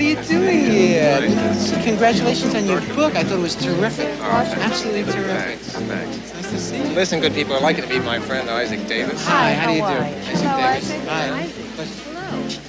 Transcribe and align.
What 0.00 0.06
are 0.06 0.12
you 0.12 0.22
doing 0.24 0.60
here? 0.60 1.20
Congratulations 1.84 2.54
on 2.54 2.64
your 2.64 2.80
book. 2.96 3.14
I 3.16 3.22
thought 3.22 3.38
it 3.38 3.42
was 3.42 3.54
terrific. 3.54 4.08
Absolutely 4.18 5.02
terrific. 5.12 5.58
Thanks, 5.58 5.72
thanks. 5.74 6.16
It's 6.16 6.32
nice 6.32 6.50
to 6.52 6.58
see 6.58 6.76
you. 6.78 6.94
Listen, 6.94 7.20
good 7.20 7.34
people, 7.34 7.54
I'd 7.54 7.62
like 7.62 7.76
you 7.76 7.82
to 7.82 7.88
meet 7.90 8.02
my 8.02 8.18
friend 8.18 8.48
Isaac 8.48 8.86
Davis. 8.86 9.22
Hi, 9.26 9.52
how 9.52 9.66
do 9.66 9.74
you 9.74 9.80
do? 9.80 9.84
are? 9.84 9.98
Isaac 10.00 10.36
Hello, 10.38 10.56
Davis. 10.56 10.90
Isaac. 10.90 11.06
Hi. 11.06 11.40
Isaac. 11.42 11.66
Pleasure. 11.74 12.60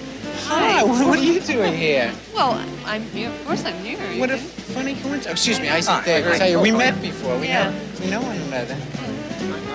Hello. 0.43 0.59
Hi, 0.59 0.83
what 0.83 1.07
what 1.07 1.19
are 1.19 1.23
you 1.23 1.39
doing 1.39 1.73
here? 1.73 2.11
Well, 2.33 2.51
I'm 2.83 3.03
here. 3.03 3.29
Of 3.29 3.45
course, 3.45 3.63
I'm 3.63 3.77
here. 3.81 3.97
What 4.19 4.29
a 4.29 4.37
funny 4.37 4.95
coincidence. 4.95 5.27
Oh, 5.27 5.31
excuse 5.31 5.61
me, 5.61 5.69
Isaac 5.69 6.03
Hi, 6.03 6.03
Davis. 6.03 6.37
hi. 6.37 6.47
Hey, 6.47 6.55
we 6.57 6.71
met 6.73 7.01
before. 7.01 7.39
We 7.39 7.47
Yeah. 7.47 7.69
know, 7.69 7.79
we 8.01 8.09
know 8.09 8.21
one 8.23 8.35
another. 8.51 8.75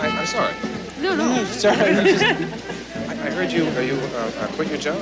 I, 0.02 0.08
I'm 0.08 0.26
sorry. 0.26 0.52
No, 1.00 1.16
no. 1.16 1.36
No, 1.36 1.44
sorry. 1.64 1.96
I'm 1.96 2.04
just- 2.04 2.22
I, 3.08 3.12
I 3.12 3.30
heard 3.30 3.50
you, 3.50 3.64
uh, 3.64 3.80
you 3.80 3.94
uh, 3.94 4.44
uh, 4.44 4.46
quit 4.48 4.68
your 4.68 4.76
job. 4.76 5.00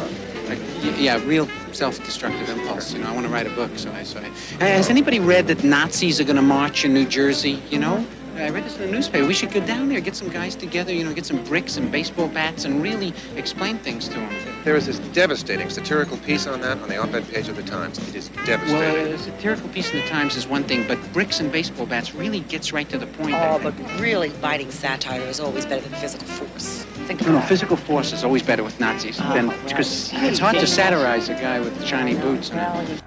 Yeah, 0.96 1.22
real 1.24 1.48
self-destructive 1.72 2.48
impulse. 2.48 2.92
You 2.92 3.00
know, 3.00 3.08
I 3.08 3.12
want 3.12 3.26
to 3.26 3.32
write 3.32 3.46
a 3.46 3.50
book, 3.50 3.70
so 3.76 3.90
I 3.92 4.02
so. 4.02 4.20
I, 4.20 4.64
has 4.64 4.90
anybody 4.90 5.20
read 5.20 5.46
that 5.48 5.64
Nazis 5.64 6.20
are 6.20 6.24
going 6.24 6.36
to 6.36 6.42
march 6.42 6.84
in 6.84 6.94
New 6.94 7.06
Jersey? 7.06 7.62
You 7.70 7.78
know, 7.78 8.06
I 8.36 8.50
read 8.50 8.64
this 8.64 8.76
in 8.76 8.82
the 8.82 8.92
newspaper. 8.92 9.26
We 9.26 9.34
should 9.34 9.52
go 9.52 9.64
down 9.64 9.88
there, 9.88 10.00
get 10.00 10.16
some 10.16 10.28
guys 10.28 10.56
together. 10.56 10.92
You 10.92 11.04
know, 11.04 11.14
get 11.14 11.24
some 11.26 11.42
bricks 11.44 11.76
and 11.76 11.90
baseball 11.90 12.28
bats, 12.28 12.64
and 12.64 12.82
really 12.82 13.14
explain 13.36 13.78
things 13.78 14.08
to 14.08 14.14
them. 14.14 14.34
There 14.64 14.76
is 14.76 14.86
this 14.86 14.98
devastating 15.12 15.70
satirical 15.70 16.16
piece 16.18 16.46
on 16.46 16.60
that 16.62 16.78
on 16.78 16.88
the 16.88 16.96
op-ed 16.96 17.28
page 17.28 17.48
of 17.48 17.56
the 17.56 17.62
Times. 17.62 17.98
It 18.08 18.14
is 18.14 18.28
devastating. 18.44 18.74
Well, 18.74 19.12
a 19.12 19.18
satirical 19.18 19.68
piece 19.68 19.92
in 19.92 20.00
the 20.00 20.06
Times 20.08 20.36
is 20.36 20.46
one 20.48 20.64
thing, 20.64 20.86
but 20.88 20.98
bricks 21.12 21.40
and 21.40 21.52
baseball 21.52 21.86
bats 21.86 22.14
really 22.14 22.40
gets 22.40 22.72
right 22.72 22.88
to 22.88 22.98
the 22.98 23.06
point. 23.06 23.34
Oh, 23.36 23.60
but 23.62 23.74
really 24.00 24.30
biting 24.40 24.70
satire 24.70 25.20
is 25.22 25.38
always 25.38 25.64
better 25.66 25.86
than 25.86 25.98
physical 26.00 26.26
force. 26.26 26.84
Think 27.06 27.20
No, 27.22 27.32
no, 27.32 27.40
physical 27.42 27.76
force 27.76 28.12
is 28.12 28.24
always 28.24 28.42
better 28.42 28.64
with 28.64 28.80
Nazis 28.80 29.20
Oh, 29.20 29.34
than 29.34 29.48
right. 29.48 29.68
because 29.68 30.10
it's 30.14 30.38
hard 30.38 30.56
to 30.56 30.66
satirize 30.66 31.28
a 31.28 31.34
guy 31.34 31.60
with 31.60 31.84
shiny 31.84 32.14
boots. 32.14 32.50
And, 32.50 33.02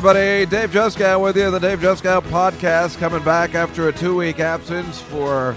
everybody. 0.00 0.46
Dave 0.46 0.70
Juskow 0.70 1.20
with 1.20 1.36
you. 1.36 1.50
The 1.50 1.58
Dave 1.58 1.80
Juskow 1.80 2.22
podcast 2.22 2.96
coming 2.96 3.22
back 3.22 3.54
after 3.54 3.88
a 3.88 3.92
two 3.92 4.16
week 4.16 4.40
absence 4.40 4.98
for 4.98 5.54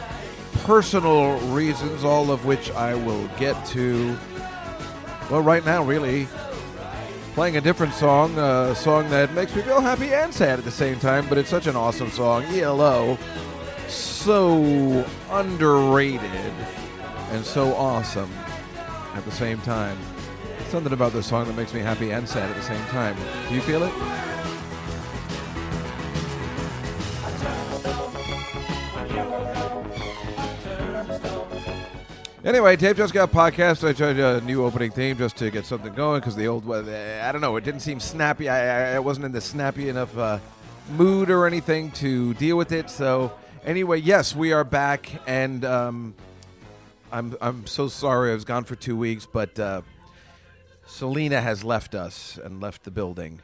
personal 0.66 1.40
reasons, 1.54 2.04
all 2.04 2.30
of 2.30 2.44
which 2.44 2.70
I 2.72 2.94
will 2.94 3.26
get 3.40 3.66
to. 3.68 4.18
Well, 5.32 5.40
right 5.40 5.64
now, 5.64 5.82
really, 5.82 6.28
playing 7.36 7.56
a 7.56 7.62
different 7.62 7.94
song, 7.94 8.38
a 8.38 8.76
song 8.76 9.09
that 9.12 9.34
makes 9.34 9.56
me 9.56 9.62
feel 9.62 9.80
happy 9.80 10.14
and 10.14 10.34
sad 10.34 10.59
at 10.59 10.66
the 10.66 10.72
same 10.72 11.00
time, 11.00 11.26
but 11.30 11.38
it's 11.38 11.50
such 11.50 11.68
an 11.68 11.78
awesome 11.78 12.09
song. 12.09 12.44
ELO, 12.48 13.18
so 13.88 15.06
underrated 15.32 16.53
and 17.32 17.46
so 17.46 17.74
awesome 17.76 18.30
at 19.14 19.24
the 19.24 19.32
same 19.32 19.62
time. 19.62 19.98
Something 20.68 20.92
about 20.92 21.14
this 21.14 21.28
song 21.28 21.46
that 21.48 21.56
makes 21.56 21.74
me 21.74 21.80
happy 21.80 22.12
and 22.12 22.28
sad 22.28 22.50
at 22.50 22.58
the 22.58 22.62
same 22.62 22.86
time. 22.88 23.16
Do 23.48 23.56
you 23.56 23.62
feel 23.62 23.84
it? 23.84 24.33
Anyway, 32.53 32.75
Dave 32.75 32.97
Juskow 32.97 33.25
podcast. 33.25 33.84
I 33.84 33.94
tried 33.94 34.19
a 34.19 34.40
new 34.41 34.64
opening 34.64 34.91
theme 34.91 35.18
just 35.18 35.36
to 35.38 35.50
get 35.50 35.66
something 35.66 35.91
going 35.91 36.19
because 36.19 36.36
the 36.36 36.47
old, 36.47 36.66
one, 36.66 36.88
I 36.88 37.31
don't 37.31 37.41
know, 37.41 37.56
it 37.56 37.64
didn't 37.64 37.80
seem 37.80 38.00
snappy. 38.00 38.47
I, 38.47 38.91
I, 38.91 38.96
I 38.97 39.00
wasn't 39.00 39.25
in 39.25 39.31
the 39.31 39.41
snappy 39.41 39.90
enough 39.90 40.16
uh, 40.16 40.38
mood 40.91 41.31
or 41.31 41.47
anything 41.47 41.90
to 41.94 42.36
deal 42.36 42.56
with 42.56 42.72
it. 42.72 42.91
So, 42.91 43.31
anyway, 43.66 44.02
yes, 44.02 44.36
we 44.36 44.53
are 44.53 44.64
back, 44.64 45.09
and 45.25 45.66
um, 45.66 46.14
I'm 47.12 47.36
I'm 47.41 47.66
so 47.66 47.88
sorry 47.88 48.30
I 48.30 48.36
was 48.36 48.46
gone 48.46 48.66
for 48.66 48.75
two 48.75 48.96
weeks, 48.96 49.25
but 49.25 49.58
uh, 49.58 49.81
Selena 50.85 51.41
has 51.41 51.64
left 51.64 51.96
us 51.96 52.38
and 52.44 52.62
left 52.62 52.84
the 52.84 52.91
building. 52.91 53.41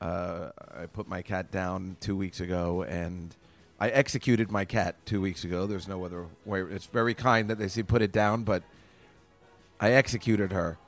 Uh, 0.00 0.50
I 0.76 0.86
put 0.86 1.06
my 1.06 1.22
cat 1.22 1.52
down 1.52 1.96
two 2.00 2.16
weeks 2.16 2.40
ago, 2.40 2.82
and 2.82 3.36
I 3.80 3.88
executed 3.90 4.50
my 4.50 4.64
cat 4.64 4.96
two 5.06 5.20
weeks 5.20 5.44
ago. 5.44 5.66
There's 5.66 5.86
no 5.86 6.04
other 6.04 6.26
way. 6.44 6.62
It's 6.62 6.86
very 6.86 7.14
kind 7.14 7.48
that 7.48 7.58
they 7.58 7.68
say 7.68 7.82
put 7.82 8.02
it 8.02 8.10
down, 8.10 8.42
but 8.42 8.62
I 9.80 9.92
executed 9.92 10.52
her 10.52 10.78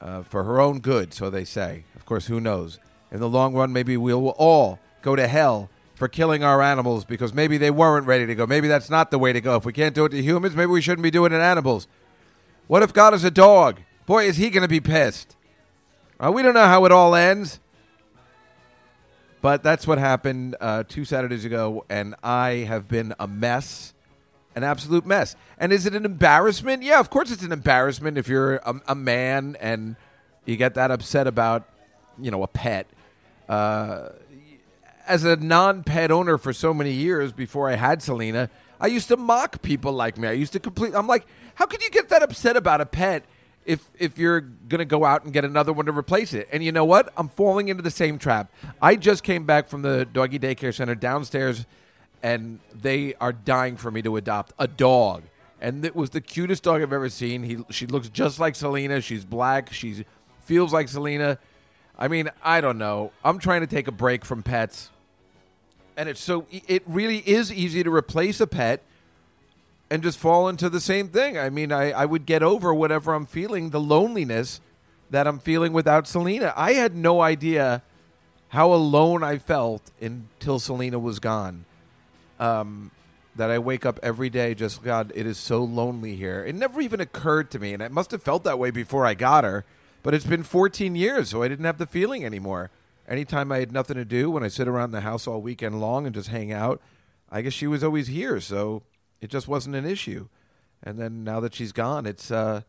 uh, 0.00 0.22
for 0.22 0.44
her 0.44 0.60
own 0.60 0.78
good, 0.78 1.12
so 1.12 1.28
they 1.28 1.44
say. 1.44 1.84
Of 1.96 2.06
course, 2.06 2.26
who 2.26 2.40
knows? 2.40 2.78
In 3.10 3.18
the 3.18 3.28
long 3.28 3.54
run, 3.54 3.72
maybe 3.72 3.96
we'll 3.96 4.28
all 4.28 4.78
go 5.02 5.16
to 5.16 5.26
hell 5.26 5.68
for 5.96 6.06
killing 6.08 6.44
our 6.44 6.62
animals 6.62 7.04
because 7.04 7.34
maybe 7.34 7.58
they 7.58 7.70
weren't 7.70 8.06
ready 8.06 8.26
to 8.26 8.34
go. 8.34 8.46
Maybe 8.46 8.68
that's 8.68 8.88
not 8.88 9.10
the 9.10 9.18
way 9.18 9.32
to 9.32 9.40
go. 9.40 9.56
If 9.56 9.64
we 9.64 9.72
can't 9.72 9.94
do 9.94 10.04
it 10.04 10.10
to 10.10 10.22
humans, 10.22 10.54
maybe 10.54 10.70
we 10.70 10.80
shouldn't 10.80 11.02
be 11.02 11.10
doing 11.10 11.32
it 11.32 11.38
to 11.38 11.42
animals. 11.42 11.88
What 12.68 12.84
if 12.84 12.92
God 12.92 13.12
is 13.12 13.24
a 13.24 13.30
dog? 13.30 13.80
Boy, 14.06 14.26
is 14.26 14.36
he 14.36 14.50
going 14.50 14.62
to 14.62 14.68
be 14.68 14.80
pissed. 14.80 15.36
Uh, 16.18 16.30
we 16.30 16.42
don't 16.42 16.54
know 16.54 16.66
how 16.66 16.84
it 16.84 16.92
all 16.92 17.14
ends. 17.14 17.58
But 19.42 19.62
that's 19.62 19.86
what 19.86 19.98
happened 19.98 20.56
uh, 20.60 20.84
two 20.86 21.04
Saturdays 21.04 21.44
ago, 21.44 21.84
and 21.88 22.14
I 22.22 22.66
have 22.68 22.88
been 22.88 23.14
a 23.18 23.26
mess, 23.26 23.94
an 24.54 24.64
absolute 24.64 25.06
mess. 25.06 25.34
And 25.58 25.72
is 25.72 25.86
it 25.86 25.94
an 25.94 26.04
embarrassment? 26.04 26.82
Yeah, 26.82 27.00
of 27.00 27.08
course 27.08 27.30
it's 27.30 27.42
an 27.42 27.52
embarrassment 27.52 28.18
if 28.18 28.28
you're 28.28 28.56
a, 28.56 28.80
a 28.88 28.94
man 28.94 29.56
and 29.60 29.96
you 30.44 30.56
get 30.56 30.74
that 30.74 30.90
upset 30.90 31.26
about, 31.26 31.66
you 32.20 32.30
know, 32.30 32.42
a 32.42 32.48
pet. 32.48 32.86
Uh, 33.48 34.10
as 35.06 35.24
a 35.24 35.36
non-pet 35.36 36.10
owner 36.10 36.36
for 36.38 36.52
so 36.52 36.74
many 36.74 36.92
years 36.92 37.32
before 37.32 37.68
I 37.70 37.76
had 37.76 38.02
Selena, 38.02 38.50
I 38.78 38.88
used 38.88 39.08
to 39.08 39.16
mock 39.16 39.62
people 39.62 39.92
like 39.92 40.18
me. 40.18 40.28
I 40.28 40.32
used 40.32 40.52
to 40.52 40.60
complete. 40.60 40.94
I'm 40.94 41.06
like, 41.06 41.26
how 41.54 41.66
could 41.66 41.82
you 41.82 41.90
get 41.90 42.10
that 42.10 42.22
upset 42.22 42.56
about 42.56 42.80
a 42.80 42.86
pet 42.86 43.24
if 43.64 43.88
if 43.98 44.18
you're 44.18 44.40
gonna 44.40 44.84
go 44.84 45.04
out 45.04 45.24
and 45.24 45.32
get 45.32 45.44
another 45.44 45.72
one 45.72 45.86
to 45.86 45.92
replace 45.92 46.32
it? 46.32 46.48
And 46.52 46.64
you 46.64 46.72
know 46.72 46.84
what? 46.84 47.12
I'm 47.16 47.28
falling 47.28 47.68
into 47.68 47.82
the 47.82 47.90
same 47.90 48.18
trap. 48.18 48.50
I 48.80 48.96
just 48.96 49.22
came 49.22 49.44
back 49.44 49.68
from 49.68 49.82
the 49.82 50.04
doggy 50.04 50.38
daycare 50.38 50.74
center 50.74 50.94
downstairs, 50.94 51.66
and 52.22 52.60
they 52.74 53.14
are 53.14 53.32
dying 53.32 53.76
for 53.76 53.90
me 53.90 54.02
to 54.02 54.16
adopt 54.16 54.52
a 54.58 54.66
dog. 54.66 55.22
And 55.60 55.84
it 55.84 55.94
was 55.94 56.10
the 56.10 56.20
cutest 56.20 56.62
dog 56.62 56.80
I've 56.80 56.92
ever 56.92 57.08
seen. 57.08 57.42
He 57.42 57.58
she 57.70 57.86
looks 57.86 58.08
just 58.08 58.38
like 58.38 58.56
Selena. 58.56 59.00
She's 59.00 59.24
black. 59.24 59.72
She 59.72 60.04
feels 60.40 60.72
like 60.72 60.88
Selena. 60.88 61.38
I 61.98 62.08
mean, 62.08 62.30
I 62.42 62.60
don't 62.60 62.78
know. 62.78 63.12
I'm 63.22 63.38
trying 63.38 63.60
to 63.60 63.66
take 63.66 63.86
a 63.86 63.92
break 63.92 64.24
from 64.24 64.42
pets 64.42 64.90
and 66.00 66.08
it's 66.08 66.22
so 66.22 66.46
it 66.50 66.82
really 66.86 67.18
is 67.18 67.52
easy 67.52 67.82
to 67.82 67.94
replace 67.94 68.40
a 68.40 68.46
pet 68.46 68.82
and 69.90 70.02
just 70.02 70.18
fall 70.18 70.48
into 70.48 70.70
the 70.70 70.80
same 70.80 71.08
thing. 71.08 71.36
I 71.36 71.50
mean, 71.50 71.72
I, 71.72 71.90
I 71.90 72.04
would 72.04 72.24
get 72.24 72.42
over 72.42 72.72
whatever 72.72 73.12
I'm 73.12 73.26
feeling, 73.26 73.70
the 73.70 73.80
loneliness 73.80 74.60
that 75.10 75.26
I'm 75.26 75.40
feeling 75.40 75.72
without 75.72 76.06
Selena. 76.06 76.54
I 76.56 76.74
had 76.74 76.94
no 76.94 77.20
idea 77.20 77.82
how 78.48 78.72
alone 78.72 79.24
I 79.24 79.38
felt 79.38 79.90
until 80.00 80.60
Selena 80.60 80.98
was 80.98 81.18
gone. 81.18 81.64
Um, 82.38 82.92
that 83.36 83.50
I 83.50 83.58
wake 83.58 83.86
up 83.86 83.98
every 84.02 84.28
day 84.28 84.54
just 84.54 84.82
God, 84.82 85.12
it 85.14 85.26
is 85.26 85.38
so 85.38 85.62
lonely 85.62 86.16
here. 86.16 86.44
It 86.44 86.54
never 86.54 86.80
even 86.80 87.00
occurred 87.00 87.50
to 87.52 87.58
me, 87.58 87.72
and 87.72 87.82
I 87.82 87.88
must 87.88 88.10
have 88.10 88.22
felt 88.22 88.44
that 88.44 88.58
way 88.58 88.70
before 88.70 89.06
I 89.06 89.14
got 89.14 89.44
her. 89.44 89.64
But 90.02 90.14
it's 90.14 90.24
been 90.24 90.42
14 90.42 90.94
years, 90.94 91.30
so 91.30 91.42
I 91.42 91.48
didn't 91.48 91.64
have 91.64 91.78
the 91.78 91.86
feeling 91.86 92.24
anymore. 92.24 92.70
Anytime 93.08 93.52
I 93.52 93.58
had 93.58 93.72
nothing 93.72 93.96
to 93.96 94.04
do, 94.04 94.30
when 94.30 94.42
I 94.42 94.48
sit 94.48 94.68
around 94.68 94.92
the 94.92 95.02
house 95.02 95.26
all 95.26 95.40
weekend 95.40 95.80
long 95.80 96.06
and 96.06 96.14
just 96.14 96.28
hang 96.28 96.52
out, 96.52 96.80
I 97.30 97.42
guess 97.42 97.52
she 97.52 97.66
was 97.66 97.84
always 97.84 98.08
here, 98.08 98.40
so 98.40 98.82
it 99.20 99.30
just 99.30 99.48
wasn't 99.48 99.76
an 99.76 99.86
issue. 99.86 100.28
And 100.82 100.98
then 100.98 101.24
now 101.24 101.40
that 101.40 101.54
she's 101.54 101.72
gone, 101.72 102.06
it's 102.06 102.30
uh, 102.30 102.62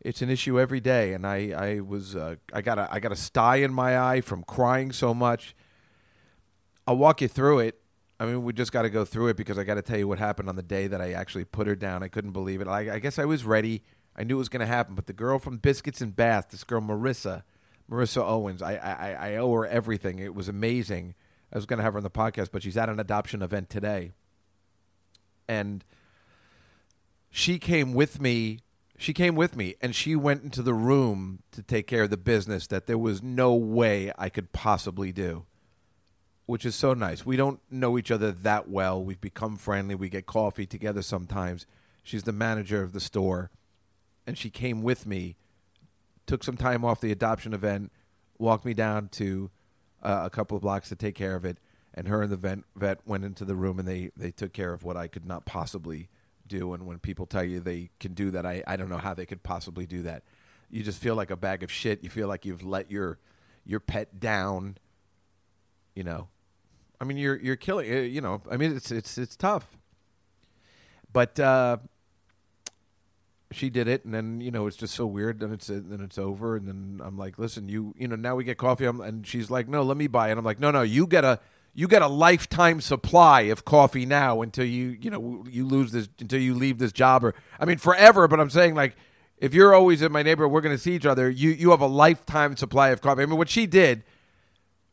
it's 0.00 0.22
an 0.22 0.30
issue 0.30 0.60
every 0.60 0.80
day. 0.80 1.14
And 1.14 1.26
I 1.26 1.50
I 1.50 1.80
was 1.80 2.14
uh, 2.14 2.36
I 2.52 2.62
got 2.62 2.78
a 2.78 2.88
I 2.90 3.00
got 3.00 3.12
a 3.12 3.16
sty 3.16 3.56
in 3.56 3.72
my 3.72 3.98
eye 3.98 4.20
from 4.20 4.44
crying 4.44 4.92
so 4.92 5.14
much. 5.14 5.54
I'll 6.86 6.96
walk 6.96 7.20
you 7.20 7.28
through 7.28 7.60
it. 7.60 7.80
I 8.20 8.26
mean, 8.26 8.42
we 8.42 8.52
just 8.52 8.72
got 8.72 8.82
to 8.82 8.90
go 8.90 9.04
through 9.04 9.28
it 9.28 9.36
because 9.36 9.58
I 9.58 9.64
got 9.64 9.74
to 9.74 9.82
tell 9.82 9.98
you 9.98 10.08
what 10.08 10.18
happened 10.18 10.48
on 10.48 10.56
the 10.56 10.62
day 10.62 10.88
that 10.88 11.00
I 11.00 11.12
actually 11.12 11.44
put 11.44 11.66
her 11.66 11.76
down. 11.76 12.02
I 12.02 12.08
couldn't 12.08 12.32
believe 12.32 12.60
it. 12.60 12.66
I, 12.66 12.94
I 12.94 12.98
guess 12.98 13.18
I 13.18 13.24
was 13.24 13.44
ready. 13.44 13.84
I 14.16 14.24
knew 14.24 14.34
it 14.34 14.38
was 14.38 14.48
going 14.48 14.60
to 14.60 14.66
happen. 14.66 14.96
But 14.96 15.06
the 15.06 15.12
girl 15.12 15.38
from 15.38 15.58
Biscuits 15.58 16.00
and 16.00 16.16
Bath, 16.16 16.48
this 16.50 16.64
girl 16.64 16.80
Marissa, 16.80 17.44
Marissa 17.88 18.22
Owens, 18.22 18.60
I, 18.60 18.74
I, 18.74 19.30
I 19.30 19.36
owe 19.36 19.52
her 19.52 19.66
everything. 19.66 20.18
It 20.18 20.34
was 20.34 20.48
amazing. 20.48 21.14
I 21.52 21.56
was 21.56 21.66
going 21.66 21.78
to 21.78 21.84
have 21.84 21.92
her 21.92 21.98
on 21.98 22.02
the 22.02 22.10
podcast, 22.10 22.48
but 22.52 22.62
she's 22.64 22.76
at 22.76 22.88
an 22.88 22.98
adoption 22.98 23.40
event 23.40 23.70
today, 23.70 24.12
and 25.48 25.84
she 27.30 27.58
came 27.58 27.94
with 27.94 28.20
me. 28.20 28.60
She 29.00 29.12
came 29.12 29.36
with 29.36 29.54
me, 29.54 29.76
and 29.80 29.94
she 29.94 30.16
went 30.16 30.42
into 30.42 30.60
the 30.60 30.74
room 30.74 31.40
to 31.52 31.62
take 31.62 31.86
care 31.86 32.02
of 32.02 32.10
the 32.10 32.16
business 32.16 32.66
that 32.66 32.86
there 32.86 32.98
was 32.98 33.22
no 33.22 33.54
way 33.54 34.12
I 34.18 34.28
could 34.28 34.52
possibly 34.52 35.12
do 35.12 35.46
which 36.48 36.64
is 36.64 36.74
so 36.74 36.94
nice. 36.94 37.26
We 37.26 37.36
don't 37.36 37.60
know 37.70 37.98
each 37.98 38.10
other 38.10 38.32
that 38.32 38.70
well. 38.70 39.04
We've 39.04 39.20
become 39.20 39.58
friendly. 39.58 39.94
We 39.94 40.08
get 40.08 40.24
coffee 40.24 40.64
together 40.64 41.02
sometimes. 41.02 41.66
She's 42.02 42.22
the 42.22 42.32
manager 42.32 42.82
of 42.82 42.94
the 42.94 43.00
store, 43.00 43.50
and 44.26 44.38
she 44.38 44.48
came 44.48 44.82
with 44.82 45.06
me, 45.06 45.36
took 46.26 46.42
some 46.42 46.56
time 46.56 46.86
off 46.86 47.02
the 47.02 47.12
adoption 47.12 47.52
event, 47.52 47.92
walked 48.38 48.64
me 48.64 48.72
down 48.72 49.08
to 49.08 49.50
uh, 50.02 50.22
a 50.24 50.30
couple 50.30 50.56
of 50.56 50.62
blocks 50.62 50.88
to 50.88 50.96
take 50.96 51.14
care 51.14 51.36
of 51.36 51.44
it, 51.44 51.58
and 51.98 52.06
her 52.06 52.22
and 52.22 52.30
the 52.30 52.36
vet, 52.36 52.60
vet 52.76 53.00
went 53.04 53.24
into 53.24 53.44
the 53.44 53.56
room 53.56 53.80
and 53.80 53.88
they, 53.88 54.10
they 54.16 54.30
took 54.30 54.52
care 54.52 54.72
of 54.72 54.84
what 54.84 54.96
I 54.96 55.08
could 55.08 55.26
not 55.26 55.44
possibly 55.44 56.08
do. 56.46 56.72
And 56.72 56.86
when 56.86 57.00
people 57.00 57.26
tell 57.26 57.42
you 57.42 57.58
they 57.58 57.90
can 57.98 58.14
do 58.14 58.30
that, 58.30 58.46
I, 58.46 58.62
I 58.68 58.76
don't 58.76 58.88
know 58.88 58.98
how 58.98 59.14
they 59.14 59.26
could 59.26 59.42
possibly 59.42 59.84
do 59.84 60.02
that. 60.02 60.22
You 60.70 60.84
just 60.84 61.00
feel 61.00 61.16
like 61.16 61.32
a 61.32 61.36
bag 61.36 61.64
of 61.64 61.72
shit. 61.72 62.04
You 62.04 62.08
feel 62.08 62.28
like 62.28 62.44
you've 62.44 62.64
let 62.64 62.90
your 62.90 63.18
your 63.64 63.80
pet 63.80 64.20
down. 64.20 64.78
You 65.96 66.04
know, 66.04 66.28
I 67.00 67.04
mean, 67.04 67.16
you're 67.16 67.36
you're 67.36 67.56
killing. 67.56 67.90
uh, 67.90 68.00
You 68.00 68.20
know, 68.20 68.42
I 68.50 68.56
mean, 68.56 68.76
it's 68.76 68.90
it's 68.92 69.18
it's 69.18 69.34
tough. 69.34 69.66
But 71.12 71.40
uh, 71.40 71.78
she 73.50 73.70
did 73.70 73.88
it, 73.88 74.04
and 74.04 74.12
then 74.12 74.40
you 74.40 74.50
know 74.50 74.66
it's 74.66 74.76
just 74.76 74.94
so 74.94 75.06
weird. 75.06 75.40
Then 75.40 75.52
it's 75.52 75.68
then 75.68 76.00
it's 76.02 76.18
over, 76.18 76.54
and 76.54 76.68
then 76.68 77.00
I'm 77.02 77.16
like, 77.16 77.38
listen, 77.38 77.68
you 77.68 77.94
you 77.98 78.06
know 78.06 78.16
now 78.16 78.36
we 78.36 78.44
get 78.44 78.58
coffee, 78.58 78.84
I'm, 78.84 79.00
and 79.00 79.26
she's 79.26 79.50
like, 79.50 79.68
no, 79.68 79.82
let 79.82 79.96
me 79.96 80.06
buy 80.06 80.28
it. 80.28 80.32
And 80.32 80.38
I'm 80.38 80.44
like, 80.44 80.60
no, 80.60 80.70
no, 80.70 80.82
you 80.82 81.06
get 81.06 81.24
a 81.24 81.40
you 81.74 81.88
get 81.88 82.02
a 82.02 82.08
lifetime 82.08 82.80
supply 82.80 83.42
of 83.42 83.64
coffee 83.64 84.06
now 84.06 84.42
until 84.42 84.64
you 84.64 84.96
you 85.00 85.10
know 85.10 85.44
you 85.48 85.66
lose 85.66 85.92
this 85.92 86.08
until 86.20 86.40
you 86.40 86.54
leave 86.54 86.78
this 86.78 86.92
job, 86.92 87.24
or 87.24 87.34
I 87.58 87.64
mean 87.64 87.78
forever. 87.78 88.28
But 88.28 88.40
I'm 88.40 88.50
saying 88.50 88.74
like. 88.74 88.96
If 89.40 89.54
you're 89.54 89.72
always 89.72 90.02
in 90.02 90.10
my 90.10 90.24
neighborhood, 90.24 90.50
we're 90.50 90.62
going 90.62 90.74
to 90.74 90.82
see 90.82 90.96
each 90.96 91.06
other. 91.06 91.30
You 91.30 91.50
you 91.50 91.70
have 91.70 91.80
a 91.80 91.86
lifetime 91.86 92.56
supply 92.56 92.88
of 92.88 93.00
coffee. 93.00 93.22
I 93.22 93.26
mean, 93.26 93.38
what 93.38 93.48
she 93.48 93.68
did, 93.68 94.02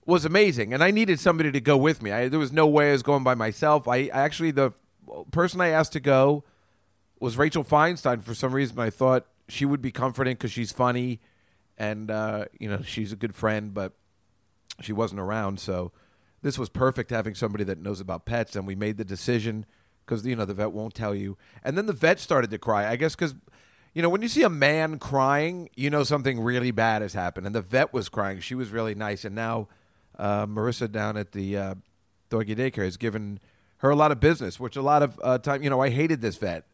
was 0.06 0.24
amazing, 0.24 0.74
and 0.74 0.84
I 0.84 0.92
needed 0.92 1.20
somebody 1.20 1.52
to 1.52 1.60
go 1.60 1.76
with 1.78 2.02
me. 2.02 2.12
I, 2.12 2.30
there 2.30 2.40
was 2.40 2.52
no 2.52 2.68
way 2.68 2.90
I 2.90 2.92
was 2.92 3.04
going 3.04 3.24
by 3.24 3.36
myself. 3.36 3.88
I, 3.88 3.96
I 3.96 4.10
actually 4.10 4.52
the 4.52 4.72
person 5.32 5.62
I 5.62 5.70
asked 5.70 5.94
to 5.94 6.00
go 6.00 6.44
was 7.20 7.38
Rachel 7.38 7.64
Feinstein. 7.64 8.22
For 8.24 8.36
some 8.36 8.54
reason, 8.54 8.80
I 8.80 8.92
thought 8.92 9.26
she 9.48 9.66
would 9.66 9.82
be 9.82 9.92
comforting 9.92 10.36
because 10.36 10.52
she's 10.52 10.72
funny, 10.72 11.22
and 11.78 12.12
uh, 12.12 12.46
you 12.60 12.70
know 12.70 12.82
she's 12.84 13.12
a 13.12 13.16
good 13.16 13.36
friend, 13.36 13.74
but 13.74 13.94
she 14.82 14.94
wasn't 14.94 15.22
around. 15.22 15.60
So 15.60 15.92
this 16.46 16.60
was 16.60 16.70
perfect 16.70 17.10
having 17.10 17.34
somebody 17.34 17.64
that 17.64 17.82
knows 17.82 18.00
about 18.00 18.26
pets, 18.26 18.56
and 18.56 18.68
we 18.68 18.76
made 18.76 18.98
the 18.98 19.04
decision 19.04 19.66
because 20.06 20.24
you 20.24 20.36
know 20.36 20.46
the 20.46 20.54
vet 20.54 20.72
won't 20.72 20.94
tell 20.94 21.16
you, 21.16 21.38
and 21.64 21.76
then 21.76 21.88
the 21.88 21.94
vet 21.94 22.20
started 22.20 22.52
to 22.52 22.60
cry. 22.60 22.88
I 22.88 22.98
guess 22.98 23.16
because 23.16 23.34
you 23.96 24.04
know, 24.04 24.10
when 24.10 24.22
you 24.22 24.28
see 24.28 24.44
a 24.44 24.50
man 24.50 25.00
crying, 25.00 25.70
you 25.76 25.90
know 25.90 26.04
something 26.04 26.40
really 26.40 26.70
bad 26.70 27.02
has 27.02 27.14
happened. 27.14 27.48
And 27.48 27.56
the 27.56 27.62
vet 27.62 27.94
was 27.94 28.10
crying. 28.10 28.42
She 28.42 28.54
was 28.54 28.70
really 28.70 28.94
nice. 28.94 29.26
And 29.26 29.34
now 29.34 29.70
uh, 30.20 30.46
Marissa 30.46 30.92
down 30.92 31.18
at 31.18 31.32
the 31.32 31.58
uh, 31.58 31.76
doggy 32.30 32.56
daycare 32.56 32.84
has 32.84 32.98
given 32.98 33.40
her 33.78 33.90
a 33.90 33.96
lot 33.96 34.12
of 34.12 34.20
business, 34.20 34.60
which 34.60 34.76
a 34.76 34.82
lot 34.82 35.02
of 35.02 35.20
uh, 35.24 35.38
time, 35.38 35.64
you 35.64 35.70
know, 35.70 35.82
I 35.82 35.90
hated 35.90 36.22
this 36.22 36.36
vet 36.36 36.66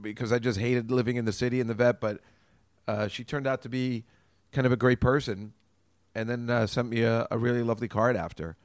because 0.00 0.32
I 0.32 0.38
just 0.38 0.58
hated 0.58 0.92
living 0.92 1.16
in 1.16 1.24
the 1.24 1.32
city 1.32 1.60
and 1.60 1.68
the 1.68 1.74
vet, 1.74 2.00
but 2.00 2.20
uh, 2.86 3.08
she 3.08 3.24
turned 3.24 3.48
out 3.48 3.60
to 3.62 3.68
be 3.68 4.04
kind 4.52 4.64
of 4.64 4.72
a 4.72 4.76
great 4.76 5.00
person 5.00 5.52
and 6.14 6.30
then 6.30 6.48
uh, 6.48 6.68
sent 6.68 6.88
me 6.88 7.02
a, 7.02 7.26
a 7.32 7.36
really 7.36 7.64
lovely 7.64 7.88
card 7.88 8.16
after. 8.16 8.56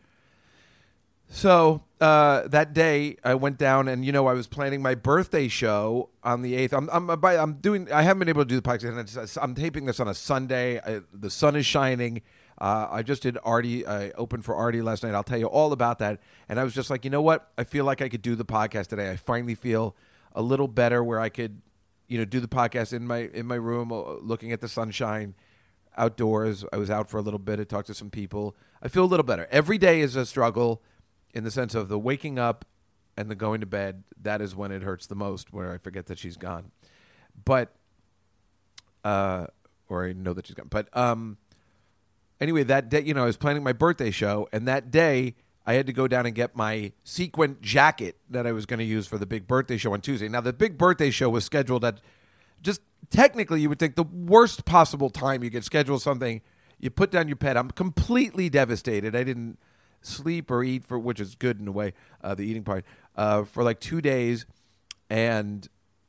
So 1.30 1.84
uh, 2.02 2.48
that 2.48 2.74
day, 2.74 3.18
I 3.24 3.36
went 3.36 3.60
down, 3.60 3.88
and 3.88 4.04
you 4.04 4.12
know, 4.12 4.28
I 4.28 4.34
was 4.34 4.48
planning 4.48 4.82
my 4.82 4.96
birthday 4.96 5.48
show 5.48 6.10
on 6.24 6.42
the 6.42 6.56
eighth. 6.56 6.74
I'm, 6.74 6.90
I'm, 6.92 7.10
I'm 7.10 7.54
doing. 7.54 7.92
I 7.92 8.02
haven't 8.02 8.20
been 8.20 8.30
able 8.30 8.42
to 8.42 8.48
do 8.48 8.56
the 8.56 8.62
podcast. 8.68 9.38
I'm 9.42 9.54
taping 9.54 9.86
this 9.86 10.00
on 10.00 10.08
a 10.08 10.14
Sunday. 10.14 10.80
I, 10.80 11.02
the 11.14 11.30
sun 11.30 11.56
is 11.56 11.66
shining. 11.66 12.24
Uh, 12.58 12.88
I 12.90 13.04
just 13.04 13.22
did 13.22 13.38
Artie. 13.44 13.86
I 13.86 14.10
opened 14.12 14.44
for 14.44 14.56
Artie 14.56 14.82
last 14.82 15.04
night. 15.04 15.14
I'll 15.14 15.24
tell 15.24 15.38
you 15.38 15.46
all 15.46 15.72
about 15.72 16.00
that. 16.00 16.20
And 16.50 16.60
I 16.60 16.64
was 16.64 16.74
just 16.74 16.90
like, 16.90 17.06
you 17.06 17.12
know 17.12 17.22
what? 17.22 17.52
I 17.58 17.64
feel 17.64 17.86
like 17.86 18.02
I 18.02 18.10
could 18.10 18.22
do 18.22 18.36
the 18.36 18.44
podcast 18.44 18.88
today. 18.88 19.12
I 19.12 19.16
finally 19.16 19.56
feel 19.56 19.96
a 20.34 20.42
little 20.42 20.68
better 20.68 21.04
where 21.04 21.20
I 21.20 21.30
could, 21.30 21.62
you 22.08 22.18
know, 22.18 22.26
do 22.26 22.40
the 22.40 22.48
podcast 22.48 22.92
in 22.92 23.06
my 23.06 23.30
in 23.34 23.46
my 23.46 23.56
room, 23.56 23.92
uh, 23.92 24.14
looking 24.16 24.52
at 24.52 24.62
the 24.62 24.68
sunshine 24.68 25.36
outdoors. 25.96 26.66
I 26.74 26.78
was 26.78 26.90
out 26.90 27.10
for 27.10 27.18
a 27.18 27.22
little 27.22 27.40
bit. 27.40 27.60
I 27.60 27.66
talked 27.66 27.88
to 27.88 27.94
some 27.94 28.10
people. 28.10 28.56
I 28.82 28.88
feel 28.88 29.04
a 29.04 29.06
little 29.06 29.26
better. 29.26 29.48
Every 29.52 29.78
day 29.78 30.02
is 30.02 30.16
a 30.16 30.26
struggle 30.26 30.82
in 31.34 31.44
the 31.44 31.52
sense 31.52 31.76
of 31.76 31.90
the 31.90 32.00
waking 32.00 32.40
up 32.40 32.66
and 33.18 33.30
the 33.30 33.36
going 33.36 33.62
to 33.62 33.68
bed. 33.68 34.04
That 34.22 34.42
is 34.42 34.56
when 34.56 34.72
it 34.72 34.82
hurts 34.82 35.08
the 35.08 35.16
most, 35.16 35.52
where 35.54 35.74
I 35.74 35.78
forget 35.78 36.08
that 36.08 36.18
she's 36.18 36.38
gone. 36.38 36.72
But, 37.46 37.74
uh, 39.04 39.48
or 39.88 40.06
I 40.06 40.14
know 40.14 40.34
that 40.34 40.48
she's 40.48 40.56
gone. 40.56 40.68
But 40.70 40.96
um, 40.96 41.38
anyway, 42.40 42.64
that 42.64 42.90
day, 42.90 43.02
you 43.02 43.14
know, 43.14 43.24
I 43.24 43.28
was 43.28 43.38
planning 43.38 43.64
my 43.64 43.74
birthday 43.74 44.12
show, 44.12 44.48
and 44.52 44.68
that 44.68 44.92
day 44.92 45.36
I 45.66 45.74
had 45.74 45.86
to 45.88 45.94
go 45.94 46.08
down 46.08 46.26
and 46.26 46.34
get 46.34 46.56
my 46.56 46.92
sequin 47.04 47.58
jacket 47.62 48.18
that 48.30 48.48
I 48.48 48.52
was 48.52 48.66
going 48.66 48.80
to 48.80 48.86
use 48.86 49.06
for 49.06 49.18
the 49.18 49.26
big 49.26 49.48
birthday 49.48 49.78
show 49.78 49.94
on 49.94 50.02
Tuesday. 50.02 50.28
Now, 50.28 50.42
the 50.42 50.54
big 50.54 50.78
birthday 50.78 51.12
show 51.12 51.30
was 51.30 51.46
scheduled 51.46 51.86
at 51.86 52.00
just 52.62 52.82
technically, 53.10 53.62
you 53.62 53.70
would 53.70 53.80
think 53.80 53.96
the 53.96 54.04
worst 54.04 54.66
possible 54.66 55.10
time 55.10 55.44
you 55.44 55.52
could 55.52 55.64
schedule 55.64 56.00
something. 56.00 56.42
You 56.80 56.90
put 56.90 57.12
down 57.12 57.28
your 57.28 57.38
pet. 57.38 57.58
I'm 57.58 57.72
completely 57.72 58.50
devastated. 58.50 59.16
I 59.16 59.24
didn't 59.24 59.60
sleep 60.02 60.50
or 60.52 60.64
eat 60.64 60.86
for, 60.86 60.98
which 60.98 61.20
is 61.20 61.36
good 61.36 61.60
in 61.60 61.68
a 61.68 61.72
way, 61.72 61.94
uh, 62.24 62.36
the 62.36 62.44
eating 62.44 62.64
part, 62.64 62.86
uh, 63.16 63.44
for 63.44 63.64
like 63.64 63.80
two 63.80 64.02
days, 64.02 64.46
and 65.10 65.68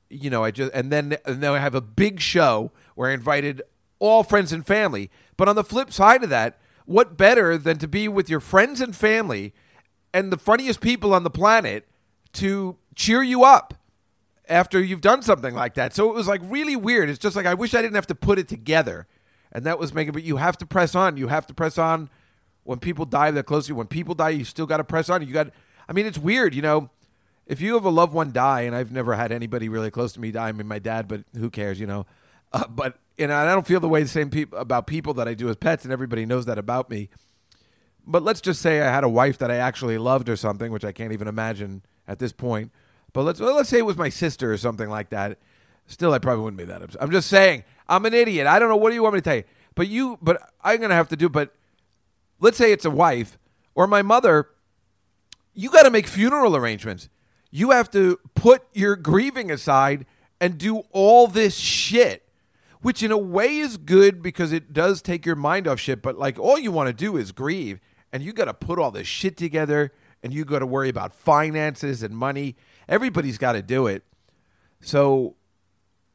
you 0.09 0.29
know, 0.29 0.45
I 0.45 0.51
just 0.51 0.73
and 0.75 0.91
then 0.93 1.17
and 1.25 1.43
then 1.43 1.53
I 1.53 1.59
have 1.59 1.75
a 1.75 1.81
big 1.81 2.21
show 2.21 2.73
where 2.95 3.11
I 3.11 3.15
invited 3.15 3.63
all 3.99 4.23
friends 4.23 4.53
and 4.53 4.67
family. 4.67 5.11
But 5.37 5.49
on 5.49 5.57
the 5.57 5.65
flip 5.65 5.93
side 5.93 6.25
of 6.25 6.31
that, 6.31 6.59
what 6.85 7.17
better 7.17 7.57
than 7.57 7.79
to 7.79 7.89
be 7.89 8.09
with 8.09 8.29
your 8.29 8.41
friends 8.41 8.81
and 8.81 8.95
family 8.95 9.55
and 10.13 10.33
the 10.33 10.39
funniest 10.39 10.81
people 10.81 11.15
on 11.15 11.23
the 11.23 11.31
planet 11.31 11.87
to 12.33 12.77
cheer 12.95 13.23
you 13.23 13.45
up 13.45 13.75
after 14.49 14.83
you've 14.83 15.01
done 15.01 15.23
something 15.23 15.55
like 15.55 15.75
that. 15.75 15.95
So 15.95 16.11
it 16.11 16.15
was 16.15 16.27
like 16.27 16.41
really 16.45 16.77
weird. 16.77 17.09
It's 17.09 17.19
just 17.19 17.37
like 17.37 17.47
I 17.47 17.55
wish 17.55 17.75
I 17.75 17.81
didn't 17.83 17.95
have 17.95 18.09
to 18.09 18.15
put 18.15 18.39
it 18.39 18.49
together. 18.49 19.07
And 19.53 19.65
that 19.65 19.79
was 19.79 19.95
making 19.95 20.13
but 20.13 20.25
you 20.25 20.37
have 20.37 20.59
to 20.59 20.67
press 20.67 20.95
on. 20.95 21.17
You 21.17 21.29
have 21.29 21.47
to 21.47 21.55
press 21.55 21.79
on 21.79 22.11
when 22.65 22.79
people 22.79 23.05
die 23.05 23.31
that 23.31 23.45
close 23.45 23.67
to 23.67 23.71
you. 23.71 23.77
When 23.77 23.87
people 23.87 24.15
die, 24.15 24.31
you 24.31 24.45
still 24.45 24.67
got 24.67 24.79
to 24.79 24.85
press 24.85 25.09
on. 25.09 25.27
You 25.27 25.33
got 25.33 25.51
I 25.89 25.93
mean 25.93 26.07
it's 26.07 26.19
weird, 26.19 26.55
you 26.55 26.63
know. 26.63 26.91
If 27.47 27.61
you 27.61 27.75
have 27.75 27.85
a 27.85 27.91
loved 27.91 28.13
one 28.13 28.31
die, 28.31 28.61
and 28.63 28.77
I've 28.77 28.93
never 28.93 29.15
had 29.15 29.33
anybody 29.33 29.69
really 29.69 29.91
close 29.91 30.13
to 30.13 30.21
me 30.21 30.31
die, 30.31 30.49
I 30.49 30.53
mean 30.53 30.69
my 30.69 30.79
dad, 30.79 31.09
but 31.09 31.25
who 31.37 31.51
cares, 31.51 31.81
you 31.81 31.87
know? 31.87 32.07
Uh, 32.53 32.67
but 32.69 32.99
and 33.19 33.33
I 33.33 33.53
don't 33.53 33.67
feel 33.67 33.81
the 33.81 33.89
way 33.89 34.03
the 34.03 34.09
same 34.09 34.31
peop- 34.31 34.53
about 34.53 34.87
people 34.87 35.15
that 35.15 35.29
I 35.29 35.35
do 35.35 35.49
as 35.49 35.57
pets, 35.57 35.85
and 35.85 35.93
everybody 35.93 36.27
knows 36.27 36.47
that 36.47 36.59
about 36.59 36.91
me. 36.91 37.11
But 38.07 38.23
let's 38.23 38.41
just 38.41 38.63
say 38.63 38.81
I 38.81 38.91
had 38.91 39.05
a 39.05 39.09
wife 39.09 39.39
that 39.39 39.51
I 39.51 39.57
actually 39.57 39.99
loved 39.99 40.29
or 40.29 40.37
something, 40.37 40.73
which 40.73 40.85
I 40.85 40.93
can't 40.93 41.13
even 41.13 41.29
imagine 41.29 41.83
at 42.09 42.19
this 42.19 42.33
point. 42.33 42.73
But 43.13 43.23
let's 43.23 43.41
well, 43.41 43.57
let's 43.57 43.69
say 43.69 43.79
it 43.79 43.87
was 43.87 43.97
my 43.97 44.09
sister 44.09 44.53
or 44.53 44.57
something 44.57 44.89
like 44.89 45.11
that. 45.11 45.39
Still, 45.87 46.13
I 46.13 46.19
probably 46.19 46.45
wouldn't 46.45 46.59
be 46.59 46.65
that 46.65 46.83
upset. 46.83 47.03
I'm 47.03 47.11
just 47.11 47.29
saying 47.29 47.65
I'm 47.89 48.07
an 48.07 48.15
idiot. 48.15 48.47
I 48.47 48.59
don't 48.59 48.69
know 48.69 48.77
what 48.77 48.91
do 48.91 48.95
you 48.95 49.03
want 49.03 49.15
me 49.15 49.21
to 49.21 49.25
tell 49.25 49.37
you. 49.37 49.45
But 49.75 49.89
you, 49.89 50.19
but 50.23 50.41
I'm 50.63 50.81
gonna 50.81 50.95
have 50.95 51.09
to 51.09 51.17
do. 51.17 51.29
But 51.29 51.55
let's 52.41 52.59
say 52.59 52.73
it's 52.73 52.85
a 52.85 52.91
wife 52.91 53.39
or 53.75 53.87
my 53.87 54.03
mother. 54.03 54.49
You 55.55 55.71
got 55.71 55.83
to 55.83 55.91
make 55.91 56.07
funeral 56.07 56.57
arrangements. 56.57 57.09
You 57.51 57.71
have 57.71 57.91
to 57.91 58.19
put 58.35 58.63
your 58.73 58.97
grieving 58.97 59.51
aside 59.51 60.07
and 60.41 60.57
do 60.57 60.83
all 60.93 61.27
this 61.27 61.57
shit 61.57 62.27
which 62.83 63.03
in 63.03 63.11
a 63.13 63.19
way 63.19 63.59
is 63.59 63.77
good 63.77 64.23
because 64.23 64.53
it 64.53 64.73
does 64.73 65.03
take 65.03 65.27
your 65.27 65.37
mind 65.37 65.69
off 65.69 65.79
shit. 65.79 66.03
But 66.03 66.19
like 66.19 66.39
all 66.39 66.59
you 66.59 66.73
want 66.73 66.89
to 66.89 66.93
do 66.93 67.17
is 67.17 67.33
grieve, 67.33 67.81
and 68.13 68.23
you 68.23 68.33
got 68.33 68.47
to 68.47 68.55
put 68.55 68.79
all 68.79 68.91
this 68.91 69.07
shit 69.07 69.37
together, 69.37 69.93
and 70.23 70.33
you 70.33 70.45
got 70.45 70.61
to 70.61 70.67
worry 70.67 70.89
about 70.89 71.15
finances 71.15 72.03
and 72.03 72.17
money. 72.17 72.57
Everybody's 72.89 73.39
got 73.39 73.53
to 73.53 73.63
do 73.63 73.87
it. 73.87 74.05
So 74.81 75.37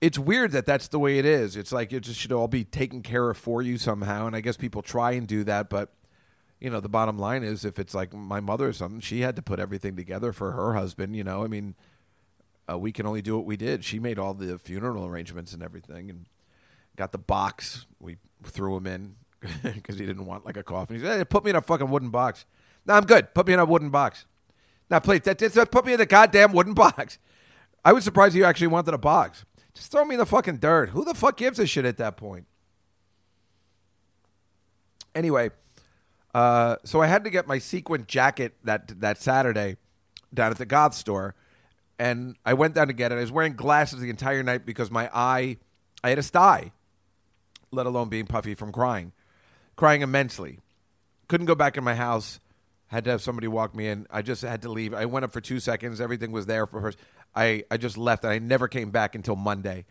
it's 0.02 0.20
weird 0.20 0.52
that 0.52 0.66
that's 0.66 0.88
the 0.88 1.00
way 1.00 1.20
it 1.20 1.26
is. 1.26 1.56
It's 1.56 1.72
like 1.72 1.94
it 1.94 2.02
just 2.02 2.20
should 2.20 2.32
all 2.32 2.48
be 2.48 2.64
taken 2.64 3.02
care 3.02 3.30
of 3.30 3.38
for 3.38 3.62
you 3.62 3.78
somehow. 3.78 4.28
And 4.28 4.36
I 4.36 4.42
guess 4.42 4.58
people 4.58 4.82
try 4.82 5.12
and 5.12 5.28
do 5.28 5.44
that, 5.44 5.70
but 5.70 5.94
you 6.60 6.70
know, 6.70 6.80
the 6.80 6.90
bottom 6.90 7.20
line 7.20 7.44
is 7.44 7.66
if 7.66 7.80
it's 7.80 7.94
like 7.94 8.14
my 8.14 8.40
mother 8.40 8.68
or 8.68 8.74
something, 8.74 9.00
she 9.00 9.22
had 9.22 9.36
to 9.36 9.42
put 9.42 9.60
everything 9.60 9.96
together 9.96 10.32
for 10.32 10.52
her 10.52 10.74
husband. 10.74 11.16
You 11.16 11.24
know, 11.24 11.44
I 11.44 11.48
mean, 11.48 11.76
uh, 12.70 12.78
we 12.78 12.92
can 12.92 13.06
only 13.06 13.22
do 13.22 13.36
what 13.36 13.46
we 13.46 13.58
did. 13.58 13.84
She 13.84 14.00
made 14.00 14.18
all 14.18 14.34
the 14.34 14.58
funeral 14.58 15.06
arrangements 15.06 15.54
and 15.54 15.62
everything, 15.62 16.10
and 16.10 16.26
got 16.96 17.12
the 17.12 17.18
box. 17.18 17.86
We 18.00 18.18
threw 18.44 18.78
him 18.78 18.88
in 18.88 19.16
because 19.64 20.00
he 20.00 20.06
didn't 20.06 20.26
want 20.26 20.46
like 20.46 20.58
a 20.58 20.64
coffin. 20.64 20.96
He 20.96 21.02
said, 21.02 21.18
hey, 21.18 21.26
"Put 21.26 21.44
me 21.44 21.50
in 21.50 21.56
a 21.56 21.62
fucking 21.62 21.90
wooden 21.90 22.10
box." 22.10 22.46
No, 22.86 22.94
I'm 22.94 23.06
good. 23.06 23.34
Put 23.34 23.48
me 23.48 23.54
in 23.54 23.60
a 23.60 23.66
wooden 23.66 23.90
box. 23.90 24.26
Now, 24.90 25.00
please. 25.00 25.22
That, 25.22 25.40
that, 25.40 25.72
put 25.72 25.86
me 25.86 25.94
in 25.94 26.00
the 26.00 26.06
goddamn 26.06 26.54
wooden 26.54 26.74
box. 26.76 27.18
I 27.84 27.94
was 27.94 28.04
surprised 28.04 28.36
you 28.36 28.46
actually 28.46 28.68
wanted 28.68 28.94
a 28.94 28.98
box. 28.98 29.46
Just 29.74 29.92
throw 29.92 30.06
me 30.06 30.16
in 30.16 30.20
the 30.20 30.26
fucking 30.26 30.58
dirt. 30.58 30.90
Who 30.90 31.04
the 31.04 31.14
fuck 31.14 31.38
gives 31.38 31.60
a 31.60 31.68
shit 31.68 31.86
at 31.86 31.98
that 31.98 32.18
point? 32.18 32.46
Anyway, 35.14 35.52
uh, 36.36 36.76
so 36.84 37.02
I 37.02 37.08
had 37.08 37.24
to 37.24 37.30
get 37.30 37.48
my 37.48 37.60
sequin 37.60 38.04
jacket 38.08 38.56
that 38.66 39.00
that 39.00 39.22
Saturday 39.22 39.78
down 40.34 40.52
at 40.52 40.58
the 40.58 40.66
goth 40.66 40.94
store, 40.94 41.34
and 41.98 42.36
I 42.46 42.56
went 42.56 42.76
down 42.76 42.88
to 42.88 42.94
get 42.94 43.14
it. 43.14 43.16
I 43.16 43.22
was 43.22 43.32
wearing 43.32 43.54
glasses 43.54 44.02
the 44.02 44.10
entire 44.10 44.44
night 44.44 44.66
because 44.66 44.92
my 44.92 45.10
eye, 45.14 45.56
I 46.04 46.10
had 46.10 46.20
a 46.20 46.24
sty, 46.24 46.74
let 47.72 47.86
alone 47.86 48.10
being 48.10 48.26
puffy 48.26 48.54
from 48.54 48.74
crying, 48.74 49.14
crying 49.78 50.02
immensely. 50.02 50.60
Couldn't 51.30 51.46
go 51.46 51.56
back 51.56 51.78
in 51.78 51.86
my 51.86 51.96
house. 51.96 52.42
Had 52.88 53.06
to 53.06 53.12
have 53.12 53.22
somebody 53.22 53.48
walk 53.48 53.74
me 53.74 53.88
in. 53.88 54.06
I 54.12 54.22
just 54.22 54.42
had 54.42 54.62
to 54.64 54.70
leave. 54.70 54.94
I 54.94 55.06
went 55.06 55.24
up 55.24 55.32
for 55.32 55.40
two 55.40 55.62
seconds. 55.62 56.02
Everything 56.02 56.34
was 56.34 56.48
there 56.48 56.68
for 56.68 56.82
her. 56.82 56.92
I, 57.34 57.64
I 57.72 57.78
just 57.78 57.98
left 57.98 58.26
and 58.26 58.34
I 58.34 58.40
never 58.40 58.68
came 58.68 58.92
back 58.92 59.16
until 59.16 59.38
Monday. 59.38 59.86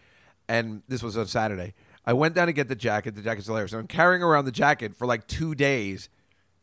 And 0.47 0.83
this 0.89 1.03
was 1.03 1.17
on 1.17 1.27
Saturday. 1.27 1.73
I 2.05 2.13
went 2.13 2.35
down 2.35 2.49
to 2.49 2.53
get 2.53 2.69
the 2.69 2.77
jacket. 2.77 3.15
The 3.15 3.23
jacket's 3.23 3.47
hilarious. 3.47 3.71
So 3.71 3.79
I'm 3.79 3.87
carrying 3.87 4.23
around 4.23 4.45
the 4.45 4.53
jacket 4.53 4.95
for 4.95 5.07
like 5.07 5.27
two 5.27 5.55
days. 5.55 6.11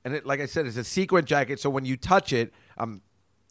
And 0.03 0.13
it, 0.15 0.25
like 0.25 0.39
I 0.39 0.45
said, 0.45 0.65
it's 0.65 0.77
a 0.77 0.83
sequin 0.83 1.25
jacket. 1.25 1.59
So 1.59 1.69
when 1.69 1.85
you 1.85 1.95
touch 1.97 2.33
it, 2.33 2.53
I'm 2.77 3.01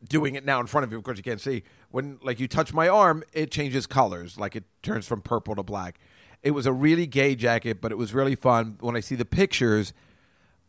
doing 0.09 0.35
it 0.35 0.45
now 0.45 0.61
in 0.61 0.66
front 0.66 0.85
of 0.85 0.92
you. 0.92 0.99
Of 0.99 1.04
course, 1.04 1.16
you 1.16 1.23
can't 1.23 1.40
see. 1.40 1.62
When 1.90 2.19
like 2.23 2.40
you 2.40 2.49
touch 2.49 2.73
my 2.73 2.88
arm, 2.88 3.23
it 3.33 3.50
changes 3.50 3.87
colors. 3.87 4.38
Like 4.38 4.57
it 4.57 4.64
turns 4.83 5.07
from 5.07 5.23
purple 5.23 5.54
to 5.54 5.62
black. 5.62 5.99
It 6.42 6.52
was 6.52 6.66
a 6.66 6.73
really 6.73 7.07
gay 7.07 7.35
jacket, 7.35 7.80
but 7.80 7.92
it 7.92 7.99
was 7.99 8.14
really 8.14 8.35
fun. 8.35 8.78
When 8.80 8.97
I 8.97 9.00
see 9.00 9.14
the 9.14 9.25
pictures, 9.25 9.92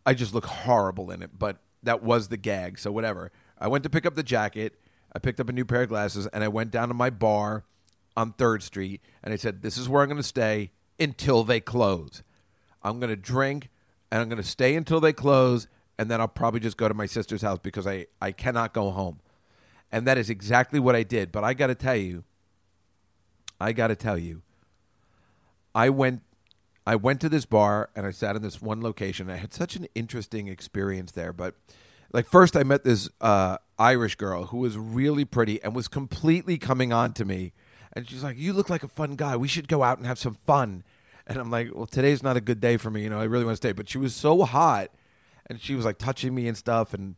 I 0.06 0.14
just 0.14 0.34
look 0.34 0.46
horrible 0.46 1.12
in 1.12 1.22
it. 1.24 1.32
But 1.38 1.58
that 1.84 2.04
was 2.04 2.28
the 2.28 2.38
gag. 2.38 2.78
So 2.78 2.92
whatever. 2.92 3.32
I 3.58 3.68
went 3.68 3.84
to 3.84 3.90
pick 3.90 4.06
up 4.06 4.16
the 4.16 4.24
jacket. 4.24 4.80
I 5.14 5.20
picked 5.20 5.40
up 5.40 5.50
a 5.50 5.54
new 5.54 5.66
pair 5.66 5.84
of 5.84 5.90
glasses, 5.90 6.28
and 6.28 6.44
I 6.44 6.48
went 6.48 6.72
down 6.72 6.88
to 6.88 6.94
my 6.94 7.10
bar 7.10 7.66
on 8.16 8.34
Third 8.34 8.64
Street, 8.64 9.02
and 9.24 9.34
I 9.34 9.38
said, 9.38 9.62
"This 9.62 9.78
is 9.78 9.90
where 9.90 10.02
I'm 10.02 10.08
going 10.08 10.18
to 10.18 10.24
stay 10.24 10.72
until 11.00 11.44
they 11.44 11.60
close. 11.60 12.24
I'm 12.84 13.00
going 13.00 13.10
to 13.10 13.16
drink, 13.16 13.70
and 14.12 14.22
I'm 14.22 14.30
going 14.30 14.42
to 14.42 14.48
stay 14.48 14.76
until 14.76 15.00
they 15.00 15.14
close, 15.14 15.68
and 15.98 16.10
then 16.12 16.20
I'll 16.20 16.28
probably 16.28 16.60
just 16.60 16.78
go 16.78 16.88
to 16.88 16.94
my 16.94 17.06
sister's 17.06 17.42
house 17.42 17.60
because 17.62 17.88
I 17.88 18.08
I 18.22 18.32
cannot 18.32 18.74
go 18.74 18.92
home." 18.92 19.20
And 19.92 20.08
that 20.08 20.18
is 20.18 20.30
exactly 20.30 20.80
what 20.80 20.96
I 20.96 21.04
did. 21.04 21.32
But 21.32 21.44
I 21.44 21.54
got 21.54 21.68
to 21.68 21.76
tell 21.76 21.96
you, 21.96 22.24
I 23.60 23.74
got 23.74 23.88
to 23.88 23.96
tell 23.96 24.18
you, 24.18 24.42
I 25.76 25.90
went 25.90 26.22
I 26.86 26.96
went 26.96 27.22
to 27.22 27.30
this 27.30 27.46
bar 27.46 27.90
and 27.96 28.06
I 28.06 28.12
sat 28.12 28.36
in 28.36 28.42
this 28.42 28.62
one 28.62 28.82
location. 28.82 29.30
I 29.30 29.38
had 29.38 29.54
such 29.54 29.76
an 29.76 29.88
interesting 29.94 30.48
experience 30.48 31.12
there. 31.12 31.32
But 31.32 31.56
like 32.12 32.26
first, 32.26 32.56
I 32.56 32.64
met 32.64 32.84
this 32.84 33.10
uh, 33.22 33.58
Irish 33.78 34.16
girl 34.16 34.46
who 34.46 34.58
was 34.58 34.78
really 34.78 35.26
pretty 35.26 35.62
and 35.64 35.76
was 35.76 35.88
completely 35.88 36.58
coming 36.58 36.92
on 36.92 37.14
to 37.14 37.26
me. 37.26 37.54
And 37.94 38.10
she's 38.10 38.24
like, 38.24 38.38
"You 38.38 38.54
look 38.54 38.70
like 38.70 38.84
a 38.84 38.88
fun 38.88 39.16
guy. 39.16 39.36
We 39.36 39.48
should 39.48 39.68
go 39.68 39.84
out 39.84 39.98
and 39.98 40.08
have 40.08 40.18
some 40.18 40.34
fun." 40.34 40.84
And 41.28 41.38
I'm 41.38 41.52
like, 41.52 41.70
"Well, 41.74 41.86
today's 41.86 42.24
not 42.24 42.38
a 42.38 42.42
good 42.42 42.60
day 42.60 42.78
for 42.78 42.90
me. 42.90 43.04
You 43.04 43.10
know, 43.10 43.20
I 43.20 43.26
really 43.26 43.46
want 43.46 43.54
to 43.54 43.58
stay." 43.58 43.72
But 43.72 43.90
she 43.90 43.98
was 43.98 44.16
so 44.16 44.44
hot, 44.44 44.92
and 45.48 45.62
she 45.62 45.76
was 45.76 45.86
like 45.86 45.98
touching 45.98 46.34
me 46.34 46.48
and 46.48 46.58
stuff, 46.58 46.94
and 46.94 47.16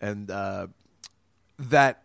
and 0.00 0.30
uh, 0.30 0.66
that. 1.58 2.02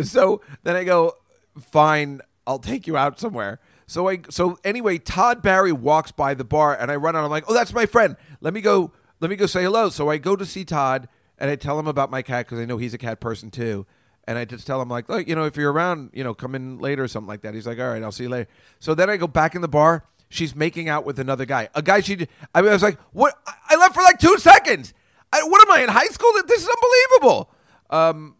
So 0.00 0.42
then 0.62 0.76
I 0.76 0.84
go, 0.84 1.14
"Fine, 1.58 2.20
I'll 2.46 2.60
take 2.60 2.86
you 2.86 2.96
out 2.96 3.18
somewhere." 3.18 3.58
So 3.88 4.06
I 4.06 4.20
so 4.28 4.58
anyway, 4.64 4.98
Todd 4.98 5.42
Barry 5.42 5.72
walks 5.72 6.12
by 6.12 6.34
the 6.34 6.44
bar 6.44 6.76
and 6.78 6.90
I 6.90 6.96
run 6.96 7.16
out. 7.16 7.24
I'm 7.24 7.30
like, 7.30 7.44
oh, 7.48 7.54
that's 7.54 7.72
my 7.72 7.86
friend. 7.86 8.16
Let 8.42 8.52
me 8.52 8.60
go. 8.60 8.92
Let 9.18 9.30
me 9.30 9.36
go 9.36 9.46
say 9.46 9.62
hello. 9.62 9.88
So 9.88 10.10
I 10.10 10.18
go 10.18 10.36
to 10.36 10.44
see 10.44 10.64
Todd 10.64 11.08
and 11.38 11.50
I 11.50 11.56
tell 11.56 11.78
him 11.78 11.88
about 11.88 12.10
my 12.10 12.20
cat 12.20 12.46
because 12.46 12.60
I 12.60 12.66
know 12.66 12.76
he's 12.76 12.92
a 12.92 12.98
cat 12.98 13.18
person 13.18 13.50
too. 13.50 13.86
And 14.26 14.36
I 14.36 14.44
just 14.44 14.66
tell 14.66 14.80
him 14.82 14.90
like, 14.90 15.08
look, 15.08 15.26
you 15.26 15.34
know, 15.34 15.44
if 15.44 15.56
you're 15.56 15.72
around, 15.72 16.10
you 16.12 16.22
know, 16.22 16.34
come 16.34 16.54
in 16.54 16.78
later 16.78 17.02
or 17.02 17.08
something 17.08 17.28
like 17.28 17.40
that. 17.40 17.54
He's 17.54 17.66
like, 17.66 17.78
all 17.78 17.88
right, 17.88 18.02
I'll 18.02 18.12
see 18.12 18.24
you 18.24 18.28
later. 18.28 18.50
So 18.78 18.94
then 18.94 19.08
I 19.08 19.16
go 19.16 19.26
back 19.26 19.54
in 19.54 19.62
the 19.62 19.68
bar. 19.68 20.04
She's 20.28 20.54
making 20.54 20.88
out 20.88 21.06
with 21.06 21.18
another 21.18 21.46
guy, 21.46 21.68
a 21.74 21.82
guy 21.82 22.00
she. 22.00 22.26
I, 22.54 22.60
mean, 22.60 22.70
I 22.70 22.74
was 22.74 22.82
like, 22.82 22.98
what? 23.12 23.34
I 23.68 23.76
left 23.76 23.94
for 23.94 24.02
like 24.02 24.18
two 24.18 24.36
seconds. 24.38 24.92
I, 25.32 25.42
what 25.42 25.66
am 25.66 25.72
I 25.72 25.82
in 25.82 25.88
high 25.88 26.06
school? 26.06 26.30
This 26.46 26.62
is 26.62 26.68
unbelievable. 26.68 27.50
Um, 27.90 28.36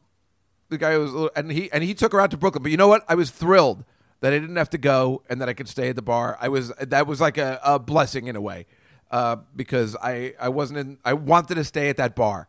the 0.69 0.79
guy 0.79 0.99
was, 0.99 1.31
and 1.35 1.51
he 1.51 1.71
and 1.73 1.83
he 1.83 1.95
took 1.95 2.13
her 2.13 2.21
out 2.21 2.31
to 2.33 2.37
Brooklyn. 2.37 2.63
But 2.63 2.73
you 2.73 2.77
know 2.77 2.89
what? 2.89 3.05
I 3.09 3.15
was 3.15 3.31
thrilled 3.31 3.85
that 4.21 4.33
I 4.33 4.39
didn't 4.39 4.57
have 4.57 4.71
to 4.71 4.79
go 4.79 5.23
and 5.31 5.41
that 5.41 5.49
I 5.49 5.55
could 5.55 5.69
stay 5.69 5.89
at 5.89 5.97
the 5.97 6.03
bar. 6.03 6.37
I 6.41 6.49
was 6.49 6.69
that 6.79 7.07
was 7.07 7.21
like 7.21 7.39
a, 7.39 7.61
a 7.65 7.79
blessing 7.79 8.27
in 8.27 8.37
a 8.37 8.41
way 8.41 8.67
uh, 9.11 9.37
because 9.55 9.97
I 9.97 10.35
I 10.39 10.51
wasn't 10.51 10.79
in. 10.79 10.99
I 11.05 11.15
wanted 11.15 11.55
to 11.55 11.65
stay 11.65 11.89
at 11.89 11.97
that 11.97 12.15
bar, 12.15 12.49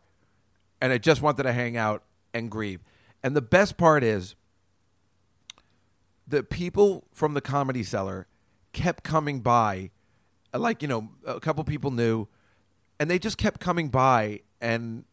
and 0.80 0.92
I 0.92 0.98
just 0.98 1.22
wanted 1.22 1.44
to 1.44 1.52
hang 1.52 1.76
out 1.76 2.02
and 2.34 2.50
grieve. 2.50 2.80
And 3.22 3.34
the 3.34 3.42
best 3.42 3.76
part 3.76 4.02
is 4.02 4.34
the 6.26 6.42
people 6.42 7.04
from 7.12 7.34
the 7.34 7.40
comedy 7.40 7.82
cellar 7.82 8.26
kept 8.72 9.04
coming 9.04 9.40
by, 9.40 9.90
like 10.52 10.82
you 10.82 10.88
know 10.88 11.10
a 11.26 11.40
couple 11.40 11.62
people 11.64 11.90
knew, 11.90 12.26
and 12.98 13.10
they 13.10 13.18
just 13.18 13.38
kept 13.38 13.60
coming 13.60 13.88
by 13.88 14.40
and 14.60 15.04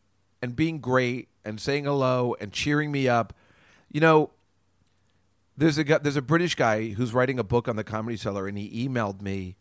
and 0.41 0.55
being 0.55 0.79
great 0.79 1.29
and 1.43 1.59
saying 1.59 1.85
hello 1.85 2.35
and 2.39 2.51
cheering 2.51 2.91
me 2.91 3.07
up. 3.07 3.33
You 3.91 4.01
know, 4.01 4.31
there's 5.55 5.77
a 5.77 5.83
guy, 5.83 5.97
there's 5.97 6.17
a 6.17 6.21
British 6.21 6.55
guy 6.55 6.89
who's 6.89 7.13
writing 7.13 7.39
a 7.39 7.43
book 7.43 7.67
on 7.67 7.75
the 7.75 7.83
Comedy 7.83 8.17
Cellar, 8.17 8.47
and 8.47 8.57
he 8.57 8.87
emailed 8.87 9.21
me 9.21 9.55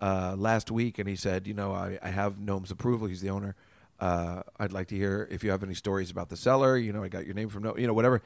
uh, 0.00 0.34
last 0.36 0.70
week, 0.70 0.98
and 0.98 1.08
he 1.08 1.16
said, 1.16 1.46
you 1.46 1.54
know, 1.54 1.72
I, 1.72 1.98
I 2.02 2.08
have 2.08 2.38
Noam's 2.38 2.70
approval. 2.70 3.06
He's 3.06 3.20
the 3.20 3.30
owner. 3.30 3.54
Uh, 4.00 4.42
I'd 4.58 4.72
like 4.72 4.88
to 4.88 4.96
hear 4.96 5.28
if 5.30 5.44
you 5.44 5.50
have 5.50 5.62
any 5.62 5.74
stories 5.74 6.10
about 6.10 6.30
the 6.30 6.36
cellar. 6.36 6.76
You 6.76 6.92
know, 6.92 7.02
I 7.04 7.08
got 7.08 7.26
your 7.26 7.34
name 7.34 7.50
from 7.50 7.62
no, 7.62 7.76
you 7.76 7.86
know, 7.86 7.92
whatever. 7.92 8.22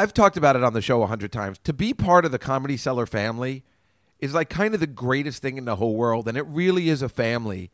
I've 0.00 0.14
talked 0.14 0.38
about 0.38 0.56
it 0.56 0.64
on 0.64 0.72
the 0.72 0.80
show 0.80 1.02
a 1.02 1.06
hundred 1.06 1.30
times. 1.30 1.58
To 1.64 1.74
be 1.74 1.92
part 1.92 2.24
of 2.24 2.32
the 2.32 2.38
Comedy 2.38 2.78
Cellar 2.78 3.04
family 3.04 3.64
is 4.18 4.32
like 4.32 4.48
kind 4.48 4.72
of 4.72 4.80
the 4.80 4.86
greatest 4.86 5.42
thing 5.42 5.58
in 5.58 5.66
the 5.66 5.76
whole 5.76 5.94
world, 5.94 6.26
and 6.26 6.38
it 6.38 6.46
really 6.46 6.88
is 6.88 7.02
a 7.02 7.08
family. 7.10 7.70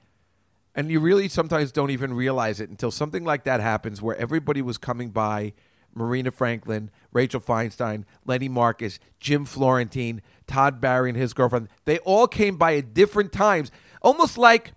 And 0.75 0.91
you 0.91 0.99
really 0.99 1.29
sometimes 1.29 1.71
don't 1.71 1.93
even 1.93 2.13
realize 2.13 2.59
it 2.59 2.69
until 2.69 2.91
something 2.91 3.23
like 3.23 3.45
that 3.45 3.61
happens, 3.61 4.03
where 4.03 4.17
everybody 4.17 4.61
was 4.61 4.77
coming 4.77 5.11
by 5.11 5.53
Marina 5.95 6.33
Franklin, 6.33 6.91
Rachel 7.13 7.41
Feinstein, 7.41 8.03
Lenny 8.25 8.49
Marcus, 8.49 8.99
Jim 9.21 9.45
Florentine, 9.45 10.21
Todd 10.49 10.81
Barry 10.81 11.11
and 11.11 11.17
his 11.17 11.33
girlfriend. 11.33 11.69
They 11.85 11.99
all 12.01 12.27
came 12.27 12.57
by 12.57 12.75
at 12.75 12.93
different 12.93 13.31
times, 13.31 13.71
almost 14.03 14.37
like 14.37 14.73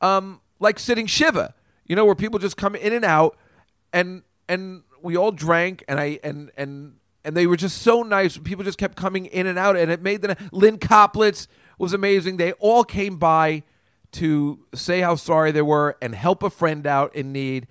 um, 0.00 0.40
like 0.58 0.80
sitting 0.80 1.06
Shiva, 1.06 1.54
you 1.86 1.94
know, 1.94 2.04
where 2.04 2.16
people 2.16 2.40
just 2.40 2.56
come 2.56 2.74
in 2.74 2.92
and 2.92 3.04
out 3.04 3.36
and 3.92 4.24
and 4.48 4.82
we 5.04 5.16
all 5.16 5.30
drank 5.30 5.84
and 5.86 6.00
I 6.00 6.18
and 6.24 6.50
and 6.56 6.96
and 7.24 7.36
they 7.36 7.46
were 7.46 7.56
just 7.56 7.82
so 7.82 8.02
nice. 8.02 8.36
People 8.38 8.64
just 8.64 8.78
kept 8.78 8.96
coming 8.96 9.26
in 9.26 9.46
and 9.46 9.58
out 9.58 9.76
and 9.76 9.90
it 9.90 10.02
made 10.02 10.22
the 10.22 10.36
Lynn 10.50 10.78
Koplitz 10.78 11.46
was 11.78 11.92
amazing. 11.92 12.36
They 12.36 12.52
all 12.54 12.84
came 12.84 13.18
by 13.18 13.62
to 14.12 14.60
say 14.74 15.00
how 15.00 15.16
sorry 15.16 15.50
they 15.50 15.62
were 15.62 15.96
and 16.00 16.14
help 16.14 16.42
a 16.42 16.50
friend 16.50 16.86
out 16.86 17.14
in 17.14 17.32
need. 17.32 17.66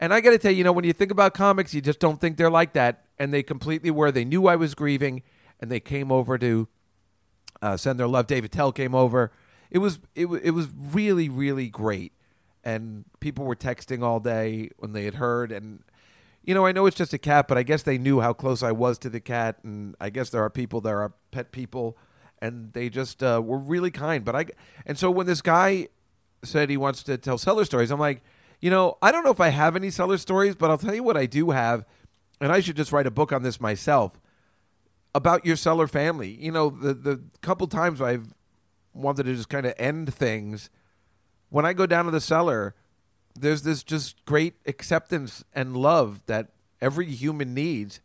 And 0.00 0.14
I 0.14 0.20
got 0.20 0.30
to 0.30 0.38
tell 0.38 0.52
you, 0.52 0.58
you 0.58 0.64
know, 0.64 0.72
when 0.72 0.84
you 0.84 0.92
think 0.92 1.10
about 1.10 1.34
comics, 1.34 1.74
you 1.74 1.80
just 1.80 1.98
don't 1.98 2.20
think 2.20 2.36
they're 2.36 2.50
like 2.50 2.72
that. 2.74 3.04
And 3.18 3.34
they 3.34 3.42
completely 3.42 3.90
were. 3.90 4.12
They 4.12 4.24
knew 4.24 4.46
I 4.46 4.54
was 4.54 4.76
grieving, 4.76 5.22
and 5.60 5.72
they 5.72 5.80
came 5.80 6.12
over 6.12 6.38
to 6.38 6.68
uh, 7.60 7.76
send 7.76 7.98
their 7.98 8.06
love. 8.06 8.28
Dave 8.28 8.44
Attell 8.44 8.70
came 8.70 8.94
over. 8.94 9.32
It 9.70 9.78
was 9.78 9.98
it, 10.14 10.26
it 10.26 10.52
was 10.52 10.68
really 10.72 11.28
really 11.28 11.68
great, 11.68 12.12
and 12.62 13.04
people 13.18 13.44
were 13.44 13.56
texting 13.56 14.02
all 14.04 14.20
day 14.20 14.70
when 14.78 14.92
they 14.92 15.04
had 15.04 15.14
heard. 15.14 15.50
And 15.50 15.82
you 16.48 16.54
know, 16.54 16.64
I 16.64 16.72
know 16.72 16.86
it's 16.86 16.96
just 16.96 17.12
a 17.12 17.18
cat, 17.18 17.46
but 17.46 17.58
I 17.58 17.62
guess 17.62 17.82
they 17.82 17.98
knew 17.98 18.20
how 18.20 18.32
close 18.32 18.62
I 18.62 18.72
was 18.72 18.96
to 19.00 19.10
the 19.10 19.20
cat. 19.20 19.58
And 19.64 19.94
I 20.00 20.08
guess 20.08 20.30
there 20.30 20.42
are 20.42 20.48
people 20.48 20.80
there 20.80 21.02
are 21.02 21.12
pet 21.30 21.52
people, 21.52 21.98
and 22.40 22.72
they 22.72 22.88
just 22.88 23.22
uh, 23.22 23.42
were 23.44 23.58
really 23.58 23.90
kind. 23.90 24.24
But 24.24 24.34
I 24.34 24.46
and 24.86 24.98
so 24.98 25.10
when 25.10 25.26
this 25.26 25.42
guy 25.42 25.88
said 26.42 26.70
he 26.70 26.78
wants 26.78 27.02
to 27.02 27.18
tell 27.18 27.36
cellar 27.36 27.66
stories, 27.66 27.90
I'm 27.90 28.00
like 28.00 28.22
you 28.60 28.70
know, 28.70 28.96
I 29.02 29.12
don't 29.12 29.24
know 29.24 29.30
if 29.30 29.40
I 29.40 29.50
have 29.50 29.76
any 29.76 29.90
cellar 29.90 30.16
stories, 30.16 30.54
but 30.54 30.70
I'll 30.70 30.78
tell 30.78 30.94
you 30.94 31.02
what 31.02 31.18
I 31.18 31.26
do 31.26 31.50
have, 31.50 31.84
and 32.40 32.50
I 32.50 32.60
should 32.60 32.76
just 32.76 32.92
write 32.92 33.06
a 33.06 33.10
book 33.10 33.30
on 33.30 33.42
this 33.42 33.60
myself 33.60 34.18
about 35.14 35.44
your 35.44 35.54
cellar 35.54 35.86
family. 35.86 36.30
You 36.30 36.52
know, 36.52 36.70
the 36.70 36.94
the 36.94 37.20
couple 37.42 37.66
times 37.66 38.00
I've 38.00 38.32
wanted 38.94 39.24
to 39.24 39.34
just 39.34 39.50
kind 39.50 39.66
of 39.66 39.74
end 39.76 40.14
things, 40.14 40.70
when 41.50 41.66
I 41.66 41.74
go 41.74 41.84
down 41.84 42.06
to 42.06 42.10
the 42.10 42.22
cellar, 42.22 42.74
there's 43.40 43.62
this 43.62 43.82
just 43.82 44.24
great 44.24 44.54
acceptance 44.66 45.44
and 45.52 45.76
love 45.76 46.22
that 46.26 46.48
every 46.80 47.06
human 47.06 47.54
needs. 47.54 48.00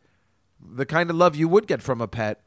The 0.60 0.86
kind 0.86 1.10
of 1.10 1.16
love 1.16 1.36
you 1.36 1.48
would 1.48 1.68
get 1.68 1.82
from 1.82 2.02
a 2.02 2.08
pet, 2.08 2.42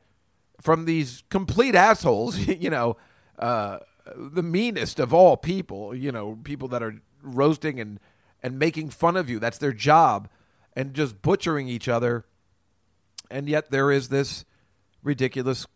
from 0.60 0.84
these 0.84 1.22
complete 1.28 1.74
assholes, 1.74 2.38
you 2.46 2.70
know, 2.70 2.96
uh, 3.38 3.78
the 4.16 4.42
meanest 4.42 4.98
of 4.98 5.12
all 5.12 5.36
people, 5.36 5.94
you 5.94 6.12
know, 6.12 6.38
people 6.44 6.68
that 6.68 6.82
are 6.82 7.00
roasting 7.22 7.80
and 7.80 8.00
and 8.42 8.58
making 8.58 8.90
fun 8.90 9.16
of 9.16 9.28
you. 9.28 9.38
That's 9.38 9.58
their 9.58 9.72
job, 9.72 10.28
and 10.74 10.94
just 10.94 11.20
butchering 11.22 11.68
each 11.68 11.88
other. 11.88 12.24
And 13.30 13.48
yet 13.48 13.70
there 13.70 13.90
is 13.90 14.08
this 14.08 14.44
ridiculous 15.02 15.66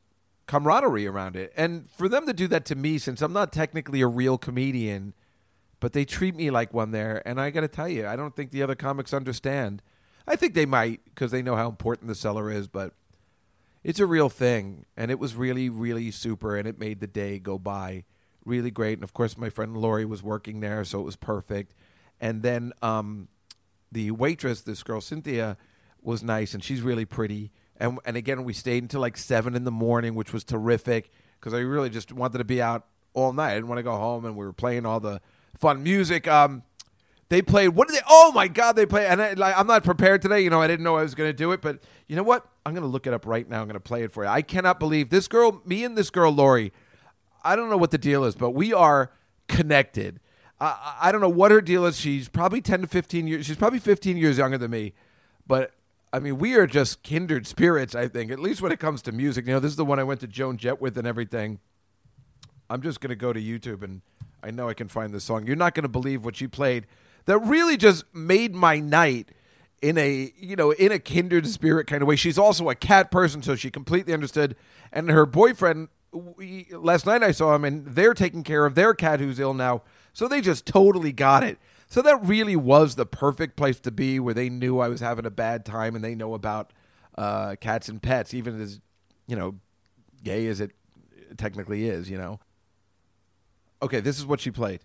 camaraderie 0.47 1.07
around 1.07 1.37
it. 1.37 1.52
And 1.57 1.90
for 1.90 2.09
them 2.09 2.26
to 2.26 2.33
do 2.33 2.47
that 2.49 2.64
to 2.67 2.75
me, 2.75 2.99
since 2.99 3.23
I'm 3.23 3.33
not 3.33 3.52
technically 3.52 4.00
a 4.00 4.07
real 4.07 4.38
comedian, 4.38 5.14
but 5.81 5.93
they 5.93 6.05
treat 6.05 6.37
me 6.37 6.51
like 6.51 6.73
one 6.73 6.91
there, 6.93 7.23
and 7.27 7.41
I 7.41 7.51
got 7.51 7.63
to 7.63 7.69
tell 7.69 7.89
you, 7.89 8.07
I 8.07 8.17
don't 8.17 8.37
think 8.37 8.51
the 8.51 8.63
other 8.63 8.75
comics 8.75 9.13
understand. 9.13 9.83
I 10.27 10.37
think 10.37 10.55
they 10.55 10.67
might 10.67 11.05
because 11.07 11.31
they 11.31 11.43
know 11.43 11.57
how 11.57 11.69
important 11.69 12.09
the 12.09 12.15
cellar 12.15 12.51
is, 12.51 12.69
but 12.69 12.93
it's 13.83 13.99
a 13.99 14.07
real 14.07 14.29
thing, 14.29 14.85
and 14.97 15.11
it 15.11 15.19
was 15.19 15.35
really, 15.35 15.69
really 15.69 16.11
super, 16.11 16.57
and 16.57 16.69
it 16.69 16.79
made 16.79 17.01
the 17.01 17.07
day 17.07 17.39
go 17.39 17.59
by 17.59 18.05
really 18.45 18.71
great. 18.71 18.95
And 18.95 19.05
of 19.05 19.13
course, 19.13 19.37
my 19.37 19.51
friend 19.51 19.77
Lori 19.77 20.05
was 20.05 20.23
working 20.23 20.61
there, 20.61 20.85
so 20.85 21.01
it 21.01 21.05
was 21.05 21.17
perfect. 21.17 21.75
And 22.21 22.43
then 22.43 22.73
um, 22.83 23.29
the 23.91 24.11
waitress, 24.11 24.61
this 24.61 24.83
girl 24.83 25.01
Cynthia, 25.01 25.57
was 26.03 26.23
nice, 26.23 26.55
and 26.55 26.63
she's 26.63 26.83
really 26.83 27.05
pretty. 27.05 27.51
And 27.77 27.99
and 28.05 28.17
again, 28.17 28.45
we 28.45 28.53
stayed 28.53 28.83
until 28.83 29.01
like 29.01 29.17
seven 29.17 29.55
in 29.55 29.65
the 29.65 29.71
morning, 29.71 30.15
which 30.15 30.33
was 30.33 30.45
terrific 30.45 31.11
because 31.39 31.55
I 31.55 31.61
really 31.61 31.91
just 31.91 32.13
wanted 32.13 32.39
to 32.39 32.45
be 32.45 32.61
out 32.61 32.87
all 33.15 33.33
night. 33.33 33.53
I 33.53 33.55
didn't 33.55 33.69
want 33.69 33.79
to 33.79 33.83
go 33.83 33.97
home, 33.97 34.25
and 34.25 34.37
we 34.37 34.45
were 34.45 34.53
playing 34.53 34.87
all 34.87 35.01
the 35.01 35.21
fun 35.57 35.83
music. 35.83 36.28
Um, 36.28 36.62
they 37.28 37.42
played. 37.42 37.69
What 37.69 37.88
did 37.88 37.97
they? 37.97 38.02
Oh 38.09 38.33
my 38.33 38.49
God! 38.49 38.73
They 38.75 38.87
played, 38.87 39.07
and 39.07 39.23
I, 39.23 39.35
like, 39.35 39.57
I'm 39.57 39.66
not 39.66 39.85
prepared 39.85 40.21
today. 40.21 40.40
You 40.40 40.50
know, 40.50 40.61
I 40.61 40.66
didn't 40.66 40.85
know 40.85 40.97
I 40.97 41.02
was 41.02 41.14
going 41.14 41.28
to 41.28 41.37
do 41.37 41.52
it, 41.52 41.61
but 41.62 41.78
you 42.09 42.16
know 42.16 42.25
what? 42.25 42.45
I'm 42.66 42.75
going 42.75 42.83
to 42.83 42.88
look 42.88 43.07
it 43.07 43.14
up 43.14 43.25
right 43.25 43.49
now. 43.49 43.61
I'm 43.61 43.69
going 43.69 43.75
to 43.75 43.80
play 43.80 44.02
it 44.02 44.11
for 44.11 44.25
you. 44.25 44.28
I 44.28 44.42
cannot 44.42 44.80
believe 44.80 45.11
this 45.11 45.28
girl, 45.28 45.62
me 45.64 45.85
and 45.85 45.97
this 45.97 46.11
girl 46.11 46.33
Lori. 46.33 46.73
I 47.42 47.57
don't 47.57 47.71
know 47.71 47.76
what 47.76 47.92
the 47.92 47.99
deal 47.99 48.25
is, 48.25 48.35
but 48.35 48.50
we 48.50 48.73
are 48.73 49.12
connected. 49.49 50.21
I, 50.61 50.97
I 51.02 51.12
don't 51.12 51.21
know 51.21 51.28
what 51.28 51.52
her 51.52 51.61
deal 51.61 51.87
is. 51.87 51.99
She's 51.99 52.28
probably 52.28 52.61
10 52.61 52.83
to 52.83 52.87
15 52.87 53.26
years. 53.26 53.47
She's 53.47 53.57
probably 53.57 53.78
15 53.78 54.16
years 54.16 54.37
younger 54.37 54.59
than 54.59 54.71
me, 54.73 54.92
but 55.47 55.73
I 56.12 56.19
mean, 56.19 56.38
we 56.38 56.54
are 56.57 56.66
just 56.66 57.02
kindred 57.02 57.47
spirits. 57.47 57.95
I 57.95 58.09
think, 58.09 58.33
at 58.33 58.40
least 58.40 58.61
when 58.61 58.73
it 58.73 58.80
comes 58.80 59.02
to 59.02 59.12
music. 59.12 59.47
You 59.47 59.54
know, 59.54 59.61
this 59.61 59.71
is 59.71 59.76
the 59.76 59.85
one 59.85 59.99
I 59.99 60.04
went 60.04 60.21
to 60.21 60.26
Joan 60.26 60.57
Jett 60.57 60.80
with 60.80 60.99
and 60.99 61.07
everything. 61.07 61.61
I'm 62.69 62.83
just 62.83 63.00
going 63.00 63.11
to 63.11 63.16
go 63.16 63.33
to 63.33 63.40
YouTube 63.40 63.83
and 63.83 64.02
I 64.43 64.51
know 64.51 64.69
I 64.69 64.75
can 64.75 64.89
find 64.89 65.13
this 65.13 65.25
song. 65.25 65.47
You're 65.47 65.57
not 65.57 65.75
going 65.75 65.83
to 65.83 65.89
believe 65.89 66.25
what 66.25 66.37
she 66.37 66.47
played 66.47 66.87
that 67.27 67.39
really 67.39 67.77
just 67.77 68.05
made 68.15 68.55
my 68.55 68.79
night 68.79 69.31
in 69.83 69.97
a 69.97 70.33
you 70.37 70.57
know 70.57 70.73
in 70.73 70.93
a 70.93 70.99
kindred 70.99 71.47
spirit 71.47 71.87
kind 71.87 72.03
of 72.03 72.09
way. 72.09 72.17
She's 72.17 72.39
also 72.39 72.69
a 72.69 72.75
cat 72.75 73.11
person, 73.11 73.43
so 73.43 73.55
she 73.57 73.71
completely 73.71 74.13
understood. 74.13 74.57
And 74.93 75.11
her 75.11 75.27
boyfriend 75.27 75.89
we, 76.13 76.67
last 76.73 77.07
night 77.07 77.23
I 77.23 77.33
saw 77.33 77.55
him, 77.55 77.65
and 77.65 77.87
they're 77.87 78.15
taking 78.15 78.43
care 78.43 78.67
of 78.67 78.75
their 78.75 78.95
cat 78.95 79.21
who's 79.21 79.39
ill 79.39 79.55
now, 79.55 79.83
so 80.13 80.29
they 80.29 80.41
just 80.41 80.67
totally 80.67 81.13
got 81.13 81.43
it. 81.43 81.59
So 81.87 82.03
that 82.03 82.23
really 82.25 82.57
was 82.57 82.95
the 82.95 83.07
perfect 83.07 83.57
place 83.57 83.81
to 83.81 83.91
be, 83.91 84.21
where 84.21 84.35
they 84.35 84.49
knew 84.49 84.79
I 84.79 84.89
was 84.89 85.01
having 85.01 85.27
a 85.27 85.31
bad 85.31 85.65
time, 85.65 85.95
and 85.95 86.05
they 86.05 86.15
know 86.15 86.35
about 86.35 86.73
uh, 87.17 87.57
cats 87.61 87.89
and 87.89 88.03
pets, 88.03 88.35
even 88.35 88.61
as 88.61 88.81
you 89.27 89.37
know 89.37 89.57
gay 90.23 90.47
as 90.47 90.61
it 90.61 90.73
technically 91.37 91.89
is. 91.89 92.11
You 92.11 92.19
know. 92.19 92.41
Okay, 93.83 94.01
this 94.01 94.19
is 94.19 94.27
what 94.27 94.41
she 94.41 94.51
played. 94.51 94.81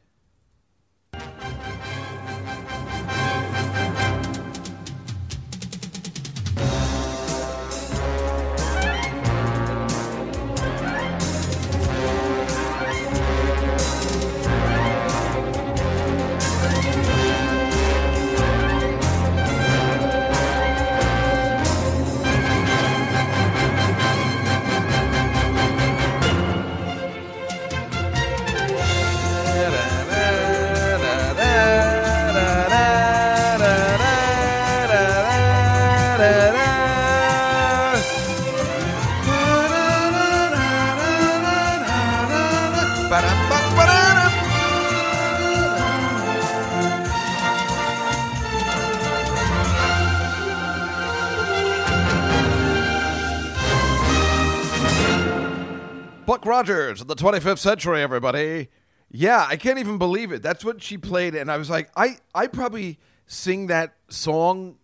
Buck 56.36 56.45
Rogers 56.45 57.00
of 57.00 57.08
the 57.08 57.15
25th 57.15 57.60
century, 57.60 58.02
everybody. 58.02 58.67
Yeah, 59.10 59.45
I 59.48 59.56
can't 59.56 59.80
even 59.80 59.98
believe 59.98 60.34
it. 60.34 60.41
That's 60.41 60.65
what 60.65 60.84
she 60.84 60.98
played, 60.98 61.34
and 61.34 61.50
I 61.50 61.56
was 61.56 61.69
like, 61.69 61.89
I, 61.95 62.17
I 62.34 62.48
probably 62.48 63.00
sing 63.26 63.67
that 63.67 63.93
song 64.10 64.76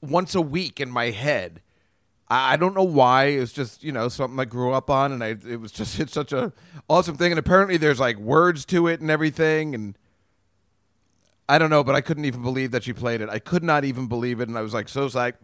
once 0.00 0.34
a 0.34 0.40
week 0.40 0.80
in 0.80 0.90
my 0.90 1.10
head. 1.10 1.62
I, 2.28 2.54
I 2.54 2.56
don't 2.56 2.74
know 2.74 2.82
why. 2.82 3.26
It 3.26 3.38
was 3.38 3.52
just 3.52 3.84
you 3.84 3.92
know 3.92 4.08
something 4.08 4.40
I 4.40 4.46
grew 4.46 4.72
up 4.72 4.90
on, 4.90 5.12
and 5.12 5.22
I 5.22 5.36
it 5.48 5.60
was 5.60 5.70
just 5.70 6.00
it's 6.00 6.12
such 6.12 6.32
a 6.32 6.52
awesome 6.88 7.16
thing. 7.16 7.30
And 7.30 7.38
apparently, 7.38 7.76
there's 7.76 8.00
like 8.00 8.16
words 8.16 8.64
to 8.64 8.88
it 8.88 9.00
and 9.00 9.12
everything, 9.12 9.76
and 9.76 9.96
I 11.48 11.58
don't 11.58 11.70
know, 11.70 11.84
but 11.84 11.94
I 11.94 12.00
couldn't 12.00 12.24
even 12.24 12.42
believe 12.42 12.72
that 12.72 12.82
she 12.82 12.92
played 12.92 13.20
it. 13.20 13.28
I 13.28 13.38
could 13.38 13.62
not 13.62 13.84
even 13.84 14.08
believe 14.08 14.40
it, 14.40 14.48
and 14.48 14.58
I 14.58 14.62
was 14.62 14.74
like 14.74 14.88
so 14.88 15.06
psyched. 15.06 15.36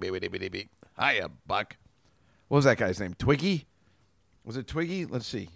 Hiya, 1.01 1.31
Buck. 1.47 1.77
What 2.49 2.57
was 2.57 2.65
that 2.65 2.79
guy's 2.79 2.99
name? 2.99 3.15
Twiggy. 3.15 3.69
Was 4.51 4.57
it 4.57 4.67
Twiggy? 4.67 5.07
Let's 5.07 5.29
see. 5.29 5.49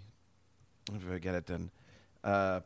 If 0.89 1.01
I 1.13 1.17
get 1.17 1.35
it 1.35 1.45
then. 1.45 1.69
Uh, 2.23 2.61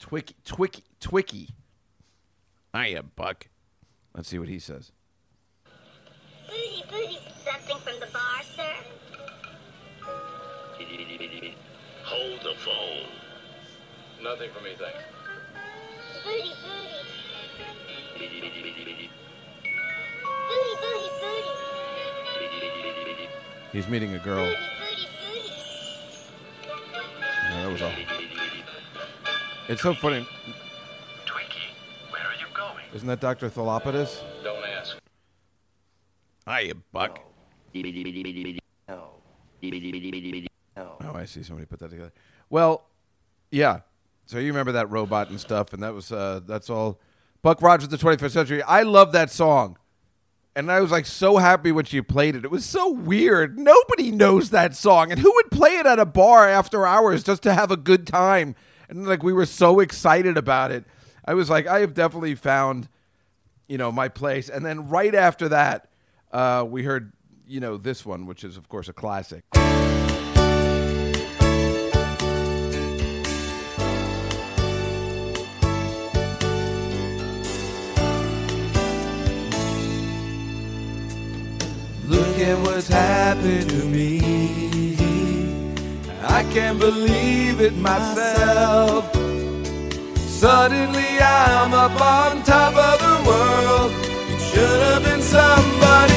Twiki, 0.00 0.32
Twiki, 0.46 0.80
Twiki. 0.98 1.50
Hiya, 2.74 3.02
Buck. 3.02 3.48
Let's 4.14 4.30
see 4.30 4.38
what 4.38 4.48
he 4.48 4.58
says. 4.60 4.92
Booty, 6.46 6.84
booty, 6.90 7.18
something 7.44 7.76
from 7.80 8.00
the 8.00 8.06
bar, 8.14 8.42
sir? 8.56 8.62
Hold 12.04 12.40
the 12.40 12.54
phone. 12.64 13.08
Nothing 14.22 14.48
for 14.56 14.64
me, 14.64 14.70
thanks. 14.78 15.04
Booty, 16.24 16.54
booty. 16.64 16.96
Booty, 18.16 18.40
booty, 18.40 18.72
booty. 21.20 21.57
He's 23.72 23.88
meeting 23.88 24.14
a 24.14 24.18
girl. 24.18 24.46
No, 27.50 27.62
that 27.62 27.72
was 27.72 27.82
all. 27.82 27.92
It's 29.68 29.82
so 29.82 29.92
funny. 29.94 30.26
Twinkie, 31.26 31.70
where 32.10 32.22
are 32.22 32.34
you 32.34 32.46
going? 32.54 32.84
Isn't 32.94 33.08
that 33.08 33.20
Dr. 33.20 33.50
Theopolis? 33.50 34.22
Don't 34.42 34.64
ask. 34.64 34.96
Hiya, 36.48 36.74
Buck. 36.92 37.20
No. 38.88 39.10
No. 40.76 40.96
Oh, 41.02 41.12
I 41.14 41.24
see. 41.26 41.42
Somebody 41.42 41.66
put 41.66 41.80
that 41.80 41.90
together. 41.90 42.12
Well, 42.48 42.86
yeah. 43.50 43.80
So 44.26 44.38
you 44.38 44.48
remember 44.48 44.72
that 44.72 44.90
robot 44.90 45.30
and 45.30 45.38
stuff, 45.40 45.72
and 45.72 45.82
that 45.82 45.92
was 45.92 46.12
uh, 46.12 46.40
that's 46.46 46.70
all. 46.70 47.00
Buck 47.42 47.62
Rogers, 47.62 47.88
the 47.88 47.96
21st 47.96 48.30
century. 48.30 48.62
I 48.62 48.82
love 48.82 49.12
that 49.12 49.30
song, 49.30 49.78
and 50.58 50.72
I 50.72 50.80
was 50.80 50.90
like 50.90 51.06
so 51.06 51.36
happy 51.36 51.70
when 51.70 51.84
she 51.84 52.02
played 52.02 52.34
it. 52.34 52.44
It 52.44 52.50
was 52.50 52.64
so 52.64 52.90
weird. 52.90 53.56
Nobody 53.56 54.10
knows 54.10 54.50
that 54.50 54.74
song, 54.74 55.12
and 55.12 55.20
who 55.20 55.32
would 55.32 55.52
play 55.52 55.76
it 55.76 55.86
at 55.86 56.00
a 56.00 56.04
bar 56.04 56.48
after 56.48 56.84
hours 56.84 57.22
just 57.22 57.44
to 57.44 57.54
have 57.54 57.70
a 57.70 57.76
good 57.76 58.08
time? 58.08 58.56
And 58.88 59.06
like 59.06 59.22
we 59.22 59.32
were 59.32 59.46
so 59.46 59.78
excited 59.78 60.36
about 60.36 60.72
it. 60.72 60.84
I 61.24 61.34
was 61.34 61.48
like, 61.48 61.68
I 61.68 61.78
have 61.78 61.94
definitely 61.94 62.34
found, 62.34 62.88
you 63.68 63.78
know, 63.78 63.92
my 63.92 64.08
place. 64.08 64.48
And 64.48 64.66
then 64.66 64.88
right 64.88 65.14
after 65.14 65.48
that, 65.50 65.90
uh, 66.32 66.66
we 66.68 66.82
heard, 66.82 67.12
you 67.46 67.60
know, 67.60 67.76
this 67.76 68.04
one, 68.04 68.26
which 68.26 68.42
is 68.42 68.56
of 68.56 68.68
course 68.68 68.88
a 68.88 68.92
classic. 68.92 69.44
What's 82.54 82.88
happened 82.88 83.68
to 83.68 83.84
me. 83.84 84.20
I 86.22 86.42
can't 86.44 86.78
believe 86.78 87.60
it 87.60 87.76
myself. 87.76 89.04
Suddenly 90.16 91.18
I'm 91.20 91.74
up 91.74 92.00
on 92.00 92.42
top 92.44 92.74
of 92.74 92.98
the 93.00 93.28
world. 93.28 93.92
It 94.32 94.40
should 94.40 94.80
have 94.80 95.02
been 95.02 95.20
somebody 95.20 96.07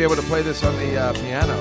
be 0.00 0.04
able 0.04 0.16
to 0.16 0.22
play 0.22 0.40
this 0.40 0.64
on 0.64 0.74
the 0.78 0.96
uh, 0.96 1.12
piano. 1.12 1.54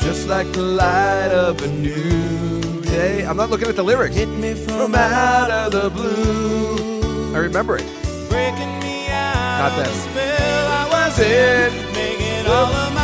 Just 0.00 0.28
like 0.28 0.50
the 0.52 0.62
light 0.62 1.30
of 1.30 1.60
a 1.62 1.68
new 1.68 2.80
day. 2.84 3.26
I'm 3.26 3.36
not 3.36 3.50
looking 3.50 3.68
at 3.68 3.76
the 3.76 3.82
lyrics. 3.82 4.16
Hit 4.16 4.30
me 4.30 4.54
from 4.54 4.94
out 4.94 5.50
of 5.50 5.72
the 5.72 5.90
blue. 5.90 7.34
I 7.34 7.38
remember 7.40 7.76
it. 7.76 7.84
Breaking 8.30 8.80
me 8.80 9.08
out 9.08 9.58
Not 9.60 9.76
that. 9.76 9.92
spell 10.08 10.66
I 10.80 10.84
was 10.88 11.18
in. 11.18 11.92
Making 11.92 12.46
all 12.46 12.72
of 12.72 12.94
my 12.94 13.03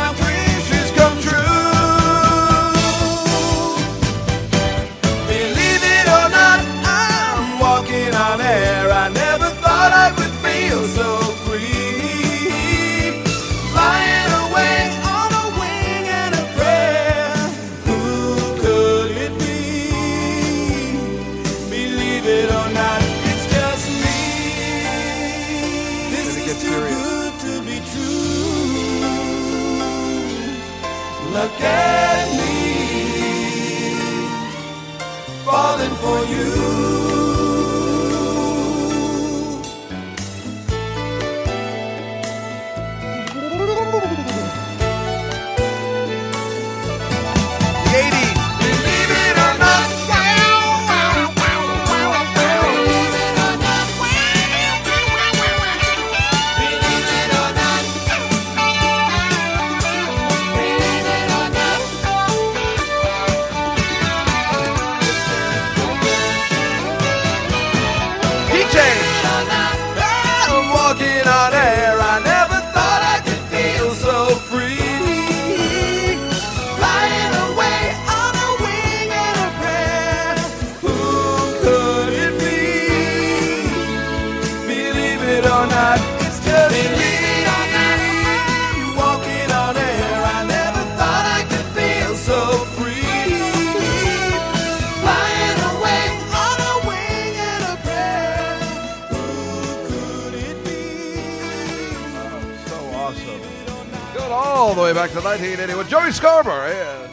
all 104.71 104.75
the 104.75 104.83
way 104.83 104.93
back 104.93 105.09
to 105.09 105.19
1981. 105.19 105.85
Joey 105.89 106.11
Scarbury. 106.11 106.73
Yeah. 106.73 107.09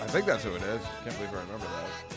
I 0.00 0.06
think 0.06 0.26
that's 0.26 0.44
who 0.44 0.54
it 0.54 0.62
is. 0.62 0.80
Can't 1.02 1.16
believe 1.16 1.34
I 1.34 1.40
remember 1.40 1.66
that. 1.66 2.16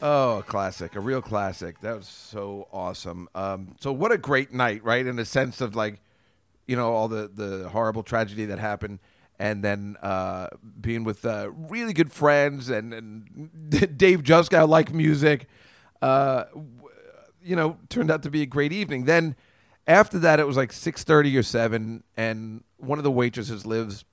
Oh, 0.00 0.38
a 0.38 0.42
classic, 0.42 0.96
a 0.96 1.00
real 1.00 1.20
classic. 1.20 1.82
That 1.82 1.98
was 1.98 2.08
so 2.08 2.66
awesome. 2.72 3.28
Um, 3.34 3.76
so 3.78 3.92
what 3.92 4.10
a 4.10 4.16
great 4.16 4.54
night, 4.54 4.82
right? 4.84 5.06
In 5.06 5.16
the 5.16 5.26
sense 5.26 5.60
of 5.60 5.76
like, 5.76 6.00
you 6.66 6.76
know, 6.76 6.94
all 6.94 7.08
the 7.08 7.28
the 7.28 7.68
horrible 7.68 8.02
tragedy 8.02 8.46
that 8.46 8.58
happened, 8.58 8.98
and 9.38 9.62
then 9.62 9.98
uh, 10.00 10.46
being 10.80 11.04
with 11.04 11.26
uh, 11.26 11.50
really 11.68 11.92
good 11.92 12.10
friends 12.10 12.70
and, 12.70 12.94
and 12.94 13.50
Dave 13.98 14.22
Juskow 14.22 14.66
like 14.66 14.94
music. 14.94 15.46
Uh, 16.00 16.44
you 17.44 17.54
know, 17.54 17.76
turned 17.90 18.10
out 18.10 18.22
to 18.22 18.30
be 18.30 18.40
a 18.40 18.46
great 18.46 18.72
evening. 18.72 19.04
Then 19.04 19.36
after 19.86 20.18
that, 20.20 20.40
it 20.40 20.46
was 20.46 20.56
like 20.56 20.72
six 20.72 21.04
thirty 21.04 21.36
or 21.36 21.42
seven, 21.42 22.02
and 22.16 22.64
one 22.78 22.98
of 22.98 23.04
the 23.04 23.10
waitresses 23.10 23.64
lives 23.64 24.04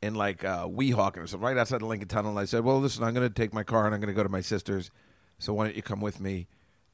in 0.00 0.14
like 0.14 0.44
uh, 0.44 0.66
Weehawken 0.66 1.18
or 1.18 1.26
something, 1.26 1.46
right 1.46 1.56
outside 1.56 1.80
the 1.80 1.86
Lincoln 1.86 2.08
Tunnel. 2.08 2.30
And 2.30 2.40
I 2.40 2.44
said, 2.44 2.64
"Well, 2.64 2.80
listen, 2.80 3.04
I'm 3.04 3.14
going 3.14 3.28
to 3.28 3.34
take 3.34 3.52
my 3.52 3.62
car 3.62 3.86
and 3.86 3.94
I'm 3.94 4.00
going 4.00 4.12
to 4.12 4.16
go 4.16 4.22
to 4.22 4.28
my 4.28 4.40
sister's. 4.40 4.90
So 5.38 5.52
why 5.54 5.66
don't 5.66 5.76
you 5.76 5.82
come 5.82 6.00
with 6.00 6.20
me?" 6.20 6.48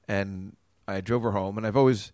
And 0.08 0.56
I 0.86 1.00
drove 1.00 1.22
her 1.22 1.32
home, 1.32 1.56
and 1.58 1.66
I've 1.66 1.76
always 1.76 2.12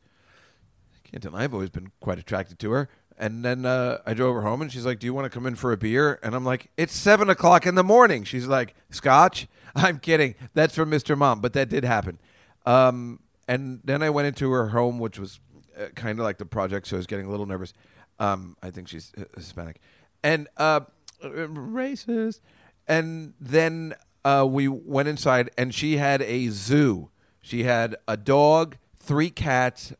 I 0.94 1.08
can't 1.08 1.22
deny 1.22 1.44
I've 1.44 1.54
always 1.54 1.70
been 1.70 1.90
quite 2.00 2.18
attracted 2.18 2.58
to 2.60 2.70
her. 2.72 2.88
And 3.16 3.44
then 3.44 3.64
uh, 3.64 3.98
I 4.04 4.12
drove 4.12 4.34
her 4.34 4.42
home, 4.42 4.60
and 4.60 4.72
she's 4.72 4.84
like, 4.84 4.98
"Do 4.98 5.06
you 5.06 5.14
want 5.14 5.24
to 5.24 5.30
come 5.30 5.46
in 5.46 5.54
for 5.54 5.72
a 5.72 5.76
beer?" 5.76 6.18
And 6.22 6.34
I'm 6.34 6.44
like, 6.44 6.70
"It's 6.76 6.94
seven 6.94 7.30
o'clock 7.30 7.66
in 7.66 7.74
the 7.74 7.84
morning." 7.84 8.24
She's 8.24 8.46
like, 8.46 8.74
"Scotch?" 8.90 9.46
I'm 9.76 9.98
kidding. 9.98 10.34
That's 10.52 10.74
from 10.74 10.90
Mr. 10.90 11.16
Mom, 11.16 11.40
but 11.40 11.52
that 11.54 11.68
did 11.68 11.84
happen. 11.84 12.18
Um, 12.66 13.20
and 13.48 13.80
then 13.84 14.02
I 14.02 14.10
went 14.10 14.28
into 14.28 14.50
her 14.52 14.68
home, 14.68 14.98
which 14.98 15.18
was 15.18 15.40
uh, 15.78 15.86
kind 15.94 16.18
of 16.18 16.24
like 16.24 16.38
the 16.38 16.46
project, 16.46 16.86
so 16.86 16.96
I 16.96 16.98
was 16.98 17.06
getting 17.06 17.26
a 17.26 17.30
little 17.30 17.46
nervous. 17.46 17.72
Um, 18.18 18.56
I 18.62 18.70
think 18.70 18.88
she's 18.88 19.12
Hispanic, 19.34 19.80
and 20.22 20.48
uh, 20.56 20.80
racist. 21.22 22.40
And 22.86 23.32
then 23.40 23.94
uh, 24.24 24.46
we 24.48 24.68
went 24.68 25.08
inside, 25.08 25.50
and 25.56 25.74
she 25.74 25.96
had 25.96 26.22
a 26.22 26.48
zoo. 26.48 27.10
She 27.40 27.64
had 27.64 27.96
a 28.06 28.16
dog, 28.16 28.76
three 28.98 29.30
cats, 29.30 29.92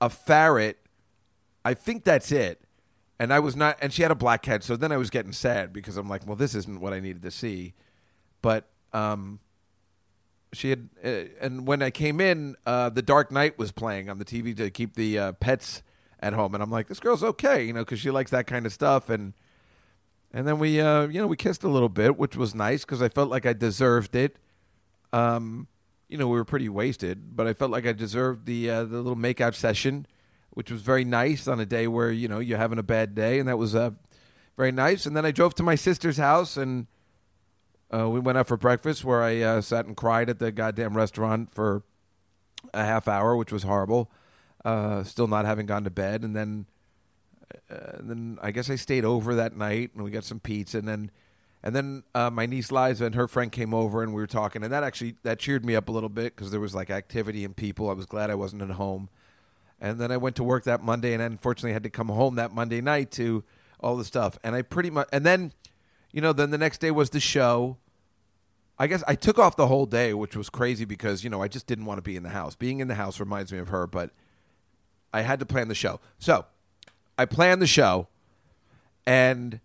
a 0.00 0.10
ferret. 0.10 0.78
I 1.64 1.74
think 1.74 2.04
that's 2.04 2.32
it. 2.32 2.60
And 3.18 3.32
I 3.32 3.38
was 3.38 3.54
not, 3.54 3.78
and 3.80 3.92
she 3.92 4.02
had 4.02 4.10
a 4.10 4.16
black 4.16 4.42
cat. 4.42 4.64
So 4.64 4.76
then 4.76 4.90
I 4.90 4.96
was 4.96 5.10
getting 5.10 5.32
sad 5.32 5.72
because 5.72 5.96
I'm 5.96 6.08
like, 6.08 6.26
well, 6.26 6.34
this 6.36 6.54
isn't 6.56 6.80
what 6.80 6.92
I 6.92 6.98
needed 6.98 7.22
to 7.22 7.30
see. 7.30 7.74
But 8.40 8.68
um, 8.92 9.38
she 10.52 10.70
had, 10.70 10.88
uh, 11.04 11.08
and 11.40 11.66
when 11.66 11.82
I 11.82 11.90
came 11.90 12.20
in, 12.20 12.56
uh, 12.66 12.90
The 12.90 13.02
Dark 13.02 13.30
Knight 13.30 13.58
was 13.58 13.72
playing 13.72 14.10
on 14.10 14.18
the 14.18 14.24
TV 14.24 14.56
to 14.56 14.70
keep 14.70 14.94
the 14.94 15.18
uh, 15.18 15.32
pets 15.32 15.82
at 16.20 16.34
home, 16.34 16.54
and 16.54 16.62
I'm 16.62 16.70
like, 16.70 16.88
this 16.88 17.00
girl's 17.00 17.22
okay, 17.22 17.64
you 17.64 17.72
know, 17.72 17.80
because 17.80 18.00
she 18.00 18.10
likes 18.10 18.30
that 18.30 18.46
kind 18.46 18.66
of 18.66 18.72
stuff, 18.72 19.08
and 19.08 19.32
and 20.34 20.46
then 20.46 20.58
we, 20.58 20.80
uh, 20.80 21.08
you 21.08 21.20
know, 21.20 21.26
we 21.26 21.36
kissed 21.36 21.62
a 21.62 21.68
little 21.68 21.88
bit, 21.88 22.16
which 22.16 22.36
was 22.36 22.54
nice 22.54 22.84
because 22.84 23.02
I 23.02 23.08
felt 23.08 23.28
like 23.28 23.44
I 23.44 23.52
deserved 23.52 24.14
it. 24.14 24.36
Um, 25.12 25.68
you 26.08 26.16
know, 26.16 26.26
we 26.26 26.36
were 26.36 26.44
pretty 26.44 26.68
wasted, 26.70 27.36
but 27.36 27.46
I 27.46 27.52
felt 27.52 27.70
like 27.70 27.86
I 27.86 27.92
deserved 27.92 28.46
the 28.46 28.70
uh, 28.70 28.84
the 28.84 28.98
little 28.98 29.16
makeout 29.16 29.54
session, 29.54 30.06
which 30.50 30.70
was 30.70 30.82
very 30.82 31.04
nice 31.04 31.48
on 31.48 31.60
a 31.60 31.66
day 31.66 31.86
where 31.86 32.10
you 32.10 32.28
know 32.28 32.38
you're 32.38 32.58
having 32.58 32.78
a 32.78 32.82
bad 32.82 33.14
day, 33.14 33.38
and 33.38 33.48
that 33.48 33.58
was 33.58 33.74
uh, 33.74 33.90
very 34.56 34.72
nice. 34.72 35.06
And 35.06 35.16
then 35.16 35.24
I 35.24 35.30
drove 35.30 35.54
to 35.56 35.62
my 35.62 35.74
sister's 35.74 36.18
house 36.18 36.56
and. 36.56 36.86
Uh, 37.92 38.08
we 38.08 38.20
went 38.20 38.38
out 38.38 38.46
for 38.46 38.56
breakfast 38.56 39.04
where 39.04 39.22
I 39.22 39.40
uh, 39.40 39.60
sat 39.60 39.84
and 39.84 39.96
cried 39.96 40.30
at 40.30 40.38
the 40.38 40.50
goddamn 40.50 40.96
restaurant 40.96 41.54
for 41.54 41.82
a 42.72 42.84
half 42.84 43.06
hour, 43.06 43.36
which 43.36 43.52
was 43.52 43.64
horrible. 43.64 44.10
Uh, 44.64 45.02
still 45.02 45.26
not 45.26 45.44
having 45.44 45.66
gone 45.66 45.84
to 45.84 45.90
bed, 45.90 46.22
and 46.22 46.34
then, 46.34 46.66
uh, 47.70 47.98
and 47.98 48.08
then 48.08 48.38
I 48.40 48.52
guess 48.52 48.70
I 48.70 48.76
stayed 48.76 49.04
over 49.04 49.34
that 49.34 49.56
night, 49.56 49.90
and 49.94 50.04
we 50.04 50.10
got 50.10 50.24
some 50.24 50.40
pizza, 50.40 50.78
and 50.78 50.86
then, 50.86 51.10
and 51.62 51.74
then 51.74 52.04
uh, 52.14 52.30
my 52.30 52.46
niece 52.46 52.70
Liza 52.70 53.04
and 53.04 53.14
her 53.16 53.26
friend 53.26 53.50
came 53.50 53.74
over, 53.74 54.02
and 54.02 54.14
we 54.14 54.20
were 54.22 54.26
talking, 54.28 54.62
and 54.62 54.72
that 54.72 54.84
actually 54.84 55.16
that 55.24 55.40
cheered 55.40 55.64
me 55.64 55.74
up 55.74 55.88
a 55.88 55.92
little 55.92 56.08
bit 56.08 56.36
because 56.36 56.52
there 56.52 56.60
was 56.60 56.74
like 56.74 56.90
activity 56.90 57.44
and 57.44 57.56
people. 57.56 57.90
I 57.90 57.92
was 57.92 58.06
glad 58.06 58.30
I 58.30 58.36
wasn't 58.36 58.62
at 58.62 58.70
home, 58.70 59.10
and 59.80 60.00
then 60.00 60.12
I 60.12 60.16
went 60.16 60.36
to 60.36 60.44
work 60.44 60.64
that 60.64 60.82
Monday, 60.82 61.12
and 61.12 61.22
unfortunately 61.22 61.72
had 61.72 61.82
to 61.82 61.90
come 61.90 62.08
home 62.08 62.36
that 62.36 62.54
Monday 62.54 62.80
night 62.80 63.10
to 63.12 63.42
all 63.80 63.96
the 63.96 64.04
stuff, 64.04 64.38
and 64.44 64.54
I 64.54 64.62
pretty 64.62 64.90
much, 64.90 65.08
and 65.12 65.26
then, 65.26 65.52
you 66.12 66.20
know, 66.20 66.32
then 66.32 66.50
the 66.50 66.58
next 66.58 66.78
day 66.78 66.92
was 66.92 67.10
the 67.10 67.20
show. 67.20 67.78
I 68.78 68.86
guess 68.86 69.04
I 69.06 69.14
took 69.14 69.38
off 69.38 69.56
the 69.56 69.66
whole 69.66 69.86
day, 69.86 70.14
which 70.14 70.36
was 70.36 70.48
crazy 70.50 70.84
because 70.84 71.22
you 71.22 71.30
know 71.30 71.42
I 71.42 71.48
just 71.48 71.66
didn't 71.66 71.84
want 71.84 71.98
to 71.98 72.02
be 72.02 72.16
in 72.16 72.22
the 72.22 72.30
house. 72.30 72.54
Being 72.54 72.80
in 72.80 72.88
the 72.88 72.94
house 72.94 73.20
reminds 73.20 73.52
me 73.52 73.58
of 73.58 73.68
her, 73.68 73.86
but 73.86 74.10
I 75.12 75.22
had 75.22 75.38
to 75.40 75.46
plan 75.46 75.68
the 75.68 75.74
show. 75.74 76.00
So 76.18 76.46
I 77.18 77.26
planned 77.26 77.62
the 77.62 77.66
show, 77.66 78.08
and 79.06 79.60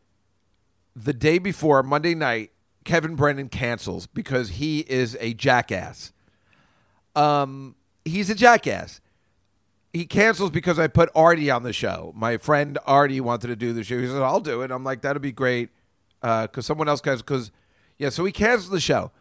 the 0.96 1.13
day 1.13 1.38
before 1.38 1.84
Monday 1.84 2.15
night, 2.15 2.52
Kevin 2.84 3.15
Brennan 3.15 3.50
cancels 3.50 4.08
because 4.08 4.50
he 4.50 4.80
is 4.82 5.17
a 5.20 5.34
jackass. 5.34 6.12
Um, 7.15 7.76
he's 8.06 8.30
a 8.30 8.36
jackass. 8.36 9.02
He 9.93 10.06
cancels 10.06 10.52
because 10.52 10.78
I 10.78 10.88
put 10.88 11.10
Artie 11.15 11.50
on 11.50 11.63
the 11.63 11.74
show. 11.74 12.13
My 12.15 12.38
friend 12.38 12.78
Artie 12.86 13.22
wanted 13.22 13.48
to 13.48 13.56
do 13.56 13.74
the 13.74 13.84
show. 13.84 14.00
He 14.00 14.08
said, 14.08 14.22
"I'll 14.22 14.39
do 14.39 14.62
it." 14.62 14.70
I'm 14.70 14.84
like, 14.84 15.02
"That'd 15.02 15.22
be 15.22 15.32
great," 15.32 15.70
because 16.22 16.65
someone 16.65 16.88
else 16.88 17.02
guys. 17.02 17.22
Because 17.22 17.52
yeah, 17.97 18.10
so 18.10 18.25
he 18.25 18.31
canceled 18.31 18.73
the 18.73 18.79
show. 18.79 19.12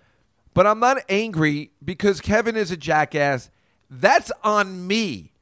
but 0.54 0.66
I'm 0.66 0.80
not 0.80 0.98
angry 1.08 1.70
because 1.84 2.20
Kevin 2.20 2.56
is 2.56 2.70
a 2.70 2.76
jackass. 2.76 3.50
That's 3.90 4.32
on 4.42 4.86
me. 4.86 5.32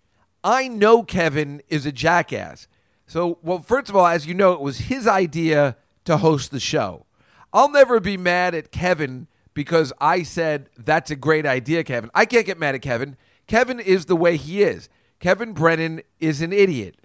I 0.42 0.68
know 0.68 1.03
Kevin 1.05 1.62
is 1.68 1.87
a 1.87 1.92
jackass. 1.92 2.66
So, 3.07 3.38
well, 3.42 3.61
first 3.61 3.88
of 3.88 3.97
all, 3.97 4.07
as 4.07 4.27
you 4.27 4.35
know, 4.35 4.53
it 4.53 4.61
was 4.61 4.79
his 4.79 5.07
idea 5.07 5.77
to 6.05 6.16
host 6.16 6.51
the 6.51 6.61
show. 6.61 7.07
I'll 7.53 7.70
never 7.70 8.01
be 8.01 8.16
mad 8.16 8.55
at 8.55 8.73
Kevin 8.73 9.29
because 9.55 9.92
I 10.01 10.25
said 10.25 10.68
that's 10.77 11.11
a 11.11 11.16
great 11.16 11.47
idea, 11.47 11.85
Kevin. 11.85 12.11
I 12.14 12.25
can't 12.27 12.44
get 12.44 12.59
mad 12.59 12.75
at 12.75 12.83
Kevin. 12.83 13.16
Kevin 13.47 13.79
is 13.79 14.07
the 14.07 14.16
way 14.16 14.37
he 14.37 14.62
is. 14.62 14.88
Kevin 15.20 15.53
Brennan 15.53 16.03
is 16.18 16.40
an 16.42 16.53
idiot 16.53 16.97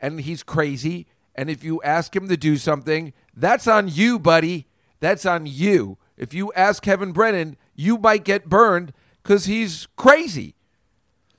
and 0.00 0.20
he's 0.20 0.42
crazy. 0.42 1.06
And 1.34 1.48
if 1.48 1.64
you 1.64 1.80
ask 1.82 2.14
him 2.14 2.28
to 2.28 2.36
do 2.36 2.58
something, 2.58 3.12
that's 3.34 3.66
on 3.66 3.88
you, 3.88 4.18
buddy. 4.18 4.66
That's 5.04 5.26
on 5.26 5.44
you. 5.44 5.98
If 6.16 6.32
you 6.32 6.50
ask 6.54 6.82
Kevin 6.82 7.12
Brennan, 7.12 7.58
you 7.74 7.98
might 7.98 8.24
get 8.24 8.48
burned 8.48 8.94
because 9.22 9.44
he's 9.44 9.86
crazy. 9.96 10.54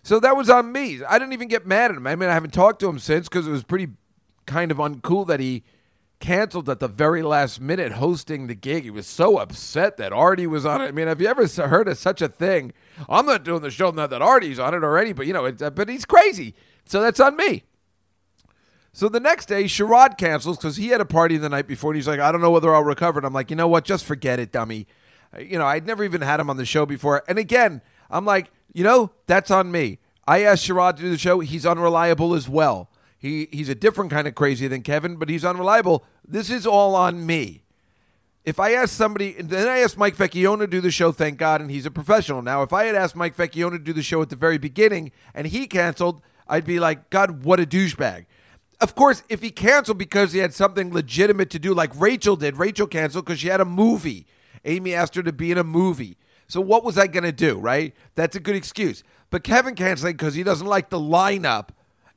So 0.04 0.19
that 0.19 0.38
was 0.38 0.51
on 0.51 0.71
me. 0.71 1.04
I 1.04 1.17
didn't 1.17 1.34
even 1.34 1.47
get 1.47 1.65
mad 1.65 1.89
at 1.89 1.97
him. 1.97 2.06
I 2.06 2.15
mean, 2.15 2.30
I 2.30 2.34
haven't 2.34 2.54
talked 2.54 2.80
to 2.82 2.88
him 2.88 2.99
since 2.99 3.28
because 3.28 3.47
it 3.47 3.51
was 3.51 3.63
pretty 3.63 3.88
kind 4.45 4.69
of 4.69 4.78
uncool 4.78 5.25
that 5.25 5.39
he 5.39 5.63
canceled 6.19 6.69
at 6.69 6.80
the 6.80 6.88
very 6.88 7.23
last 7.23 7.60
minute 7.60 7.93
hosting 7.93 8.45
the 8.45 8.54
gig. 8.54 8.84
He 8.84 8.91
was 8.91 9.08
so 9.08 9.39
upset 9.39 9.97
that 9.97 10.13
Artie 10.13 10.45
was 10.45 10.63
on 10.63 10.82
it. 10.82 10.89
I 10.89 10.91
mean, 10.91 11.08
have 11.08 11.19
you 11.19 11.28
ever 11.28 11.47
heard 11.47 11.88
of 11.88 11.97
such 11.97 12.21
a 12.21 12.28
thing? 12.28 12.71
I'm 13.10 13.25
not 13.25 13.43
doing 13.43 13.63
the 13.63 13.71
show, 13.71 13.89
not 13.89 14.12
that 14.12 14.21
Artie's 14.21 14.60
on 14.60 14.75
it 14.75 14.84
already, 14.84 15.12
but 15.12 15.25
you 15.25 15.34
know, 15.34 15.47
uh, 15.47 15.71
but 15.71 15.89
he's 15.89 16.06
crazy. 16.06 16.54
So 16.86 17.01
that's 17.01 17.19
on 17.19 17.36
me. 17.36 17.63
So 18.95 19.10
the 19.10 19.19
next 19.19 19.47
day, 19.47 19.65
Sherrod 19.65 20.17
cancels 20.17 20.55
because 20.55 20.77
he 20.77 20.88
had 20.88 21.01
a 21.01 21.05
party 21.05 21.36
the 21.36 21.49
night 21.49 21.67
before, 21.67 21.91
and 21.91 21.97
he's 21.97 22.08
like, 22.08 22.21
I 22.21 22.31
don't 22.31 22.39
know 22.39 22.49
whether 22.49 22.73
I'll 22.73 22.81
recover. 22.81 23.19
And 23.19 23.25
I'm 23.25 23.34
like, 23.34 23.49
you 23.49 23.58
know 23.58 23.67
what? 23.67 23.84
Just 23.84 24.05
forget 24.05 24.39
it, 24.39 24.53
dummy. 24.53 24.88
You 25.38 25.60
know, 25.60 25.65
I'd 25.65 25.86
never 25.86 26.05
even 26.05 26.21
had 26.21 26.39
him 26.39 26.49
on 26.49 26.55
the 26.55 26.63
show 26.63 26.86
before. 26.86 27.21
And 27.27 27.38
again, 27.38 27.81
I'm 28.10 28.23
like, 28.23 28.51
you 28.71 28.86
know, 28.86 29.12
that's 29.27 29.51
on 29.51 29.69
me. 29.69 29.99
I 30.25 30.43
asked 30.43 30.65
Sherrod 30.65 30.95
to 30.95 31.01
do 31.01 31.10
the 31.10 31.17
show. 31.17 31.41
He's 31.41 31.65
unreliable 31.65 32.34
as 32.34 32.47
well. 32.47 32.89
He 33.17 33.49
he's 33.51 33.67
a 33.67 33.75
different 33.75 34.12
kind 34.12 34.29
of 34.29 34.36
crazy 34.36 34.65
than 34.69 34.81
Kevin, 34.81 35.17
but 35.17 35.27
he's 35.27 35.43
unreliable. 35.43 36.05
This 36.25 36.49
is 36.49 36.65
all 36.65 36.95
on 36.95 37.25
me. 37.25 37.63
If 38.45 38.62
I 38.62 38.75
asked 38.75 38.93
somebody, 38.93 39.36
and 39.38 39.49
then 39.49 39.67
I 39.67 39.79
asked 39.79 39.97
Mike 39.97 40.15
Vecchione 40.15 40.60
to 40.60 40.67
do 40.67 40.79
the 40.79 40.89
show, 40.89 41.12
thank 41.12 41.38
God, 41.38 41.60
and 41.60 41.69
he's 41.69 41.86
a 41.86 41.91
professional. 41.91 42.41
Now, 42.41 42.62
if 42.62 42.71
I 42.71 42.86
had 42.86 42.95
asked 42.95 43.17
Mike 43.17 43.36
Vecchione 43.36 43.71
to 43.71 43.79
do 43.79 43.91
the 43.91 44.01
show 44.01 44.21
at 44.21 44.29
the 44.29 44.38
very 44.38 44.58
beginning 44.58 45.12
and 45.34 45.47
he 45.47 45.67
canceled, 45.67 46.21
I'd 46.47 46.63
be 46.63 46.79
like, 46.79 47.10
God, 47.10 47.43
what 47.43 47.60
a 47.60 47.65
douchebag. 47.65 48.27
Of 48.81 48.95
course, 48.95 49.23
if 49.29 49.41
he 49.41 49.51
canceled 49.51 49.97
because 49.97 50.33
he 50.33 50.39
had 50.39 50.53
something 50.53 50.93
legitimate 50.93 51.49
to 51.51 51.59
do, 51.59 51.73
like 51.73 51.91
Rachel 51.95 52.35
did, 52.35 52.57
Rachel 52.57 52.88
canceled 52.88 53.25
because 53.25 53.39
she 53.39 53.47
had 53.47 53.61
a 53.61 53.65
movie. 53.65 54.27
Amy 54.65 54.93
asked 54.93 55.15
her 55.15 55.23
to 55.23 55.31
be 55.31 55.51
in 55.51 55.57
a 55.57 55.63
movie. 55.63 56.17
So 56.47 56.61
what 56.61 56.83
was 56.83 56.97
I 56.97 57.07
going 57.07 57.23
to 57.23 57.31
do, 57.31 57.57
right? 57.57 57.93
That's 58.15 58.35
a 58.35 58.39
good 58.39 58.55
excuse. 58.55 59.03
But 59.29 59.43
Kevin 59.43 59.75
canceling 59.75 60.13
because 60.13 60.35
he 60.35 60.43
doesn't 60.43 60.67
like 60.67 60.89
the 60.89 60.99
lineup 60.99 61.69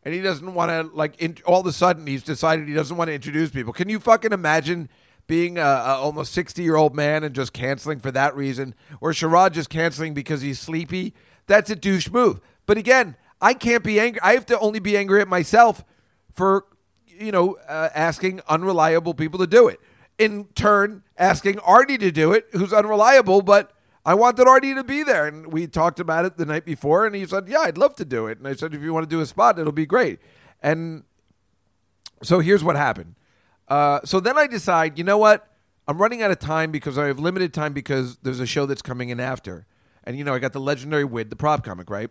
and 0.04 0.12
he 0.12 0.20
doesn't 0.20 0.54
want 0.54 0.70
to, 0.70 0.94
like, 0.96 1.20
in, 1.20 1.36
all 1.44 1.60
of 1.60 1.66
a 1.66 1.72
sudden 1.72 2.06
he's 2.06 2.22
decided 2.22 2.68
he 2.68 2.74
doesn't 2.74 2.96
want 2.96 3.08
to 3.08 3.14
introduce 3.14 3.50
people. 3.50 3.72
Can 3.72 3.88
you 3.88 3.98
fucking 4.00 4.32
imagine 4.32 4.88
being 5.26 5.58
a, 5.58 5.62
a 5.62 5.96
almost 5.96 6.32
60 6.32 6.62
year 6.62 6.76
old 6.76 6.94
man 6.94 7.24
and 7.24 7.34
just 7.34 7.52
canceling 7.52 8.00
for 8.00 8.10
that 8.10 8.36
reason? 8.36 8.74
Or 9.00 9.12
Sherrod 9.12 9.52
just 9.52 9.70
canceling 9.70 10.12
because 10.14 10.42
he's 10.42 10.58
sleepy? 10.58 11.14
That's 11.46 11.70
a 11.70 11.76
douche 11.76 12.10
move. 12.10 12.40
But 12.66 12.78
again, 12.78 13.16
I 13.40 13.54
can't 13.54 13.84
be 13.84 14.00
angry. 14.00 14.20
I 14.22 14.34
have 14.34 14.46
to 14.46 14.58
only 14.58 14.80
be 14.80 14.96
angry 14.96 15.20
at 15.20 15.28
myself 15.28 15.84
for 16.38 16.64
you 17.06 17.32
know 17.32 17.54
uh, 17.68 17.90
asking 17.94 18.40
unreliable 18.48 19.12
people 19.12 19.40
to 19.40 19.46
do 19.46 19.68
it. 19.68 19.80
In 20.18 20.44
turn, 20.54 21.02
asking 21.18 21.58
Artie 21.58 21.98
to 21.98 22.10
do 22.10 22.32
it, 22.32 22.46
who's 22.52 22.72
unreliable, 22.72 23.42
but 23.42 23.72
I 24.04 24.14
wanted 24.14 24.48
Artie 24.48 24.74
to 24.74 24.84
be 24.84 25.02
there, 25.02 25.26
and 25.26 25.52
we 25.52 25.66
talked 25.66 26.00
about 26.00 26.24
it 26.24 26.36
the 26.36 26.46
night 26.46 26.64
before, 26.64 27.06
and 27.06 27.14
he 27.14 27.26
said, 27.26 27.48
"Yeah, 27.48 27.60
I'd 27.60 27.76
love 27.76 27.94
to 27.96 28.04
do 28.04 28.26
it." 28.28 28.38
And 28.38 28.48
I 28.48 28.54
said, 28.54 28.72
"If 28.72 28.82
you 28.82 28.94
want 28.94 29.04
to 29.04 29.10
do 29.14 29.20
a 29.20 29.26
spot, 29.26 29.58
it'll 29.58 29.72
be 29.72 29.84
great." 29.84 30.20
And 30.62 31.04
so 32.22 32.38
here's 32.38 32.64
what 32.64 32.76
happened. 32.76 33.16
Uh, 33.68 34.00
so 34.04 34.18
then 34.18 34.38
I 34.38 34.46
decide, 34.46 34.96
you 34.96 35.04
know 35.04 35.18
what? 35.18 35.46
I'm 35.86 35.98
running 35.98 36.22
out 36.22 36.30
of 36.30 36.38
time 36.38 36.70
because 36.70 36.98
I 36.98 37.06
have 37.06 37.18
limited 37.18 37.52
time 37.52 37.72
because 37.72 38.16
there's 38.18 38.40
a 38.40 38.46
show 38.46 38.66
that's 38.66 38.82
coming 38.82 39.08
in 39.10 39.20
after, 39.20 39.66
and 40.04 40.16
you 40.16 40.24
know 40.24 40.34
I 40.34 40.38
got 40.38 40.52
the 40.52 40.60
legendary 40.60 41.04
Wid, 41.04 41.30
the 41.30 41.36
prop 41.36 41.64
comic, 41.64 41.90
right? 41.90 42.10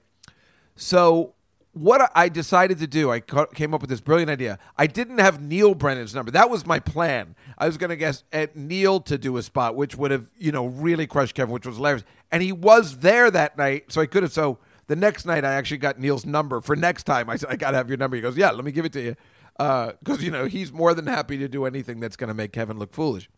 So 0.76 1.34
what 1.78 2.12
I 2.16 2.30
decided 2.30 2.80
to 2.80 2.88
do, 2.88 3.12
I 3.12 3.20
came 3.20 3.74
up 3.74 3.82
with 3.82 3.90
this 3.90 4.02
brilliant 4.02 4.30
idea. 4.30 4.60
I 4.78 4.88
didn't 4.88 5.20
have 5.20 5.42
Neal 5.42 5.76
Brennan's 5.76 6.16
number. 6.16 6.32
That 6.32 6.50
was 6.50 6.66
my 6.66 6.80
plan. 6.80 7.36
I 7.58 7.68
was 7.68 7.78
going 7.78 7.90
to 7.90 7.96
guess 7.96 8.24
at 8.32 8.56
Neal 8.56 9.00
to 9.02 9.18
do 9.18 9.38
a 9.38 9.44
spot, 9.44 9.76
which 9.76 9.96
would 9.96 10.12
have, 10.12 10.28
you 10.38 10.52
know, 10.52 10.66
really 10.66 11.08
crushed 11.08 11.36
Kevin, 11.36 11.54
which 11.54 11.66
was 11.66 11.78
hilarious. 11.78 12.04
And 12.32 12.44
he 12.44 12.52
was 12.52 12.98
there 12.98 13.30
that 13.32 13.58
night, 13.58 13.92
so 13.92 14.02
I 14.02 14.06
could 14.06 14.24
have. 14.24 14.34
So 14.34 14.60
the 14.88 14.96
next 14.96 15.26
night, 15.26 15.46
I 15.46 15.54
actually 15.54 15.78
got 15.78 16.00
Neal's 16.00 16.26
number 16.26 16.62
for 16.62 16.76
next 16.76 17.04
time. 17.04 17.30
I 17.30 17.36
said, 17.36 17.50
I 17.50 17.56
got 17.56 17.72
to 17.72 17.78
have 17.78 17.90
your 17.90 17.98
number. 17.98 18.16
He 18.16 18.22
goes, 18.22 18.38
Yeah, 18.38 18.52
let 18.52 18.66
me 18.66 18.72
give 18.72 18.86
it 18.86 18.94
to 18.94 19.02
you. 19.02 19.16
Because, 19.58 20.24
you 20.24 20.32
know, 20.32 20.46
he's 20.46 20.72
more 20.72 20.94
than 20.94 21.08
happy 21.08 21.38
to 21.38 21.48
do 21.48 21.66
anything 21.66 22.00
that's 22.00 22.16
going 22.16 22.28
to 22.28 22.34
make 22.34 22.54
Kevin 22.54 22.78
look 22.78 22.94
foolish, 22.94 23.30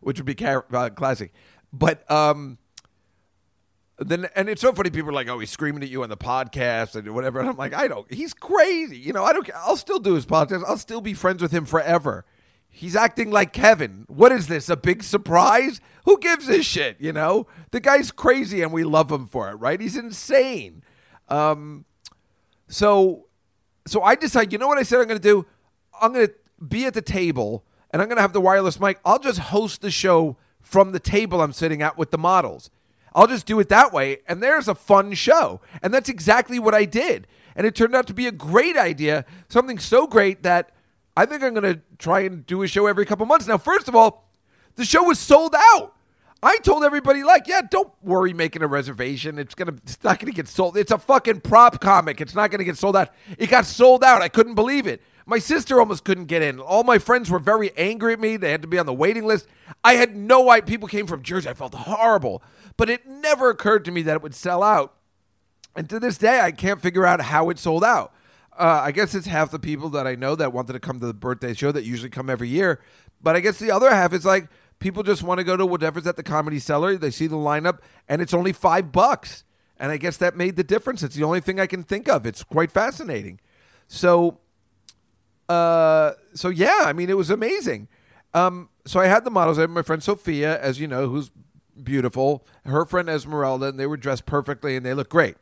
which 0.00 0.18
would 0.18 0.26
be 0.26 0.34
car- 0.34 0.66
uh, 0.72 0.90
classic. 0.90 1.32
But, 1.72 2.08
um, 2.10 2.58
then 4.08 4.28
and 4.34 4.48
it's 4.48 4.60
so 4.60 4.72
funny. 4.72 4.90
People 4.90 5.10
are 5.10 5.14
like, 5.14 5.28
"Oh, 5.28 5.38
he's 5.38 5.50
screaming 5.50 5.82
at 5.82 5.88
you 5.88 6.02
on 6.02 6.08
the 6.08 6.16
podcast 6.16 6.94
and 6.94 7.14
whatever." 7.14 7.40
And 7.40 7.48
I'm 7.48 7.56
like, 7.56 7.74
"I 7.74 7.88
don't. 7.88 8.10
He's 8.12 8.34
crazy. 8.34 8.98
You 8.98 9.12
know, 9.12 9.24
I 9.24 9.32
don't. 9.32 9.48
I'll 9.54 9.76
still 9.76 9.98
do 9.98 10.14
his 10.14 10.26
podcast. 10.26 10.64
I'll 10.66 10.78
still 10.78 11.00
be 11.00 11.14
friends 11.14 11.42
with 11.42 11.52
him 11.52 11.66
forever. 11.66 12.24
He's 12.68 12.96
acting 12.96 13.30
like 13.30 13.52
Kevin. 13.52 14.06
What 14.08 14.32
is 14.32 14.46
this? 14.46 14.70
A 14.70 14.76
big 14.76 15.02
surprise? 15.02 15.80
Who 16.06 16.18
gives 16.18 16.48
a 16.48 16.62
shit? 16.62 16.96
You 17.00 17.12
know, 17.12 17.46
the 17.70 17.80
guy's 17.80 18.10
crazy, 18.10 18.62
and 18.62 18.72
we 18.72 18.82
love 18.82 19.12
him 19.12 19.26
for 19.26 19.50
it, 19.50 19.54
right? 19.56 19.78
He's 19.78 19.96
insane. 19.96 20.82
Um, 21.28 21.84
so, 22.68 23.26
so 23.86 24.02
I 24.02 24.14
decide. 24.14 24.52
You 24.52 24.58
know 24.58 24.68
what 24.68 24.78
I 24.78 24.84
said 24.84 25.00
I'm 25.00 25.06
going 25.06 25.20
to 25.20 25.22
do? 25.22 25.46
I'm 26.00 26.14
going 26.14 26.28
to 26.28 26.34
be 26.66 26.86
at 26.86 26.94
the 26.94 27.02
table, 27.02 27.64
and 27.90 28.00
I'm 28.00 28.08
going 28.08 28.16
to 28.16 28.22
have 28.22 28.32
the 28.32 28.40
wireless 28.40 28.80
mic. 28.80 28.98
I'll 29.04 29.18
just 29.18 29.38
host 29.38 29.82
the 29.82 29.90
show 29.90 30.38
from 30.62 30.92
the 30.92 31.00
table 31.00 31.42
I'm 31.42 31.52
sitting 31.52 31.82
at 31.82 31.98
with 31.98 32.10
the 32.10 32.18
models. 32.18 32.70
I'll 33.14 33.26
just 33.26 33.46
do 33.46 33.58
it 33.60 33.68
that 33.68 33.92
way. 33.92 34.18
And 34.26 34.42
there's 34.42 34.68
a 34.68 34.74
fun 34.74 35.12
show. 35.14 35.60
And 35.82 35.92
that's 35.92 36.08
exactly 36.08 36.58
what 36.58 36.74
I 36.74 36.84
did. 36.84 37.26
And 37.54 37.66
it 37.66 37.74
turned 37.74 37.94
out 37.94 38.06
to 38.06 38.14
be 38.14 38.26
a 38.26 38.32
great 38.32 38.76
idea, 38.76 39.24
something 39.48 39.78
so 39.78 40.06
great 40.06 40.42
that 40.42 40.70
I 41.16 41.26
think 41.26 41.42
I'm 41.42 41.54
going 41.54 41.74
to 41.74 41.80
try 41.98 42.20
and 42.20 42.46
do 42.46 42.62
a 42.62 42.66
show 42.66 42.86
every 42.86 43.04
couple 43.04 43.26
months. 43.26 43.46
Now, 43.46 43.58
first 43.58 43.88
of 43.88 43.94
all, 43.94 44.28
the 44.76 44.84
show 44.84 45.02
was 45.04 45.18
sold 45.18 45.54
out. 45.54 45.94
I 46.44 46.58
told 46.58 46.82
everybody, 46.82 47.22
like, 47.22 47.46
yeah, 47.46 47.60
don't 47.62 47.92
worry 48.02 48.32
making 48.32 48.62
a 48.62 48.66
reservation. 48.66 49.38
It's 49.38 49.54
gonna 49.54 49.74
it's 49.84 50.02
not 50.02 50.18
gonna 50.18 50.32
get 50.32 50.48
sold. 50.48 50.76
It's 50.76 50.90
a 50.90 50.98
fucking 50.98 51.40
prop 51.42 51.80
comic. 51.80 52.20
It's 52.20 52.34
not 52.34 52.50
gonna 52.50 52.64
get 52.64 52.76
sold 52.76 52.96
out. 52.96 53.10
It 53.38 53.48
got 53.48 53.64
sold 53.64 54.02
out. 54.02 54.22
I 54.22 54.28
couldn't 54.28 54.56
believe 54.56 54.88
it. 54.88 55.02
My 55.24 55.38
sister 55.38 55.78
almost 55.78 56.02
couldn't 56.02 56.24
get 56.24 56.42
in. 56.42 56.58
All 56.58 56.82
my 56.82 56.98
friends 56.98 57.30
were 57.30 57.38
very 57.38 57.70
angry 57.76 58.12
at 58.12 58.18
me. 58.18 58.36
They 58.36 58.50
had 58.50 58.62
to 58.62 58.68
be 58.68 58.78
on 58.78 58.86
the 58.86 58.92
waiting 58.92 59.24
list. 59.24 59.46
I 59.84 59.94
had 59.94 60.16
no 60.16 60.50
idea. 60.50 60.66
People 60.66 60.88
came 60.88 61.06
from 61.06 61.22
Jersey. 61.22 61.48
I 61.48 61.54
felt 61.54 61.74
horrible. 61.74 62.42
But 62.76 62.90
it 62.90 63.06
never 63.06 63.50
occurred 63.50 63.84
to 63.86 63.90
me 63.90 64.02
that 64.02 64.16
it 64.16 64.22
would 64.22 64.34
sell 64.34 64.62
out. 64.62 64.94
And 65.74 65.88
to 65.88 65.98
this 65.98 66.18
day, 66.18 66.40
I 66.40 66.52
can't 66.52 66.80
figure 66.80 67.06
out 67.06 67.20
how 67.20 67.50
it 67.50 67.58
sold 67.58 67.84
out. 67.84 68.12
Uh, 68.58 68.80
I 68.84 68.92
guess 68.92 69.14
it's 69.14 69.26
half 69.26 69.50
the 69.50 69.58
people 69.58 69.88
that 69.90 70.06
I 70.06 70.14
know 70.14 70.34
that 70.34 70.52
wanted 70.52 70.74
to 70.74 70.80
come 70.80 71.00
to 71.00 71.06
the 71.06 71.14
birthday 71.14 71.54
show 71.54 71.72
that 71.72 71.84
usually 71.84 72.10
come 72.10 72.28
every 72.28 72.48
year. 72.48 72.80
But 73.22 73.36
I 73.36 73.40
guess 73.40 73.58
the 73.58 73.70
other 73.70 73.90
half 73.90 74.12
is 74.12 74.26
like 74.26 74.48
people 74.78 75.02
just 75.02 75.22
want 75.22 75.38
to 75.38 75.44
go 75.44 75.56
to 75.56 75.64
whatever's 75.64 76.06
at 76.06 76.16
the 76.16 76.22
comedy 76.22 76.58
cellar. 76.58 76.96
They 76.96 77.10
see 77.10 77.26
the 77.26 77.36
lineup, 77.36 77.78
and 78.08 78.20
it's 78.20 78.34
only 78.34 78.52
five 78.52 78.92
bucks. 78.92 79.44
And 79.78 79.90
I 79.90 79.96
guess 79.96 80.16
that 80.18 80.36
made 80.36 80.56
the 80.56 80.64
difference. 80.64 81.02
It's 81.02 81.14
the 81.14 81.24
only 81.24 81.40
thing 81.40 81.58
I 81.58 81.66
can 81.66 81.82
think 81.82 82.08
of. 82.08 82.26
It's 82.26 82.44
quite 82.44 82.70
fascinating. 82.70 83.40
So, 83.88 84.38
uh, 85.48 86.12
so 86.34 86.48
yeah, 86.48 86.80
I 86.82 86.92
mean, 86.92 87.08
it 87.08 87.16
was 87.16 87.30
amazing. 87.30 87.88
Um, 88.34 88.68
so 88.86 89.00
I 89.00 89.06
had 89.06 89.24
the 89.24 89.30
models. 89.30 89.58
I 89.58 89.62
had 89.62 89.70
my 89.70 89.82
friend 89.82 90.02
Sophia, 90.02 90.60
as 90.60 90.78
you 90.78 90.86
know, 90.86 91.08
who's 91.08 91.30
beautiful. 91.82 92.46
Her 92.64 92.84
friend 92.84 93.08
Esmeralda, 93.08 93.66
and 93.66 93.78
they 93.78 93.86
were 93.86 93.96
dressed 93.96 94.26
perfectly, 94.26 94.76
and 94.76 94.84
they 94.84 94.94
looked 94.94 95.10
great. 95.10 95.36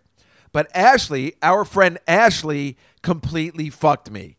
But 0.52 0.70
Ashley, 0.74 1.34
our 1.42 1.64
friend 1.64 1.98
Ashley, 2.08 2.76
completely 3.02 3.70
fucked 3.70 4.10
me. 4.10 4.36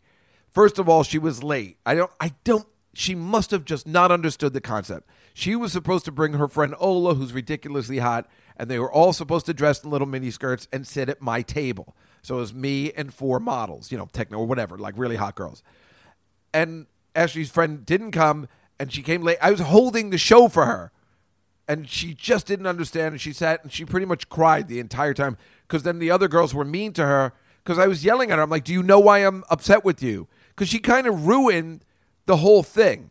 First 0.49 0.79
of 0.79 0.89
all, 0.89 1.03
she 1.03 1.17
was 1.17 1.43
late. 1.43 1.77
I 1.85 1.95
don't. 1.95 2.11
I 2.19 2.33
don't. 2.43 2.67
She 2.93 3.15
must 3.15 3.51
have 3.51 3.63
just 3.63 3.87
not 3.87 4.11
understood 4.11 4.53
the 4.53 4.59
concept. 4.59 5.09
She 5.33 5.55
was 5.55 5.71
supposed 5.71 6.03
to 6.05 6.11
bring 6.11 6.33
her 6.33 6.49
friend 6.49 6.75
Ola, 6.77 7.15
who's 7.15 7.31
ridiculously 7.31 7.99
hot, 7.99 8.29
and 8.57 8.69
they 8.69 8.79
were 8.79 8.91
all 8.91 9.13
supposed 9.13 9.45
to 9.45 9.53
dress 9.53 9.81
in 9.81 9.89
little 9.89 10.07
mini 10.07 10.29
skirts 10.29 10.67
and 10.73 10.85
sit 10.85 11.07
at 11.07 11.21
my 11.21 11.41
table. 11.41 11.95
So 12.21 12.35
it 12.35 12.39
was 12.39 12.53
me 12.53 12.91
and 12.91 13.13
four 13.13 13.39
models, 13.39 13.91
you 13.91 13.97
know, 13.97 14.09
techno 14.11 14.39
or 14.39 14.45
whatever, 14.45 14.77
like 14.77 14.95
really 14.97 15.15
hot 15.15 15.35
girls. 15.35 15.63
And 16.53 16.85
Ashley's 17.15 17.49
friend 17.49 17.85
didn't 17.85 18.11
come, 18.11 18.49
and 18.77 18.91
she 18.91 19.01
came 19.01 19.21
late. 19.21 19.37
I 19.41 19.51
was 19.51 19.61
holding 19.61 20.09
the 20.09 20.17
show 20.17 20.49
for 20.49 20.65
her 20.65 20.91
and 21.71 21.87
she 21.89 22.13
just 22.13 22.45
didn't 22.47 22.67
understand 22.67 23.13
and 23.13 23.21
she 23.21 23.31
sat 23.31 23.63
and 23.63 23.71
she 23.71 23.85
pretty 23.85 24.05
much 24.05 24.27
cried 24.27 24.67
the 24.67 24.79
entire 24.79 25.13
time 25.13 25.37
because 25.67 25.83
then 25.83 25.99
the 25.99 26.11
other 26.11 26.27
girls 26.27 26.53
were 26.53 26.65
mean 26.65 26.91
to 26.91 27.05
her 27.05 27.31
because 27.63 27.79
i 27.79 27.87
was 27.87 28.03
yelling 28.03 28.29
at 28.29 28.37
her 28.37 28.43
i'm 28.43 28.49
like 28.49 28.65
do 28.65 28.73
you 28.73 28.83
know 28.83 28.99
why 28.99 29.19
i'm 29.19 29.43
upset 29.49 29.85
with 29.85 30.03
you 30.03 30.27
because 30.49 30.67
she 30.67 30.79
kind 30.79 31.07
of 31.07 31.25
ruined 31.25 31.85
the 32.25 32.37
whole 32.37 32.61
thing 32.61 33.09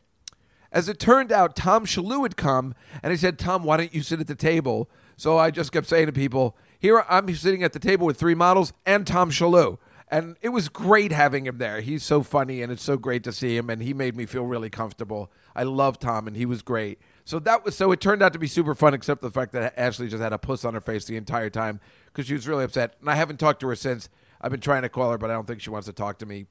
As 0.72 0.88
it 0.88 1.00
turned 1.00 1.32
out, 1.32 1.56
Tom 1.56 1.84
Shillue 1.84 2.22
had 2.22 2.36
come, 2.36 2.74
and 3.02 3.12
I 3.12 3.16
said, 3.16 3.38
"Tom, 3.38 3.64
why 3.64 3.76
don't 3.76 3.92
you 3.92 4.02
sit 4.02 4.20
at 4.20 4.28
the 4.28 4.36
table?" 4.36 4.88
So 5.16 5.36
I 5.36 5.50
just 5.50 5.72
kept 5.72 5.88
saying 5.88 6.06
to 6.06 6.12
people, 6.12 6.56
"Here 6.78 7.04
I'm 7.08 7.34
sitting 7.34 7.64
at 7.64 7.72
the 7.72 7.80
table 7.80 8.06
with 8.06 8.18
three 8.18 8.36
models 8.36 8.72
and 8.86 9.06
Tom 9.06 9.30
Shillue." 9.30 9.78
And 10.08 10.36
it 10.42 10.50
was 10.50 10.68
great 10.68 11.12
having 11.12 11.46
him 11.46 11.58
there. 11.58 11.80
He's 11.80 12.04
so 12.04 12.22
funny, 12.22 12.62
and 12.62 12.70
it's 12.72 12.84
so 12.84 12.96
great 12.96 13.24
to 13.24 13.32
see 13.32 13.56
him. 13.56 13.70
And 13.70 13.82
he 13.82 13.92
made 13.94 14.14
me 14.16 14.26
feel 14.26 14.44
really 14.44 14.70
comfortable. 14.70 15.30
I 15.54 15.64
love 15.64 15.98
Tom, 15.98 16.26
and 16.28 16.36
he 16.36 16.46
was 16.46 16.62
great. 16.62 16.98
So 17.30 17.38
that 17.38 17.64
was 17.64 17.76
so. 17.76 17.92
It 17.92 18.00
turned 18.00 18.24
out 18.24 18.32
to 18.32 18.40
be 18.40 18.48
super 18.48 18.74
fun, 18.74 18.92
except 18.92 19.20
the 19.20 19.30
fact 19.30 19.52
that 19.52 19.78
Ashley 19.78 20.08
just 20.08 20.20
had 20.20 20.32
a 20.32 20.38
puss 20.38 20.64
on 20.64 20.74
her 20.74 20.80
face 20.80 21.04
the 21.04 21.16
entire 21.16 21.48
time 21.48 21.78
because 22.06 22.26
she 22.26 22.34
was 22.34 22.48
really 22.48 22.64
upset. 22.64 22.96
And 23.00 23.08
I 23.08 23.14
haven't 23.14 23.38
talked 23.38 23.60
to 23.60 23.68
her 23.68 23.76
since. 23.76 24.08
I've 24.40 24.50
been 24.50 24.58
trying 24.58 24.82
to 24.82 24.88
call 24.88 25.12
her, 25.12 25.16
but 25.16 25.30
I 25.30 25.34
don't 25.34 25.46
think 25.46 25.60
she 25.60 25.70
wants 25.70 25.86
to 25.86 25.92
talk 25.92 26.18
to 26.18 26.26
me. 26.26 26.46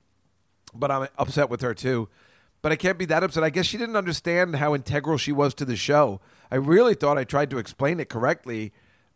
But 0.73 0.89
I'm 0.89 1.09
upset 1.17 1.49
with 1.49 1.59
her 1.59 1.73
too. 1.73 2.07
But 2.61 2.71
I 2.71 2.77
can't 2.77 2.97
be 2.97 3.03
that 3.07 3.25
upset. 3.25 3.43
I 3.43 3.49
guess 3.49 3.65
she 3.65 3.77
didn't 3.77 3.97
understand 3.97 4.55
how 4.55 4.73
integral 4.73 5.17
she 5.17 5.33
was 5.33 5.53
to 5.55 5.65
the 5.65 5.75
show. 5.75 6.21
I 6.49 6.55
really 6.55 6.93
thought 6.93 7.17
I 7.17 7.25
tried 7.25 7.49
to 7.49 7.57
explain 7.57 7.99
it 7.99 8.07
correctly, 8.07 8.71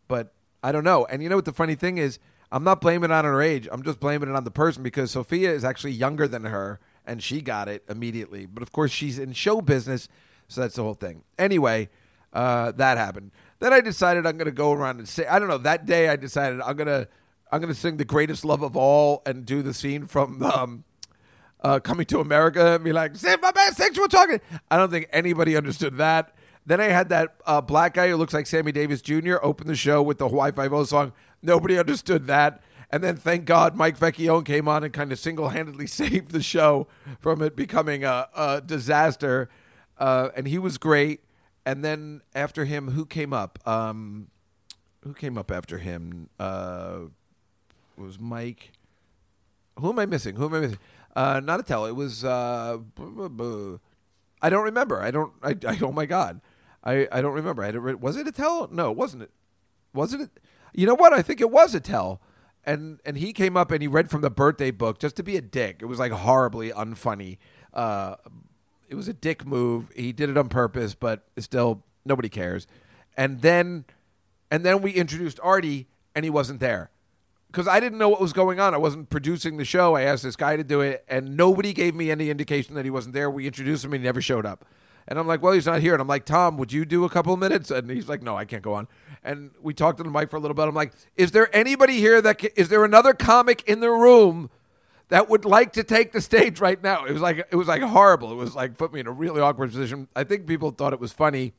but 0.06 0.34
I 0.62 0.70
don't 0.70 0.84
know. 0.84 1.06
And 1.06 1.22
you 1.22 1.30
know 1.30 1.36
what 1.36 1.46
the 1.46 1.52
funny 1.54 1.76
thing 1.76 1.96
is? 1.96 2.18
I'm 2.52 2.64
not 2.64 2.82
blaming 2.82 3.10
it 3.10 3.14
on 3.14 3.24
her 3.24 3.40
age. 3.40 3.68
I'm 3.72 3.82
just 3.82 4.00
blaming 4.00 4.28
it 4.28 4.36
on 4.36 4.44
the 4.44 4.50
person 4.50 4.82
because 4.82 5.12
Sophia 5.12 5.50
is 5.50 5.64
actually 5.64 5.92
younger 5.92 6.28
than 6.28 6.44
her 6.44 6.78
and 7.06 7.22
she 7.22 7.40
got 7.40 7.70
it 7.70 7.84
immediately. 7.88 8.44
But 8.44 8.62
of 8.62 8.70
course, 8.70 8.90
she's 8.90 9.18
in 9.18 9.32
show 9.32 9.62
business, 9.62 10.08
so 10.54 10.60
that's 10.60 10.76
the 10.76 10.82
whole 10.82 10.94
thing. 10.94 11.22
Anyway, 11.38 11.88
uh, 12.32 12.72
that 12.72 12.98
happened. 12.98 13.32
Then 13.58 13.72
I 13.72 13.80
decided 13.80 14.26
I'm 14.26 14.36
going 14.36 14.46
to 14.46 14.52
go 14.52 14.72
around 14.72 14.98
and 14.98 15.08
say, 15.08 15.26
I 15.26 15.38
don't 15.38 15.48
know. 15.48 15.58
That 15.58 15.86
day, 15.86 16.08
I 16.08 16.16
decided 16.16 16.60
I'm 16.60 16.76
going 16.76 16.86
to 16.86 17.08
I'm 17.50 17.60
going 17.60 17.72
to 17.72 17.78
sing 17.78 17.98
the 17.98 18.04
greatest 18.04 18.44
love 18.44 18.62
of 18.62 18.76
all 18.76 19.22
and 19.26 19.46
do 19.46 19.62
the 19.62 19.72
scene 19.72 20.06
from 20.06 20.42
um, 20.42 20.84
uh, 21.62 21.78
Coming 21.80 22.04
to 22.06 22.20
America 22.20 22.74
and 22.74 22.84
be 22.84 22.92
like, 22.92 23.16
"Say 23.16 23.36
my 23.40 23.52
man, 23.54 23.72
sexual 23.72 24.08
talking." 24.08 24.40
I 24.70 24.76
don't 24.76 24.90
think 24.90 25.08
anybody 25.12 25.56
understood 25.56 25.96
that. 25.98 26.34
Then 26.66 26.80
I 26.80 26.86
had 26.86 27.10
that 27.10 27.36
uh, 27.46 27.60
black 27.60 27.94
guy 27.94 28.08
who 28.08 28.16
looks 28.16 28.34
like 28.34 28.46
Sammy 28.46 28.72
Davis 28.72 29.00
Jr. 29.02 29.36
open 29.42 29.66
the 29.66 29.76
show 29.76 30.02
with 30.02 30.18
the 30.18 30.28
Hawaii 30.28 30.52
Five 30.52 30.72
O 30.72 30.84
song. 30.84 31.12
Nobody 31.42 31.78
understood 31.78 32.26
that. 32.26 32.62
And 32.90 33.02
then, 33.02 33.16
thank 33.16 33.44
God, 33.44 33.74
Mike 33.74 33.98
Vecchione 33.98 34.44
came 34.44 34.68
on 34.68 34.84
and 34.84 34.92
kind 34.92 35.10
of 35.10 35.18
single 35.18 35.48
handedly 35.48 35.86
saved 35.88 36.32
the 36.32 36.42
show 36.42 36.86
from 37.18 37.40
it 37.40 37.56
becoming 37.56 38.04
a, 38.04 38.28
a 38.34 38.62
disaster. 38.64 39.48
Uh, 39.98 40.30
and 40.36 40.46
he 40.48 40.58
was 40.58 40.78
great. 40.78 41.20
And 41.66 41.84
then 41.84 42.20
after 42.34 42.64
him, 42.64 42.90
who 42.90 43.06
came 43.06 43.32
up? 43.32 43.58
Um, 43.66 44.28
who 45.02 45.14
came 45.14 45.38
up 45.38 45.50
after 45.50 45.78
him? 45.78 46.28
Uh, 46.38 47.00
was 47.96 48.18
Mike. 48.18 48.72
Who 49.78 49.90
am 49.90 49.98
I 49.98 50.06
missing? 50.06 50.36
Who 50.36 50.46
am 50.46 50.54
I 50.54 50.60
missing? 50.60 50.78
Uh, 51.14 51.40
not 51.40 51.64
tell. 51.66 51.86
It 51.86 51.96
was. 51.96 52.24
Uh, 52.24 52.78
b- 52.96 53.02
b- 53.04 53.28
b- 53.28 53.76
I 54.42 54.50
don't 54.50 54.64
remember. 54.64 55.00
I 55.00 55.10
don't. 55.10 55.32
I, 55.42 55.56
I. 55.66 55.78
Oh 55.82 55.92
my 55.92 56.06
God. 56.06 56.40
I. 56.82 57.08
I 57.10 57.22
don't 57.22 57.34
remember. 57.34 57.62
I 57.62 57.70
writ- 57.70 58.00
was 58.00 58.16
it 58.16 58.26
Attell? 58.26 58.68
No, 58.70 58.90
it 58.90 58.96
wasn't 58.96 59.22
it. 59.22 59.30
Wasn't 59.92 60.22
it? 60.22 60.30
You 60.74 60.86
know 60.86 60.94
what? 60.94 61.12
I 61.12 61.22
think 61.22 61.40
it 61.40 61.50
was 61.50 61.74
Attell. 61.74 62.20
And 62.64 63.00
and 63.04 63.18
he 63.18 63.32
came 63.32 63.56
up 63.56 63.70
and 63.70 63.82
he 63.82 63.88
read 63.88 64.10
from 64.10 64.22
the 64.22 64.30
birthday 64.30 64.70
book 64.70 64.98
just 64.98 65.16
to 65.16 65.22
be 65.22 65.36
a 65.36 65.42
dick. 65.42 65.78
It 65.80 65.86
was 65.86 65.98
like 65.98 66.12
horribly 66.12 66.70
unfunny. 66.70 67.38
Uh, 67.72 68.16
it 68.94 68.96
was 68.96 69.08
a 69.08 69.12
dick 69.12 69.44
move. 69.44 69.90
He 69.96 70.12
did 70.12 70.30
it 70.30 70.38
on 70.38 70.48
purpose, 70.48 70.94
but 70.94 71.24
still 71.38 71.82
nobody 72.04 72.28
cares. 72.28 72.68
And 73.16 73.42
then 73.42 73.84
and 74.52 74.64
then 74.64 74.82
we 74.82 74.92
introduced 74.92 75.40
Artie 75.42 75.88
and 76.14 76.24
he 76.24 76.30
wasn't 76.30 76.60
there 76.60 76.90
because 77.48 77.66
I 77.66 77.80
didn't 77.80 77.98
know 77.98 78.08
what 78.08 78.20
was 78.20 78.32
going 78.32 78.60
on. 78.60 78.72
I 78.72 78.76
wasn't 78.76 79.10
producing 79.10 79.56
the 79.56 79.64
show. 79.64 79.96
I 79.96 80.02
asked 80.02 80.22
this 80.22 80.36
guy 80.36 80.56
to 80.56 80.62
do 80.62 80.80
it, 80.80 81.04
and 81.08 81.36
nobody 81.36 81.72
gave 81.72 81.96
me 81.96 82.08
any 82.08 82.30
indication 82.30 82.76
that 82.76 82.84
he 82.84 82.90
wasn't 82.90 83.14
there. 83.14 83.28
We 83.28 83.46
introduced 83.46 83.84
him, 83.84 83.92
and 83.94 84.02
he 84.02 84.06
never 84.06 84.20
showed 84.20 84.46
up. 84.46 84.64
And 85.08 85.18
I'm 85.18 85.26
like, 85.26 85.42
well, 85.42 85.52
he's 85.52 85.66
not 85.66 85.80
here. 85.80 85.92
And 85.92 86.00
I'm 86.00 86.08
like, 86.08 86.24
Tom, 86.24 86.56
would 86.56 86.72
you 86.72 86.84
do 86.84 87.04
a 87.04 87.10
couple 87.10 87.32
of 87.32 87.40
minutes? 87.40 87.72
And 87.72 87.90
he's 87.90 88.08
like, 88.08 88.22
no, 88.22 88.36
I 88.36 88.44
can't 88.44 88.62
go 88.62 88.74
on. 88.74 88.86
And 89.24 89.50
we 89.60 89.74
talked 89.74 89.98
to 89.98 90.04
the 90.04 90.10
mic 90.10 90.30
for 90.30 90.36
a 90.36 90.40
little 90.40 90.54
bit. 90.54 90.68
I'm 90.68 90.74
like, 90.74 90.92
is 91.16 91.32
there 91.32 91.54
anybody 91.54 91.98
here 91.98 92.22
that 92.22 92.40
ca- 92.40 92.52
is 92.54 92.68
there 92.68 92.84
another 92.84 93.12
comic 93.12 93.62
in 93.68 93.80
the 93.80 93.90
room 93.90 94.50
that 95.08 95.28
would 95.28 95.44
like 95.44 95.72
to 95.74 95.84
take 95.84 96.12
the 96.12 96.20
stage 96.20 96.60
right 96.60 96.82
now? 96.82 97.04
It 97.04 97.12
was 97.12 97.22
like 97.22 97.38
it 97.38 97.56
was 97.56 97.68
like 97.68 97.82
horrible. 97.82 98.32
It 98.32 98.36
was 98.36 98.54
like 98.54 98.78
put 98.78 98.92
me 98.92 99.00
in 99.00 99.06
a 99.06 99.12
really 99.12 99.40
awkward 99.40 99.70
position. 99.70 100.08
I 100.16 100.24
think 100.24 100.46
people 100.46 100.70
thought 100.70 100.92
it 100.92 101.00
was 101.00 101.12
funny. 101.12 101.54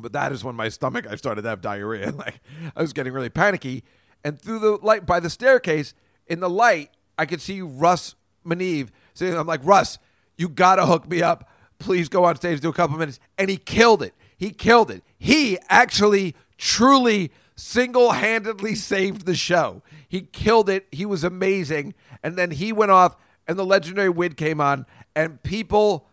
But 0.00 0.12
that 0.12 0.30
is 0.30 0.44
when 0.44 0.54
my 0.54 0.68
stomach, 0.68 1.06
I 1.10 1.16
started 1.16 1.42
to 1.42 1.48
have 1.48 1.60
diarrhea. 1.60 2.12
Like 2.16 2.40
I 2.76 2.82
was 2.82 2.92
getting 2.92 3.12
really 3.12 3.30
panicky. 3.30 3.84
And 4.24 4.40
through 4.40 4.60
the 4.60 4.70
light, 4.82 5.06
by 5.06 5.20
the 5.20 5.30
staircase, 5.30 5.94
in 6.26 6.40
the 6.40 6.50
light, 6.50 6.90
I 7.16 7.26
could 7.26 7.40
see 7.40 7.62
Russ 7.62 8.14
Meneve 8.46 8.90
saying, 9.14 9.36
I'm 9.36 9.46
like, 9.46 9.60
Russ, 9.64 9.98
you 10.36 10.48
got 10.48 10.76
to 10.76 10.86
hook 10.86 11.08
me 11.08 11.22
up. 11.22 11.48
Please 11.78 12.08
go 12.08 12.24
on 12.24 12.36
stage, 12.36 12.60
do 12.60 12.68
a 12.68 12.72
couple 12.72 12.96
minutes. 12.96 13.20
And 13.36 13.50
he 13.50 13.56
killed 13.56 14.02
it. 14.02 14.14
He 14.36 14.50
killed 14.50 14.90
it. 14.90 15.02
He 15.18 15.58
actually, 15.68 16.34
truly, 16.56 17.32
single 17.58 18.12
handedly 18.12 18.74
saved 18.74 19.26
the 19.26 19.34
show. 19.34 19.82
He 20.08 20.22
killed 20.22 20.70
it. 20.70 20.86
He 20.92 21.04
was 21.04 21.24
amazing. 21.24 21.94
And 22.22 22.36
then 22.36 22.52
he 22.52 22.72
went 22.72 22.92
off, 22.92 23.16
and 23.46 23.58
the 23.58 23.66
legendary 23.66 24.08
Wid 24.08 24.36
came 24.36 24.60
on, 24.60 24.86
and 25.14 25.42
people 25.42 26.06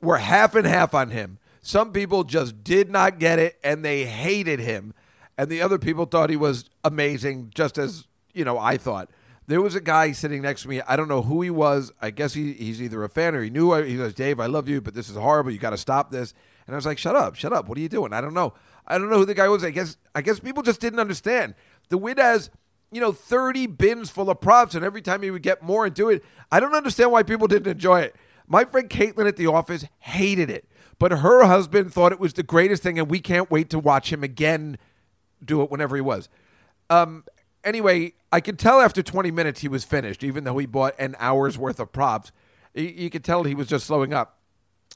were 0.00 0.18
half 0.18 0.54
and 0.54 0.66
half 0.66 0.94
on 0.94 1.10
him. 1.10 1.38
Some 1.60 1.92
people 1.92 2.24
just 2.24 2.62
did 2.62 2.90
not 2.90 3.18
get 3.18 3.38
it 3.38 3.58
and 3.64 3.82
they 3.82 4.04
hated 4.04 4.60
him. 4.60 4.92
And 5.38 5.48
the 5.48 5.62
other 5.62 5.78
people 5.78 6.04
thought 6.04 6.28
he 6.28 6.36
was 6.36 6.68
amazing, 6.84 7.52
just 7.54 7.78
as, 7.78 8.06
you 8.34 8.44
know, 8.44 8.58
I 8.58 8.76
thought. 8.76 9.08
There 9.46 9.60
was 9.60 9.74
a 9.74 9.80
guy 9.80 10.12
sitting 10.12 10.42
next 10.42 10.62
to 10.62 10.68
me. 10.68 10.80
I 10.82 10.96
don't 10.96 11.08
know 11.08 11.22
who 11.22 11.42
he 11.42 11.50
was. 11.50 11.92
I 12.00 12.10
guess 12.10 12.32
he, 12.32 12.54
he's 12.54 12.80
either 12.80 13.04
a 13.04 13.08
fan 13.08 13.34
or 13.34 13.42
he 13.42 13.50
knew. 13.50 13.72
I, 13.72 13.84
he 13.84 13.96
goes, 13.96 14.14
Dave, 14.14 14.40
I 14.40 14.46
love 14.46 14.68
you, 14.68 14.80
but 14.80 14.94
this 14.94 15.10
is 15.10 15.16
horrible. 15.16 15.50
You 15.50 15.58
got 15.58 15.70
to 15.70 15.78
stop 15.78 16.10
this. 16.10 16.32
And 16.66 16.74
I 16.74 16.76
was 16.76 16.86
like, 16.86 16.98
shut 16.98 17.14
up, 17.14 17.34
shut 17.34 17.52
up. 17.52 17.68
What 17.68 17.76
are 17.76 17.80
you 17.80 17.88
doing? 17.88 18.12
I 18.12 18.20
don't 18.20 18.34
know. 18.34 18.54
I 18.86 18.98
don't 18.98 19.10
know 19.10 19.18
who 19.18 19.26
the 19.26 19.34
guy 19.34 19.48
was. 19.48 19.64
I 19.64 19.70
guess 19.70 19.96
I 20.14 20.22
guess 20.22 20.40
people 20.40 20.62
just 20.62 20.80
didn't 20.80 21.00
understand. 21.00 21.54
The 21.88 21.98
Wid 21.98 22.18
has, 22.18 22.50
you 22.90 23.00
know, 23.00 23.12
30 23.12 23.66
bins 23.66 24.10
full 24.10 24.30
of 24.30 24.40
props, 24.40 24.74
and 24.74 24.84
every 24.84 25.02
time 25.02 25.22
he 25.22 25.30
would 25.30 25.42
get 25.42 25.62
more 25.62 25.86
into 25.86 26.08
it, 26.08 26.24
I 26.50 26.60
don't 26.60 26.74
understand 26.74 27.12
why 27.12 27.22
people 27.22 27.46
didn't 27.46 27.70
enjoy 27.70 28.00
it. 28.00 28.16
My 28.46 28.64
friend 28.64 28.88
Caitlin 28.88 29.26
at 29.26 29.36
the 29.36 29.46
office 29.46 29.86
hated 30.00 30.50
it, 30.50 30.68
but 30.98 31.12
her 31.12 31.44
husband 31.44 31.92
thought 31.92 32.12
it 32.12 32.20
was 32.20 32.34
the 32.34 32.42
greatest 32.42 32.82
thing, 32.82 32.98
and 32.98 33.10
we 33.10 33.20
can't 33.20 33.50
wait 33.50 33.70
to 33.70 33.78
watch 33.78 34.12
him 34.12 34.22
again 34.22 34.76
do 35.42 35.62
it 35.62 35.70
whenever 35.70 35.96
he 35.96 36.02
was. 36.02 36.28
Um, 36.90 37.24
anyway, 37.64 38.12
I 38.30 38.40
could 38.40 38.58
tell 38.58 38.80
after 38.80 39.02
20 39.02 39.30
minutes 39.30 39.60
he 39.60 39.68
was 39.68 39.84
finished, 39.84 40.22
even 40.22 40.44
though 40.44 40.58
he 40.58 40.66
bought 40.66 40.94
an 40.98 41.16
hour's 41.18 41.58
worth 41.58 41.80
of 41.80 41.92
props. 41.92 42.32
You, 42.74 43.08
could 43.10 43.24
tell 43.24 43.44
he 43.44 43.54
was 43.54 43.68
just 43.68 43.86
slowing 43.86 44.12
up. 44.12 44.38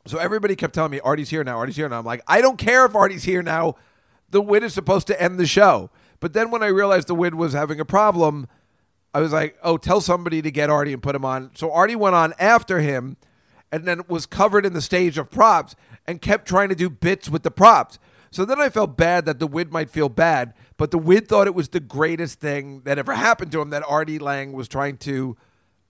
So 0.07 0.19
everybody 0.19 0.57
kept 0.57 0.75
telling 0.75 0.91
me, 0.91 1.01
Artie's 1.01 1.31
here 1.31 1.45
now, 1.45 1.57
Artie's 1.57 1.77
here 1.77 1.89
now. 1.89 1.99
I'm 1.99 2.05
like, 2.05 2.23
I 2.27 2.41
don't 2.41 2.59
care 2.59 2.85
if 2.85 2.95
Artie's 2.95 3.25
here 3.25 3.43
now. 3.43 3.77
The 4.31 4.41
Wid 4.41 4.63
is 4.63 4.75
supposed 4.75 5.07
to 5.09 5.21
end 5.21 5.39
the 5.39 5.47
show. 5.47 5.91
But 6.21 6.33
then 6.33 6.51
when 6.51 6.63
I 6.63 6.69
realized 6.69 7.09
the 7.09 7.15
Wid 7.15 7.35
was 7.35 7.53
having 7.53 7.79
a 7.79 7.85
problem, 7.85 8.49
I 9.15 9.21
was 9.21 9.33
like, 9.33 9.57
oh, 9.63 9.77
tell 9.77 10.01
somebody 10.01 10.43
to 10.43 10.51
get 10.51 10.71
Artie 10.71 10.93
and 10.93 11.03
put 11.03 11.15
him 11.15 11.25
on. 11.25 11.51
So 11.55 11.73
Artie 11.73 11.97
went 11.97 12.15
on 12.15 12.35
after 12.39 12.81
him 12.81 13.17
and 13.71 13.85
then 13.85 14.03
was 14.09 14.27
covered 14.27 14.67
in 14.67 14.73
the 14.73 14.83
stage 14.83 15.19
of 15.19 15.31
props 15.31 15.77
and 16.07 16.21
kept 16.21 16.49
trying 16.49 16.69
to 16.69 16.75
do 16.75 16.91
bits 16.91 17.29
with 17.29 17.43
the 17.43 17.51
props. 17.51 17.99
So 18.31 18.45
then 18.45 18.61
I 18.61 18.69
felt 18.69 18.97
bad 18.97 19.25
that 19.27 19.39
the 19.39 19.47
Wid 19.47 19.73
might 19.73 19.91
feel 19.91 20.09
bad, 20.09 20.53
but 20.79 20.93
the 20.93 20.99
Wid 20.99 21.29
thought 21.29 21.47
it 21.47 21.55
was 21.55 21.69
the 21.69 21.81
greatest 21.81 22.41
thing 22.41 22.83
that 22.85 22.99
ever 22.99 23.13
happened 23.13 23.53
to 23.53 23.61
him 23.61 23.71
that 23.71 23.83
Artie 23.87 24.19
Lange 24.19 24.53
was 24.53 24.69
trying 24.69 24.97
to 24.99 25.37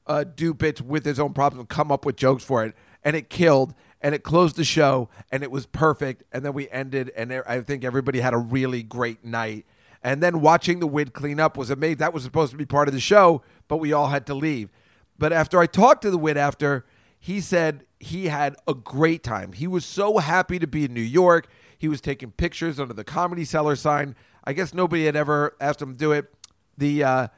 uh, 0.07 0.25
do 0.25 0.55
bits 0.55 0.81
with 0.81 1.05
his 1.05 1.21
own 1.21 1.35
problems 1.35 1.61
and 1.61 1.69
come 1.69 1.93
up 1.93 2.05
with 2.05 2.17
jokes 2.17 2.43
for 2.43 2.65
it. 2.65 2.75
And 3.05 3.15
it 3.15 3.29
killed 3.29 3.75
and 4.01 4.15
it 4.15 4.23
closed 4.25 4.57
the 4.57 4.65
show 4.65 5.11
and 5.31 5.43
it 5.43 5.51
was 5.51 5.67
perfect. 5.67 6.25
And 6.33 6.45
then 6.45 6.55
we 6.55 6.71
ended, 6.71 7.13
and 7.15 7.33
I 7.33 7.61
think 7.61 7.85
everybody 7.85 8.21
had 8.21 8.33
a 8.33 8.39
really 8.39 8.83
great 8.83 9.25
night. 9.25 9.67
And 10.03 10.23
then 10.23 10.41
watching 10.41 10.81
the 10.81 10.87
Wid 10.87 11.13
clean 11.13 11.39
up 11.39 11.59
was 11.59 11.69
amazing. 11.69 11.99
That 11.99 12.15
was 12.15 12.23
supposed 12.23 12.53
to 12.53 12.57
be 12.57 12.65
part 12.65 12.89
of 12.89 12.95
the 12.95 13.01
show, 13.01 13.43
but 13.69 13.77
we 13.77 13.93
all 13.93 14.09
had 14.09 14.27
to 14.27 14.35
leave. 14.35 14.71
But 15.19 15.33
after 15.35 15.59
I 15.61 15.67
talked 15.67 16.03
to 16.03 16.11
the 16.11 16.19
Wid 16.19 16.39
after, 16.39 16.87
he 17.21 17.41
said 17.41 17.85
he 18.01 18.29
had 18.29 18.57
a 18.67 18.75
great 18.75 19.23
time. 19.23 19.53
He 19.53 19.67
was 19.67 19.85
so 19.85 20.19
happy 20.19 20.59
to 20.59 20.67
be 20.67 20.85
in 20.87 20.95
New 20.95 21.01
York. 21.01 21.49
He 21.77 21.89
was 21.89 22.01
taking 22.01 22.31
pictures 22.31 22.81
under 22.81 22.95
the 22.95 23.05
Comedy 23.05 23.45
Cellar 23.45 23.77
sign. 23.77 24.15
I 24.49 24.55
guess 24.55 24.73
nobody 24.73 25.05
had 25.05 25.15
ever 25.15 25.55
asked 25.61 25.83
him 25.83 25.93
to 25.93 25.99
do 25.99 26.13
it. 26.13 26.33
The 26.79 27.05
uh, 27.05 27.29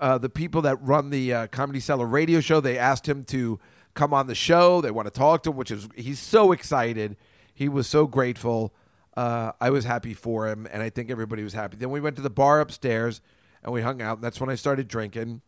uh, 0.00 0.16
the 0.16 0.30
people 0.30 0.62
that 0.62 0.76
run 0.76 1.10
the 1.10 1.34
uh, 1.34 1.46
Comedy 1.48 1.80
Cellar 1.80 2.06
radio 2.06 2.40
show, 2.40 2.60
they 2.60 2.78
asked 2.78 3.06
him 3.06 3.24
to 3.24 3.60
come 3.92 4.14
on 4.14 4.26
the 4.26 4.34
show. 4.34 4.80
They 4.80 4.90
want 4.90 5.04
to 5.04 5.10
talk 5.10 5.42
to 5.42 5.50
him, 5.50 5.56
which 5.56 5.70
is 5.70 5.86
he's 5.94 6.18
so 6.18 6.52
excited. 6.52 7.18
He 7.52 7.68
was 7.68 7.86
so 7.86 8.06
grateful. 8.06 8.72
Uh, 9.14 9.52
I 9.60 9.68
was 9.68 9.84
happy 9.84 10.14
for 10.14 10.48
him, 10.48 10.66
and 10.72 10.82
I 10.82 10.88
think 10.88 11.10
everybody 11.10 11.42
was 11.42 11.52
happy. 11.52 11.76
Then 11.76 11.90
we 11.90 12.00
went 12.00 12.16
to 12.16 12.22
the 12.22 12.30
bar 12.30 12.62
upstairs 12.62 13.20
and 13.62 13.70
we 13.70 13.82
hung 13.82 14.00
out. 14.00 14.16
And 14.16 14.24
that's 14.24 14.40
when 14.40 14.48
I 14.48 14.54
started 14.54 14.88
drinking, 14.88 15.42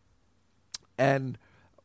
and 0.99 1.39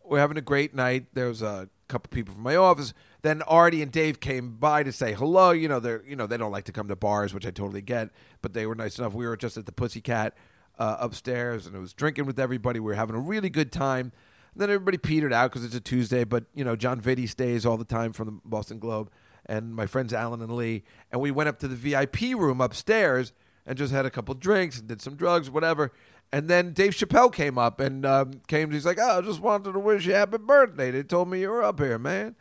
we're 0.05 0.21
having 0.21 0.37
a 0.37 0.43
great 0.43 0.75
night. 0.75 1.07
There 1.15 1.29
was 1.29 1.41
a 1.41 1.71
couple 1.89 2.11
people 2.11 2.35
from 2.35 2.43
my 2.43 2.57
office. 2.57 2.93
Then 3.25 3.41
Artie 3.41 3.81
and 3.81 3.91
Dave 3.91 4.21
came 4.21 4.51
by 4.57 4.83
to 4.83 4.93
say 4.93 5.15
hello. 5.15 5.51
You 5.51 5.67
know, 5.67 5.81
they're 5.81 6.05
you 6.07 6.15
know 6.15 6.27
they 6.27 6.37
don't 6.37 6.53
like 6.53 6.65
to 6.65 6.73
come 6.73 6.89
to 6.89 6.97
bars, 6.97 7.33
which 7.33 7.47
I 7.47 7.51
totally 7.51 7.81
get, 7.81 8.11
but 8.43 8.53
they 8.53 8.67
were 8.67 8.75
nice 8.75 8.99
enough. 8.99 9.15
We 9.15 9.27
were 9.27 9.35
just 9.35 9.57
at 9.57 9.65
the 9.65 9.73
Pussycat 9.73 10.37
uh, 10.79 10.99
upstairs, 11.01 11.67
and 11.67 11.75
I 11.75 11.79
was 11.79 11.95
drinking 11.95 12.27
with 12.27 12.39
everybody. 12.39 12.81
We 12.81 12.91
were 12.91 12.97
having 12.97 13.17
a 13.17 13.21
really 13.21 13.49
good 13.49 13.73
time. 13.73 14.13
And 14.53 14.61
then 14.61 14.69
everybody 14.69 14.99
petered 14.99 15.33
out 15.33 15.51
because 15.51 15.65
it's 15.65 15.75
a 15.75 15.81
Tuesday, 15.81 16.25
but 16.25 16.45
you 16.55 16.67
know 16.67 16.77
John 16.77 17.01
Vitti 17.01 17.27
stays 17.27 17.65
all 17.65 17.79
the 17.79 17.87
time 17.87 18.13
from 18.13 18.27
the 18.27 18.41
Boston 18.45 18.79
Globe, 18.79 19.11
and 19.47 19.75
my 19.75 19.87
friends 19.87 20.13
Alan 20.13 20.43
and 20.43 20.55
Lee, 20.55 20.83
and 21.11 21.19
we 21.19 21.31
went 21.31 21.49
up 21.49 21.59
to 21.61 21.69
the 21.69 21.77
VIP 21.77 22.39
room 22.39 22.61
upstairs 22.61 23.33
and 23.65 23.79
just 23.79 23.91
had 23.91 24.05
a 24.05 24.11
couple 24.11 24.35
drinks 24.35 24.79
and 24.79 24.87
did 24.87 25.01
some 25.01 25.17
drugs, 25.17 25.49
whatever. 25.49 25.93
And 26.31 26.51
then 26.51 26.75
Dave 26.75 26.93
Chappelle 26.93 27.33
came 27.33 27.57
up 27.57 27.81
and 27.81 28.05
um, 28.05 28.43
came. 28.49 28.71
He's 28.71 28.85
like, 28.85 28.99
"Oh, 29.01 29.21
I 29.21 29.23
just 29.23 29.41
wanted 29.41 29.73
to 29.73 29.79
wish 29.79 30.05
you 30.05 30.13
happy 30.13 30.37
birthday. 30.37 30.91
They 30.91 31.03
told 31.03 31.31
me 31.31 31.41
you 31.41 31.49
were 31.49 31.63
up 31.63 31.81
here, 31.81 31.99
man." 31.99 32.37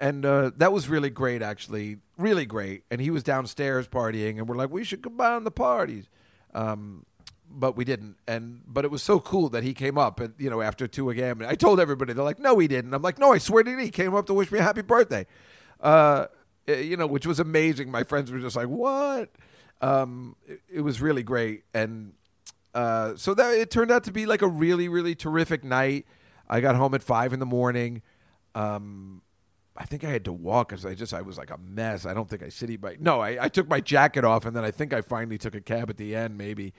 And 0.00 0.24
uh, 0.24 0.50
that 0.56 0.72
was 0.72 0.88
really 0.88 1.10
great, 1.10 1.42
actually, 1.42 1.98
really 2.16 2.46
great. 2.46 2.84
And 2.90 3.00
he 3.00 3.10
was 3.10 3.22
downstairs 3.22 3.86
partying, 3.86 4.38
and 4.38 4.48
we're 4.48 4.56
like, 4.56 4.70
"We 4.70 4.82
should 4.82 5.02
combine 5.02 5.44
the 5.44 5.50
parties." 5.50 6.08
Um, 6.54 7.04
but 7.50 7.76
we 7.76 7.84
didn't. 7.84 8.16
And 8.26 8.62
but 8.66 8.84
it 8.84 8.90
was 8.90 9.02
so 9.02 9.20
cool 9.20 9.48
that 9.50 9.64
he 9.64 9.74
came 9.74 9.98
up 9.98 10.20
and 10.20 10.34
you 10.38 10.48
know 10.48 10.60
after 10.60 10.86
two 10.86 11.10
a.m. 11.10 11.42
I 11.46 11.54
told 11.54 11.80
everybody 11.80 12.12
they're 12.12 12.24
like, 12.24 12.38
no, 12.38 12.58
he 12.58 12.68
didn't. 12.68 12.94
I'm 12.94 13.02
like, 13.02 13.18
no, 13.18 13.32
I 13.32 13.38
swear 13.38 13.62
to 13.62 13.70
you, 13.70 13.78
he 13.78 13.90
came 13.90 14.14
up 14.14 14.26
to 14.26 14.34
wish 14.34 14.50
me 14.52 14.58
a 14.58 14.62
happy 14.62 14.82
birthday. 14.82 15.26
Uh, 15.80 16.26
eh, 16.68 16.80
you 16.80 16.96
know, 16.96 17.06
which 17.06 17.26
was 17.26 17.40
amazing. 17.40 17.90
My 17.90 18.04
friends 18.04 18.30
were 18.30 18.38
just 18.38 18.56
like, 18.56 18.68
what? 18.68 19.30
Um, 19.80 20.36
it, 20.46 20.60
it 20.72 20.80
was 20.82 21.00
really 21.00 21.22
great, 21.22 21.64
and 21.74 22.12
uh, 22.74 23.16
so 23.16 23.34
that 23.34 23.54
it 23.54 23.70
turned 23.70 23.90
out 23.90 24.04
to 24.04 24.12
be 24.12 24.26
like 24.26 24.42
a 24.42 24.48
really, 24.48 24.88
really 24.88 25.14
terrific 25.14 25.64
night. 25.64 26.06
I 26.48 26.60
got 26.60 26.76
home 26.76 26.94
at 26.94 27.02
five 27.02 27.32
in 27.32 27.40
the 27.40 27.46
morning. 27.46 28.02
Um, 28.54 29.22
I 29.80 29.84
think 29.84 30.04
I 30.04 30.10
had 30.10 30.26
to 30.26 30.32
walk 30.32 30.68
because 30.68 30.84
I 30.84 30.94
just 30.94 31.14
I 31.14 31.22
was 31.22 31.38
like 31.38 31.50
a 31.50 31.56
mess. 31.56 32.04
I 32.04 32.12
don't 32.12 32.28
think 32.28 32.42
I 32.42 32.50
city 32.50 32.76
bike. 32.76 33.00
No, 33.00 33.20
I, 33.20 33.44
I 33.44 33.48
took 33.48 33.66
my 33.66 33.80
jacket 33.80 34.24
off 34.24 34.44
and 34.44 34.54
then 34.54 34.62
I 34.62 34.70
think 34.70 34.92
I 34.92 35.00
finally 35.00 35.38
took 35.38 35.54
a 35.54 35.60
cab 35.60 35.88
at 35.88 35.96
the 35.96 36.14
end, 36.14 36.36
maybe. 36.36 36.74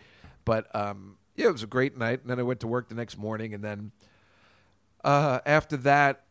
But 0.46 0.74
um, 0.76 1.18
yeah, 1.36 1.48
it 1.48 1.52
was 1.52 1.64
a 1.64 1.68
great 1.68 1.98
night. 1.98 2.22
And 2.22 2.30
then 2.30 2.40
I 2.40 2.44
went 2.44 2.60
to 2.60 2.68
work 2.68 2.90
the 2.90 2.96
next 2.96 3.18
morning, 3.18 3.56
and 3.56 3.64
then 3.64 3.92
uh, 5.04 5.40
after 5.48 5.78
that, 5.78 6.26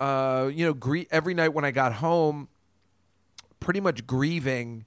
uh, 0.00 0.50
you 0.52 0.66
know, 0.66 0.74
grie- 0.74 1.06
every 1.12 1.34
night 1.34 1.50
when 1.50 1.64
I 1.64 1.70
got 1.70 1.94
home, 1.94 2.48
pretty 3.60 3.80
much 3.80 4.06
grieving, 4.06 4.86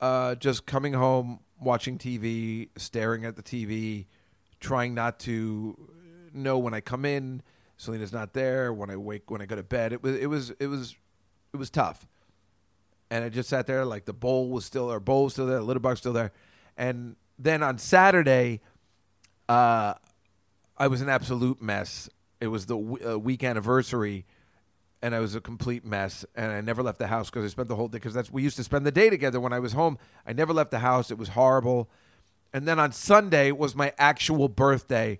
uh, 0.00 0.34
just 0.34 0.66
coming 0.66 0.92
home, 0.92 1.40
watching 1.60 1.96
TV, 1.96 2.68
staring 2.76 3.24
at 3.24 3.36
the 3.36 3.42
TV, 3.42 4.06
trying 4.60 4.92
not 4.94 5.20
to 5.20 5.90
know 6.34 6.58
when 6.58 6.74
I 6.74 6.80
come 6.80 7.04
in, 7.04 7.42
Selena's 7.78 8.12
not 8.12 8.34
there. 8.34 8.72
When 8.72 8.90
I 8.90 8.96
wake, 8.96 9.30
when 9.30 9.40
I 9.40 9.46
go 9.46 9.56
to 9.56 9.62
bed, 9.62 9.94
it 9.94 10.02
was 10.02 10.16
it 10.16 10.26
was 10.26 10.50
it 10.60 10.66
was 10.66 10.94
it 11.54 11.56
was 11.56 11.70
tough. 11.70 12.06
And 13.10 13.24
I 13.24 13.30
just 13.30 13.48
sat 13.48 13.66
there 13.66 13.86
like 13.86 14.04
the 14.04 14.12
bowl 14.12 14.50
was 14.50 14.66
still, 14.66 14.90
our 14.90 15.00
bowl 15.00 15.24
was 15.24 15.32
still 15.32 15.46
there, 15.46 15.56
the 15.56 15.62
litter 15.62 15.80
box 15.80 16.00
still 16.00 16.12
there, 16.12 16.30
and 16.76 17.16
then 17.38 17.62
on 17.62 17.78
Saturday, 17.78 18.60
uh, 19.48 19.94
I 20.76 20.88
was 20.88 21.00
an 21.00 21.08
absolute 21.08 21.62
mess. 21.62 22.10
It 22.40 22.48
was 22.48 22.66
the 22.66 22.76
w- 22.76 23.12
uh, 23.12 23.18
week 23.18 23.42
anniversary, 23.44 24.26
and 25.02 25.14
I 25.14 25.20
was 25.20 25.34
a 25.34 25.40
complete 25.40 25.84
mess. 25.84 26.24
And 26.34 26.52
I 26.52 26.60
never 26.60 26.82
left 26.82 26.98
the 26.98 27.06
house 27.06 27.30
because 27.30 27.44
I 27.44 27.48
spent 27.48 27.68
the 27.68 27.76
whole 27.76 27.88
day. 27.88 27.98
Because 27.98 28.14
that's 28.14 28.30
we 28.30 28.42
used 28.42 28.56
to 28.56 28.64
spend 28.64 28.84
the 28.84 28.92
day 28.92 29.08
together 29.08 29.40
when 29.40 29.52
I 29.52 29.58
was 29.58 29.72
home. 29.72 29.98
I 30.26 30.32
never 30.32 30.52
left 30.52 30.70
the 30.70 30.80
house. 30.80 31.10
It 31.10 31.18
was 31.18 31.30
horrible. 31.30 31.88
And 32.52 32.66
then 32.66 32.78
on 32.78 32.92
Sunday 32.92 33.52
was 33.52 33.74
my 33.74 33.92
actual 33.98 34.48
birthday, 34.48 35.18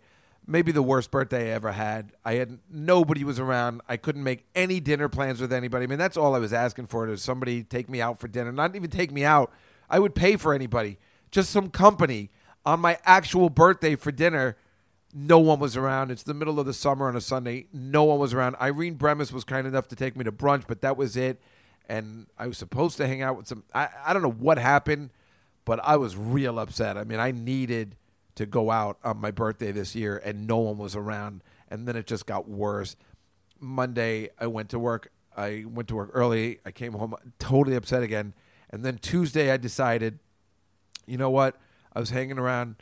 maybe 0.48 0.72
the 0.72 0.82
worst 0.82 1.10
birthday 1.10 1.50
I 1.50 1.54
ever 1.54 1.72
had. 1.72 2.12
I 2.24 2.34
had 2.34 2.58
nobody 2.70 3.22
was 3.22 3.38
around. 3.38 3.82
I 3.86 3.98
couldn't 3.98 4.24
make 4.24 4.46
any 4.54 4.80
dinner 4.80 5.08
plans 5.08 5.40
with 5.40 5.52
anybody. 5.52 5.84
I 5.84 5.86
mean, 5.86 5.98
that's 5.98 6.16
all 6.16 6.34
I 6.34 6.38
was 6.38 6.54
asking 6.54 6.86
for 6.86 7.06
is 7.08 7.22
somebody 7.22 7.62
take 7.62 7.88
me 7.88 8.00
out 8.00 8.18
for 8.18 8.26
dinner. 8.26 8.50
Not 8.50 8.74
even 8.74 8.90
take 8.90 9.12
me 9.12 9.24
out. 9.24 9.52
I 9.90 9.98
would 9.98 10.14
pay 10.14 10.36
for 10.36 10.54
anybody. 10.54 10.98
Just 11.30 11.50
some 11.50 11.68
company 11.68 12.30
on 12.64 12.80
my 12.80 12.98
actual 13.04 13.50
birthday 13.50 13.94
for 13.94 14.10
dinner. 14.10 14.56
No 15.12 15.38
one 15.38 15.60
was 15.60 15.76
around. 15.76 16.10
It's 16.10 16.22
the 16.22 16.34
middle 16.34 16.58
of 16.58 16.66
the 16.66 16.74
summer 16.74 17.08
on 17.08 17.16
a 17.16 17.20
Sunday. 17.20 17.66
No 17.72 18.04
one 18.04 18.18
was 18.18 18.32
around. 18.32 18.56
Irene 18.60 18.96
Bremis 18.96 19.32
was 19.32 19.44
kind 19.44 19.66
enough 19.66 19.86
to 19.88 19.96
take 19.96 20.16
me 20.16 20.24
to 20.24 20.32
brunch, 20.32 20.64
but 20.66 20.80
that 20.80 20.96
was 20.96 21.16
it. 21.16 21.40
And 21.90 22.26
I 22.38 22.46
was 22.46 22.58
supposed 22.58 22.96
to 22.98 23.06
hang 23.06 23.22
out 23.22 23.36
with 23.36 23.46
some. 23.46 23.64
I, 23.74 23.88
I 24.04 24.12
don't 24.12 24.22
know 24.22 24.30
what 24.30 24.58
happened, 24.58 25.10
but 25.66 25.80
I 25.82 25.96
was 25.96 26.16
real 26.16 26.58
upset. 26.58 26.96
I 26.96 27.04
mean, 27.04 27.20
I 27.20 27.30
needed 27.32 27.96
to 28.38 28.46
go 28.46 28.70
out 28.70 28.98
on 29.02 29.20
my 29.20 29.32
birthday 29.32 29.72
this 29.72 29.96
year, 29.96 30.16
and 30.24 30.46
no 30.46 30.58
one 30.58 30.78
was 30.78 30.94
around. 30.94 31.42
And 31.68 31.88
then 31.88 31.96
it 31.96 32.06
just 32.06 32.24
got 32.24 32.48
worse. 32.48 32.94
Monday, 33.58 34.30
I 34.38 34.46
went 34.46 34.68
to 34.70 34.78
work. 34.78 35.10
I 35.36 35.64
went 35.66 35.88
to 35.88 35.96
work 35.96 36.10
early. 36.14 36.60
I 36.64 36.70
came 36.70 36.92
home 36.92 37.16
totally 37.40 37.74
upset 37.74 38.04
again. 38.04 38.34
And 38.70 38.84
then 38.84 38.98
Tuesday, 38.98 39.50
I 39.50 39.56
decided, 39.56 40.20
you 41.04 41.16
know 41.16 41.30
what? 41.30 41.56
I 41.92 41.98
was 41.98 42.10
hanging 42.10 42.38
around. 42.38 42.76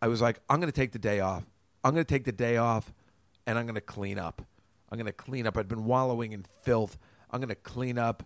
I 0.00 0.08
was 0.08 0.22
like, 0.22 0.40
I'm 0.48 0.58
going 0.58 0.72
to 0.72 0.76
take 0.76 0.92
the 0.92 0.98
day 0.98 1.20
off. 1.20 1.44
I'm 1.84 1.92
going 1.92 2.04
to 2.04 2.14
take 2.14 2.24
the 2.24 2.32
day 2.32 2.56
off, 2.56 2.94
and 3.46 3.58
I'm 3.58 3.66
going 3.66 3.74
to 3.74 3.80
clean 3.82 4.18
up. 4.18 4.40
I'm 4.90 4.96
going 4.96 5.06
to 5.06 5.12
clean 5.12 5.46
up. 5.46 5.58
I'd 5.58 5.68
been 5.68 5.84
wallowing 5.84 6.32
in 6.32 6.44
filth. 6.62 6.96
I'm 7.30 7.40
going 7.40 7.50
to 7.50 7.54
clean 7.54 7.98
up. 7.98 8.22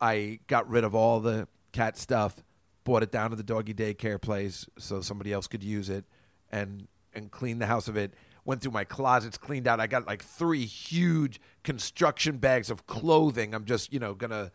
I 0.00 0.38
got 0.46 0.68
rid 0.68 0.84
of 0.84 0.94
all 0.94 1.18
the 1.18 1.48
cat 1.72 1.98
stuff, 1.98 2.44
brought 2.84 3.02
it 3.02 3.12
down 3.12 3.30
to 3.30 3.36
the 3.36 3.42
doggy 3.42 3.74
daycare 3.74 4.20
place 4.20 4.66
so 4.78 5.00
somebody 5.00 5.32
else 5.32 5.46
could 5.46 5.62
use 5.62 5.88
it, 5.88 6.04
and 6.50 6.88
and 7.14 7.30
clean 7.30 7.58
the 7.58 7.66
house 7.66 7.88
of 7.88 7.96
it. 7.96 8.14
Went 8.44 8.60
through 8.60 8.72
my 8.72 8.84
closets, 8.84 9.38
cleaned 9.38 9.68
out. 9.68 9.78
I 9.78 9.86
got 9.86 10.06
like 10.06 10.22
three 10.22 10.64
huge 10.64 11.40
construction 11.62 12.38
bags 12.38 12.70
of 12.70 12.86
clothing. 12.86 13.54
I'm 13.54 13.64
just 13.64 13.92
you 13.92 14.00
know 14.00 14.14
gonna 14.14 14.50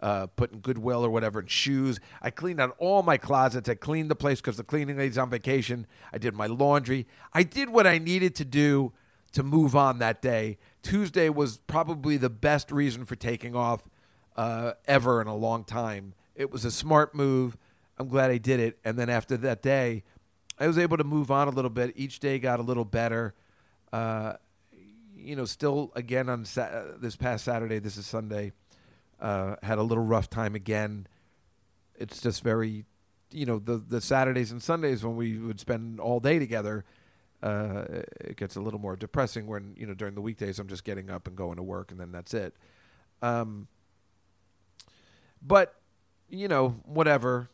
uh, 0.00 0.26
put 0.28 0.52
in 0.52 0.60
Goodwill 0.60 1.04
or 1.04 1.10
whatever, 1.10 1.40
and 1.40 1.50
shoes. 1.50 2.00
I 2.20 2.30
cleaned 2.30 2.60
out 2.60 2.74
all 2.78 3.02
my 3.02 3.16
closets. 3.16 3.68
I 3.68 3.74
cleaned 3.74 4.10
the 4.10 4.16
place 4.16 4.40
because 4.40 4.56
the 4.56 4.64
cleaning 4.64 4.96
lady's 4.96 5.18
on 5.18 5.30
vacation. 5.30 5.86
I 6.12 6.18
did 6.18 6.34
my 6.34 6.46
laundry. 6.46 7.06
I 7.32 7.42
did 7.42 7.70
what 7.70 7.86
I 7.86 7.98
needed 7.98 8.34
to 8.36 8.44
do 8.44 8.92
to 9.32 9.42
move 9.42 9.76
on 9.76 9.98
that 9.98 10.22
day. 10.22 10.58
Tuesday 10.82 11.28
was 11.28 11.58
probably 11.66 12.16
the 12.16 12.30
best 12.30 12.70
reason 12.70 13.04
for 13.04 13.16
taking 13.16 13.54
off 13.54 13.82
uh, 14.36 14.72
ever 14.86 15.20
in 15.20 15.26
a 15.26 15.36
long 15.36 15.64
time. 15.64 16.14
It 16.34 16.50
was 16.50 16.64
a 16.64 16.70
smart 16.70 17.14
move. 17.14 17.56
I'm 17.98 18.08
glad 18.08 18.30
I 18.30 18.38
did 18.38 18.60
it. 18.60 18.78
And 18.84 18.98
then 18.98 19.10
after 19.10 19.36
that 19.38 19.62
day, 19.62 20.04
I 20.58 20.66
was 20.66 20.78
able 20.78 20.96
to 20.96 21.04
move 21.04 21.30
on 21.30 21.48
a 21.48 21.50
little 21.50 21.70
bit. 21.70 21.92
Each 21.96 22.20
day 22.20 22.38
got 22.38 22.60
a 22.60 22.62
little 22.62 22.84
better. 22.84 23.34
Uh, 23.92 24.34
you 25.16 25.36
know, 25.36 25.44
still 25.44 25.92
again 25.96 26.28
on 26.28 26.44
sa- 26.44 26.62
uh, 26.62 26.84
this 26.98 27.16
past 27.16 27.44
Saturday. 27.44 27.78
This 27.78 27.96
is 27.96 28.06
Sunday. 28.06 28.52
Uh, 29.20 29.56
had 29.62 29.78
a 29.78 29.82
little 29.82 30.04
rough 30.04 30.30
time 30.30 30.54
again. 30.54 31.06
It's 31.96 32.20
just 32.20 32.42
very, 32.42 32.84
you 33.32 33.46
know, 33.46 33.58
the 33.58 33.76
the 33.76 34.00
Saturdays 34.00 34.52
and 34.52 34.62
Sundays 34.62 35.04
when 35.04 35.16
we 35.16 35.38
would 35.38 35.58
spend 35.58 35.98
all 36.00 36.20
day 36.20 36.38
together. 36.38 36.84
Uh, 37.42 37.84
it 38.20 38.36
gets 38.36 38.56
a 38.56 38.60
little 38.60 38.80
more 38.80 38.96
depressing 38.96 39.46
when 39.46 39.74
you 39.76 39.86
know 39.86 39.94
during 39.94 40.14
the 40.14 40.20
weekdays 40.20 40.58
I'm 40.58 40.66
just 40.66 40.84
getting 40.84 41.08
up 41.08 41.28
and 41.28 41.36
going 41.36 41.56
to 41.56 41.62
work 41.62 41.90
and 41.92 42.00
then 42.00 42.10
that's 42.10 42.34
it. 42.34 42.54
Um, 43.22 43.68
but 45.40 45.74
you 46.28 46.48
know, 46.48 46.80
whatever. 46.84 47.50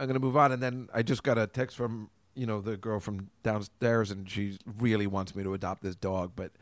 I'm 0.00 0.06
gonna 0.06 0.18
move 0.18 0.36
on, 0.36 0.50
and 0.50 0.62
then 0.62 0.88
I 0.94 1.02
just 1.02 1.22
got 1.22 1.36
a 1.36 1.46
text 1.46 1.76
from 1.76 2.08
you 2.34 2.46
know 2.46 2.62
the 2.62 2.76
girl 2.76 3.00
from 3.00 3.28
downstairs, 3.42 4.10
and 4.10 4.28
she 4.28 4.58
really 4.78 5.06
wants 5.06 5.34
me 5.34 5.42
to 5.42 5.52
adopt 5.52 5.82
this 5.82 5.94
dog. 5.94 6.32
But 6.34 6.52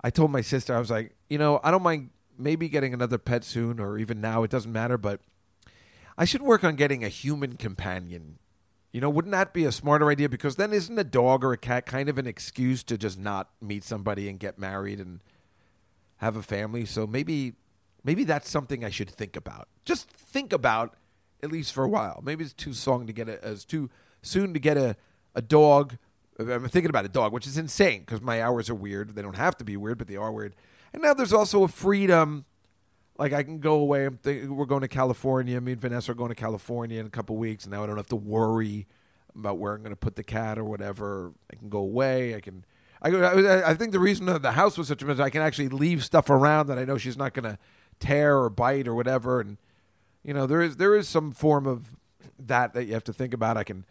I 0.00 0.10
told 0.10 0.30
my 0.30 0.42
sister, 0.42 0.74
I 0.74 0.78
was 0.78 0.90
like, 0.90 1.16
you 1.28 1.38
know, 1.38 1.60
I 1.64 1.72
don't 1.72 1.82
mind 1.82 2.10
maybe 2.38 2.68
getting 2.68 2.94
another 2.94 3.18
pet 3.18 3.42
soon, 3.42 3.80
or 3.80 3.98
even 3.98 4.20
now, 4.20 4.44
it 4.44 4.50
doesn't 4.50 4.70
matter. 4.70 4.96
But 4.96 5.20
I 6.16 6.24
should 6.24 6.42
work 6.42 6.62
on 6.62 6.76
getting 6.76 7.02
a 7.02 7.08
human 7.08 7.56
companion. 7.56 8.38
You 8.92 9.00
know, 9.00 9.10
wouldn't 9.10 9.32
that 9.32 9.52
be 9.52 9.64
a 9.64 9.72
smarter 9.72 10.08
idea? 10.08 10.28
Because 10.28 10.56
then 10.56 10.72
isn't 10.72 10.98
a 10.98 11.04
dog 11.04 11.44
or 11.44 11.52
a 11.52 11.58
cat 11.58 11.84
kind 11.84 12.08
of 12.08 12.16
an 12.16 12.26
excuse 12.26 12.82
to 12.84 12.96
just 12.96 13.18
not 13.18 13.50
meet 13.60 13.84
somebody 13.84 14.28
and 14.28 14.38
get 14.38 14.58
married 14.58 15.00
and 15.00 15.20
have 16.18 16.36
a 16.36 16.42
family? 16.42 16.86
So 16.86 17.06
maybe, 17.06 17.54
maybe 18.02 18.24
that's 18.24 18.48
something 18.48 18.84
I 18.84 18.90
should 18.90 19.10
think 19.10 19.36
about. 19.36 19.68
Just 19.84 20.08
think 20.10 20.52
about 20.52 20.96
at 21.42 21.52
least 21.52 21.72
for 21.72 21.84
a 21.84 21.88
while. 21.88 22.20
Maybe 22.24 22.44
it's 22.44 22.52
too 22.52 22.72
soon 22.72 23.06
to 23.06 23.12
get 23.12 23.28
a, 23.28 23.56
too 23.66 23.90
soon 24.22 24.54
to 24.54 24.60
get 24.60 24.76
a, 24.76 24.96
a 25.34 25.42
dog. 25.42 25.96
I'm 26.38 26.68
thinking 26.68 26.90
about 26.90 27.04
a 27.04 27.08
dog, 27.08 27.32
which 27.32 27.46
is 27.46 27.58
insane 27.58 28.00
because 28.00 28.20
my 28.20 28.42
hours 28.42 28.70
are 28.70 28.74
weird. 28.74 29.14
They 29.14 29.22
don't 29.22 29.36
have 29.36 29.56
to 29.58 29.64
be 29.64 29.76
weird, 29.76 29.98
but 29.98 30.06
they 30.06 30.16
are 30.16 30.30
weird. 30.30 30.54
And 30.92 31.02
now 31.02 31.14
there's 31.14 31.32
also 31.32 31.64
a 31.64 31.68
freedom. 31.68 32.44
Like 33.18 33.32
I 33.32 33.42
can 33.42 33.58
go 33.58 33.74
away. 33.74 34.06
I'm 34.06 34.18
we're 34.24 34.64
going 34.64 34.82
to 34.82 34.88
California. 34.88 35.60
Me 35.60 35.72
and 35.72 35.80
Vanessa 35.80 36.12
are 36.12 36.14
going 36.14 36.28
to 36.28 36.36
California 36.36 37.00
in 37.00 37.06
a 37.06 37.10
couple 37.10 37.36
weeks. 37.36 37.64
And 37.64 37.72
now 37.72 37.82
I 37.82 37.86
don't 37.86 37.96
have 37.96 38.06
to 38.08 38.16
worry 38.16 38.86
about 39.34 39.58
where 39.58 39.74
I'm 39.74 39.82
going 39.82 39.90
to 39.90 39.96
put 39.96 40.16
the 40.16 40.22
cat 40.22 40.58
or 40.58 40.64
whatever. 40.64 41.32
I 41.52 41.56
can 41.56 41.68
go 41.68 41.80
away. 41.80 42.34
I 42.34 42.40
can. 42.40 42.64
I, 43.00 43.10
I, 43.10 43.70
I 43.70 43.74
think 43.74 43.92
the 43.92 44.00
reason 44.00 44.26
that 44.26 44.42
the 44.42 44.52
house 44.52 44.76
was 44.76 44.88
such 44.88 45.02
a 45.02 45.06
mess, 45.06 45.20
I 45.20 45.30
can 45.30 45.42
actually 45.42 45.68
leave 45.68 46.04
stuff 46.04 46.30
around 46.30 46.66
that 46.66 46.78
I 46.78 46.84
know 46.84 46.98
she's 46.98 47.16
not 47.16 47.32
going 47.32 47.44
to 47.44 47.58
tear 48.00 48.38
or 48.38 48.50
bite 48.50 48.88
or 48.88 48.94
whatever. 48.94 49.40
And 49.40 49.56
you 50.28 50.34
know 50.34 50.46
there 50.46 50.60
is 50.60 50.76
there 50.76 50.94
is 50.94 51.08
some 51.08 51.32
form 51.32 51.66
of 51.66 51.96
that 52.38 52.74
that 52.74 52.84
you 52.84 52.92
have 52.92 53.04
to 53.04 53.14
think 53.14 53.32
about. 53.32 53.56
I 53.56 53.64
can. 53.64 53.86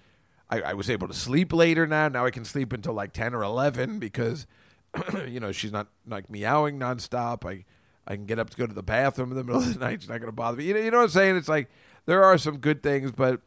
I, 0.51 0.61
I 0.61 0.73
was 0.73 0.87
able 0.87 1.07
to 1.07 1.13
sleep 1.15 1.51
later 1.51 1.87
now. 1.87 2.09
Now 2.09 2.27
I 2.27 2.29
can 2.29 2.45
sleep 2.45 2.71
until 2.73 2.93
like 2.93 3.11
ten 3.11 3.33
or 3.33 3.41
eleven 3.41 3.97
because 3.97 4.45
you 5.27 5.39
know 5.39 5.51
she's 5.51 5.71
not 5.71 5.87
like 6.07 6.29
meowing 6.29 6.77
nonstop. 6.77 7.43
I 7.43 7.65
I 8.05 8.15
can 8.15 8.27
get 8.27 8.37
up 8.37 8.51
to 8.51 8.57
go 8.57 8.67
to 8.67 8.73
the 8.73 8.83
bathroom 8.83 9.31
in 9.31 9.35
the 9.35 9.43
middle 9.43 9.63
of 9.63 9.73
the 9.73 9.79
night. 9.83 10.03
She's 10.03 10.09
not 10.09 10.19
going 10.19 10.29
to 10.29 10.35
bother 10.35 10.57
me. 10.57 10.65
You 10.65 10.75
know, 10.75 10.79
you 10.79 10.91
know 10.91 10.97
what 10.97 11.05
I'm 11.05 11.09
saying? 11.09 11.37
It's 11.37 11.49
like 11.49 11.71
there 12.05 12.23
are 12.23 12.37
some 12.37 12.59
good 12.59 12.83
things, 12.83 13.11
but 13.11 13.41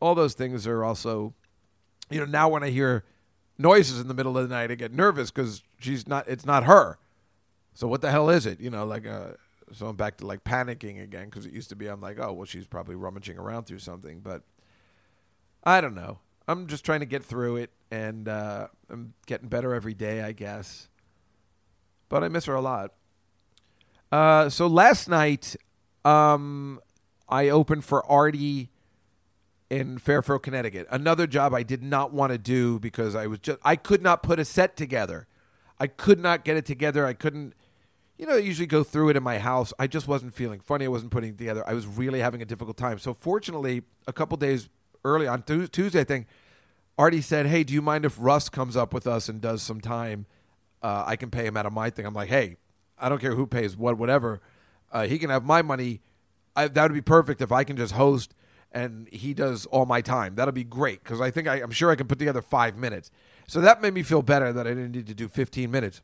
all 0.00 0.14
those 0.14 0.32
things 0.32 0.66
are 0.66 0.82
also, 0.82 1.34
you 2.08 2.20
know, 2.20 2.26
now 2.26 2.48
when 2.48 2.62
I 2.62 2.70
hear 2.70 3.04
noises 3.58 4.00
in 4.00 4.08
the 4.08 4.14
middle 4.14 4.38
of 4.38 4.48
the 4.48 4.54
night, 4.54 4.70
I 4.70 4.76
get 4.76 4.94
nervous 4.94 5.30
because 5.30 5.62
she's 5.78 6.08
not. 6.08 6.26
It's 6.26 6.46
not 6.46 6.64
her. 6.64 6.96
So 7.74 7.86
what 7.86 8.00
the 8.00 8.10
hell 8.10 8.30
is 8.30 8.46
it? 8.46 8.60
You 8.60 8.70
know, 8.70 8.86
like 8.86 9.06
uh, 9.06 9.32
so 9.72 9.86
I'm 9.86 9.96
back 9.96 10.18
to 10.18 10.26
like 10.26 10.44
panicking 10.44 11.02
again 11.02 11.26
because 11.26 11.46
it 11.46 11.52
used 11.52 11.68
to 11.70 11.76
be 11.76 11.86
I'm 11.86 12.00
like, 12.00 12.18
oh 12.18 12.32
well, 12.32 12.46
she's 12.46 12.66
probably 12.66 12.94
rummaging 12.94 13.38
around 13.38 13.64
through 13.64 13.78
something, 13.78 14.20
but 14.20 14.42
I 15.62 15.80
don't 15.80 15.94
know. 15.94 16.18
I'm 16.46 16.66
just 16.66 16.84
trying 16.84 17.00
to 17.00 17.06
get 17.06 17.24
through 17.24 17.56
it, 17.56 17.70
and 17.90 18.28
uh, 18.28 18.68
I'm 18.90 19.14
getting 19.26 19.48
better 19.48 19.74
every 19.74 19.94
day, 19.94 20.22
I 20.22 20.32
guess. 20.32 20.88
But 22.10 22.22
I 22.22 22.28
miss 22.28 22.44
her 22.44 22.54
a 22.54 22.60
lot. 22.60 22.92
Uh, 24.12 24.48
so 24.50 24.66
last 24.66 25.08
night, 25.08 25.56
um, 26.04 26.80
I 27.28 27.48
opened 27.48 27.84
for 27.84 28.04
Artie 28.10 28.70
in 29.70 29.98
Fairfield, 29.98 30.42
Connecticut. 30.42 30.86
Another 30.90 31.26
job 31.26 31.54
I 31.54 31.62
did 31.62 31.82
not 31.82 32.12
want 32.12 32.30
to 32.32 32.38
do 32.38 32.78
because 32.78 33.14
I 33.14 33.26
was 33.26 33.38
just 33.38 33.58
I 33.64 33.76
could 33.76 34.02
not 34.02 34.22
put 34.22 34.38
a 34.38 34.44
set 34.44 34.76
together. 34.76 35.26
I 35.80 35.86
could 35.86 36.20
not 36.20 36.44
get 36.44 36.56
it 36.56 36.66
together. 36.66 37.06
I 37.06 37.14
couldn't. 37.14 37.54
You 38.16 38.26
know, 38.26 38.34
I 38.34 38.38
usually 38.38 38.66
go 38.66 38.84
through 38.84 39.08
it 39.10 39.16
in 39.16 39.22
my 39.22 39.38
house. 39.38 39.72
I 39.78 39.86
just 39.86 40.06
wasn't 40.06 40.34
feeling 40.34 40.60
funny. 40.60 40.84
I 40.84 40.88
wasn't 40.88 41.10
putting 41.10 41.30
it 41.30 41.38
together. 41.38 41.64
I 41.68 41.74
was 41.74 41.86
really 41.86 42.20
having 42.20 42.42
a 42.42 42.44
difficult 42.44 42.76
time. 42.76 42.98
So 42.98 43.12
fortunately, 43.12 43.82
a 44.06 44.12
couple 44.12 44.36
days 44.36 44.68
early 45.04 45.26
on 45.26 45.42
Tu- 45.42 45.66
Tuesday, 45.66 46.00
I 46.00 46.04
think 46.04 46.26
Artie 46.96 47.20
said, 47.20 47.46
"Hey, 47.46 47.64
do 47.64 47.74
you 47.74 47.82
mind 47.82 48.04
if 48.04 48.16
Russ 48.18 48.48
comes 48.48 48.76
up 48.76 48.94
with 48.94 49.06
us 49.06 49.28
and 49.28 49.40
does 49.40 49.62
some 49.62 49.80
time? 49.80 50.26
Uh, 50.80 51.02
I 51.06 51.16
can 51.16 51.30
pay 51.30 51.44
him 51.44 51.56
out 51.56 51.66
of 51.66 51.72
my 51.72 51.90
thing." 51.90 52.06
I'm 52.06 52.14
like, 52.14 52.28
"Hey, 52.28 52.56
I 52.98 53.08
don't 53.08 53.20
care 53.20 53.34
who 53.34 53.46
pays 53.46 53.76
what, 53.76 53.98
whatever. 53.98 54.40
Uh, 54.92 55.06
he 55.06 55.18
can 55.18 55.30
have 55.30 55.44
my 55.44 55.62
money. 55.62 56.00
I, 56.54 56.68
that 56.68 56.82
would 56.82 56.94
be 56.94 57.00
perfect 57.00 57.40
if 57.42 57.50
I 57.50 57.64
can 57.64 57.76
just 57.76 57.94
host 57.94 58.34
and 58.74 59.08
he 59.12 59.32
does 59.32 59.66
all 59.66 59.86
my 59.86 60.00
time. 60.00 60.34
That'll 60.34 60.52
be 60.52 60.64
great 60.64 61.02
because 61.02 61.20
I 61.20 61.30
think 61.30 61.46
I, 61.46 61.56
I'm 61.62 61.70
sure 61.70 61.90
I 61.90 61.94
can 61.94 62.08
put 62.08 62.18
together 62.18 62.42
five 62.42 62.76
minutes. 62.76 63.10
So 63.46 63.60
that 63.60 63.80
made 63.80 63.94
me 63.94 64.02
feel 64.02 64.20
better 64.20 64.52
that 64.52 64.66
I 64.66 64.70
didn't 64.70 64.92
need 64.92 65.06
to 65.06 65.14
do 65.14 65.28
15 65.28 65.70
minutes. 65.70 66.02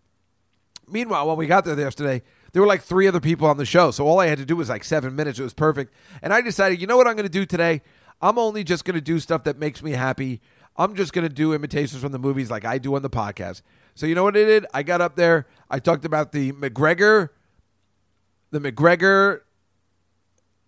Meanwhile, 0.91 1.29
when 1.29 1.37
we 1.37 1.47
got 1.47 1.65
there 1.65 1.79
yesterday, 1.79 2.23
there 2.53 2.63
were 2.63 2.69
like 2.69 2.83
three 2.83 3.07
other 3.07 3.21
people 3.21 3.47
on 3.47 3.57
the 3.57 3.65
show. 3.65 3.91
So 3.91 4.07
all 4.07 4.21
I 4.21 4.27
had 4.27 4.39
to 4.39 4.45
do 4.45 4.57
was 4.57 4.69
like 4.69 4.85
seven 4.85 5.15
minutes. 5.15 5.39
It 5.39 5.43
was 5.43 5.55
perfect. 5.55 5.95
And 6.23 6.33
I 6.33 6.41
decided, 6.41 6.81
you 6.81 6.87
know 6.87 6.97
what 6.97 7.07
I'm 7.07 7.15
going 7.15 7.25
to 7.25 7.29
do 7.29 7.47
today? 7.47 7.83
I'm 8.21 8.39
only 8.39 8.65
just 8.65 8.85
going 8.85 8.97
to 8.97 9.01
do 9.01 9.19
stuff 9.19 9.45
that 9.45 9.59
makes 9.59 9.83
me 9.83 9.93
happy. 9.93 10.41
I'm 10.77 10.95
just 10.95 11.13
going 11.13 11.27
to 11.27 11.33
do 11.33 11.53
imitations 11.53 12.03
from 12.03 12.13
the 12.13 12.19
movies 12.19 12.51
like 12.51 12.65
I 12.65 12.79
do 12.79 12.95
on 12.95 13.03
the 13.03 13.11
podcast. 13.11 13.63
So 13.95 14.07
you 14.07 14.15
know 14.15 14.25
what 14.25 14.37
I 14.37 14.45
did? 14.45 14.67
I 14.73 14.83
got 14.83 15.01
up 15.01 15.17
there. 15.17 15.47
I 15.71 15.79
talked 15.79 16.05
about 16.05 16.33
the 16.33 16.53
McGregor, 16.53 17.31
the 18.51 18.61
McGregor 18.61 19.41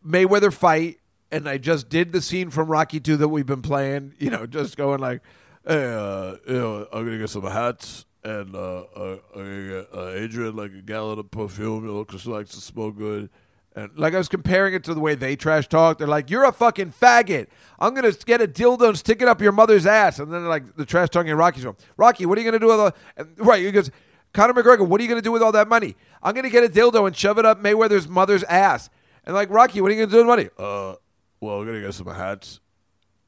Mayweather 0.06 0.52
fight, 0.52 0.98
and 1.30 1.48
I 1.48 1.58
just 1.58 1.88
did 1.88 2.12
the 2.12 2.20
scene 2.20 2.50
from 2.50 2.68
Rocky 2.68 3.00
2 3.00 3.16
that 3.18 3.28
we've 3.28 3.46
been 3.46 3.62
playing, 3.62 4.14
you 4.18 4.30
know, 4.30 4.46
just 4.46 4.76
going 4.76 5.00
like, 5.00 5.22
hey, 5.66 5.94
uh, 5.94 6.36
you 6.46 6.58
know, 6.58 6.86
I'm 6.92 7.04
going 7.04 7.12
to 7.12 7.18
get 7.18 7.30
some 7.30 7.42
hats, 7.44 8.04
and 8.24 8.54
uh, 8.54 8.84
uh, 8.94 9.16
get 9.34 9.88
uh, 9.94 10.08
Adrian 10.14 10.56
like 10.56 10.72
a 10.72 10.82
gallon 10.82 11.18
of 11.18 11.30
perfume, 11.30 11.84
you 11.84 11.92
know, 11.92 12.04
because 12.04 12.22
she 12.22 12.30
likes 12.30 12.50
to 12.50 12.60
smell 12.60 12.90
good. 12.90 13.30
And 13.74 13.90
like 13.96 14.12
I 14.14 14.18
was 14.18 14.28
comparing 14.28 14.74
it 14.74 14.84
to 14.84 14.94
the 14.94 15.00
way 15.00 15.14
they 15.14 15.34
trash 15.34 15.66
talk. 15.66 15.96
They're 15.98 16.06
like, 16.06 16.28
"You're 16.28 16.44
a 16.44 16.52
fucking 16.52 16.92
faggot. 17.00 17.46
I'm 17.78 17.94
gonna 17.94 18.12
get 18.12 18.42
a 18.42 18.46
dildo 18.46 18.88
and 18.88 18.98
stick 18.98 19.22
it 19.22 19.28
up 19.28 19.40
your 19.40 19.52
mother's 19.52 19.86
ass." 19.86 20.18
And 20.18 20.32
then 20.32 20.46
like 20.46 20.76
the 20.76 20.84
trash 20.84 21.08
talking 21.08 21.32
Rocky's 21.32 21.64
room. 21.64 21.76
"Rocky, 21.96 22.26
what 22.26 22.36
are 22.36 22.42
you 22.42 22.46
gonna 22.46 22.58
do 22.58 22.66
with 22.66 22.80
all?" 22.80 22.92
And, 23.16 23.28
right, 23.38 23.64
he 23.64 23.72
goes, 23.72 23.90
"Conor 24.34 24.52
McGregor, 24.52 24.86
what 24.86 25.00
are 25.00 25.04
you 25.04 25.08
gonna 25.08 25.22
do 25.22 25.32
with 25.32 25.42
all 25.42 25.52
that 25.52 25.68
money?" 25.68 25.96
I'm 26.22 26.34
gonna 26.34 26.50
get 26.50 26.64
a 26.64 26.68
dildo 26.68 27.06
and 27.06 27.16
shove 27.16 27.38
it 27.38 27.46
up 27.46 27.62
Mayweather's 27.62 28.08
mother's 28.08 28.44
ass. 28.44 28.90
And 29.24 29.34
like 29.34 29.48
Rocky, 29.48 29.80
what 29.80 29.90
are 29.90 29.94
you 29.94 30.00
gonna 30.00 30.12
do 30.12 30.18
with 30.18 30.26
money? 30.26 30.50
Uh, 30.58 30.96
well, 31.40 31.60
I'm 31.60 31.66
gonna 31.66 31.80
get 31.80 31.94
some 31.94 32.08
hats, 32.08 32.60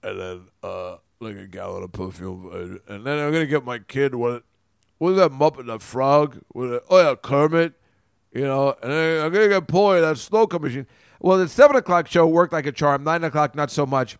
and 0.02 0.20
then 0.20 0.42
uh, 0.62 0.96
like 1.20 1.36
a 1.36 1.46
gallon 1.46 1.84
of 1.84 1.92
perfume, 1.92 2.50
and, 2.52 2.80
and 2.86 3.06
then 3.06 3.18
I'm 3.18 3.32
gonna 3.32 3.46
get 3.46 3.64
my 3.64 3.78
kid 3.78 4.14
what, 4.14 4.44
what 4.98 5.10
is 5.10 5.16
that 5.18 5.32
Muppet, 5.32 5.66
the 5.66 5.78
frog? 5.78 6.36
It? 6.36 6.82
oh 6.88 6.98
yeah, 6.98 7.14
Kermit. 7.22 7.74
You 8.32 8.42
know, 8.42 8.74
and 8.82 8.92
I'm 8.92 9.32
gonna 9.32 9.48
get 9.48 9.66
Paulie 9.68 10.00
that 10.00 10.48
cone 10.50 10.62
machine. 10.62 10.86
Well, 11.20 11.38
the 11.38 11.48
seven 11.48 11.76
o'clock 11.76 12.08
show 12.08 12.26
worked 12.26 12.52
like 12.52 12.66
a 12.66 12.72
charm. 12.72 13.04
Nine 13.04 13.22
o'clock, 13.24 13.54
not 13.54 13.70
so 13.70 13.86
much. 13.86 14.16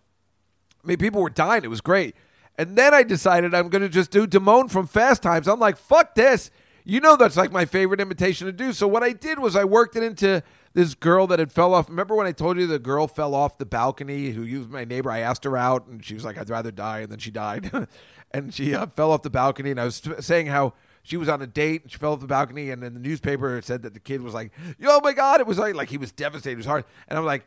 I 0.83 0.87
mean, 0.87 0.99
people 0.99 1.21
were 1.21 1.31
dying. 1.31 1.65
It 1.65 1.71
was 1.71 1.81
great. 1.81 2.15
And 2.57 2.77
then 2.77 2.95
I 2.95 3.03
decided 3.03 3.55
I'm 3.55 3.69
to 3.71 3.89
just 3.89 4.11
do 4.11 4.27
Damone 4.27 4.71
from 4.71 4.87
Fast 4.87 5.23
Times. 5.23 5.49
I'm 5.49 5.59
like, 5.59 5.77
fuck 5.77 6.15
this. 6.15 6.51
You 6.85 7.01
know, 7.01 7.17
that's 7.17 7.37
like 7.37 7.51
my 7.51 7.65
favorite 7.65 8.01
imitation 8.01 8.47
to 8.47 8.53
do. 8.53 8.73
So 8.73 8.87
what 8.87 9.03
I 9.03 9.13
did 9.13 9.39
was 9.39 9.57
I 9.57 9.65
worked 9.65 9.97
it 9.97 10.03
into 10.03 10.43
this 10.75 10.95
girl 10.95 11.27
that 11.29 11.39
had 11.39 11.53
fell 11.53 11.73
off. 11.73 11.89
Remember 11.89 12.15
when 12.17 12.27
I 12.27 12.33
told 12.33 12.59
you 12.59 12.67
the 12.67 12.81
girl 12.81 13.07
fell 13.07 13.35
off 13.35 13.59
the 13.59 13.65
balcony 13.65 14.31
who 14.31 14.43
used 14.43 14.71
my 14.71 14.85
neighbor? 14.85 15.11
I 15.11 15.21
asked 15.21 15.45
her 15.45 15.57
out 15.57 15.87
and 15.87 16.05
she 16.05 16.15
was 16.15 16.25
like, 16.25 16.37
I'd 16.37 16.51
rather 16.51 16.73
die. 16.73 17.01
And 17.01 17.13
then 17.13 17.21
she 17.21 17.31
died. 17.31 17.71
and 18.33 18.53
she 18.53 18.75
uh, 18.75 18.87
fell 18.87 19.13
off 19.13 19.23
the 19.23 19.31
balcony. 19.31 19.71
And 19.71 19.81
I 19.81 19.85
was 19.85 20.03
saying 20.21 20.47
how 20.47 20.75
she 21.05 21.17
was 21.17 21.29
on 21.29 21.41
a 21.41 21.47
date 21.47 21.83
and 21.83 21.93
she 21.93 21.99
fell 21.99 22.13
off 22.13 22.21
the 22.21 22.27
balcony. 22.27 22.71
And 22.71 22.83
in 22.83 22.93
the 22.93 23.01
newspaper, 23.01 23.57
it 23.57 23.65
said 23.65 23.83
that 23.83 23.95
the 23.95 24.01
kid 24.01 24.21
was 24.21 24.35
like, 24.35 24.53
oh 24.85 25.01
my 25.01 25.13
God. 25.13 25.41
It 25.41 25.47
was 25.47 25.59
like, 25.59 25.77
like 25.77 25.91
he 25.91 25.97
was 25.97 26.11
devastated. 26.11 26.55
It 26.55 26.57
was 26.59 26.67
hard. 26.67 26.85
And 27.07 27.17
I'm 27.17 27.25
like, 27.25 27.47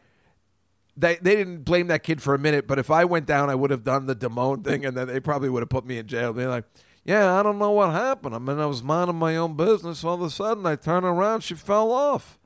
they 0.95 1.17
they 1.17 1.35
didn't 1.35 1.63
blame 1.63 1.87
that 1.87 2.01
kid 2.01 2.23
for 2.23 2.33
a 2.33 2.39
minute, 2.39 2.67
but 2.67 2.79
if 2.79 2.89
I 2.89 3.05
went 3.05 3.27
down, 3.27 3.51
I 3.51 3.55
would 3.55 3.69
have 3.69 3.83
done 3.83 4.07
the 4.07 4.15
Damone 4.15 4.63
thing, 4.63 4.83
and 4.83 4.97
then 4.97 5.07
they 5.07 5.19
probably 5.19 5.47
would 5.47 5.61
have 5.61 5.69
put 5.69 5.85
me 5.85 5.99
in 5.99 6.07
jail. 6.07 6.33
They're 6.33 6.49
like, 6.49 6.65
"Yeah, 7.05 7.39
I 7.39 7.43
don't 7.43 7.59
know 7.59 7.69
what 7.69 7.91
happened. 7.91 8.33
I 8.33 8.39
mean, 8.39 8.57
I 8.57 8.65
was 8.65 8.81
minding 8.81 9.15
my 9.15 9.37
own 9.37 9.55
business. 9.55 10.03
All 10.03 10.15
of 10.15 10.23
a 10.23 10.31
sudden, 10.31 10.65
I 10.65 10.75
turned 10.75 11.05
around, 11.05 11.41
she 11.41 11.53
fell 11.53 11.91
off. 11.91 12.39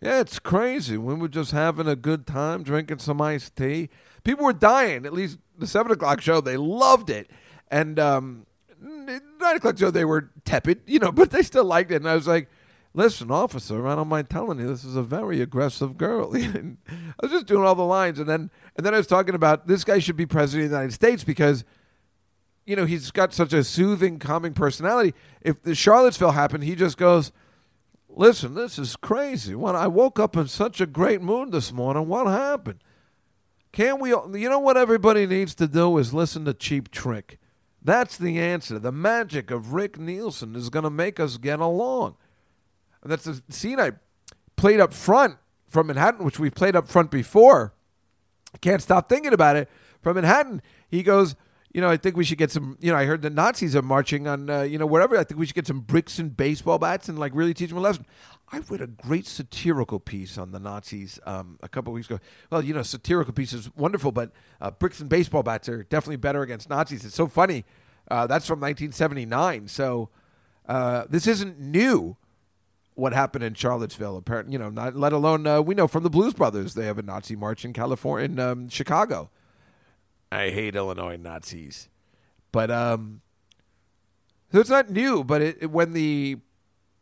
Yeah, 0.00 0.20
it's 0.20 0.38
crazy. 0.38 0.96
We 0.96 1.14
were 1.14 1.28
just 1.28 1.50
having 1.50 1.88
a 1.88 1.96
good 1.96 2.26
time, 2.26 2.62
drinking 2.62 2.98
some 2.98 3.20
iced 3.20 3.56
tea. 3.56 3.88
People 4.22 4.44
were 4.44 4.52
dying. 4.52 5.04
At 5.04 5.12
least 5.12 5.38
the 5.56 5.66
seven 5.66 5.90
o'clock 5.90 6.20
show, 6.20 6.40
they 6.40 6.56
loved 6.56 7.10
it, 7.10 7.30
and 7.68 7.98
um, 7.98 8.46
nine 8.80 9.56
o'clock 9.56 9.76
show, 9.78 9.90
they 9.90 10.04
were 10.04 10.30
tepid, 10.44 10.82
you 10.86 10.98
know, 10.98 11.10
but 11.12 11.30
they 11.30 11.42
still 11.42 11.64
liked 11.64 11.90
it. 11.90 11.96
And 11.96 12.08
I 12.08 12.14
was 12.14 12.28
like 12.28 12.48
listen, 12.94 13.30
officer, 13.30 13.86
I 13.86 13.94
don't 13.94 14.08
mind 14.08 14.28
telling 14.28 14.58
you, 14.58 14.66
this 14.66 14.84
is 14.84 14.96
a 14.96 15.02
very 15.02 15.40
aggressive 15.40 15.96
girl. 15.96 16.36
I 16.36 16.76
was 17.22 17.30
just 17.30 17.46
doing 17.46 17.64
all 17.64 17.74
the 17.74 17.84
lines, 17.84 18.18
and 18.18 18.28
then 18.28 18.50
and 18.76 18.84
then 18.84 18.94
I 18.94 18.98
was 18.98 19.06
talking 19.06 19.34
about 19.34 19.66
this 19.66 19.84
guy 19.84 19.98
should 19.98 20.16
be 20.16 20.26
president 20.26 20.66
of 20.66 20.70
the 20.70 20.76
United 20.76 20.94
States 20.94 21.24
because, 21.24 21.64
you 22.66 22.76
know, 22.76 22.84
he's 22.84 23.10
got 23.10 23.32
such 23.32 23.52
a 23.52 23.64
soothing, 23.64 24.18
calming 24.18 24.52
personality. 24.52 25.14
If 25.40 25.62
the 25.62 25.74
Charlottesville 25.74 26.32
happened, 26.32 26.64
he 26.64 26.74
just 26.74 26.96
goes, 26.96 27.32
"Listen, 28.18 28.54
this 28.54 28.80
is 28.80 28.96
crazy. 28.96 29.54
When 29.54 29.76
I 29.76 29.86
woke 29.86 30.18
up 30.18 30.36
in 30.36 30.48
such 30.48 30.80
a 30.80 30.86
great 30.86 31.22
mood 31.22 31.52
this 31.52 31.72
morning, 31.72 32.08
what 32.08 32.26
happened? 32.26 32.82
Can't 33.70 34.00
we? 34.00 34.10
You 34.10 34.48
know 34.48 34.58
what 34.58 34.76
everybody 34.76 35.24
needs 35.24 35.54
to 35.54 35.68
do 35.68 35.96
is 35.98 36.12
listen 36.12 36.44
to 36.44 36.52
Cheap 36.52 36.90
Trick." 36.90 37.38
That's 37.80 38.16
the 38.18 38.40
answer. 38.40 38.80
The 38.80 38.90
magic 38.90 39.52
of 39.52 39.72
Rick 39.72 40.00
Nielsen 40.00 40.56
is 40.56 40.68
going 40.68 40.82
to 40.82 40.90
make 40.90 41.20
us 41.20 41.36
get 41.36 41.60
along. 41.60 42.16
And 43.02 43.12
that's 43.12 43.28
a 43.28 43.40
scene 43.50 43.78
I 43.78 43.92
played 44.56 44.80
up 44.80 44.92
front 44.92 45.36
from 45.68 45.86
Manhattan, 45.86 46.24
which 46.24 46.40
we've 46.40 46.54
played 46.54 46.74
up 46.74 46.88
front 46.88 47.12
before. 47.12 47.72
Can't 48.60 48.82
stop 48.82 49.08
thinking 49.08 49.32
about 49.32 49.54
it. 49.54 49.70
From 50.02 50.16
Manhattan, 50.16 50.60
he 50.88 51.04
goes, 51.04 51.36
you 51.72 51.80
know, 51.80 51.88
I 51.88 51.96
think 51.96 52.16
we 52.16 52.24
should 52.24 52.38
get 52.38 52.50
some. 52.50 52.78
You 52.80 52.92
know, 52.92 52.98
I 52.98 53.04
heard 53.04 53.22
the 53.22 53.30
Nazis 53.30 53.76
are 53.76 53.82
marching 53.82 54.26
on, 54.26 54.48
uh, 54.48 54.62
you 54.62 54.78
know, 54.78 54.86
wherever. 54.86 55.16
I 55.16 55.24
think 55.24 55.38
we 55.38 55.46
should 55.46 55.54
get 55.54 55.66
some 55.66 55.80
bricks 55.80 56.18
and 56.18 56.34
baseball 56.34 56.78
bats 56.78 57.08
and 57.08 57.18
like 57.18 57.32
really 57.34 57.52
teach 57.52 57.68
them 57.68 57.78
a 57.78 57.82
lesson. 57.82 58.06
I 58.50 58.60
read 58.70 58.80
a 58.80 58.86
great 58.86 59.26
satirical 59.26 60.00
piece 60.00 60.38
on 60.38 60.52
the 60.52 60.58
Nazis 60.58 61.20
um, 61.26 61.58
a 61.62 61.68
couple 61.68 61.92
of 61.92 61.94
weeks 61.94 62.06
ago. 62.06 62.18
Well, 62.50 62.64
you 62.64 62.72
know, 62.72 62.82
satirical 62.82 63.34
piece 63.34 63.52
is 63.52 63.74
wonderful, 63.76 64.10
but 64.10 64.32
uh, 64.60 64.70
bricks 64.70 65.00
and 65.00 65.10
baseball 65.10 65.42
bats 65.42 65.68
are 65.68 65.82
definitely 65.82 66.16
better 66.16 66.40
against 66.40 66.70
Nazis. 66.70 67.04
It's 67.04 67.14
so 67.14 67.26
funny. 67.26 67.66
Uh, 68.10 68.26
that's 68.26 68.46
from 68.46 68.60
1979. 68.60 69.68
So 69.68 70.08
uh, 70.66 71.04
this 71.10 71.26
isn't 71.26 71.60
new 71.60 72.16
what 72.94 73.12
happened 73.12 73.44
in 73.44 73.52
Charlottesville. 73.52 74.16
Apparently, 74.16 74.52
you 74.52 74.58
know, 74.58 74.70
not 74.70 74.96
let 74.96 75.12
alone 75.12 75.46
uh, 75.46 75.60
we 75.60 75.74
know 75.74 75.86
from 75.86 76.02
the 76.02 76.10
Blues 76.10 76.32
Brothers 76.32 76.72
they 76.72 76.86
have 76.86 76.98
a 76.98 77.02
Nazi 77.02 77.36
march 77.36 77.66
in 77.66 77.74
California, 77.74 78.24
in 78.24 78.38
um, 78.38 78.68
Chicago. 78.70 79.30
I 80.30 80.50
hate 80.50 80.76
Illinois 80.76 81.16
Nazis, 81.16 81.88
but 82.52 82.70
um, 82.70 83.20
so 84.52 84.60
it's 84.60 84.70
not 84.70 84.90
new. 84.90 85.24
But 85.24 85.42
it, 85.42 85.58
it- 85.62 85.70
when 85.70 85.92
the 85.92 86.38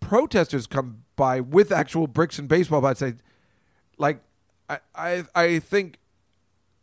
protesters 0.01 0.67
come 0.67 1.03
by 1.17 1.41
with 1.41 1.73
actual 1.73 2.07
bricks 2.07 2.39
and 2.39 2.49
baseball 2.49 2.81
bats, 2.81 3.03
I 3.03 3.15
like. 3.99 4.21
I 4.69 4.79
I, 4.95 5.25
I 5.35 5.59
think. 5.59 5.99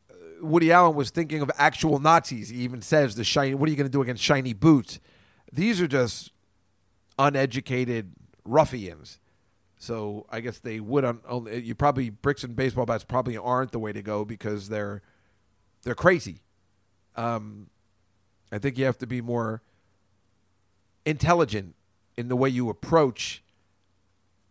uh, 0.09 0.13
Woody 0.45 0.71
Allen 0.71 0.95
was 0.95 1.09
thinking 1.09 1.41
of 1.41 1.49
actual 1.57 1.99
Nazis. 1.99 2.49
He 2.49 2.57
even 2.59 2.81
says 2.81 3.15
the 3.15 3.23
shiny. 3.23 3.55
What 3.55 3.67
are 3.67 3.71
you 3.71 3.77
going 3.77 3.89
to 3.89 3.91
do 3.91 4.01
against 4.01 4.21
shiny 4.23 4.53
boots? 4.53 4.99
These 5.51 5.79
are 5.81 5.87
just 5.87 6.31
uneducated 7.19 8.11
ruffians. 8.45 9.19
So 9.77 10.25
I 10.29 10.39
guess 10.39 10.59
they 10.59 10.79
would 10.79 11.03
on 11.05 11.19
only 11.27 11.61
you 11.61 11.75
probably 11.75 12.09
bricks 12.09 12.43
and 12.43 12.55
baseball 12.55 12.85
bats 12.85 13.03
probably 13.03 13.37
aren't 13.37 13.71
the 13.71 13.79
way 13.79 13.91
to 13.93 14.01
go 14.01 14.23
because 14.25 14.69
they're 14.69 15.01
they're 15.83 15.95
crazy. 15.95 16.41
Um, 17.15 17.67
I 18.51 18.57
think 18.57 18.77
you 18.77 18.85
have 18.85 18.97
to 18.99 19.07
be 19.07 19.21
more 19.21 19.61
intelligent 21.05 21.75
in 22.17 22.27
the 22.27 22.35
way 22.35 22.49
you 22.49 22.69
approach 22.69 23.43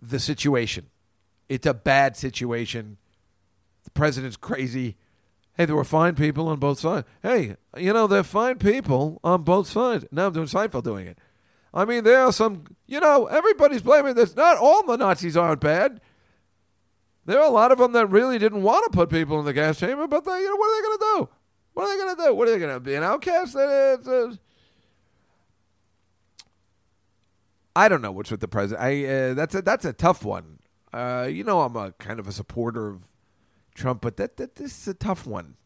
the 0.00 0.18
situation. 0.18 0.86
It's 1.48 1.66
a 1.66 1.74
bad 1.74 2.16
situation. 2.16 2.98
The 3.84 3.90
president's 3.90 4.36
crazy. 4.36 4.96
Hey, 5.54 5.66
there 5.66 5.76
were 5.76 5.84
fine 5.84 6.14
people 6.14 6.48
on 6.48 6.58
both 6.58 6.80
sides. 6.80 7.06
Hey, 7.22 7.56
you 7.76 7.92
know, 7.92 8.06
they're 8.06 8.22
fine 8.22 8.58
people 8.58 9.20
on 9.22 9.42
both 9.42 9.68
sides. 9.68 10.04
Now 10.10 10.26
I'm 10.26 10.32
doing 10.32 10.46
Seinfeld 10.46 10.82
doing 10.82 11.06
it. 11.06 11.18
I 11.74 11.84
mean, 11.84 12.04
there 12.04 12.20
are 12.20 12.32
some, 12.32 12.64
you 12.86 13.00
know, 13.00 13.26
everybody's 13.26 13.82
blaming 13.82 14.14
this. 14.14 14.36
Not 14.36 14.58
all 14.58 14.84
the 14.84 14.96
Nazis 14.96 15.36
aren't 15.36 15.60
bad. 15.60 16.00
There 17.24 17.38
are 17.38 17.46
a 17.46 17.50
lot 17.50 17.70
of 17.70 17.78
them 17.78 17.92
that 17.92 18.06
really 18.06 18.38
didn't 18.38 18.62
want 18.62 18.84
to 18.84 18.96
put 18.96 19.08
people 19.10 19.38
in 19.38 19.44
the 19.44 19.52
gas 19.52 19.78
chamber, 19.78 20.06
but 20.08 20.24
they, 20.24 20.40
you 20.40 20.50
know, 20.50 20.56
what 20.56 20.66
are 20.66 20.76
they 20.76 20.86
going 20.86 20.98
to 20.98 21.04
do? 21.04 21.28
What 21.74 21.84
are 21.84 21.96
they 21.96 22.04
going 22.04 22.16
to 22.16 22.22
do? 22.22 22.34
What 22.34 22.48
are 22.48 22.50
they 22.50 22.58
going 22.58 22.74
to 22.74 22.80
be 22.80 22.94
an 22.94 23.02
outcast? 23.02 23.56
It's, 23.58 24.08
uh, 24.08 24.34
I 27.74 27.88
don't 27.88 28.02
know 28.02 28.12
what's 28.12 28.30
with 28.30 28.40
the 28.40 28.48
president. 28.48 28.84
I 28.84 29.04
uh, 29.04 29.34
that's 29.34 29.54
a 29.54 29.62
that's 29.62 29.84
a 29.84 29.92
tough 29.92 30.24
one. 30.24 30.58
Uh, 30.92 31.28
you 31.30 31.42
know, 31.42 31.62
I'm 31.62 31.76
a 31.76 31.92
kind 31.92 32.20
of 32.20 32.28
a 32.28 32.32
supporter 32.32 32.88
of 32.88 33.08
Trump, 33.74 34.02
but 34.02 34.18
that, 34.18 34.36
that 34.36 34.56
this 34.56 34.82
is 34.82 34.88
a 34.88 34.94
tough 34.94 35.26
one. 35.26 35.56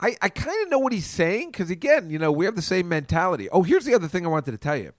I, 0.00 0.16
I 0.22 0.28
kind 0.30 0.62
of 0.62 0.70
know 0.70 0.78
what 0.78 0.92
he's 0.92 1.06
saying 1.06 1.50
because 1.50 1.70
again, 1.70 2.10
you 2.10 2.18
know, 2.18 2.32
we 2.32 2.44
have 2.46 2.56
the 2.56 2.62
same 2.62 2.88
mentality. 2.88 3.50
Oh, 3.50 3.62
here's 3.62 3.84
the 3.84 3.94
other 3.94 4.08
thing 4.08 4.24
I 4.24 4.30
wanted 4.30 4.52
to 4.52 4.58
tell 4.58 4.76
you, 4.76 4.92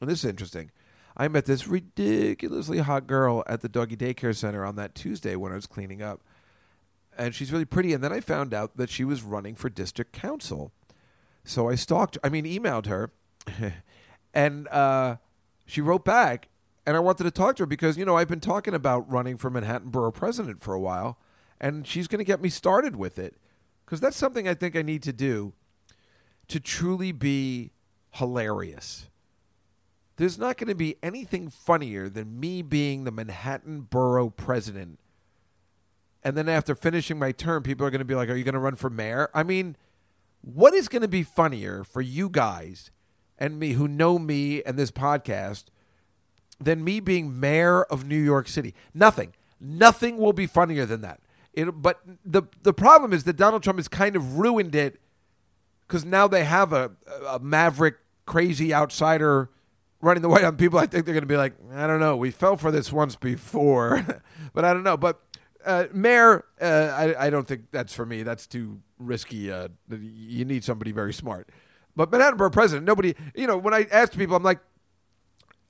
and 0.00 0.08
this 0.08 0.20
is 0.20 0.30
interesting. 0.30 0.70
I 1.16 1.28
met 1.28 1.44
this 1.44 1.68
ridiculously 1.68 2.78
hot 2.78 3.06
girl 3.06 3.44
at 3.46 3.60
the 3.60 3.68
doggy 3.68 3.96
daycare 3.96 4.34
center 4.34 4.64
on 4.64 4.76
that 4.76 4.94
Tuesday 4.94 5.36
when 5.36 5.52
I 5.52 5.56
was 5.56 5.66
cleaning 5.66 6.02
up, 6.02 6.22
and 7.16 7.34
she's 7.34 7.52
really 7.52 7.64
pretty. 7.64 7.92
And 7.92 8.02
then 8.02 8.12
I 8.12 8.20
found 8.20 8.52
out 8.52 8.76
that 8.76 8.90
she 8.90 9.04
was 9.04 9.22
running 9.22 9.54
for 9.54 9.68
district 9.68 10.12
council, 10.12 10.72
so 11.44 11.68
I 11.68 11.76
stalked. 11.76 12.18
I 12.24 12.28
mean, 12.28 12.44
emailed 12.44 12.86
her, 12.86 13.12
and 14.34 14.66
uh, 14.68 15.16
she 15.66 15.80
wrote 15.80 16.04
back, 16.04 16.48
and 16.84 16.96
I 16.96 17.00
wanted 17.00 17.24
to 17.24 17.30
talk 17.30 17.56
to 17.56 17.62
her 17.62 17.66
because 17.66 17.96
you 17.96 18.04
know 18.04 18.16
I've 18.16 18.28
been 18.28 18.40
talking 18.40 18.74
about 18.74 19.10
running 19.10 19.36
for 19.36 19.50
Manhattan 19.50 19.90
Borough 19.90 20.10
President 20.10 20.60
for 20.60 20.74
a 20.74 20.80
while, 20.80 21.18
and 21.60 21.86
she's 21.86 22.08
going 22.08 22.18
to 22.18 22.24
get 22.24 22.42
me 22.42 22.48
started 22.48 22.96
with 22.96 23.20
it 23.20 23.36
because 23.84 24.00
that's 24.00 24.16
something 24.16 24.48
I 24.48 24.54
think 24.54 24.74
I 24.74 24.82
need 24.82 25.04
to 25.04 25.12
do 25.12 25.52
to 26.48 26.58
truly 26.58 27.12
be 27.12 27.70
hilarious. 28.10 29.08
There's 30.16 30.38
not 30.38 30.56
going 30.56 30.68
to 30.68 30.74
be 30.74 30.96
anything 31.02 31.50
funnier 31.50 32.08
than 32.08 32.38
me 32.38 32.62
being 32.62 33.04
the 33.04 33.10
Manhattan 33.10 33.82
Borough 33.82 34.30
President. 34.30 35.00
And 36.22 36.36
then 36.36 36.48
after 36.48 36.74
finishing 36.74 37.18
my 37.18 37.32
term, 37.32 37.62
people 37.62 37.86
are 37.86 37.90
going 37.90 37.98
to 37.98 38.04
be 38.04 38.14
like, 38.14 38.28
Are 38.28 38.36
you 38.36 38.44
going 38.44 38.54
to 38.54 38.60
run 38.60 38.76
for 38.76 38.88
mayor? 38.88 39.28
I 39.34 39.42
mean, 39.42 39.76
what 40.40 40.74
is 40.74 40.88
going 40.88 41.02
to 41.02 41.08
be 41.08 41.22
funnier 41.22 41.84
for 41.84 42.00
you 42.00 42.28
guys 42.28 42.90
and 43.38 43.58
me 43.58 43.72
who 43.72 43.88
know 43.88 44.18
me 44.18 44.62
and 44.62 44.78
this 44.78 44.90
podcast 44.90 45.64
than 46.60 46.84
me 46.84 47.00
being 47.00 47.40
mayor 47.40 47.82
of 47.84 48.06
New 48.06 48.20
York 48.20 48.48
City? 48.48 48.74
Nothing. 48.94 49.34
Nothing 49.60 50.18
will 50.18 50.32
be 50.32 50.46
funnier 50.46 50.86
than 50.86 51.00
that. 51.00 51.20
It, 51.52 51.70
but 51.82 52.00
the 52.24 52.42
the 52.62 52.72
problem 52.72 53.12
is 53.12 53.24
that 53.24 53.36
Donald 53.36 53.62
Trump 53.62 53.78
has 53.78 53.88
kind 53.88 54.16
of 54.16 54.38
ruined 54.38 54.74
it 54.74 55.00
because 55.86 56.04
now 56.04 56.26
they 56.26 56.44
have 56.44 56.72
a, 56.72 56.92
a 57.28 57.38
maverick, 57.38 57.96
crazy 58.26 58.74
outsider 58.74 59.50
running 60.04 60.22
the 60.22 60.28
White 60.28 60.44
on 60.44 60.56
People, 60.56 60.78
I 60.78 60.86
think 60.86 61.04
they're 61.04 61.14
going 61.14 61.22
to 61.22 61.26
be 61.26 61.36
like, 61.36 61.54
I 61.72 61.86
don't 61.86 62.00
know. 62.00 62.16
We 62.16 62.30
fell 62.30 62.56
for 62.56 62.70
this 62.70 62.92
once 62.92 63.16
before, 63.16 64.04
but 64.52 64.64
I 64.64 64.72
don't 64.72 64.84
know. 64.84 64.96
But 64.96 65.20
uh, 65.64 65.86
mayor, 65.92 66.44
uh, 66.60 66.64
I, 66.64 67.26
I 67.26 67.30
don't 67.30 67.46
think 67.46 67.70
that's 67.72 67.94
for 67.94 68.06
me. 68.06 68.22
That's 68.22 68.46
too 68.46 68.80
risky. 68.98 69.50
Uh, 69.50 69.68
you 69.90 70.44
need 70.44 70.64
somebody 70.64 70.92
very 70.92 71.12
smart. 71.12 71.48
But 71.96 72.10
Manhattan 72.10 72.36
Borough 72.36 72.50
president, 72.50 72.86
nobody. 72.86 73.14
You 73.34 73.46
know, 73.46 73.56
when 73.56 73.72
I 73.72 73.86
ask 73.90 74.16
people, 74.16 74.36
I'm 74.36 74.42
like, 74.42 74.58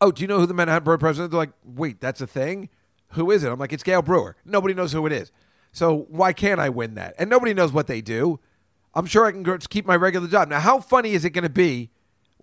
"Oh, 0.00 0.10
do 0.10 0.22
you 0.22 0.28
know 0.28 0.40
who 0.40 0.46
the 0.46 0.54
Manhattan 0.54 0.84
Borough 0.84 0.98
president?" 0.98 1.30
They're 1.30 1.38
like, 1.38 1.52
"Wait, 1.64 2.00
that's 2.00 2.20
a 2.20 2.26
thing. 2.26 2.70
Who 3.08 3.30
is 3.30 3.44
it?" 3.44 3.52
I'm 3.52 3.58
like, 3.58 3.72
"It's 3.72 3.82
Gale 3.82 4.02
Brewer." 4.02 4.36
Nobody 4.44 4.74
knows 4.74 4.92
who 4.92 5.04
it 5.06 5.12
is. 5.12 5.30
So 5.70 6.06
why 6.08 6.32
can't 6.32 6.60
I 6.60 6.70
win 6.70 6.94
that? 6.94 7.14
And 7.18 7.28
nobody 7.28 7.52
knows 7.52 7.72
what 7.72 7.88
they 7.88 8.00
do. 8.00 8.40
I'm 8.94 9.06
sure 9.06 9.26
I 9.26 9.32
can 9.32 9.58
keep 9.68 9.84
my 9.84 9.96
regular 9.96 10.28
job. 10.28 10.48
Now, 10.48 10.60
how 10.60 10.80
funny 10.80 11.12
is 11.12 11.24
it 11.24 11.30
going 11.30 11.42
to 11.42 11.50
be 11.50 11.90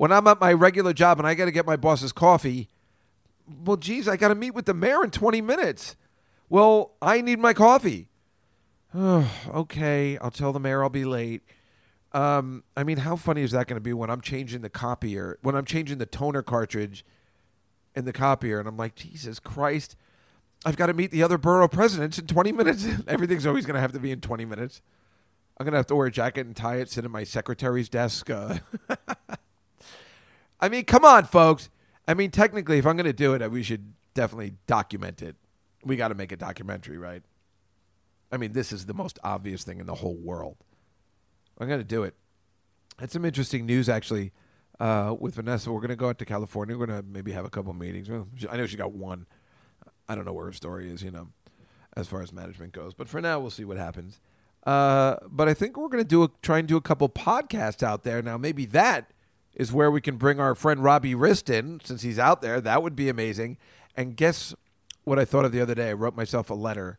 when 0.02 0.12
I'm 0.12 0.26
at 0.26 0.42
my 0.42 0.52
regular 0.52 0.94
job 0.94 1.20
and 1.20 1.28
I 1.28 1.36
got 1.36 1.46
to 1.46 1.52
get 1.52 1.68
my 1.68 1.76
boss's 1.76 2.12
coffee? 2.12 2.70
Well, 3.64 3.78
geez, 3.78 4.08
I 4.08 4.18
got 4.18 4.30
to 4.30 4.36
meet 4.36 4.56
with 4.56 4.66
the 4.66 4.74
mayor 4.74 5.04
in 5.04 5.12
20 5.12 5.42
minutes. 5.42 5.96
Well, 6.50 6.94
I 7.04 7.22
need 7.22 7.38
my 7.38 7.54
coffee. 7.54 8.08
okay, 8.96 10.18
I'll 10.18 10.32
tell 10.32 10.54
the 10.54 10.60
mayor 10.60 10.82
I'll 10.82 10.90
be 10.90 11.06
late. 11.06 11.44
Um, 12.14 12.64
I 12.76 12.84
mean, 12.84 12.98
how 12.98 13.16
funny 13.16 13.44
is 13.44 13.52
that 13.52 13.68
going 13.68 13.76
to 13.76 13.82
be 13.82 13.94
when 13.94 14.10
I'm 14.10 14.22
changing 14.22 14.62
the 14.62 14.72
copier, 14.72 15.38
when 15.44 15.54
I'm 15.54 15.66
changing 15.66 16.00
the 16.00 16.08
toner 16.08 16.42
cartridge 16.42 17.06
in 17.96 18.06
the 18.06 18.14
copier, 18.14 18.58
and 18.58 18.68
I'm 18.68 18.78
like, 18.78 18.96
Jesus 18.96 19.38
Christ, 19.38 19.96
I've 20.66 20.78
got 20.78 20.88
to 20.88 20.96
meet 20.96 21.12
the 21.12 21.22
other 21.22 21.38
borough 21.38 21.68
presidents 21.68 22.18
in 22.18 22.26
20 22.26 22.52
minutes. 22.54 22.88
Everything's 23.08 23.46
always 23.46 23.68
going 23.68 23.76
to 23.76 23.82
have 23.82 23.92
to 23.92 24.00
be 24.00 24.10
in 24.10 24.20
20 24.20 24.46
minutes. 24.46 24.82
I'm 25.60 25.64
going 25.64 25.74
to 25.74 25.78
have 25.78 25.86
to 25.88 25.96
wear 25.96 26.08
a 26.08 26.12
jacket 26.12 26.48
and 26.48 26.56
tie 26.56 26.78
it, 26.78 26.90
sit 26.90 27.06
at 27.06 27.12
my 27.12 27.24
secretary's 27.24 27.88
desk. 27.88 28.32
Uh, 28.32 28.58
I 30.62 30.70
mean, 30.70 30.86
come 30.86 31.04
on, 31.04 31.26
folks. 31.26 31.70
I 32.08 32.14
mean, 32.14 32.32
technically, 32.32 32.78
if 32.78 32.86
I'm 32.86 32.96
going 32.96 33.06
to 33.06 33.14
do 33.14 33.34
it, 33.34 33.52
we 33.52 33.64
should 33.64 33.94
definitely 34.14 34.54
document 34.68 35.22
it. 35.22 35.36
We 35.84 35.96
got 35.96 36.10
to 36.10 36.16
make 36.16 36.32
a 36.32 36.38
documentary, 36.38 36.98
right? 36.98 37.24
I 38.32 38.38
mean, 38.38 38.54
this 38.54 38.72
is 38.72 38.86
the 38.86 38.94
most 38.94 39.20
obvious 39.24 39.64
thing 39.64 39.80
in 39.80 39.88
the 39.88 39.96
whole 39.96 40.16
world. 40.16 40.58
I'm 41.60 41.68
going 41.68 41.80
to 41.80 41.86
do 41.86 42.04
it. 42.04 42.16
Had 43.00 43.12
some 43.12 43.26
interesting 43.26 43.66
news, 43.66 43.90
actually, 43.90 44.32
uh, 44.80 45.16
with 45.20 45.36
Vanessa. 45.36 45.72
We're 45.72 45.80
going 45.80 45.90
to 45.90 45.96
go 45.96 46.10
out 46.10 46.20
to 46.20 46.26
California. 46.26 46.78
We're 46.78 46.86
going 46.86 47.02
to 47.02 47.08
maybe 47.08 47.32
have 47.32 47.46
a 47.46 47.50
couple 47.50 47.74
meetings. 47.74 48.10
I 48.50 48.58
know 48.58 48.66
she 48.68 48.78
got 48.78 48.94
one. 48.94 49.26
I 50.08 50.16
don't 50.16 50.26
know 50.26 50.34
where 50.34 50.46
her 50.46 50.54
story 50.54 50.90
is, 50.90 51.02
you 51.02 51.12
know, 51.12 51.30
as 51.98 52.08
far 52.08 52.22
as 52.22 52.32
management 52.32 52.74
goes. 52.74 52.94
But 52.94 53.08
for 53.08 53.22
now, 53.22 53.40
we'll 53.40 53.50
see 53.50 53.66
what 53.66 53.78
happens. 53.78 54.20
Uh, 54.66 55.16
but 55.28 55.50
I 55.50 55.54
think 55.54 55.78
we're 55.78 55.88
going 55.88 56.04
to 56.04 56.08
do 56.08 56.24
a, 56.24 56.30
try 56.42 56.60
and 56.60 56.68
do 56.68 56.78
a 56.78 56.82
couple 56.82 57.10
podcasts 57.10 57.82
out 57.82 58.04
there. 58.04 58.22
Now, 58.22 58.38
maybe 58.38 58.66
that 58.68 59.12
is 59.56 59.72
where 59.72 59.92
we 59.92 60.02
can 60.02 60.18
bring 60.18 60.40
our 60.40 60.56
friend 60.56 60.84
Robbie 60.84 61.16
Rist 61.16 61.50
in, 61.50 61.80
since 61.84 62.02
he's 62.02 62.20
out 62.20 62.42
there. 62.42 62.62
That 62.62 62.84
would 62.84 62.96
be 62.96 63.10
amazing. 63.10 63.58
And 63.96 64.16
guess 64.16 64.56
what 65.04 65.20
I 65.20 65.26
thought 65.26 65.46
of 65.46 65.52
the 65.52 65.62
other 65.62 65.76
day? 65.76 65.90
I 65.90 65.94
wrote 65.94 66.16
myself 66.16 66.50
a 66.50 66.54
letter, 66.54 66.98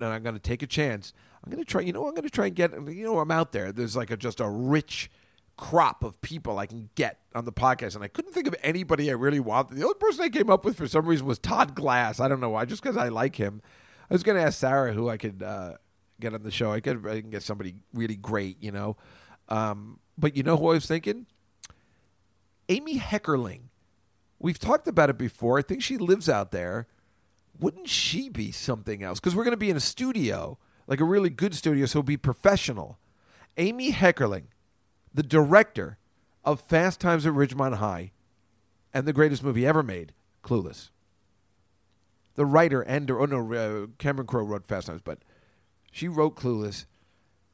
and 0.00 0.08
I'm 0.08 0.22
going 0.22 0.34
to 0.34 0.40
take 0.40 0.62
a 0.62 0.66
chance. 0.66 1.12
I'm 1.44 1.52
going 1.52 1.62
to 1.62 1.70
try. 1.70 1.82
You 1.82 1.92
know, 1.92 2.06
I'm 2.06 2.14
going 2.14 2.22
to 2.22 2.30
try 2.30 2.46
and 2.46 2.54
get. 2.54 2.72
You 2.72 3.04
know, 3.04 3.18
I'm 3.18 3.30
out 3.30 3.52
there. 3.52 3.72
There's 3.72 3.96
like 3.96 4.10
a, 4.10 4.16
just 4.16 4.40
a 4.40 4.48
rich 4.48 5.10
crop 5.56 6.04
of 6.04 6.20
people 6.20 6.58
I 6.58 6.66
can 6.66 6.90
get 6.94 7.20
on 7.34 7.44
the 7.44 7.52
podcast, 7.52 7.94
and 7.94 8.04
I 8.04 8.08
couldn't 8.08 8.32
think 8.32 8.46
of 8.46 8.54
anybody 8.62 9.10
I 9.10 9.14
really 9.14 9.40
wanted. 9.40 9.76
The 9.76 9.84
only 9.84 9.98
person 9.98 10.24
I 10.24 10.28
came 10.28 10.50
up 10.50 10.64
with 10.64 10.76
for 10.76 10.88
some 10.88 11.06
reason 11.06 11.26
was 11.26 11.38
Todd 11.38 11.74
Glass. 11.74 12.20
I 12.20 12.28
don't 12.28 12.40
know 12.40 12.50
why, 12.50 12.64
just 12.64 12.82
because 12.82 12.96
I 12.96 13.08
like 13.08 13.36
him. 13.36 13.62
I 14.10 14.14
was 14.14 14.22
going 14.22 14.36
to 14.36 14.42
ask 14.42 14.58
Sarah 14.58 14.92
who 14.92 15.08
I 15.08 15.16
could 15.16 15.42
uh, 15.42 15.74
get 16.20 16.34
on 16.34 16.42
the 16.42 16.50
show. 16.50 16.72
I 16.72 16.80
could 16.80 17.06
I 17.06 17.20
can 17.20 17.30
get 17.30 17.42
somebody 17.42 17.74
really 17.92 18.16
great, 18.16 18.62
you 18.62 18.72
know. 18.72 18.96
Um, 19.48 20.00
but 20.18 20.36
you 20.36 20.42
know 20.42 20.56
who 20.56 20.68
I 20.68 20.74
was 20.74 20.86
thinking? 20.86 21.26
Amy 22.68 22.98
Heckerling. 22.98 23.62
We've 24.38 24.58
talked 24.58 24.86
about 24.86 25.10
it 25.10 25.18
before. 25.18 25.58
I 25.58 25.62
think 25.62 25.82
she 25.82 25.96
lives 25.96 26.28
out 26.28 26.50
there. 26.50 26.86
Wouldn't 27.58 27.88
she 27.88 28.28
be 28.28 28.52
something 28.52 29.02
else? 29.02 29.18
Because 29.18 29.34
we're 29.34 29.44
going 29.44 29.52
to 29.52 29.56
be 29.56 29.70
in 29.70 29.76
a 29.76 29.80
studio, 29.80 30.58
like 30.86 31.00
a 31.00 31.04
really 31.04 31.30
good 31.30 31.54
studio, 31.54 31.86
so 31.86 32.02
be 32.02 32.16
professional. 32.16 32.98
Amy 33.56 33.92
Heckerling, 33.92 34.44
the 35.14 35.22
director 35.22 35.96
of 36.44 36.60
Fast 36.60 37.00
Times 37.00 37.24
at 37.24 37.32
Ridgemont 37.32 37.76
High 37.76 38.12
and 38.92 39.06
the 39.06 39.12
greatest 39.12 39.42
movie 39.42 39.66
ever 39.66 39.82
made, 39.82 40.12
Clueless. 40.42 40.90
The 42.34 42.44
writer 42.44 42.82
and, 42.82 43.10
oh 43.10 43.24
no, 43.24 43.52
uh, 43.52 43.86
Cameron 43.98 44.26
Crowe 44.26 44.44
wrote 44.44 44.66
Fast 44.66 44.88
Times, 44.88 45.00
but 45.02 45.20
she 45.90 46.08
wrote 46.08 46.36
Clueless. 46.36 46.84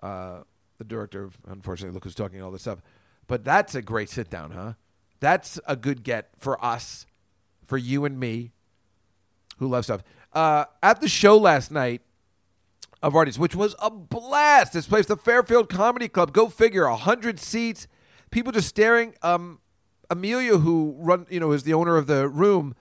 Uh, 0.03 0.43
the 0.79 0.85
director, 0.85 1.31
unfortunately, 1.47 1.95
look 1.95 2.03
who's 2.03 2.15
talking 2.17 2.43
all 2.43 2.51
this 2.51 2.63
stuff. 2.63 2.81
But 3.29 3.45
that's 3.45 3.77
a 3.77 3.83
great 3.83 4.11
sit 4.11 4.29
down, 4.29 4.51
huh? 4.51 4.73
That's 5.23 5.61
a 5.69 5.77
good 5.77 6.03
get 6.03 6.31
for 6.37 6.63
us, 6.65 7.07
for 7.65 7.79
you 7.79 8.05
and 8.05 8.19
me, 8.19 8.51
who 9.59 9.69
love 9.69 9.85
stuff. 9.85 10.03
Uh, 10.33 10.65
at 10.83 11.01
the 11.01 11.07
show 11.07 11.39
last 11.39 11.71
night 11.71 12.03
of 13.05 13.15
artists, 13.15 13.39
which 13.39 13.55
was 13.55 13.77
a 13.79 13.89
blast. 13.89 14.73
This 14.73 14.89
place, 14.89 15.07
the 15.07 15.17
Fairfield 15.17 15.69
Comedy 15.69 16.09
Club. 16.09 16.33
Go 16.33 16.49
figure, 16.49 16.89
hundred 16.89 17.39
seats, 17.39 17.87
people 18.33 18.51
just 18.51 18.67
staring. 18.67 19.15
Um, 19.23 19.61
Amelia, 20.11 20.59
who 20.59 20.97
run, 20.99 21.29
you 21.31 21.39
know, 21.39 21.53
is 21.53 21.63
the 21.63 21.73
owner 21.73 21.97
of 21.97 22.09
the 22.09 22.29
room 22.29 22.75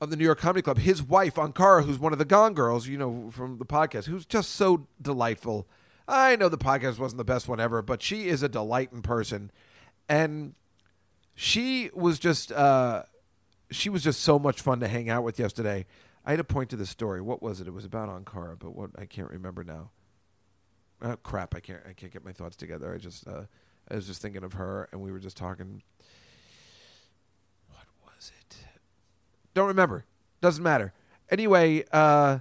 of 0.00 0.08
the 0.08 0.16
New 0.16 0.24
York 0.24 0.38
Comedy 0.38 0.62
Club. 0.62 0.78
His 0.78 1.02
wife, 1.02 1.34
Ankara, 1.34 1.84
who's 1.84 1.98
one 1.98 2.14
of 2.14 2.18
the 2.18 2.24
Gone 2.24 2.54
Girls, 2.54 2.86
you 2.86 2.96
know, 2.96 3.28
from 3.30 3.58
the 3.58 3.66
podcast, 3.66 4.06
who's 4.06 4.24
just 4.24 4.52
so 4.52 4.86
delightful. 5.02 5.68
I 6.08 6.34
know 6.36 6.48
the 6.48 6.56
podcast 6.56 6.98
wasn't 6.98 7.18
the 7.18 7.24
best 7.24 7.46
one 7.46 7.60
ever, 7.60 7.82
but 7.82 8.00
she 8.00 8.26
is 8.26 8.42
a 8.42 8.48
delight 8.48 8.88
in 8.90 9.02
person, 9.02 9.50
and 10.08 10.54
she 11.36 11.90
was 11.94 12.18
just 12.18 12.50
uh, 12.50 13.04
she 13.70 13.88
was 13.88 14.02
just 14.02 14.22
so 14.22 14.38
much 14.38 14.60
fun 14.60 14.80
to 14.80 14.88
hang 14.88 15.08
out 15.08 15.22
with 15.22 15.38
yesterday. 15.38 15.86
I 16.24 16.30
had 16.30 16.38
to 16.38 16.44
point 16.44 16.70
to 16.70 16.76
the 16.76 16.86
story. 16.86 17.20
What 17.20 17.40
was 17.40 17.60
it? 17.60 17.68
It 17.68 17.74
was 17.74 17.84
about 17.84 18.08
Ankara, 18.08 18.58
but 18.58 18.74
what 18.74 18.90
I 18.98 19.04
can't 19.04 19.30
remember 19.30 19.62
now. 19.62 19.90
Oh 21.02 21.16
crap! 21.22 21.54
I 21.54 21.60
can't. 21.60 21.80
I 21.88 21.92
can't 21.92 22.12
get 22.12 22.24
my 22.24 22.32
thoughts 22.32 22.56
together. 22.56 22.92
I 22.92 22.98
just. 22.98 23.28
Uh, 23.28 23.42
I 23.88 23.94
was 23.94 24.06
just 24.06 24.20
thinking 24.20 24.42
of 24.42 24.54
her, 24.54 24.88
and 24.90 25.00
we 25.00 25.12
were 25.12 25.20
just 25.20 25.36
talking. 25.36 25.82
What 27.68 27.86
was 28.04 28.32
it? 28.40 28.56
Don't 29.54 29.68
remember. 29.68 30.04
Doesn't 30.40 30.64
matter. 30.64 30.92
Anyway, 31.30 31.84
uh, 31.92 32.38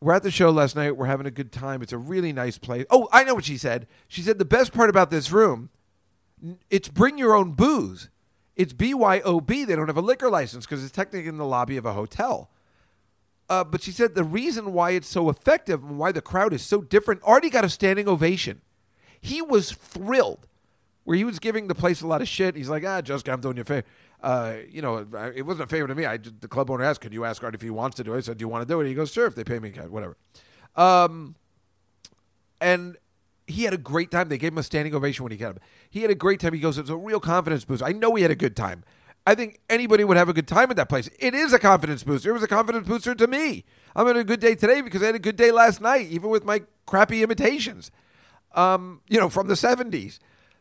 we're 0.00 0.14
at 0.14 0.22
the 0.22 0.30
show 0.30 0.50
last 0.50 0.76
night. 0.76 0.96
We're 0.96 1.06
having 1.06 1.26
a 1.26 1.32
good 1.32 1.52
time. 1.52 1.82
It's 1.82 1.92
a 1.92 1.98
really 1.98 2.32
nice 2.32 2.58
place. 2.58 2.86
Oh, 2.90 3.08
I 3.12 3.24
know 3.24 3.34
what 3.34 3.44
she 3.44 3.58
said. 3.58 3.86
She 4.08 4.22
said 4.22 4.38
the 4.38 4.44
best 4.44 4.72
part 4.72 4.88
about 4.88 5.10
this 5.10 5.30
room, 5.30 5.68
it's 6.70 6.88
bring 6.88 7.18
your 7.18 7.34
own 7.34 7.52
booze. 7.52 8.08
It's 8.56 8.72
BYOB. 8.72 9.66
They 9.66 9.76
don't 9.76 9.88
have 9.88 9.96
a 9.96 10.02
liquor 10.02 10.28
license 10.30 10.66
because 10.66 10.82
it's 10.82 10.92
technically 10.92 11.28
in 11.28 11.38
the 11.38 11.44
lobby 11.44 11.76
of 11.76 11.86
a 11.86 11.92
hotel. 11.92 12.50
Uh, 13.48 13.64
but 13.64 13.82
she 13.82 13.90
said 13.90 14.14
the 14.14 14.24
reason 14.24 14.72
why 14.72 14.90
it's 14.90 15.08
so 15.08 15.28
effective 15.28 15.82
and 15.82 15.98
why 15.98 16.12
the 16.12 16.20
crowd 16.20 16.52
is 16.52 16.62
so 16.62 16.80
different. 16.80 17.20
Artie 17.24 17.50
got 17.50 17.64
a 17.64 17.68
standing 17.68 18.08
ovation. 18.08 18.60
He 19.20 19.42
was 19.42 19.72
thrilled. 19.72 20.46
Where 21.04 21.16
he 21.16 21.24
was 21.24 21.38
giving 21.38 21.66
the 21.66 21.74
place 21.74 22.02
a 22.02 22.06
lot 22.06 22.20
of 22.20 22.28
shit. 22.28 22.54
He's 22.54 22.68
like, 22.68 22.84
ah, 22.86 23.00
Jessica, 23.00 23.32
I'm 23.32 23.40
doing 23.40 23.56
you 23.56 23.62
a 23.62 23.64
favor. 23.64 23.86
Uh, 24.22 24.56
you 24.70 24.82
know, 24.82 24.98
it 25.34 25.42
wasn't 25.42 25.64
a 25.64 25.66
favor 25.66 25.88
to 25.88 25.94
me. 25.94 26.04
I 26.04 26.18
the 26.18 26.46
club 26.46 26.70
owner 26.70 26.84
asked, 26.84 27.00
"Can 27.00 27.12
you 27.12 27.24
ask 27.24 27.42
Artie 27.42 27.56
if 27.56 27.62
he 27.62 27.70
wants 27.70 27.96
to 27.96 28.04
do 28.04 28.12
it?" 28.14 28.18
I 28.18 28.20
said, 28.20 28.36
"Do 28.36 28.42
you 28.42 28.48
want 28.48 28.68
to 28.68 28.72
do 28.72 28.80
it?" 28.80 28.86
He 28.86 28.94
goes, 28.94 29.10
"Sure, 29.10 29.26
if 29.26 29.34
they 29.34 29.44
pay 29.44 29.58
me, 29.58 29.70
cash, 29.70 29.86
whatever." 29.86 30.16
Um, 30.76 31.36
and 32.60 32.96
he 33.50 33.64
had 33.64 33.74
a 33.74 33.78
great 33.78 34.10
time. 34.10 34.28
They 34.28 34.38
gave 34.38 34.52
him 34.52 34.58
a 34.58 34.62
standing 34.62 34.94
ovation 34.94 35.24
when 35.24 35.32
he 35.32 35.38
got 35.38 35.56
up. 35.56 35.60
He 35.88 36.02
had 36.02 36.10
a 36.10 36.14
great 36.14 36.40
time. 36.40 36.54
He 36.54 36.60
goes, 36.60 36.78
"It's 36.78 36.90
a 36.90 36.96
real 36.96 37.20
confidence 37.20 37.64
boost." 37.64 37.82
I 37.82 37.92
know 37.92 38.14
he 38.14 38.22
had 38.22 38.30
a 38.30 38.36
good 38.36 38.56
time. 38.56 38.84
I 39.26 39.34
think 39.34 39.60
anybody 39.68 40.02
would 40.02 40.16
have 40.16 40.28
a 40.28 40.32
good 40.32 40.48
time 40.48 40.70
at 40.70 40.76
that 40.76 40.88
place. 40.88 41.10
It 41.18 41.34
is 41.34 41.52
a 41.52 41.58
confidence 41.58 42.02
booster. 42.02 42.30
It 42.30 42.32
was 42.32 42.42
a 42.42 42.48
confidence 42.48 42.88
booster 42.88 43.14
to 43.14 43.26
me. 43.26 43.64
I'm 43.94 44.06
having 44.06 44.20
a 44.20 44.24
good 44.24 44.40
day 44.40 44.54
today 44.54 44.80
because 44.80 45.02
I 45.02 45.06
had 45.06 45.14
a 45.14 45.20
good 45.20 45.36
day 45.36 45.50
last 45.50 45.80
night, 45.80 46.08
even 46.08 46.30
with 46.30 46.44
my 46.44 46.62
crappy 46.86 47.22
imitations. 47.22 47.90
Um, 48.52 49.02
you 49.08 49.20
know, 49.20 49.28
from 49.28 49.46
the 49.46 49.54
'70s. 49.54 50.18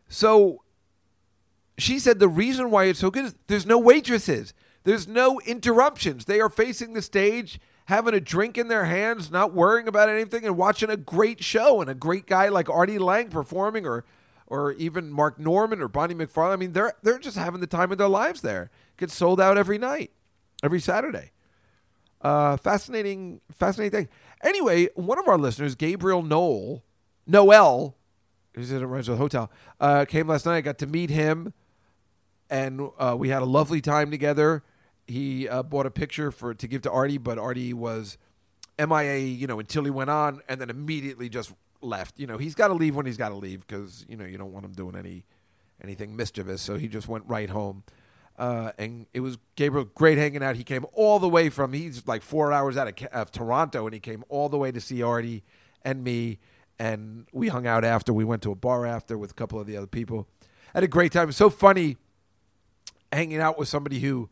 So 0.09 0.63
she 1.77 1.99
said 1.99 2.19
the 2.19 2.27
reason 2.27 2.69
why 2.69 2.85
it's 2.85 2.99
so 2.99 3.09
good 3.09 3.25
is 3.25 3.35
there's 3.47 3.65
no 3.65 3.79
waitresses, 3.79 4.53
there's 4.83 5.07
no 5.07 5.39
interruptions. 5.41 6.25
They 6.25 6.41
are 6.41 6.49
facing 6.49 6.93
the 6.93 7.01
stage, 7.01 7.59
having 7.89 8.13
a 8.13 8.19
drink 8.19 8.55
in 8.55 8.67
their 8.67 8.85
hands, 8.85 9.31
not 9.31 9.51
worrying 9.51 9.87
about 9.87 10.09
anything, 10.09 10.45
and 10.45 10.55
watching 10.55 10.91
a 10.91 10.95
great 10.95 11.43
show 11.43 11.81
and 11.81 11.89
a 11.89 11.95
great 11.95 12.27
guy 12.27 12.47
like 12.47 12.69
Artie 12.69 12.99
Lange 12.99 13.29
performing, 13.29 13.85
or 13.85 14.05
or 14.45 14.73
even 14.73 15.11
Mark 15.11 15.39
Normand 15.39 15.81
or 15.81 15.87
Bonnie 15.87 16.13
McFarlane. 16.13 16.53
I 16.53 16.55
mean, 16.55 16.73
they're 16.73 16.93
they're 17.01 17.17
just 17.17 17.35
having 17.35 17.61
the 17.61 17.67
time 17.67 17.91
of 17.91 17.97
their 17.97 18.07
lives 18.07 18.41
there. 18.41 18.69
Gets 18.97 19.15
sold 19.15 19.41
out 19.41 19.57
every 19.57 19.79
night, 19.79 20.11
every 20.63 20.79
Saturday. 20.79 21.31
Uh, 22.21 22.57
fascinating, 22.57 23.41
fascinating 23.51 23.91
thing. 23.91 24.09
Anyway, 24.43 24.87
one 24.93 25.17
of 25.17 25.27
our 25.27 25.37
listeners, 25.37 25.73
Gabriel 25.73 26.21
Noel, 26.21 26.83
Noel, 27.25 27.95
who's 28.53 28.71
in 28.71 28.83
a 28.83 28.87
rental 28.87 29.15
hotel, 29.15 29.51
uh, 29.79 30.05
came 30.05 30.27
last 30.27 30.45
night. 30.45 30.57
I 30.57 30.61
got 30.61 30.77
to 30.77 30.87
meet 30.87 31.09
him, 31.09 31.53
and 32.51 32.89
uh, 32.99 33.15
we 33.17 33.29
had 33.29 33.41
a 33.41 33.45
lovely 33.45 33.81
time 33.81 34.11
together. 34.11 34.63
He 35.09 35.49
uh, 35.49 35.63
bought 35.63 35.85
a 35.85 35.91
picture 35.91 36.31
for 36.31 36.53
to 36.53 36.67
give 36.67 36.83
to 36.83 36.91
Artie, 36.91 37.17
but 37.17 37.39
Artie 37.39 37.73
was 37.73 38.17
MIA, 38.77 39.17
you 39.17 39.47
know, 39.47 39.59
until 39.59 39.83
he 39.83 39.89
went 39.89 40.09
on, 40.09 40.41
and 40.47 40.61
then 40.61 40.69
immediately 40.69 41.29
just 41.29 41.51
left. 41.81 42.19
You 42.19 42.27
know, 42.27 42.37
he's 42.37 42.55
got 42.55 42.67
to 42.67 42.75
leave 42.75 42.95
when 42.95 43.05
he's 43.05 43.17
got 43.17 43.29
to 43.29 43.35
leave 43.35 43.65
because 43.65 44.05
you 44.07 44.15
know 44.15 44.25
you 44.25 44.37
don't 44.37 44.53
want 44.53 44.65
him 44.65 44.73
doing 44.73 44.95
any 44.95 45.25
anything 45.83 46.15
mischievous. 46.15 46.61
So 46.61 46.77
he 46.77 46.87
just 46.87 47.07
went 47.07 47.25
right 47.27 47.49
home. 47.49 47.83
Uh, 48.37 48.71
and 48.77 49.05
it 49.13 49.19
was 49.19 49.37
Gabriel 49.55 49.89
great 49.95 50.17
hanging 50.17 50.43
out. 50.43 50.55
He 50.55 50.63
came 50.63 50.85
all 50.93 51.19
the 51.19 51.27
way 51.27 51.49
from 51.49 51.73
he's 51.73 52.07
like 52.07 52.21
four 52.21 52.53
hours 52.53 52.77
out 52.77 52.87
of, 52.87 53.07
of 53.07 53.31
Toronto, 53.31 53.85
and 53.85 53.93
he 53.93 53.99
came 53.99 54.23
all 54.29 54.47
the 54.47 54.57
way 54.57 54.71
to 54.71 54.79
see 54.79 55.01
Artie 55.01 55.43
and 55.83 56.03
me. 56.03 56.39
And 56.77 57.27
we 57.33 57.49
hung 57.49 57.67
out 57.67 57.83
after. 57.83 58.13
We 58.13 58.23
went 58.23 58.41
to 58.43 58.51
a 58.51 58.55
bar 58.55 58.85
after 58.85 59.17
with 59.17 59.31
a 59.31 59.33
couple 59.33 59.59
of 59.59 59.67
the 59.67 59.75
other 59.75 59.87
people. 59.87 60.27
Had 60.73 60.83
a 60.83 60.87
great 60.87 61.11
time. 61.11 61.23
It 61.23 61.27
was 61.27 61.37
so 61.37 61.49
funny 61.49 61.97
hanging 63.11 63.39
out 63.39 63.57
with 63.57 63.67
somebody 63.67 63.99
who 63.99 64.29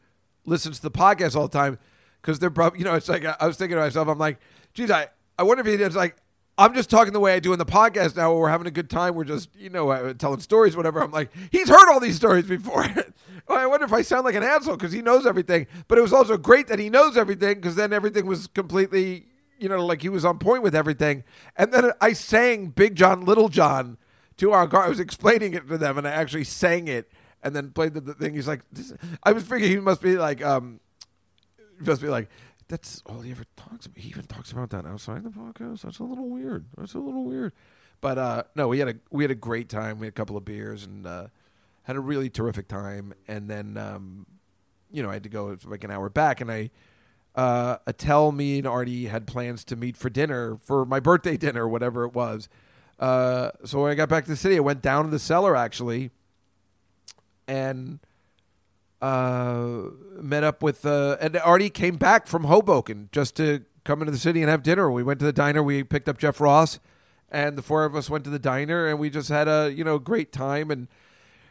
listens 0.48 0.78
to 0.78 0.84
the 0.84 0.92
podcast 0.92 1.36
all 1.36 1.48
the 1.48 1.58
time 1.58 1.78
because 2.22 2.40
they're 2.40 2.50
probably, 2.50 2.80
you 2.80 2.86
know, 2.86 2.96
it's 2.96 3.10
like 3.10 3.26
I 3.26 3.46
was 3.46 3.58
thinking 3.58 3.78
to 3.78 3.84
myself, 3.84 4.08
I'm 4.08 4.18
like, 4.18 4.40
geez, 4.74 4.90
I, 4.90 5.08
I 5.38 5.44
wonder 5.44 5.62
if 5.62 5.68
he 5.68 5.84
is 5.84 5.96
like, 5.96 6.18
I'm 6.58 6.74
just 6.74 6.90
talking 6.90 7.14
the 7.14 7.20
way 7.20 7.36
I 7.36 7.40
do 7.40 7.54
in 7.54 7.60
the 7.60 7.66
podcast 7.66 8.16
now. 8.16 8.32
Where 8.32 8.42
we're 8.42 8.50
having 8.50 8.66
a 8.66 8.72
good 8.72 8.90
time. 8.90 9.14
We're 9.14 9.26
just, 9.26 9.56
you 9.56 9.70
know, 9.70 9.92
uh, 9.92 10.14
telling 10.16 10.40
stories, 10.40 10.76
whatever. 10.76 11.04
I'm 11.04 11.12
like, 11.12 11.32
he's 11.52 11.70
heard 11.70 11.92
all 11.92 12.00
these 12.00 12.16
stories 12.16 12.46
before. 12.46 12.84
I 13.48 13.68
wonder 13.68 13.86
if 13.86 13.94
I 13.94 14.02
sound 14.02 14.26
like 14.26 14.34
an 14.34 14.44
asshole 14.44 14.76
because 14.76 14.92
he 14.92 15.04
knows 15.04 15.28
everything. 15.28 15.68
But 15.88 16.00
it 16.00 16.02
was 16.02 16.14
also 16.14 16.36
great 16.36 16.68
that 16.68 16.80
he 16.80 16.90
knows 16.90 17.16
everything 17.16 17.56
because 17.56 17.76
then 17.76 17.94
everything 17.94 18.26
was 18.26 18.48
completely, 18.48 19.28
you 19.60 19.70
know, 19.70 19.86
like 19.86 20.02
he 20.02 20.10
was 20.10 20.26
on 20.26 20.40
point 20.40 20.64
with 20.64 20.74
everything. 20.74 21.24
And 21.56 21.72
then 21.72 21.92
I 22.02 22.14
sang 22.14 22.70
Big 22.70 22.96
John, 22.96 23.24
Little 23.24 23.50
John 23.50 23.98
to 24.38 24.52
our 24.52 24.68
car. 24.68 24.86
I 24.86 24.90
was 24.90 25.00
explaining 25.00 25.54
it 25.54 25.68
to 25.68 25.78
them, 25.78 25.98
and 25.98 26.08
I 26.08 26.12
actually 26.12 26.44
sang 26.44 26.88
it 26.88 27.12
and 27.44 27.56
then 27.56 27.72
played 27.72 27.94
the, 27.94 28.02
the 28.02 28.14
thing. 28.14 28.34
He's 28.34 28.48
like, 28.48 28.62
this, 28.72 28.94
I 29.24 29.32
was 29.32 29.44
figuring 29.44 29.72
he 29.72 29.80
must 29.80 30.02
be 30.02 30.18
like, 30.18 30.44
um, 30.44 30.80
he 31.80 31.86
must 31.86 32.02
be 32.02 32.10
like, 32.10 32.30
that's 32.68 33.02
all 33.06 33.22
he 33.22 33.32
ever 33.32 33.46
talks 33.56 33.86
about. 33.86 33.98
He 33.98 34.10
even 34.10 34.26
talks 34.26 34.52
about 34.52 34.70
that 34.72 34.86
outside 34.86 35.24
the 35.24 35.30
podcast. 35.30 35.82
That's 35.82 36.00
a 36.00 36.04
little 36.04 36.28
weird. 36.28 36.66
That's 36.78 36.94
a 36.94 37.00
little 37.00 37.24
weird. 37.24 37.54
But 38.02 38.18
uh, 38.18 38.44
no, 38.56 38.68
we 38.68 38.80
had 38.80 38.90
a 38.90 38.96
we 39.10 39.24
had 39.24 39.32
a 39.32 39.36
great 39.36 39.70
time. 39.70 40.00
We 40.00 40.08
had 40.08 40.14
a 40.14 40.16
couple 40.16 40.38
of 40.38 40.46
beers 40.46 40.86
and 40.86 41.08
uh, 41.08 41.28
had 41.84 41.96
a 41.96 42.00
really 42.00 42.30
terrific 42.30 42.68
time. 42.68 43.14
And 43.28 43.50
then, 43.50 43.78
um, 43.78 44.26
you 44.92 45.02
know, 45.02 45.10
I 45.10 45.14
had 45.14 45.24
to 45.24 45.30
go 45.30 45.58
like 45.66 45.84
an 45.84 45.92
hour 45.92 46.10
back, 46.10 46.42
and 46.42 46.52
I. 46.52 46.72
Uh, 47.36 47.78
me, 48.34 48.58
and 48.58 48.66
Artie 48.66 49.06
had 49.06 49.28
plans 49.28 49.64
to 49.66 49.76
meet 49.76 49.96
for 49.96 50.10
dinner 50.10 50.58
for 50.58 50.86
my 50.86 51.00
birthday 51.00 51.38
dinner, 51.38 51.68
whatever 51.68 52.04
it 52.04 52.16
was. 52.16 52.50
Uh, 53.00 53.52
so 53.64 53.84
when 53.84 53.92
I 53.92 53.94
got 53.96 54.10
back 54.10 54.24
to 54.24 54.32
the 54.32 54.36
city, 54.36 54.58
I 54.58 54.60
went 54.60 54.82
down 54.82 55.06
to 55.06 55.12
the 55.12 55.20
cellar 55.20 55.56
actually, 55.56 56.10
and 57.48 58.00
uh, 59.02 59.84
met 60.20 60.44
up 60.44 60.64
with 60.64 60.86
uh, 60.86 61.18
and 61.22 61.38
Artie 61.38 61.70
came 61.70 61.98
back 61.98 62.28
from 62.28 62.46
Hoboken 62.46 63.10
just 63.12 63.36
to 63.36 63.64
come 63.84 64.02
into 64.02 64.12
the 64.12 64.18
city 64.18 64.42
and 64.42 64.50
have 64.50 64.64
dinner. 64.64 64.92
We 64.92 65.04
went 65.04 65.20
to 65.20 65.26
the 65.26 65.34
diner. 65.34 65.64
We 65.64 65.84
picked 65.84 66.10
up 66.10 66.18
Jeff 66.18 66.42
Ross, 66.42 66.80
and 67.32 67.58
the 67.58 67.62
four 67.62 67.86
of 67.86 67.96
us 67.96 68.10
went 68.10 68.24
to 68.26 68.30
the 68.30 68.40
diner, 68.40 68.88
and 68.88 69.00
we 69.00 69.10
just 69.10 69.30
had 69.30 69.48
a 69.48 69.72
you 69.74 69.84
know 69.84 70.00
great 70.00 70.32
time. 70.32 70.72
And 70.72 70.88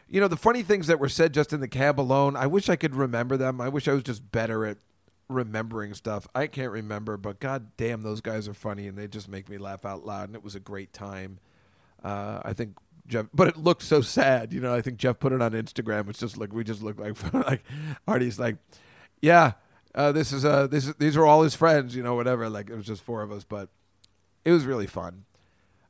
you 0.07 0.21
know 0.21 0.27
the 0.27 0.37
funny 0.37 0.63
things 0.63 0.87
that 0.87 0.99
were 0.99 1.09
said 1.09 1.33
just 1.33 1.53
in 1.53 1.59
the 1.59 1.67
cab 1.67 1.99
alone. 1.99 2.35
I 2.35 2.47
wish 2.47 2.69
I 2.69 2.75
could 2.75 2.95
remember 2.95 3.37
them. 3.37 3.61
I 3.61 3.69
wish 3.69 3.87
I 3.87 3.93
was 3.93 4.03
just 4.03 4.31
better 4.31 4.65
at 4.65 4.77
remembering 5.29 5.93
stuff. 5.93 6.27
I 6.35 6.47
can't 6.47 6.71
remember, 6.71 7.17
but 7.17 7.39
god 7.39 7.71
damn, 7.77 8.01
those 8.03 8.21
guys 8.21 8.47
are 8.47 8.53
funny, 8.53 8.87
and 8.87 8.97
they 8.97 9.07
just 9.07 9.27
make 9.29 9.49
me 9.49 9.57
laugh 9.57 9.85
out 9.85 10.05
loud. 10.05 10.29
And 10.29 10.35
it 10.35 10.43
was 10.43 10.55
a 10.55 10.59
great 10.59 10.93
time. 10.93 11.39
Uh, 12.03 12.41
I 12.43 12.53
think 12.53 12.77
Jeff, 13.07 13.27
but 13.33 13.47
it 13.47 13.57
looked 13.57 13.83
so 13.83 14.01
sad. 14.01 14.53
You 14.53 14.59
know, 14.59 14.73
I 14.73 14.81
think 14.81 14.97
Jeff 14.97 15.19
put 15.19 15.31
it 15.31 15.41
on 15.41 15.51
Instagram. 15.51 16.09
It's 16.09 16.19
just 16.19 16.37
like 16.37 16.53
we 16.53 16.63
just 16.63 16.81
look 16.81 16.99
like 16.99 17.33
like 17.33 17.63
Artie's 18.07 18.39
like, 18.39 18.57
yeah, 19.21 19.53
uh, 19.95 20.11
this 20.11 20.31
is 20.31 20.45
uh 20.45 20.67
this 20.67 20.87
is, 20.87 20.95
these 20.95 21.15
are 21.17 21.25
all 21.25 21.41
his 21.43 21.55
friends. 21.55 21.95
You 21.95 22.03
know, 22.03 22.15
whatever. 22.15 22.49
Like 22.49 22.69
it 22.69 22.75
was 22.75 22.85
just 22.85 23.01
four 23.01 23.21
of 23.21 23.31
us, 23.31 23.43
but 23.43 23.69
it 24.45 24.51
was 24.51 24.65
really 24.65 24.87
fun. 24.87 25.25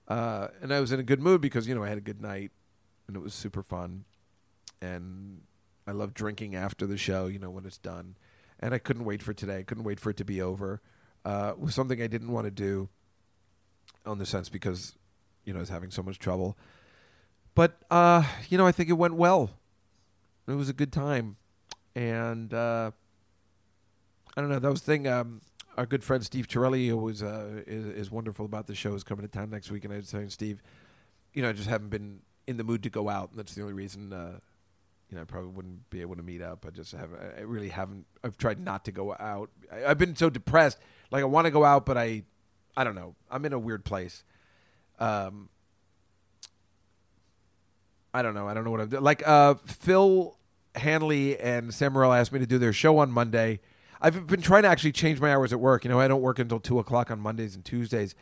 Uh, 0.07 0.47
and 0.61 0.73
I 0.73 0.79
was 0.79 0.91
in 0.91 0.99
a 0.99 1.03
good 1.03 1.19
mood 1.19 1.41
because 1.41 1.67
you 1.67 1.75
know 1.75 1.83
I 1.83 1.89
had 1.89 1.97
a 1.97 2.01
good 2.01 2.21
night, 2.21 2.51
and 3.07 3.17
it 3.17 3.19
was 3.19 3.33
super 3.33 3.63
fun, 3.63 4.05
and 4.81 5.41
I 5.85 5.91
love 5.91 6.13
drinking 6.13 6.55
after 6.55 6.85
the 6.85 6.97
show. 6.97 7.27
You 7.27 7.39
know 7.39 7.49
when 7.49 7.65
it's 7.65 7.77
done, 7.77 8.15
and 8.59 8.73
I 8.73 8.77
couldn't 8.77 9.05
wait 9.05 9.21
for 9.21 9.33
today. 9.33 9.57
I 9.57 9.63
couldn't 9.63 9.83
wait 9.83 9.99
for 9.99 10.11
it 10.11 10.17
to 10.17 10.25
be 10.25 10.41
over. 10.41 10.81
Uh, 11.25 11.53
was 11.57 11.75
something 11.75 12.01
I 12.01 12.07
didn't 12.07 12.31
want 12.31 12.45
to 12.45 12.51
do, 12.51 12.89
on 14.05 14.17
the 14.17 14.25
sense 14.25 14.49
because 14.49 14.95
you 15.43 15.53
know 15.53 15.59
I 15.59 15.61
was 15.61 15.69
having 15.69 15.91
so 15.91 16.03
much 16.03 16.19
trouble. 16.19 16.57
But 17.57 17.75
uh, 17.89 18.23
you 18.49 18.57
know, 18.59 18.67
I 18.67 18.71
think 18.71 18.87
it 18.87 18.93
went 18.93 19.15
well. 19.15 19.49
It 20.47 20.51
was 20.51 20.69
a 20.69 20.73
good 20.73 20.93
time, 20.93 21.37
and 21.95 22.53
uh, 22.53 22.91
I 24.35 24.41
don't 24.41 24.51
know. 24.51 24.59
That 24.59 24.69
was 24.69 24.83
the 24.83 24.91
thing. 24.91 25.07
Um, 25.07 25.41
our 25.75 25.87
good 25.87 26.03
friend 26.03 26.23
Steve 26.23 26.47
Torelli, 26.47 26.87
who 26.87 26.97
was 26.97 27.23
uh, 27.23 27.63
is, 27.65 27.87
is 27.87 28.11
wonderful 28.11 28.45
about 28.45 28.67
the 28.67 28.75
show, 28.75 28.93
is 28.93 29.03
coming 29.03 29.25
to 29.25 29.27
town 29.27 29.49
next 29.49 29.71
week, 29.71 29.85
and 29.85 29.91
I 29.91 29.97
was 29.97 30.07
saying, 30.07 30.29
Steve, 30.29 30.61
you 31.33 31.41
know, 31.41 31.49
I 31.49 31.53
just 31.53 31.67
haven't 31.67 31.89
been 31.89 32.19
in 32.45 32.57
the 32.57 32.63
mood 32.63 32.83
to 32.83 32.91
go 32.91 33.09
out, 33.09 33.31
and 33.31 33.39
that's 33.39 33.55
the 33.55 33.61
only 33.61 33.73
reason. 33.73 34.13
Uh, 34.13 34.37
you 35.09 35.15
know, 35.15 35.23
I 35.23 35.25
probably 35.25 35.49
wouldn't 35.49 35.89
be 35.89 36.01
able 36.01 36.15
to 36.15 36.21
meet 36.23 36.43
up. 36.43 36.63
I 36.63 36.69
just 36.69 36.91
have. 36.91 37.09
I 37.39 37.41
really 37.41 37.69
haven't. 37.69 38.05
I've 38.23 38.37
tried 38.37 38.59
not 38.59 38.85
to 38.85 38.91
go 38.91 39.15
out. 39.19 39.49
I, 39.73 39.85
I've 39.85 39.97
been 39.97 40.15
so 40.15 40.29
depressed. 40.29 40.77
Like 41.09 41.23
I 41.23 41.25
want 41.25 41.45
to 41.45 41.51
go 41.51 41.65
out, 41.65 41.87
but 41.87 41.97
I, 41.97 42.21
I 42.75 42.83
don't 42.83 42.93
know. 42.93 43.15
I'm 43.31 43.43
in 43.45 43.53
a 43.53 43.59
weird 43.59 43.83
place. 43.83 44.23
Um, 44.99 45.49
I 48.17 48.23
don't 48.23 48.33
know. 48.33 48.47
I 48.47 48.55
don't 48.55 48.63
know 48.63 48.71
what 48.71 48.81
I'm 48.81 48.89
doing. 48.89 49.03
Like 49.03 49.27
uh, 49.27 49.53
Phil 49.67 50.35
Hanley 50.73 51.39
and 51.39 51.71
Sam 51.71 51.93
Morril 51.93 52.19
asked 52.19 52.31
me 52.31 52.39
to 52.39 52.47
do 52.47 52.57
their 52.57 52.73
show 52.73 52.97
on 52.97 53.11
Monday. 53.11 53.59
I've 54.01 54.25
been 54.25 54.41
trying 54.41 54.63
to 54.63 54.69
actually 54.69 54.91
change 54.91 55.21
my 55.21 55.31
hours 55.31 55.53
at 55.53 55.59
work. 55.59 55.83
You 55.83 55.91
know, 55.91 55.99
I 55.99 56.07
don't 56.07 56.21
work 56.21 56.39
until 56.39 56.59
two 56.59 56.79
o'clock 56.79 57.11
on 57.11 57.19
Mondays 57.19 57.53
and 57.53 57.63
Tuesdays. 57.63 58.15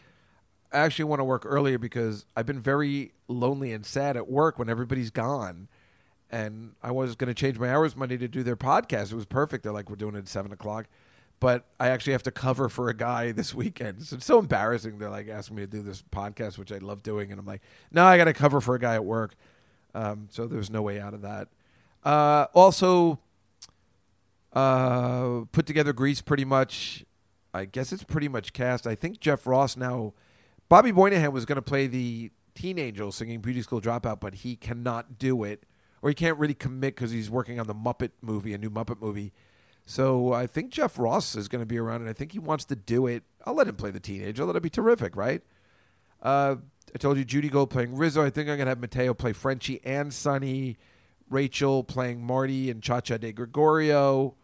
I 0.73 0.79
actually 0.79 1.05
want 1.05 1.21
to 1.21 1.23
work 1.23 1.43
earlier 1.45 1.77
because 1.77 2.25
I've 2.35 2.45
been 2.45 2.59
very 2.61 3.13
lonely 3.29 3.71
and 3.71 3.85
sad 3.85 4.17
at 4.17 4.29
work 4.29 4.59
when 4.59 4.69
everybody's 4.69 5.11
gone. 5.11 5.69
And 6.29 6.73
I 6.83 6.91
was 6.91 7.15
going 7.15 7.29
to 7.29 7.33
change 7.33 7.57
my 7.57 7.73
hours 7.73 7.95
Monday 7.95 8.17
to 8.17 8.27
do 8.27 8.43
their 8.43 8.57
podcast. 8.57 9.13
It 9.13 9.15
was 9.15 9.25
perfect. 9.25 9.63
They're 9.63 9.71
like, 9.71 9.89
we're 9.89 9.95
doing 9.95 10.15
it 10.15 10.19
at 10.19 10.27
seven 10.27 10.51
o'clock. 10.51 10.87
But 11.39 11.63
I 11.79 11.87
actually 11.87 12.13
have 12.13 12.23
to 12.23 12.31
cover 12.31 12.67
for 12.67 12.89
a 12.89 12.93
guy 12.93 13.31
this 13.31 13.53
weekend. 13.55 14.03
So 14.03 14.17
it's 14.17 14.25
so 14.25 14.39
embarrassing. 14.39 14.97
They're 14.97 15.09
like 15.09 15.29
asking 15.29 15.55
me 15.55 15.63
to 15.63 15.67
do 15.67 15.81
this 15.81 16.03
podcast, 16.11 16.57
which 16.57 16.73
I 16.73 16.79
love 16.79 17.01
doing. 17.01 17.31
And 17.31 17.39
I'm 17.39 17.45
like, 17.45 17.61
no, 17.91 18.03
I 18.03 18.17
got 18.17 18.25
to 18.25 18.33
cover 18.33 18.59
for 18.59 18.75
a 18.75 18.79
guy 18.79 18.95
at 18.95 19.05
work. 19.05 19.35
Um, 19.95 20.27
so 20.29 20.45
there's 20.45 20.69
no 20.69 20.81
way 20.81 20.99
out 20.99 21.13
of 21.13 21.21
that. 21.21 21.47
Uh, 22.03 22.47
also, 22.53 23.19
uh, 24.53 25.45
put 25.51 25.65
together 25.65 25.93
Grease 25.93 26.21
pretty 26.21 26.45
much. 26.45 27.05
I 27.53 27.63
guess 27.63 27.93
it's 27.93 28.03
pretty 28.03 28.27
much 28.27 28.51
cast. 28.51 28.85
I 28.85 28.95
think 28.95 29.21
Jeff 29.21 29.47
Ross 29.47 29.77
now. 29.77 30.13
Bobby 30.67 30.91
Moynihan 30.91 31.31
was 31.31 31.45
going 31.45 31.55
to 31.55 31.61
play 31.61 31.87
the 31.87 32.31
teen 32.53 32.77
angel 32.77 33.11
singing 33.13 33.39
Beauty 33.39 33.61
School 33.61 33.79
Dropout, 33.79 34.19
but 34.19 34.35
he 34.35 34.57
cannot 34.57 35.17
do 35.17 35.43
it, 35.43 35.63
or 36.01 36.09
he 36.09 36.15
can't 36.15 36.37
really 36.37 36.53
commit 36.53 36.95
because 36.95 37.11
he's 37.11 37.29
working 37.29 37.59
on 37.59 37.67
the 37.67 37.73
Muppet 37.73 38.11
movie, 38.21 38.53
a 38.53 38.57
new 38.57 38.69
Muppet 38.69 38.99
movie. 39.01 39.31
So 39.85 40.33
I 40.33 40.47
think 40.47 40.71
Jeff 40.71 40.99
Ross 40.99 41.35
is 41.35 41.47
going 41.47 41.61
to 41.61 41.65
be 41.65 41.77
around, 41.77 42.01
and 42.01 42.09
I 42.09 42.13
think 42.13 42.33
he 42.33 42.39
wants 42.39 42.65
to 42.65 42.75
do 42.75 43.07
it. 43.07 43.23
I'll 43.45 43.53
let 43.53 43.67
him 43.67 43.75
play 43.75 43.91
the 43.91 43.99
teenager. 43.99 44.45
That'll 44.45 44.59
be 44.59 44.69
terrific, 44.69 45.15
right? 45.15 45.41
Uh, 46.21 46.55
I 46.95 46.97
told 46.97 47.17
you 47.17 47.25
Judy 47.25 47.49
Gold 47.49 47.71
playing 47.71 47.97
Rizzo. 47.97 48.23
I 48.23 48.29
think 48.29 48.47
I'm 48.47 48.55
going 48.55 48.67
to 48.67 48.69
have 48.69 48.79
Mateo 48.79 49.13
play 49.13 49.33
Frenchie 49.33 49.81
and 49.83 50.13
Sonny. 50.13 50.77
Rachel 51.29 51.83
playing 51.83 52.23
Marty 52.23 52.71
and 52.71 52.81
Cha 52.81 53.01
Cha 53.01 53.17
DiGregorio. 53.17 54.35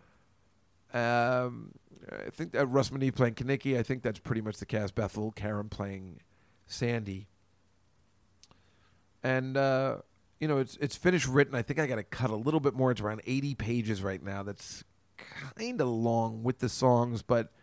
Um, 0.94 1.72
I 2.12 2.30
think 2.30 2.52
that 2.52 2.66
Russ 2.66 2.90
Meneve 2.90 3.16
playing 3.16 3.36
Kenickie. 3.36 3.80
I 3.80 3.84
think 3.84 4.04
that's 4.04 4.20
pretty 4.20 4.42
much 4.42 4.58
the 4.58 4.66
cast. 4.66 4.96
Bethel, 4.96 5.32
Karen 5.32 5.70
playing 5.70 6.20
Sandy. 6.66 7.30
And 9.24 9.56
uh, 9.56 10.00
you 10.42 10.50
know, 10.50 10.58
it's 10.58 10.78
it's 10.82 10.98
finished 10.98 11.30
written. 11.30 11.56
I 11.56 11.62
think 11.62 11.80
I 11.80 11.88
got 11.88 11.96
to 11.96 12.04
cut 12.04 12.32
a 12.32 12.36
little 12.36 12.60
bit 12.60 12.74
more. 12.74 12.92
It's 12.92 13.00
around 13.00 13.22
80 13.26 13.56
pages 13.56 14.04
right 14.04 14.22
now. 14.22 14.44
That's 14.44 14.84
kind 15.16 15.80
of 15.80 15.88
long 15.88 16.44
with 16.44 16.60
the 16.60 16.68
songs, 16.68 17.22
but 17.22 17.54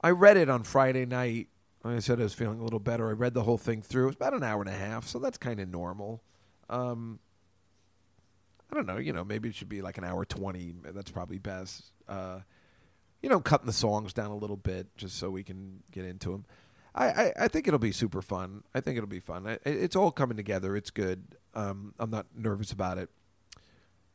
I 0.00 0.10
read 0.10 0.36
it 0.36 0.48
on 0.48 0.64
Friday 0.64 1.06
night. 1.06 1.46
Like 1.82 1.96
I 1.96 2.00
said, 2.00 2.20
I 2.20 2.24
was 2.24 2.34
feeling 2.34 2.60
a 2.60 2.64
little 2.64 2.78
better. 2.78 3.08
I 3.08 3.12
read 3.12 3.32
the 3.32 3.42
whole 3.42 3.58
thing 3.58 3.80
through. 3.80 4.04
It 4.04 4.06
was 4.06 4.16
about 4.16 4.34
an 4.34 4.42
hour 4.42 4.60
and 4.60 4.68
a 4.68 4.76
half, 4.76 5.06
so 5.06 5.18
that's 5.18 5.38
kind 5.38 5.60
of 5.60 5.68
normal. 5.68 6.22
Um, 6.68 7.20
I 8.70 8.74
don't 8.74 8.86
know. 8.86 8.98
You 8.98 9.12
know, 9.12 9.24
maybe 9.24 9.48
it 9.48 9.54
should 9.54 9.68
be 9.68 9.80
like 9.80 9.96
an 9.98 10.04
hour 10.04 10.24
20. 10.24 10.74
That's 10.92 11.10
probably 11.10 11.38
best. 11.38 11.90
Uh, 12.06 12.40
you 13.22 13.28
know, 13.28 13.40
cutting 13.40 13.66
the 13.66 13.72
songs 13.72 14.12
down 14.12 14.30
a 14.30 14.36
little 14.36 14.56
bit 14.56 14.94
just 14.96 15.16
so 15.16 15.30
we 15.30 15.42
can 15.42 15.82
get 15.90 16.04
into 16.04 16.30
them. 16.30 16.44
I, 16.94 17.06
I, 17.08 17.32
I 17.40 17.48
think 17.48 17.66
it'll 17.66 17.78
be 17.78 17.92
super 17.92 18.22
fun. 18.22 18.64
I 18.74 18.80
think 18.80 18.96
it'll 18.96 19.08
be 19.08 19.20
fun. 19.20 19.46
I, 19.46 19.58
it's 19.64 19.96
all 19.96 20.10
coming 20.10 20.36
together. 20.36 20.76
It's 20.76 20.90
good. 20.90 21.36
Um, 21.54 21.94
I'm 21.98 22.10
not 22.10 22.26
nervous 22.36 22.72
about 22.72 22.98
it. 22.98 23.08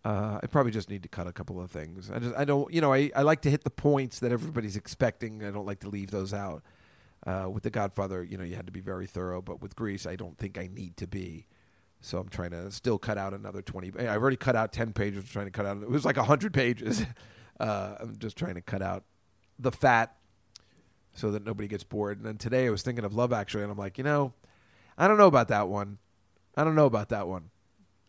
Uh, 0.04 0.40
I 0.44 0.48
probably 0.48 0.72
just 0.72 0.90
need 0.90 1.02
to 1.02 1.10
cut 1.10 1.26
a 1.26 1.34
couple 1.34 1.60
of 1.60 1.72
things. 1.72 2.12
I 2.12 2.20
just 2.20 2.36
I 2.36 2.46
don't 2.46 2.72
you 2.72 2.80
know 2.80 2.94
I, 2.94 3.10
I 3.16 3.24
like 3.24 3.42
to 3.42 3.50
hit 3.50 3.64
the 3.64 3.72
points 3.72 4.20
that 4.20 4.32
everybody's 4.32 4.76
expecting. 4.76 5.44
I 5.44 5.50
don't 5.50 5.66
like 5.66 5.80
to 5.80 5.90
leave 5.90 6.12
those 6.12 6.32
out. 6.32 6.62
Uh, 7.26 7.50
with 7.50 7.64
the 7.64 7.72
Godfather, 7.72 8.24
you 8.24 8.38
know, 8.38 8.44
you 8.44 8.56
had 8.56 8.68
to 8.68 8.72
be 8.72 8.82
very 8.82 9.08
thorough, 9.08 9.42
but 9.42 9.62
with 9.62 9.76
Grease, 9.76 10.06
I 10.06 10.16
don't 10.16 10.38
think 10.38 10.60
I 10.60 10.70
need 10.72 10.96
to 10.98 11.08
be. 11.08 11.48
So 12.02 12.20
I'm 12.20 12.30
trying 12.30 12.52
to 12.52 12.70
still 12.70 13.00
cut 13.00 13.18
out 13.18 13.34
another 13.34 13.64
20. 13.64 13.94
I've 13.98 14.22
already 14.22 14.38
cut 14.38 14.56
out 14.56 14.72
10 14.72 14.94
pages. 14.94 15.24
I'm 15.24 15.30
trying 15.30 15.46
to 15.46 15.52
cut 15.52 15.66
out. 15.66 15.82
It 15.82 15.90
was 15.90 16.06
like 16.06 16.18
100 16.18 16.54
pages. 16.54 17.06
Uh, 17.58 17.96
I'm 18.02 18.18
just 18.18 18.36
trying 18.36 18.56
to 18.56 18.62
cut 18.62 18.82
out 18.82 19.06
the 19.58 19.72
fat 19.72 20.18
so 21.14 21.32
that 21.32 21.46
nobody 21.46 21.70
gets 21.70 21.86
bored. 21.86 22.18
And 22.18 22.26
then 22.26 22.38
today 22.38 22.68
I 22.68 22.70
was 22.70 22.82
thinking 22.82 23.06
of 23.06 23.16
Love 23.16 23.32
Actually, 23.32 23.64
and 23.64 23.72
I'm 23.72 23.78
like, 23.78 23.98
you 23.98 24.04
know, 24.04 24.34
I 24.98 25.08
don't 25.08 25.18
know 25.18 25.28
about 25.28 25.48
that 25.48 25.70
one. 25.70 25.98
I 26.58 26.66
don't 26.66 26.76
know 26.76 26.86
about 26.86 27.08
that 27.10 27.30
one. 27.30 27.52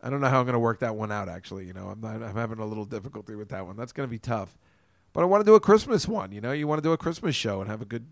I 0.01 0.09
don't 0.09 0.21
know 0.21 0.27
how 0.27 0.39
I'm 0.39 0.45
going 0.45 0.53
to 0.53 0.59
work 0.59 0.79
that 0.79 0.95
one 0.95 1.11
out. 1.11 1.27
Actually, 1.27 1.65
you 1.65 1.73
know, 1.73 1.87
I'm 1.87 2.01
not. 2.01 2.21
I'm 2.21 2.35
having 2.35 2.59
a 2.59 2.65
little 2.65 2.85
difficulty 2.85 3.35
with 3.35 3.49
that 3.49 3.65
one. 3.65 3.75
That's 3.75 3.91
going 3.91 4.07
to 4.07 4.11
be 4.11 4.19
tough. 4.19 4.57
But 5.13 5.21
I 5.21 5.25
want 5.25 5.41
to 5.41 5.49
do 5.49 5.55
a 5.55 5.59
Christmas 5.59 6.07
one. 6.07 6.31
You 6.31 6.41
know, 6.41 6.51
you 6.51 6.67
want 6.67 6.79
to 6.79 6.87
do 6.87 6.91
a 6.91 6.97
Christmas 6.97 7.35
show 7.35 7.61
and 7.61 7.69
have 7.69 7.81
a 7.81 7.85
good, 7.85 8.05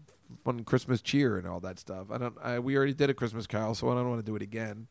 fun 0.43 0.63
Christmas 0.63 1.01
cheer 1.01 1.37
and 1.37 1.47
all 1.47 1.59
that 1.61 1.79
stuff. 1.79 2.07
I 2.11 2.17
don't. 2.17 2.35
I, 2.41 2.59
we 2.59 2.75
already 2.77 2.93
did 2.93 3.09
a 3.09 3.13
Christmas 3.13 3.47
Carol, 3.47 3.75
so 3.75 3.89
I 3.89 3.95
don't 3.95 4.09
want 4.09 4.19
to 4.19 4.25
do 4.25 4.35
it 4.35 4.41
again. 4.41 4.87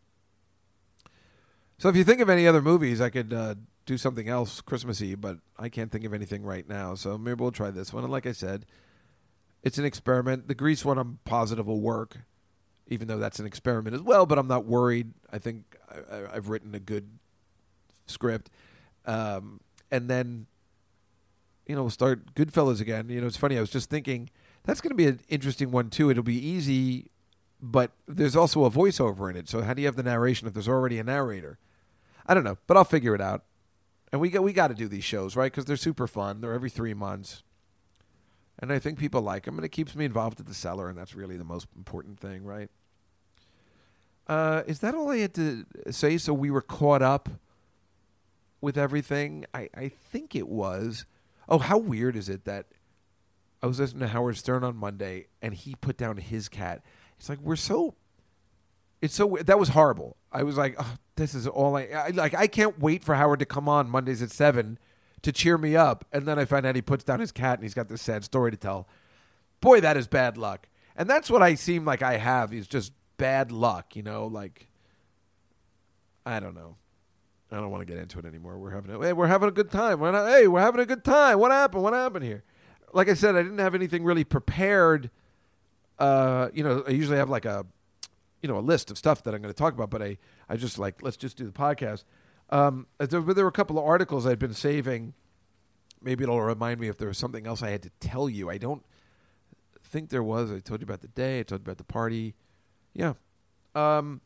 So 1.78 1.89
if 1.89 1.97
you 1.97 2.05
think 2.05 2.20
of 2.20 2.30
any 2.30 2.47
other 2.47 2.62
movies, 2.62 3.01
I 3.01 3.11
could 3.11 3.32
uh, 3.32 3.57
do 3.87 3.99
something 3.99 4.28
else 4.28 4.61
Christmassy, 4.61 5.14
but 5.14 5.39
I 5.59 5.68
can't 5.68 5.91
think 5.91 6.05
of 6.05 6.14
anything 6.14 6.43
right 6.43 6.68
now. 6.68 6.95
So 6.95 7.18
maybe 7.18 7.43
we'll 7.43 7.53
try 7.53 7.70
this 7.70 7.93
one. 7.93 8.05
And 8.05 8.12
like 8.12 8.26
I 8.26 8.32
said, 8.32 8.64
it's 9.62 9.78
an 9.78 9.85
experiment. 9.85 10.49
The 10.49 10.55
Grease 10.55 10.85
one, 10.85 10.99
I'm 10.99 11.18
positive 11.24 11.66
will 11.66 11.80
work, 11.80 12.18
even 12.87 13.09
though 13.09 13.18
that's 13.18 13.39
an 13.39 13.47
experiment 13.47 13.95
as 13.95 14.03
well. 14.03 14.26
But 14.26 14.39
I'm 14.39 14.49
not 14.49 14.64
worried. 14.64 15.12
I 15.32 15.39
think 15.39 15.76
I, 16.11 16.35
have 16.35 16.49
written 16.49 16.74
a 16.74 16.80
good 16.80 17.09
script, 18.07 18.51
um, 19.07 19.61
and 19.91 20.09
then 20.09 20.47
you 21.66 21.74
know 21.74 21.82
we'll 21.82 21.91
start 21.91 22.35
Goodfellas 22.35 22.80
again. 22.80 23.09
You 23.09 23.20
know, 23.20 23.26
it's 23.26 23.37
funny. 23.37 23.57
I 23.57 23.61
was 23.61 23.70
just 23.70 23.91
thinking 23.91 24.30
that's 24.64 24.80
going 24.80 24.90
to 24.90 24.96
be 24.96 25.06
an 25.06 25.20
interesting 25.28 25.70
one 25.70 25.90
too. 25.90 26.10
It'll 26.10 26.22
be 26.22 26.44
easy, 26.46 27.10
but 27.60 27.92
there's 28.08 28.36
also 28.36 28.64
a 28.64 28.70
voiceover 28.70 29.30
in 29.30 29.36
it. 29.36 29.48
So 29.48 29.62
how 29.62 29.74
do 29.74 29.82
you 29.82 29.86
have 29.86 29.96
the 29.96 30.02
narration 30.02 30.48
if 30.48 30.54
there's 30.54 30.68
already 30.68 30.98
a 30.98 31.04
narrator? 31.04 31.58
I 32.26 32.34
don't 32.34 32.44
know, 32.44 32.58
but 32.66 32.76
I'll 32.76 32.84
figure 32.84 33.14
it 33.14 33.20
out. 33.20 33.44
And 34.10 34.20
we 34.20 34.30
got 34.30 34.42
we 34.42 34.52
got 34.52 34.68
to 34.68 34.74
do 34.74 34.88
these 34.88 35.04
shows, 35.04 35.36
right? 35.36 35.50
Because 35.50 35.64
they're 35.64 35.76
super 35.76 36.06
fun. 36.06 36.40
They're 36.40 36.52
every 36.52 36.70
three 36.70 36.94
months, 36.94 37.42
and 38.58 38.72
I 38.72 38.78
think 38.78 38.98
people 38.98 39.20
like 39.22 39.44
them, 39.44 39.58
and 39.58 39.64
it 39.64 39.70
keeps 39.70 39.96
me 39.96 40.04
involved 40.04 40.38
at 40.38 40.46
the 40.46 40.54
cellar, 40.54 40.88
and 40.88 40.96
that's 40.96 41.14
really 41.14 41.36
the 41.36 41.44
most 41.44 41.66
important 41.76 42.20
thing, 42.20 42.44
right? 42.44 42.70
Uh, 44.28 44.62
is 44.66 44.78
that 44.80 44.94
all 44.94 45.10
I 45.10 45.18
had 45.18 45.34
to 45.34 45.66
say? 45.90 46.16
So 46.16 46.32
we 46.32 46.50
were 46.50 46.62
caught 46.62 47.02
up 47.02 47.28
with 48.60 48.78
everything. 48.78 49.44
I 49.52 49.68
I 49.74 49.88
think 49.88 50.34
it 50.36 50.48
was. 50.48 51.06
Oh, 51.48 51.58
how 51.58 51.76
weird 51.76 52.16
is 52.16 52.28
it 52.28 52.44
that 52.44 52.66
I 53.64 53.66
was 53.66 53.80
listening 53.80 54.00
to 54.00 54.08
Howard 54.08 54.36
Stern 54.36 54.62
on 54.62 54.76
Monday, 54.76 55.28
and 55.40 55.54
he 55.54 55.74
put 55.74 55.96
down 55.96 56.18
his 56.18 56.50
cat. 56.50 56.84
It's 57.18 57.30
like 57.30 57.40
we're 57.40 57.56
so. 57.56 57.94
It's 59.00 59.14
so 59.14 59.38
that 59.42 59.58
was 59.58 59.70
horrible. 59.70 60.18
I 60.30 60.42
was 60.42 60.58
like, 60.58 60.74
oh, 60.78 60.96
this 61.16 61.34
is 61.34 61.46
all 61.46 61.74
I, 61.74 61.84
I 61.84 62.08
like. 62.10 62.34
I 62.34 62.46
can't 62.46 62.78
wait 62.78 63.02
for 63.02 63.14
Howard 63.14 63.38
to 63.38 63.46
come 63.46 63.66
on 63.66 63.88
Mondays 63.88 64.20
at 64.20 64.30
seven 64.30 64.78
to 65.22 65.32
cheer 65.32 65.56
me 65.56 65.76
up, 65.76 66.04
and 66.12 66.26
then 66.26 66.38
I 66.38 66.44
find 66.44 66.66
out 66.66 66.76
he 66.76 66.82
puts 66.82 67.04
down 67.04 67.20
his 67.20 67.32
cat 67.32 67.54
and 67.54 67.62
he's 67.62 67.72
got 67.72 67.88
this 67.88 68.02
sad 68.02 68.22
story 68.22 68.50
to 68.50 68.56
tell. 68.58 68.86
Boy, 69.62 69.80
that 69.80 69.96
is 69.96 70.08
bad 70.08 70.36
luck, 70.36 70.68
and 70.94 71.08
that's 71.08 71.30
what 71.30 71.40
I 71.40 71.54
seem 71.54 71.86
like 71.86 72.02
I 72.02 72.18
have 72.18 72.52
is 72.52 72.66
just 72.66 72.92
bad 73.16 73.50
luck. 73.50 73.96
You 73.96 74.02
know, 74.02 74.26
like 74.26 74.68
I 76.26 76.38
don't 76.38 76.54
know. 76.54 76.76
I 77.50 77.56
don't 77.56 77.70
want 77.70 77.80
to 77.80 77.90
get 77.90 77.98
into 77.98 78.18
it 78.18 78.26
anymore. 78.26 78.58
We're 78.58 78.72
having 78.72 78.94
a, 78.94 78.98
hey, 79.00 79.14
we're 79.14 79.26
having 79.26 79.48
a 79.48 79.52
good 79.52 79.70
time. 79.70 80.00
We're 80.00 80.12
not, 80.12 80.28
hey, 80.28 80.48
we're 80.48 80.60
having 80.60 80.82
a 80.82 80.86
good 80.86 81.02
time. 81.02 81.38
What 81.38 81.50
happened? 81.50 81.82
What 81.82 81.94
happened 81.94 82.26
here? 82.26 82.44
Like 82.95 83.09
I 83.09 83.14
said, 83.14 83.34
I 83.34 83.42
didn't 83.42 83.59
have 83.59 83.74
anything 83.74 84.05
really 84.05 84.24
prepared. 84.24 85.11
Uh, 85.99 86.49
you 86.55 86.62
know, 86.62 86.84
I 86.86 86.92
usually 86.92 87.18
have 87.18 87.28
like 87.28 87.45
a 87.45 87.66
you 88.40 88.49
know 88.49 88.59
a 88.59 88.61
list 88.61 88.90
of 88.90 88.97
stuff 88.97 89.24
that 89.24 89.34
I'm 89.34 89.42
going 89.42 89.53
to 89.53 89.59
talk 89.59 89.74
about, 89.74 89.90
but 89.90 90.01
I 90.01 90.16
I 90.49 90.57
just 90.57 90.78
like 90.78 91.03
let's 91.03 91.16
just 91.16 91.36
do 91.36 91.45
the 91.45 91.53
podcast. 91.53 92.05
Um, 92.51 92.86
there, 92.99 93.20
there 93.20 93.45
were 93.45 93.49
a 93.49 93.53
couple 93.53 93.78
of 93.78 93.84
articles 93.84 94.26
I'd 94.26 94.38
been 94.38 94.55
saving. 94.55 95.12
Maybe 96.01 96.22
it'll 96.22 96.40
remind 96.40 96.78
me 96.78 96.88
if 96.88 96.97
there 96.97 97.09
was 97.09 97.18
something 97.18 97.47
else 97.47 97.62
I 97.62 97.70
had 97.70 97.82
to 97.82 97.90
tell 97.99 98.28
you. 98.28 98.49
I 98.49 98.59
don't 98.59 98.84
think 99.82 100.11
there 100.11 100.22
was. 100.22 100.53
I 100.53 100.61
told 100.61 100.80
you 100.80 100.84
about 100.84 101.01
the 101.01 101.09
day. 101.09 101.40
I 101.40 101.42
told 101.42 101.62
you 101.62 101.64
about 101.64 101.78
the 101.78 101.84
party. 101.84 102.34
Yeah. 102.92 103.14
Um, 103.74 104.20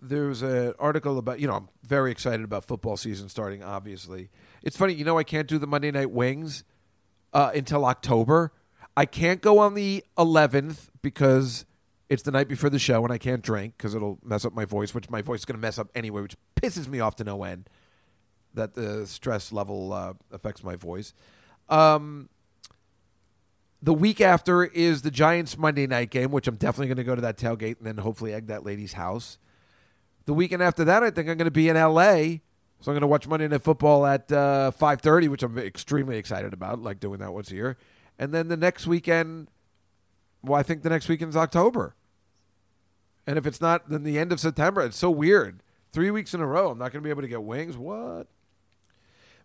there 0.00 0.26
was 0.26 0.42
an 0.42 0.74
article 0.78 1.18
about 1.18 1.40
you 1.40 1.48
know 1.48 1.54
I'm 1.54 1.68
very 1.82 2.12
excited 2.12 2.44
about 2.44 2.64
football 2.64 2.96
season 2.96 3.28
starting. 3.28 3.64
Obviously, 3.64 4.30
it's 4.62 4.76
funny. 4.76 4.92
You 4.94 5.04
know 5.04 5.18
I 5.18 5.24
can't 5.24 5.48
do 5.48 5.58
the 5.58 5.66
Monday 5.66 5.90
night 5.90 6.12
wings 6.12 6.62
uh, 7.32 7.50
until 7.54 7.84
October. 7.84 8.52
I 8.96 9.06
can't 9.06 9.40
go 9.40 9.58
on 9.58 9.74
the 9.74 10.04
11th 10.18 10.88
because 11.00 11.64
it's 12.08 12.22
the 12.22 12.30
night 12.30 12.48
before 12.48 12.68
the 12.68 12.78
show, 12.78 13.02
and 13.04 13.12
I 13.12 13.18
can't 13.18 13.42
drink 13.42 13.74
because 13.76 13.94
it'll 13.94 14.18
mess 14.22 14.44
up 14.44 14.52
my 14.52 14.66
voice, 14.66 14.94
which 14.94 15.08
my 15.08 15.22
voice 15.22 15.40
is 15.40 15.44
going 15.44 15.56
to 15.56 15.62
mess 15.62 15.78
up 15.78 15.88
anyway, 15.94 16.20
which 16.20 16.36
pisses 16.60 16.86
me 16.86 17.00
off 17.00 17.16
to 17.16 17.24
no 17.24 17.42
end. 17.44 17.68
That 18.54 18.74
the 18.74 19.06
stress 19.06 19.50
level 19.50 19.94
uh, 19.94 20.12
affects 20.30 20.62
my 20.62 20.76
voice. 20.76 21.14
Um, 21.70 22.28
the 23.80 23.94
week 23.94 24.20
after 24.20 24.62
is 24.62 25.00
the 25.00 25.10
Giants 25.10 25.56
Monday 25.56 25.86
night 25.86 26.10
game, 26.10 26.30
which 26.30 26.46
I'm 26.46 26.56
definitely 26.56 26.88
going 26.88 26.98
to 26.98 27.04
go 27.04 27.14
to 27.14 27.22
that 27.22 27.38
tailgate 27.38 27.78
and 27.78 27.86
then 27.86 27.96
hopefully 27.96 28.34
egg 28.34 28.48
that 28.48 28.64
lady's 28.64 28.92
house. 28.92 29.38
The 30.26 30.34
weekend 30.34 30.62
after 30.62 30.84
that, 30.84 31.02
I 31.02 31.10
think 31.10 31.28
I'm 31.28 31.38
going 31.38 31.46
to 31.46 31.50
be 31.50 31.68
in 31.68 31.76
L.A. 31.76 32.42
So 32.82 32.90
I'm 32.90 32.94
going 32.94 33.02
to 33.02 33.06
watch 33.06 33.28
Monday 33.28 33.46
Night 33.46 33.62
Football 33.62 34.04
at 34.04 34.30
uh, 34.32 34.72
5:30, 34.76 35.28
which 35.28 35.44
I'm 35.44 35.56
extremely 35.56 36.16
excited 36.16 36.52
about, 36.52 36.82
like 36.82 36.98
doing 36.98 37.20
that 37.20 37.32
once 37.32 37.52
a 37.52 37.54
year. 37.54 37.78
And 38.18 38.34
then 38.34 38.48
the 38.48 38.56
next 38.56 38.88
weekend, 38.88 39.48
well, 40.42 40.58
I 40.58 40.64
think 40.64 40.82
the 40.82 40.90
next 40.90 41.08
weekend 41.08 41.28
is 41.30 41.36
October. 41.36 41.94
And 43.24 43.38
if 43.38 43.46
it's 43.46 43.60
not, 43.60 43.88
then 43.88 44.02
the 44.02 44.18
end 44.18 44.32
of 44.32 44.40
September. 44.40 44.80
It's 44.82 44.96
so 44.96 45.12
weird. 45.12 45.62
Three 45.92 46.10
weeks 46.10 46.34
in 46.34 46.40
a 46.40 46.46
row, 46.46 46.70
I'm 46.70 46.78
not 46.78 46.90
going 46.90 47.02
to 47.02 47.06
be 47.06 47.10
able 47.10 47.22
to 47.22 47.28
get 47.28 47.44
wings. 47.44 47.76
What? 47.76 48.26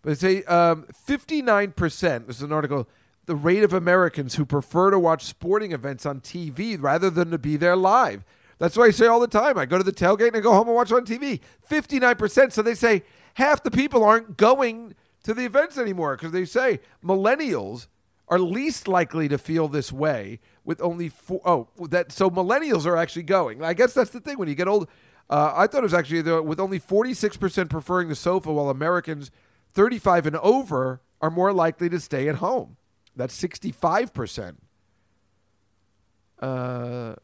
But 0.02 0.24
a 0.24 0.44
um, 0.46 0.88
59%. 1.08 2.28
This 2.28 2.38
is 2.38 2.42
an 2.42 2.52
article. 2.52 2.88
The 3.28 3.36
rate 3.36 3.64
of 3.64 3.72
Americans 3.72 4.36
who 4.36 4.46
prefer 4.46 4.90
to 4.90 4.98
watch 4.98 5.26
sporting 5.26 5.74
events 5.74 6.08
on 6.08 6.22
TV 6.22 6.82
rather 6.82 7.12
than 7.12 7.30
to 7.30 7.38
be 7.38 7.56
there 7.56 7.76
live. 7.76 8.24
That's 8.60 8.76
why 8.76 8.86
I 8.86 8.92
say 8.92 9.08
all 9.08 9.20
the 9.20 9.28
time. 9.28 9.58
I 9.58 9.66
go 9.66 9.78
to 9.78 9.84
the 9.84 9.92
tailgate 9.92 10.28
and 10.28 10.38
I 10.38 10.40
go 10.40 10.52
home 10.52 10.68
and 10.68 10.76
watch 10.76 10.92
on 10.92 11.06
TV. 11.06 11.42
59%. 11.70 12.52
So 12.52 12.62
they 12.62 12.74
say 12.74 13.04
half 13.36 13.64
the 13.64 13.72
people 13.72 14.04
aren't 14.04 14.38
going 14.38 14.96
to 15.24 15.34
the 15.34 15.46
events 15.46 15.78
anymore 15.78 16.16
because 16.16 16.32
they 16.32 16.46
say 16.46 16.80
millennials 17.04 17.88
are 18.30 18.40
least 18.40 18.88
likely 18.88 19.28
to 19.28 19.38
feel 19.38 19.68
this 19.68 19.92
way 19.92 20.40
with 20.66 20.82
only 20.82 21.10
four. 21.10 21.42
Oh, 21.46 21.68
that 21.88 22.12
so 22.12 22.30
millennials 22.30 22.86
are 22.86 22.98
actually 22.98 23.24
going. 23.24 23.64
I 23.64 23.74
guess 23.74 23.94
that's 23.94 24.10
the 24.10 24.20
thing 24.20 24.38
when 24.38 24.48
you 24.48 24.56
get 24.56 24.68
old. 24.68 24.88
Uh, 25.30 25.54
I 25.56 25.68
thought 25.68 25.80
it 25.80 25.84
was 25.84 25.94
actually 25.94 26.22
the, 26.22 26.42
with 26.42 26.60
only 26.60 26.80
46% 26.80 27.70
preferring 27.70 28.08
the 28.08 28.16
sofa, 28.16 28.52
while 28.52 28.70
Americans 28.70 29.30
35 29.74 30.28
and 30.28 30.36
over 30.38 31.02
are 31.22 31.30
more 31.30 31.52
likely 31.52 31.90
to 31.90 32.00
stay 32.00 32.30
at 32.30 32.36
home. 32.36 32.78
That's 33.16 33.40
65%. 33.42 34.56
Uh, 36.40 37.16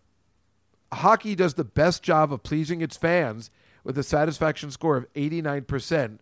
hockey 0.96 1.36
does 1.36 1.56
the 1.56 1.64
best 1.64 2.04
job 2.04 2.32
of 2.32 2.44
pleasing 2.44 2.82
its 2.82 2.98
fans 2.98 3.52
with 3.84 3.98
a 3.98 4.04
satisfaction 4.04 4.72
score 4.72 4.98
of 4.98 5.12
89%. 5.14 6.20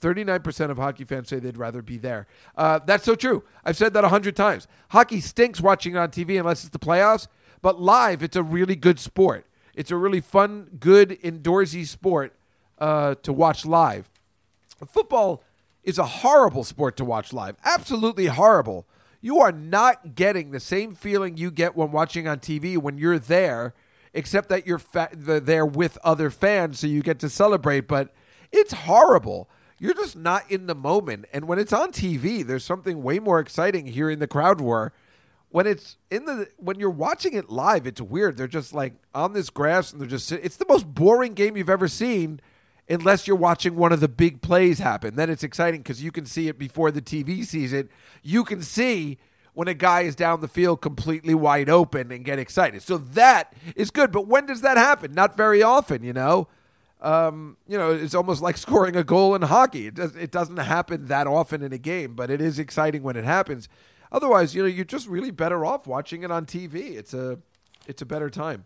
39% 0.00 0.70
of 0.70 0.76
hockey 0.76 1.04
fans 1.04 1.28
say 1.28 1.38
they'd 1.38 1.56
rather 1.56 1.80
be 1.80 1.96
there. 1.96 2.26
Uh, 2.56 2.80
that's 2.84 3.04
so 3.04 3.14
true. 3.14 3.44
I've 3.64 3.76
said 3.76 3.94
that 3.94 4.04
a 4.04 4.08
hundred 4.08 4.34
times. 4.34 4.66
Hockey 4.90 5.20
stinks 5.20 5.60
watching 5.60 5.94
it 5.94 5.98
on 5.98 6.10
TV 6.10 6.38
unless 6.38 6.64
it's 6.64 6.72
the 6.72 6.78
playoffs, 6.78 7.28
but 7.60 7.80
live, 7.80 8.22
it's 8.22 8.36
a 8.36 8.42
really 8.42 8.74
good 8.74 8.98
sport. 8.98 9.46
It's 9.74 9.90
a 9.90 9.96
really 9.96 10.20
fun, 10.20 10.70
good, 10.80 11.10
indoorsy 11.22 11.86
sport 11.86 12.34
uh, 12.78 13.14
to 13.22 13.32
watch 13.32 13.64
live. 13.64 14.10
Football 14.86 15.44
is 15.84 15.98
a 15.98 16.04
horrible 16.04 16.64
sport 16.64 16.96
to 16.96 17.04
watch 17.04 17.32
live. 17.32 17.56
Absolutely 17.64 18.26
horrible. 18.26 18.86
You 19.20 19.38
are 19.38 19.52
not 19.52 20.16
getting 20.16 20.50
the 20.50 20.60
same 20.60 20.96
feeling 20.96 21.36
you 21.36 21.52
get 21.52 21.76
when 21.76 21.92
watching 21.92 22.26
on 22.26 22.40
TV 22.40 22.76
when 22.76 22.98
you're 22.98 23.20
there, 23.20 23.72
except 24.14 24.48
that 24.50 24.66
you're 24.66 24.78
fa- 24.78 25.10
there 25.12 25.66
with 25.66 25.98
other 26.04 26.30
fans, 26.30 26.80
so 26.80 26.86
you 26.86 27.02
get 27.02 27.18
to 27.20 27.28
celebrate. 27.28 27.88
But 27.88 28.14
it's 28.50 28.72
horrible. 28.72 29.48
You're 29.78 29.94
just 29.94 30.16
not 30.16 30.48
in 30.50 30.66
the 30.66 30.74
moment. 30.74 31.26
And 31.32 31.48
when 31.48 31.58
it's 31.58 31.72
on 31.72 31.90
TV, 31.90 32.46
there's 32.46 32.64
something 32.64 33.02
way 33.02 33.18
more 33.18 33.40
exciting 33.40 33.86
hearing 33.86 34.20
the 34.20 34.28
crowd 34.28 34.60
roar. 34.60 34.92
When 35.48 35.66
it's 35.66 35.96
in 36.10 36.24
the 36.24 36.48
when 36.56 36.78
you're 36.78 36.88
watching 36.88 37.34
it 37.34 37.50
live, 37.50 37.86
it's 37.86 38.00
weird. 38.00 38.36
They're 38.36 38.46
just 38.46 38.72
like 38.72 38.94
on 39.14 39.32
this 39.32 39.50
grass 39.50 39.92
and 39.92 40.00
they're 40.00 40.08
just 40.08 40.32
it's 40.32 40.56
the 40.56 40.66
most 40.68 40.94
boring 40.94 41.34
game 41.34 41.56
you've 41.56 41.68
ever 41.68 41.88
seen 41.88 42.40
unless 42.88 43.26
you're 43.26 43.36
watching 43.36 43.76
one 43.76 43.92
of 43.92 44.00
the 44.00 44.08
big 44.08 44.40
plays 44.40 44.78
happen. 44.78 45.16
Then 45.16 45.30
it's 45.30 45.42
exciting 45.42 45.82
because 45.82 46.02
you 46.02 46.12
can 46.12 46.26
see 46.26 46.48
it 46.48 46.58
before 46.58 46.90
the 46.90 47.02
TV 47.02 47.44
sees 47.44 47.72
it. 47.72 47.88
You 48.22 48.44
can 48.44 48.62
see 48.62 49.18
when 49.54 49.68
a 49.68 49.74
guy 49.74 50.02
is 50.02 50.16
down 50.16 50.40
the 50.40 50.48
field 50.48 50.80
completely 50.80 51.34
wide 51.34 51.68
open 51.68 52.10
and 52.10 52.24
get 52.24 52.38
excited. 52.38 52.82
So 52.82 52.98
that 52.98 53.52
is 53.76 53.90
good. 53.90 54.10
But 54.10 54.26
when 54.26 54.46
does 54.46 54.62
that 54.62 54.76
happen? 54.76 55.12
Not 55.12 55.36
very 55.36 55.62
often, 55.62 56.02
you 56.02 56.12
know. 56.12 56.48
Um, 57.00 57.56
you 57.66 57.76
know, 57.76 57.90
it's 57.90 58.14
almost 58.14 58.40
like 58.40 58.56
scoring 58.66 58.96
a 58.96 59.04
goal 59.04 59.34
in 59.34 59.42
hockey. 59.42 59.88
It, 59.88 59.94
does, 59.94 60.16
it 60.16 60.30
doesn't 60.30 60.56
happen 60.56 61.06
that 61.06 61.26
often 61.26 61.62
in 61.62 61.72
a 61.72 61.78
game, 61.78 62.14
but 62.14 62.30
it 62.30 62.40
is 62.40 62.58
exciting 62.58 63.02
when 63.02 63.16
it 63.16 63.24
happens. 63.24 63.68
Otherwise, 64.10 64.54
you 64.54 64.62
know, 64.62 64.68
you're 64.68 64.84
just 64.84 65.08
really 65.08 65.30
better 65.30 65.64
off 65.64 65.86
watching 65.86 66.22
it 66.22 66.30
on 66.30 66.46
TV. 66.46 66.96
It's 66.96 67.12
a, 67.12 67.38
it's 67.86 68.02
a 68.02 68.06
better 68.06 68.30
time. 68.30 68.64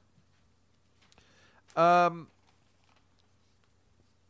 Um, 1.75 2.29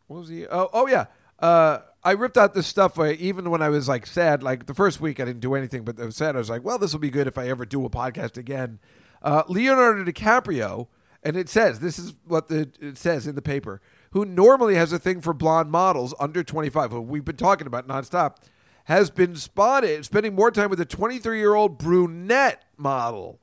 what 0.06 0.20
was 0.20 0.28
he? 0.28 0.46
Oh, 0.46 0.70
oh 0.72 0.86
yeah. 0.86 1.06
Uh, 1.38 1.80
I 2.06 2.12
ripped 2.12 2.38
out 2.38 2.54
this 2.54 2.68
stuff 2.68 3.00
uh, 3.00 3.14
even 3.18 3.50
when 3.50 3.60
I 3.60 3.68
was 3.68 3.88
like 3.88 4.06
sad. 4.06 4.40
Like 4.40 4.66
the 4.66 4.74
first 4.74 5.00
week, 5.00 5.18
I 5.18 5.24
didn't 5.24 5.40
do 5.40 5.56
anything, 5.56 5.82
but 5.82 6.00
I 6.00 6.04
was 6.04 6.14
sad. 6.14 6.36
I 6.36 6.38
was 6.38 6.48
like, 6.48 6.62
well, 6.62 6.78
this 6.78 6.92
will 6.92 7.00
be 7.00 7.10
good 7.10 7.26
if 7.26 7.36
I 7.36 7.48
ever 7.48 7.66
do 7.66 7.84
a 7.84 7.90
podcast 7.90 8.36
again. 8.36 8.78
Uh, 9.22 9.42
Leonardo 9.48 10.04
DiCaprio, 10.04 10.86
and 11.24 11.36
it 11.36 11.48
says 11.48 11.80
this 11.80 11.98
is 11.98 12.14
what 12.24 12.46
the 12.46 12.70
it 12.80 12.96
says 12.96 13.26
in 13.26 13.34
the 13.34 13.42
paper, 13.42 13.80
who 14.12 14.24
normally 14.24 14.76
has 14.76 14.92
a 14.92 15.00
thing 15.00 15.20
for 15.20 15.34
blonde 15.34 15.72
models 15.72 16.14
under 16.20 16.44
25, 16.44 16.92
who 16.92 17.00
we've 17.00 17.24
been 17.24 17.34
talking 17.34 17.66
about 17.66 17.88
nonstop, 17.88 18.36
has 18.84 19.10
been 19.10 19.34
spotted 19.34 20.04
spending 20.04 20.32
more 20.32 20.52
time 20.52 20.70
with 20.70 20.80
a 20.80 20.84
23 20.84 21.38
year 21.38 21.56
old 21.56 21.76
brunette 21.76 22.64
model. 22.76 23.40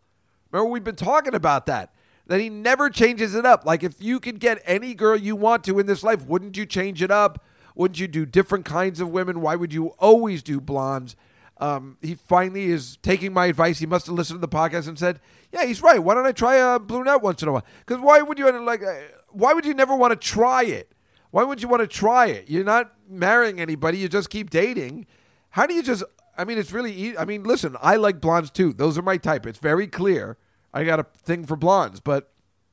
Remember, 0.54 0.72
we've 0.72 0.86
been 0.86 0.96
talking 0.96 1.36
about 1.36 1.66
that. 1.66 1.94
That 2.28 2.40
he 2.40 2.48
never 2.48 2.90
changes 2.90 3.36
it 3.36 3.46
up. 3.46 3.66
Like, 3.66 3.84
if 3.84 4.02
you 4.02 4.22
could 4.22 4.40
get 4.40 4.62
any 4.64 4.94
girl 4.94 5.18
you 5.18 5.36
want 5.36 5.66
to 5.66 5.80
in 5.80 5.86
this 5.86 6.02
life, 6.02 6.26
wouldn't 6.26 6.56
you 6.56 6.66
change 6.66 7.04
it 7.04 7.12
up? 7.12 7.44
Wouldn't 7.76 8.00
you 8.00 8.08
do 8.08 8.26
different 8.26 8.66
kinds 8.66 9.00
of 9.00 9.10
women? 9.10 9.42
Why 9.42 9.56
would 9.56 9.74
you 9.74 9.88
always 10.00 10.44
do 10.44 10.62
blondes? 10.62 11.16
Um, 11.58 11.98
he 12.02 12.16
finally 12.16 12.66
is 12.66 12.98
taking 13.02 13.34
my 13.34 13.46
advice. 13.48 13.80
He 13.80 13.86
must 13.86 14.08
have 14.08 14.16
listened 14.16 14.38
to 14.42 14.48
the 14.48 14.54
podcast 14.56 14.88
and 14.88 14.98
said, 14.98 15.20
"Yeah, 15.52 15.66
he's 15.66 15.82
right. 15.82 16.00
Why 16.00 16.14
don't 16.14 16.26
I 16.26 16.32
try 16.32 16.56
a 16.56 16.80
brunette 16.80 17.22
once 17.22 17.42
in 17.42 17.48
a 17.48 17.52
while? 17.54 17.66
Because 17.86 18.02
why 18.02 18.22
would 18.22 18.38
you 18.40 18.52
like? 18.62 18.84
uh, 18.84 18.94
Why 19.30 19.54
would 19.54 19.66
you 19.66 19.74
never 19.74 19.96
want 19.96 20.12
to 20.12 20.28
try 20.28 20.64
it? 20.64 20.92
Why 21.32 21.44
would 21.44 21.62
you 21.62 21.68
want 21.68 21.82
to 21.82 21.88
try 21.88 22.28
it? 22.28 22.50
You're 22.50 22.64
not 22.64 22.94
marrying 23.08 23.60
anybody. 23.60 23.98
You 24.00 24.10
just 24.10 24.30
keep 24.30 24.50
dating. 24.50 25.06
How 25.52 25.66
do 25.66 25.74
you 25.74 25.84
just? 25.84 26.04
I 26.38 26.44
mean, 26.44 26.58
it's 26.58 26.72
really. 26.72 26.92
easy. 26.92 27.18
I 27.18 27.26
mean, 27.26 27.44
listen, 27.44 27.78
I 27.82 27.96
like 27.96 28.20
blondes 28.20 28.50
too. 28.50 28.74
Those 28.74 28.98
are 28.98 29.04
my 29.04 29.18
type. 29.18 29.46
It's 29.46 29.60
very 29.60 29.88
clear. 29.88 30.38
I 30.74 30.84
got 30.84 31.00
a 31.00 31.06
thing 31.24 31.46
for 31.46 31.56
blondes, 31.56 32.00
but 32.00 32.32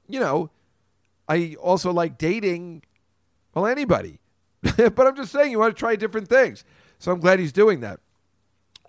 you 0.09 0.19
know, 0.21 0.51
I 1.29 1.57
also 1.61 1.93
like 1.93 2.17
dating. 2.19 2.83
Well, 3.55 3.67
anybody. 3.67 4.20
but 4.77 5.07
I'm 5.07 5.17
just 5.17 5.33
saying, 5.33 5.51
you 5.51 5.59
want 5.59 5.75
to 5.75 5.79
try 5.79 5.97
different 5.97 6.29
things. 6.29 6.65
So 6.99 7.13
I'm 7.13 7.21
glad 7.21 7.39
he's 7.39 7.53
doing 7.53 7.81
that. 7.81 8.01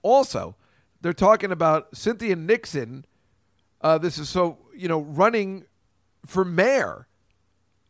Also, 0.04 0.56
they're 1.02 1.14
talking 1.14 1.52
about 1.52 1.96
Cynthia 1.96 2.36
Nixon. 2.36 3.06
Uh, 3.80 3.98
this 3.98 4.18
is 4.18 4.30
so 4.30 4.58
you 4.76 4.88
know 4.88 5.02
running 5.02 5.66
for 6.26 6.44
mayor, 6.44 7.08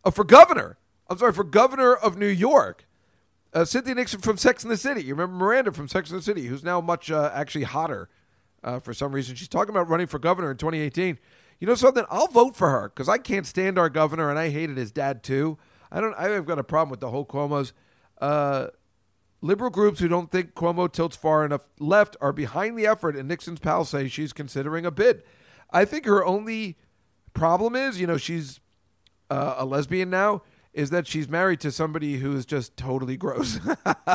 uh, 0.03 0.11
for 0.11 0.23
governor. 0.23 0.77
I'm 1.09 1.17
sorry, 1.17 1.33
for 1.33 1.43
governor 1.43 1.93
of 1.93 2.17
New 2.17 2.27
York. 2.27 2.87
Uh, 3.53 3.65
Cynthia 3.65 3.95
Nixon 3.95 4.21
from 4.21 4.37
Sex 4.37 4.63
and 4.63 4.71
the 4.71 4.77
City. 4.77 5.03
You 5.03 5.13
remember 5.13 5.35
Miranda 5.35 5.73
from 5.73 5.89
Sex 5.89 6.09
and 6.09 6.19
the 6.19 6.23
City, 6.23 6.45
who's 6.45 6.63
now 6.63 6.79
much 6.79 7.11
uh, 7.11 7.31
actually 7.33 7.65
hotter 7.65 8.07
uh, 8.63 8.79
for 8.79 8.93
some 8.93 9.11
reason. 9.11 9.35
She's 9.35 9.49
talking 9.49 9.71
about 9.71 9.89
running 9.89 10.07
for 10.07 10.19
governor 10.19 10.51
in 10.51 10.57
2018. 10.57 11.19
You 11.59 11.67
know 11.67 11.75
something? 11.75 12.05
I'll 12.09 12.27
vote 12.27 12.55
for 12.55 12.69
her 12.69 12.89
because 12.89 13.09
I 13.09 13.17
can't 13.17 13.45
stand 13.45 13.77
our 13.77 13.89
governor, 13.89 14.29
and 14.29 14.39
I 14.39 14.49
hated 14.49 14.77
his 14.77 14.91
dad 14.91 15.21
too. 15.21 15.57
I 15.91 16.01
don't. 16.01 16.13
I've 16.15 16.45
got 16.45 16.59
a 16.59 16.63
problem 16.63 16.89
with 16.89 16.99
the 16.99 17.09
whole 17.09 17.25
Cuomo's. 17.25 17.73
Uh, 18.19 18.67
liberal 19.41 19.71
groups 19.71 19.99
who 19.99 20.07
don't 20.07 20.31
think 20.31 20.53
Cuomo 20.53 20.91
tilts 20.91 21.15
far 21.15 21.43
enough 21.43 21.67
left 21.79 22.15
are 22.21 22.31
behind 22.31 22.77
the 22.77 22.85
effort, 22.85 23.15
and 23.15 23.27
Nixon's 23.27 23.59
pals 23.59 23.89
say 23.89 24.07
she's 24.07 24.33
considering 24.33 24.85
a 24.85 24.91
bid. 24.91 25.23
I 25.71 25.85
think 25.85 26.05
her 26.05 26.23
only 26.23 26.77
problem 27.33 27.75
is, 27.75 27.99
you 27.99 28.07
know, 28.07 28.17
she's 28.17 28.59
uh, 29.29 29.55
a 29.57 29.65
lesbian 29.65 30.09
now, 30.09 30.43
is 30.73 30.89
that 30.91 31.07
she's 31.07 31.27
married 31.27 31.59
to 31.61 31.71
somebody 31.71 32.17
who 32.17 32.35
is 32.35 32.45
just 32.45 32.77
totally 32.77 33.17
gross, 33.17 33.59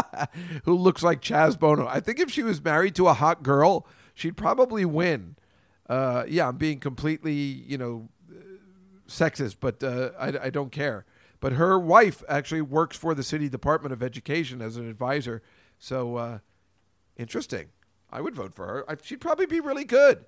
who 0.64 0.74
looks 0.74 1.02
like 1.02 1.20
Chaz 1.20 1.58
Bono. 1.58 1.86
I 1.86 2.00
think 2.00 2.20
if 2.20 2.30
she 2.30 2.42
was 2.42 2.62
married 2.62 2.94
to 2.96 3.08
a 3.08 3.14
hot 3.14 3.42
girl, 3.42 3.86
she'd 4.14 4.36
probably 4.36 4.84
win. 4.84 5.36
Uh, 5.88 6.24
yeah, 6.28 6.48
I'm 6.48 6.56
being 6.56 6.80
completely, 6.80 7.34
you 7.34 7.78
know, 7.78 8.08
sexist, 9.08 9.56
but 9.60 9.82
uh, 9.82 10.10
I, 10.18 10.46
I 10.46 10.50
don't 10.50 10.72
care. 10.72 11.04
But 11.40 11.52
her 11.52 11.78
wife 11.78 12.22
actually 12.28 12.62
works 12.62 12.96
for 12.96 13.14
the 13.14 13.22
city 13.22 13.48
Department 13.48 13.92
of 13.92 14.02
Education 14.02 14.62
as 14.62 14.76
an 14.76 14.88
advisor. 14.88 15.42
So 15.78 16.16
uh, 16.16 16.38
interesting. 17.16 17.68
I 18.10 18.20
would 18.20 18.34
vote 18.34 18.54
for 18.54 18.66
her. 18.66 18.90
I, 18.90 18.96
she'd 19.02 19.20
probably 19.20 19.46
be 19.46 19.60
really 19.60 19.84
good. 19.84 20.24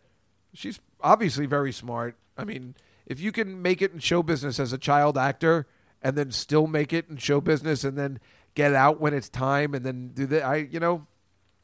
She's 0.53 0.81
obviously 1.01 1.47
very 1.47 1.73
smart. 1.73 2.17
I 2.37 2.45
mean, 2.45 2.75
if 3.07 3.21
you 3.21 3.33
can 3.33 3.63
make 3.63 3.81
it 3.81 3.93
in 3.93 4.01
show 4.01 4.23
business 4.23 4.59
as 4.61 4.73
a 4.73 4.79
child 4.79 5.17
actor 5.17 5.67
and 6.03 6.17
then 6.17 6.31
still 6.31 6.67
make 6.67 6.93
it 6.93 7.09
in 7.09 7.17
show 7.17 7.41
business 7.41 7.85
and 7.85 7.97
then 7.97 8.21
get 8.55 8.75
out 8.75 9.01
when 9.01 9.15
it's 9.15 9.29
time 9.29 9.75
and 9.75 9.85
then 9.85 10.09
do 10.09 10.27
that, 10.27 10.45
I 10.45 10.57
you 10.57 10.81
know, 10.81 11.07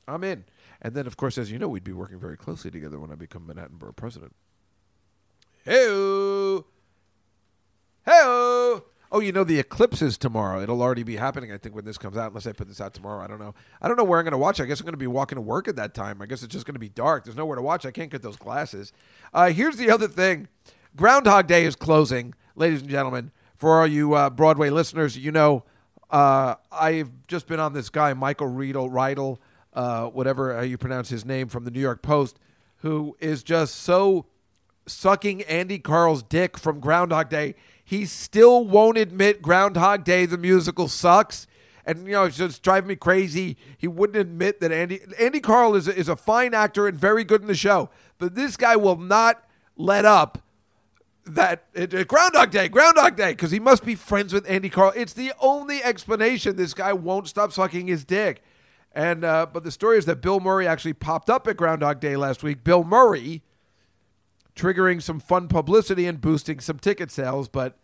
I'm 0.07 0.25
in. 0.25 0.45
And 0.81 0.95
then, 0.95 1.07
of 1.07 1.17
course, 1.17 1.39
as 1.39 1.51
you 1.51 1.59
know, 1.59 1.69
we'd 1.69 1.85
be 1.85 1.93
working 1.93 2.19
very 2.19 2.37
closely 2.37 2.71
together 2.71 2.99
when 2.99 3.11
I 3.11 3.15
become 3.15 3.47
Manhattan 3.47 3.79
Borough 3.79 3.93
President. 3.93 4.35
Hey, 5.65 6.61
hey. 8.05 8.81
Oh, 9.15 9.21
you 9.21 9.31
know 9.31 9.45
the 9.45 9.61
eclipse 9.61 10.03
is 10.03 10.19
tomorrow. 10.19 10.61
It'll 10.61 10.83
already 10.83 11.05
be 11.05 11.15
happening, 11.15 11.53
I 11.53 11.57
think, 11.57 11.73
when 11.73 11.85
this 11.85 11.97
comes 11.97 12.17
out. 12.17 12.33
Unless 12.33 12.49
I 12.49 12.53
put 12.53 12.67
this 12.67 12.81
out 12.81 12.95
tomorrow, 12.95 13.23
I 13.23 13.29
don't 13.29 13.39
know. 13.39 13.55
I 13.81 13.87
don't 13.87 13.97
know 13.97 14.03
where 14.03 14.19
I'm 14.19 14.25
going 14.25 14.33
to 14.33 14.39
watch. 14.39 14.61
I 14.61 14.65
guess 14.65 14.81
I'm 14.81 14.87
going 14.87 14.95
to 14.95 14.99
be 14.99 15.07
walking 15.07 15.37
to 15.37 15.41
work 15.41 15.69
at 15.69 15.77
that 15.77 15.95
time. 15.95 16.21
I 16.21 16.27
guess 16.27 16.43
it's 16.43 16.53
just 16.53 16.67
going 16.67 16.75
to 16.75 16.81
be 16.81 16.89
dark. 16.89 17.23
There's 17.23 17.37
nowhere 17.37 17.55
to 17.55 17.62
watch. 17.62 17.87
I 17.87 17.93
can't 17.93 18.11
get 18.11 18.23
those 18.23 18.35
glasses. 18.35 18.93
Uh, 19.33 19.51
here's 19.51 19.77
the 19.77 19.89
other 19.89 20.09
thing: 20.09 20.49
Groundhog 20.97 21.47
Day 21.47 21.65
is 21.65 21.77
closing, 21.77 22.35
ladies 22.57 22.81
and 22.81 22.91
gentlemen. 22.91 23.31
For 23.55 23.79
all 23.79 23.87
you 23.87 24.15
uh, 24.15 24.31
Broadway 24.31 24.71
listeners, 24.71 25.17
you 25.17 25.31
know 25.31 25.62
uh, 26.11 26.57
I've 26.73 27.12
just 27.29 27.47
been 27.47 27.61
on 27.61 27.73
this 27.73 27.91
guy 27.91 28.15
Michael 28.15 28.49
Riedel, 28.49 28.91
Riedel, 28.91 29.41
uh, 29.75 30.07
whatever 30.07 30.65
you 30.65 30.77
pronounce 30.77 31.09
his 31.09 31.25
name, 31.25 31.47
from 31.47 31.65
the 31.65 31.71
New 31.71 31.81
York 31.81 32.03
Post, 32.03 32.41
who 32.79 33.17
is 33.21 33.45
just 33.45 33.77
so 33.77 34.27
sucking 34.87 35.43
Andy 35.43 35.79
Karl's 35.79 36.25
dick 36.25 36.59
from 36.59 36.81
Groundhog 36.81 37.29
Day. 37.29 37.55
He 37.85 38.07
still 38.07 38.64
won't 38.64 38.97
admit 38.99 39.43
Groundhog 39.43 40.05
Day 40.05 40.26
the 40.26 40.39
musical 40.39 40.89
sucks. 40.89 41.47
And 41.87 42.07
you 42.07 42.12
know, 42.12 42.24
it's 42.24 42.39
just 42.39 42.62
driving 42.62 42.89
me 42.89 42.97
crazy. 42.97 43.59
He 43.76 43.87
wouldn't 43.87 44.16
admit 44.16 44.61
that 44.61 44.72
Andy 44.72 45.01
Andy 45.18 45.41
Karl 45.41 45.74
is 45.74 45.87
a, 45.87 45.95
is 45.95 46.09
a 46.09 46.16
fine 46.16 46.55
actor 46.55 46.89
and 46.89 46.99
very 46.99 47.24
good 47.24 47.43
in 47.43 47.47
the 47.47 47.55
show, 47.55 47.91
but 48.18 48.35
this 48.35 48.57
guy 48.57 48.74
will 48.76 48.97
not 48.97 49.45
let 49.76 50.07
up 50.07 50.39
that 51.26 51.64
it, 51.74 51.93
it- 51.93 52.09
Groundhog 52.09 52.51
Day, 52.51 52.68
Groundhog 52.68 53.16
Day, 53.16 53.32
because 53.32 53.51
he 53.51 53.61
must 53.61 53.85
be 53.85 53.95
friends 53.95 54.32
with 54.32 54.49
Andy 54.49 54.70
Karl. 54.70 54.93
It's 54.97 55.12
the 55.12 55.32
only 55.41 55.82
explanation. 55.82 56.57
This 56.57 56.72
guy 56.72 56.95
won't 56.95 57.28
stop 57.28 57.53
sucking 57.53 57.87
his 57.87 58.05
dick. 58.05 58.43
And 58.93 59.22
uh, 59.24 59.47
but 59.53 59.62
the 59.64 59.70
story 59.70 59.99
is 59.99 60.07
that 60.07 60.22
Bill 60.22 60.41
Murray 60.41 60.66
actually 60.66 60.93
popped 60.95 61.28
up 61.28 61.47
at 61.49 61.57
Groundhog 61.59 62.01
Day 62.01 62.16
last 62.16 62.43
week. 62.43 62.64
Bill 62.64 62.85
Murray 62.85 63.43
triggering 64.57 65.03
some 65.03 65.21
fun 65.21 65.49
publicity 65.49 66.07
and 66.07 66.21
boosting 66.21 66.61
some 66.61 66.79
ticket 66.79 67.11
sales, 67.11 67.49
but 67.49 67.79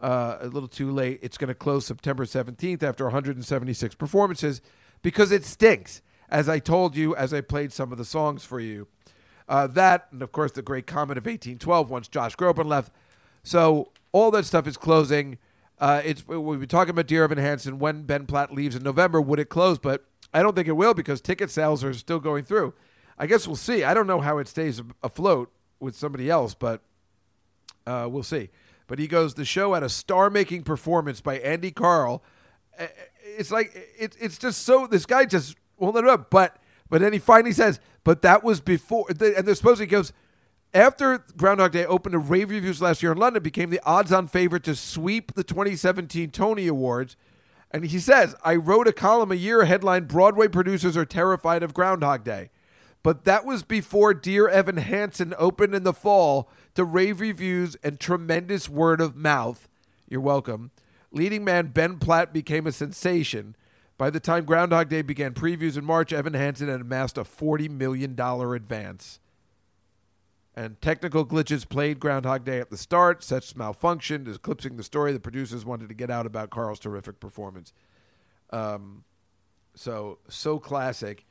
uh, 0.00 0.38
a 0.40 0.46
little 0.46 0.68
too 0.68 0.90
late. 0.90 1.18
It's 1.22 1.38
going 1.38 1.48
to 1.48 1.54
close 1.54 1.86
September 1.86 2.24
17th 2.24 2.82
after 2.82 3.04
176 3.04 3.94
performances 3.94 4.60
because 5.02 5.32
it 5.32 5.44
stinks. 5.44 6.02
As 6.30 6.48
I 6.48 6.58
told 6.58 6.94
you, 6.94 7.16
as 7.16 7.32
I 7.32 7.40
played 7.40 7.72
some 7.72 7.90
of 7.90 7.96
the 7.96 8.04
songs 8.04 8.44
for 8.44 8.60
you, 8.60 8.86
uh, 9.48 9.66
that 9.68 10.08
and 10.12 10.22
of 10.22 10.30
course 10.30 10.52
the 10.52 10.60
great 10.60 10.86
comet 10.86 11.16
of 11.16 11.24
1812 11.24 11.88
once 11.88 12.06
Josh 12.06 12.36
Groban 12.36 12.66
left. 12.66 12.92
So 13.42 13.92
all 14.12 14.30
that 14.32 14.44
stuff 14.44 14.66
is 14.66 14.76
closing. 14.76 15.38
Uh, 15.78 16.02
it's 16.04 16.28
we've 16.28 16.60
been 16.60 16.68
talking 16.68 16.90
about 16.90 17.06
Dear 17.06 17.24
Evan 17.24 17.38
Hansen 17.38 17.78
when 17.78 18.02
Ben 18.02 18.26
Platt 18.26 18.52
leaves 18.52 18.76
in 18.76 18.82
November. 18.82 19.22
Would 19.22 19.38
it 19.38 19.48
close? 19.48 19.78
But 19.78 20.04
I 20.34 20.42
don't 20.42 20.54
think 20.54 20.68
it 20.68 20.72
will 20.72 20.92
because 20.92 21.22
ticket 21.22 21.50
sales 21.50 21.82
are 21.82 21.94
still 21.94 22.20
going 22.20 22.44
through. 22.44 22.74
I 23.16 23.26
guess 23.26 23.46
we'll 23.46 23.56
see. 23.56 23.82
I 23.82 23.94
don't 23.94 24.06
know 24.06 24.20
how 24.20 24.36
it 24.36 24.48
stays 24.48 24.82
afloat 25.02 25.50
with 25.80 25.96
somebody 25.96 26.30
else, 26.30 26.54
but 26.54 26.82
uh, 27.86 28.08
we'll 28.10 28.22
see. 28.22 28.50
But 28.86 28.98
he 28.98 29.06
goes, 29.06 29.34
the 29.34 29.44
show 29.44 29.74
had 29.74 29.82
a 29.82 29.88
star-making 29.88 30.62
performance 30.62 31.20
by 31.20 31.38
Andy 31.38 31.70
Karl. 31.70 32.22
It's 33.22 33.50
like 33.50 33.72
it, 33.98 34.16
it's 34.18 34.38
just 34.38 34.64
so 34.64 34.86
this 34.86 35.06
guy 35.06 35.26
just 35.26 35.56
well 35.76 35.96
it 35.96 36.06
up. 36.06 36.30
but 36.30 36.56
but 36.88 37.00
then 37.00 37.12
he 37.12 37.18
finally 37.18 37.52
says, 37.52 37.80
but 38.02 38.22
that 38.22 38.42
was 38.42 38.60
before. 38.60 39.06
And 39.08 39.18
they're 39.18 39.54
supposed 39.54 39.80
he 39.80 39.86
goes 39.86 40.12
after 40.74 41.24
Groundhog 41.36 41.72
Day 41.72 41.86
opened 41.86 42.12
to 42.12 42.18
rave 42.18 42.50
reviews 42.50 42.80
last 42.82 43.02
year 43.02 43.12
in 43.12 43.18
London, 43.18 43.42
became 43.42 43.70
the 43.70 43.80
odds-on 43.84 44.28
favorite 44.28 44.64
to 44.64 44.74
sweep 44.74 45.34
the 45.34 45.44
2017 45.44 46.30
Tony 46.30 46.66
Awards. 46.66 47.16
And 47.70 47.84
he 47.84 47.98
says, 47.98 48.34
I 48.44 48.56
wrote 48.56 48.88
a 48.88 48.92
column 48.92 49.32
a 49.32 49.34
year 49.34 49.64
headline 49.64 50.04
Broadway 50.04 50.48
producers 50.48 50.96
are 50.96 51.04
terrified 51.04 51.62
of 51.62 51.74
Groundhog 51.74 52.24
Day. 52.24 52.50
But 53.02 53.24
that 53.24 53.44
was 53.44 53.62
before 53.62 54.12
Dear 54.12 54.48
Evan 54.48 54.76
Hansen 54.76 55.34
opened 55.38 55.74
in 55.74 55.84
the 55.84 55.92
fall 55.92 56.50
to 56.74 56.84
rave 56.84 57.20
reviews 57.20 57.76
and 57.82 57.98
tremendous 57.98 58.68
word 58.68 59.00
of 59.00 59.16
mouth. 59.16 59.68
You're 60.08 60.20
welcome. 60.20 60.70
Leading 61.10 61.44
man 61.44 61.68
Ben 61.68 61.98
Platt 61.98 62.32
became 62.32 62.66
a 62.66 62.72
sensation. 62.72 63.56
By 63.96 64.10
the 64.10 64.20
time 64.20 64.44
Groundhog 64.44 64.88
Day 64.88 65.02
began 65.02 65.34
previews 65.34 65.76
in 65.76 65.84
March, 65.84 66.12
Evan 66.12 66.34
Hansen 66.34 66.68
had 66.68 66.80
amassed 66.80 67.18
a 67.18 67.24
$40 67.24 67.70
million 67.70 68.18
advance. 68.18 69.20
And 70.54 70.80
technical 70.80 71.24
glitches 71.24 71.68
played 71.68 72.00
Groundhog 72.00 72.44
Day 72.44 72.58
at 72.58 72.70
the 72.70 72.76
start. 72.76 73.22
Such 73.22 73.54
malfunctioned, 73.54 74.32
eclipsing 74.34 74.76
the 74.76 74.82
story 74.82 75.12
the 75.12 75.20
producers 75.20 75.64
wanted 75.64 75.88
to 75.88 75.94
get 75.94 76.10
out 76.10 76.26
about 76.26 76.50
Karl's 76.50 76.80
terrific 76.80 77.20
performance. 77.20 77.72
Um, 78.50 79.04
so 79.76 80.18
so 80.28 80.58
classic. 80.58 81.24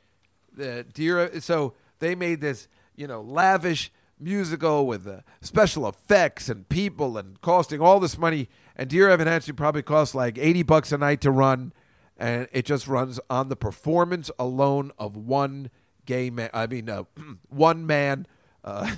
The 0.58 0.84
dear, 0.92 1.40
so 1.40 1.74
they 2.00 2.14
made 2.16 2.40
this 2.40 2.66
you 2.96 3.06
know 3.06 3.20
lavish 3.20 3.92
musical 4.18 4.86
with 4.88 5.06
uh, 5.06 5.20
special 5.40 5.88
effects 5.88 6.48
and 6.48 6.68
people 6.68 7.16
and 7.16 7.40
costing 7.40 7.80
all 7.80 8.00
this 8.00 8.18
money. 8.18 8.48
And 8.74 8.90
Dear 8.90 9.08
Evan 9.08 9.28
Hansen 9.28 9.54
probably 9.54 9.82
costs 9.82 10.16
like 10.16 10.36
eighty 10.36 10.64
bucks 10.64 10.90
a 10.90 10.98
night 10.98 11.20
to 11.20 11.30
run, 11.30 11.72
and 12.16 12.48
it 12.52 12.64
just 12.64 12.88
runs 12.88 13.20
on 13.30 13.48
the 13.48 13.56
performance 13.56 14.32
alone 14.36 14.90
of 14.98 15.16
one 15.16 15.70
gay 16.06 16.28
man. 16.28 16.50
I 16.52 16.66
mean, 16.66 16.90
uh, 16.90 17.04
one 17.48 17.86
man. 17.86 18.26
Uh, 18.64 18.90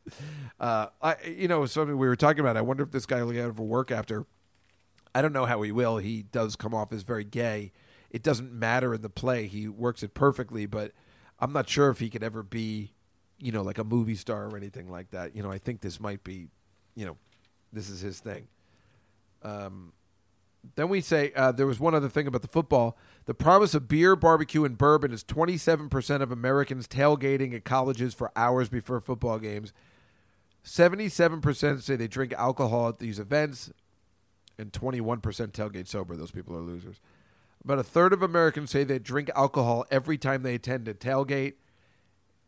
uh, 0.58 0.86
I, 1.02 1.16
you 1.26 1.48
know, 1.48 1.66
something 1.66 1.98
we 1.98 2.08
were 2.08 2.16
talking 2.16 2.40
about. 2.40 2.56
I 2.56 2.62
wonder 2.62 2.82
if 2.82 2.90
this 2.90 3.04
guy 3.04 3.22
will 3.22 3.38
of 3.38 3.60
work 3.60 3.90
after. 3.90 4.24
I 5.14 5.20
don't 5.20 5.34
know 5.34 5.44
how 5.44 5.60
he 5.60 5.70
will. 5.70 5.98
He 5.98 6.22
does 6.22 6.56
come 6.56 6.74
off 6.74 6.92
as 6.92 7.02
very 7.02 7.24
gay. 7.24 7.72
It 8.14 8.22
doesn't 8.22 8.52
matter 8.52 8.94
in 8.94 9.02
the 9.02 9.10
play. 9.10 9.48
He 9.48 9.66
works 9.66 10.04
it 10.04 10.14
perfectly, 10.14 10.66
but 10.66 10.92
I'm 11.40 11.52
not 11.52 11.68
sure 11.68 11.90
if 11.90 11.98
he 11.98 12.08
could 12.08 12.22
ever 12.22 12.44
be, 12.44 12.92
you 13.40 13.50
know, 13.50 13.62
like 13.62 13.76
a 13.76 13.82
movie 13.82 14.14
star 14.14 14.44
or 14.44 14.56
anything 14.56 14.88
like 14.88 15.10
that. 15.10 15.34
You 15.34 15.42
know, 15.42 15.50
I 15.50 15.58
think 15.58 15.80
this 15.80 15.98
might 15.98 16.22
be, 16.22 16.46
you 16.94 17.04
know, 17.04 17.16
this 17.72 17.90
is 17.90 18.02
his 18.02 18.20
thing. 18.20 18.46
Um, 19.42 19.94
then 20.76 20.88
we 20.88 21.00
say 21.00 21.32
uh, 21.34 21.50
there 21.50 21.66
was 21.66 21.80
one 21.80 21.92
other 21.92 22.08
thing 22.08 22.28
about 22.28 22.42
the 22.42 22.48
football. 22.48 22.96
The 23.24 23.34
promise 23.34 23.74
of 23.74 23.88
beer, 23.88 24.14
barbecue, 24.14 24.64
and 24.64 24.78
bourbon 24.78 25.10
is 25.10 25.24
27% 25.24 26.22
of 26.22 26.30
Americans 26.30 26.86
tailgating 26.86 27.52
at 27.52 27.64
colleges 27.64 28.14
for 28.14 28.30
hours 28.36 28.68
before 28.68 29.00
football 29.00 29.40
games. 29.40 29.72
77% 30.64 31.82
say 31.82 31.96
they 31.96 32.06
drink 32.06 32.32
alcohol 32.34 32.90
at 32.90 33.00
these 33.00 33.18
events, 33.18 33.72
and 34.56 34.72
21% 34.72 35.20
tailgate 35.20 35.88
sober. 35.88 36.14
Those 36.14 36.30
people 36.30 36.56
are 36.56 36.60
losers. 36.60 37.00
About 37.64 37.78
a 37.78 37.82
third 37.82 38.12
of 38.12 38.22
Americans 38.22 38.70
say 38.70 38.84
they 38.84 38.98
drink 38.98 39.30
alcohol 39.34 39.86
every 39.90 40.18
time 40.18 40.42
they 40.42 40.54
attend 40.54 40.86
a 40.86 40.94
tailgate. 40.94 41.54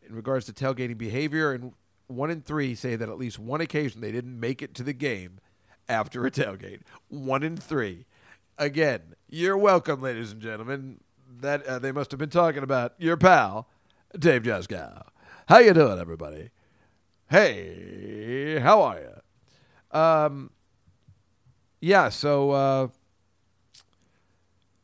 In 0.06 0.14
regards 0.14 0.46
to 0.46 0.52
tailgating 0.52 0.98
behavior, 0.98 1.52
and 1.52 1.72
one 2.06 2.30
in 2.30 2.40
three 2.42 2.74
say 2.74 2.94
that 2.96 3.08
at 3.08 3.18
least 3.18 3.38
one 3.38 3.60
occasion 3.60 4.00
they 4.00 4.12
didn't 4.12 4.38
make 4.38 4.62
it 4.62 4.74
to 4.74 4.82
the 4.82 4.92
game 4.92 5.40
after 5.88 6.24
a 6.26 6.30
tailgate. 6.30 6.80
One 7.08 7.42
in 7.42 7.56
three. 7.56 8.04
Again, 8.58 9.14
you're 9.28 9.56
welcome, 9.58 10.02
ladies 10.02 10.32
and 10.32 10.40
gentlemen. 10.40 11.00
That 11.40 11.66
uh, 11.66 11.78
they 11.78 11.92
must 11.92 12.10
have 12.12 12.20
been 12.20 12.30
talking 12.30 12.62
about 12.62 12.92
your 12.98 13.16
pal, 13.16 13.68
Dave 14.16 14.42
Juskow. 14.42 15.02
How 15.48 15.58
you 15.58 15.72
doing, 15.72 15.98
everybody? 15.98 16.50
Hey, 17.28 18.60
how 18.60 18.82
are 18.82 19.00
you? 19.00 19.98
Um, 19.98 20.50
yeah. 21.80 22.10
So 22.10 22.50
uh, 22.52 22.88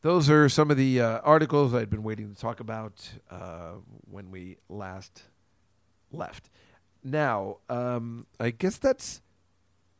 those 0.03 0.29
are 0.29 0.49
some 0.49 0.69
of 0.69 0.77
the 0.77 1.01
uh, 1.01 1.19
articles 1.23 1.73
I'd 1.73 1.89
been 1.89 2.03
waiting 2.03 2.33
to 2.33 2.39
talk 2.39 2.59
about 2.59 3.09
uh, 3.31 3.71
when 4.11 4.29
we 4.29 4.57
last 4.69 5.23
left. 6.11 6.49
Now, 7.03 7.57
um, 7.69 8.27
I 8.39 8.51
guess 8.51 8.77
that's 8.77 9.21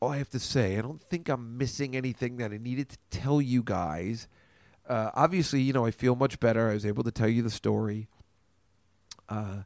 all 0.01 0.10
I 0.10 0.18
have 0.18 0.30
to 0.32 0.39
say. 0.39 0.78
I 0.78 0.82
don't 0.82 1.01
think 1.01 1.30
I'm 1.30 1.58
missing 1.58 1.95
anything 1.95 2.36
that 2.38 2.51
I 2.51 2.58
needed 2.58 2.89
to 2.89 2.97
tell 3.10 3.41
you 3.41 3.64
guys. 3.64 4.28
Uh, 4.88 5.12
obviously, 5.16 5.62
you 5.62 5.72
know, 5.72 5.86
I 5.86 5.91
feel 5.91 6.16
much 6.16 6.38
better. 6.41 6.70
I 6.70 6.74
was 6.74 6.86
able 6.86 7.04
to 7.04 7.12
tell 7.12 7.30
you 7.30 7.41
the 7.41 7.49
story. 7.49 8.10
Uh, 9.30 9.64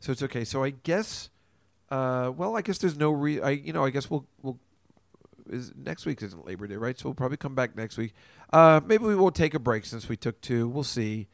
so 0.00 0.10
it's 0.10 0.22
okay. 0.24 0.44
So 0.44 0.64
I 0.64 0.70
guess, 0.70 1.30
uh, 1.90 2.32
well, 2.36 2.56
I 2.56 2.62
guess 2.62 2.78
there's 2.78 2.98
no 2.98 3.12
re. 3.12 3.40
I 3.40 3.50
you 3.50 3.72
know, 3.72 3.84
I 3.84 3.90
guess 3.90 4.10
we'll 4.10 4.26
we'll. 4.42 4.58
Is 5.48 5.70
next 5.76 6.06
week 6.06 6.20
isn't 6.22 6.44
Labor 6.44 6.66
Day, 6.66 6.74
right? 6.74 6.98
So 6.98 7.04
we'll 7.08 7.14
probably 7.14 7.36
come 7.36 7.54
back 7.54 7.76
next 7.76 7.96
week. 7.96 8.12
Uh, 8.52 8.80
maybe 8.84 9.04
we 9.04 9.16
won't 9.16 9.34
take 9.34 9.54
a 9.54 9.58
break 9.58 9.84
since 9.84 10.08
we 10.08 10.16
took 10.16 10.40
two. 10.40 10.68
We'll 10.68 10.84
see. 10.84 11.28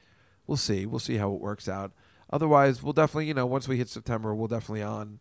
We'll 0.46 0.56
see. 0.56 0.86
We'll 0.86 0.98
see 0.98 1.16
how 1.16 1.32
it 1.32 1.40
works 1.40 1.68
out. 1.68 1.92
Otherwise, 2.32 2.82
we'll 2.82 2.94
definitely, 2.94 3.26
you 3.26 3.34
know, 3.34 3.46
once 3.46 3.68
we 3.68 3.76
hit 3.76 3.88
September, 3.88 4.34
we'll 4.34 4.48
definitely 4.48 4.82
on 4.82 5.20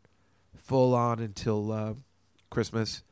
full 0.58 0.96
on 0.96 1.20
until 1.20 1.72
uh, 1.72 1.94
Christmas. 2.50 3.04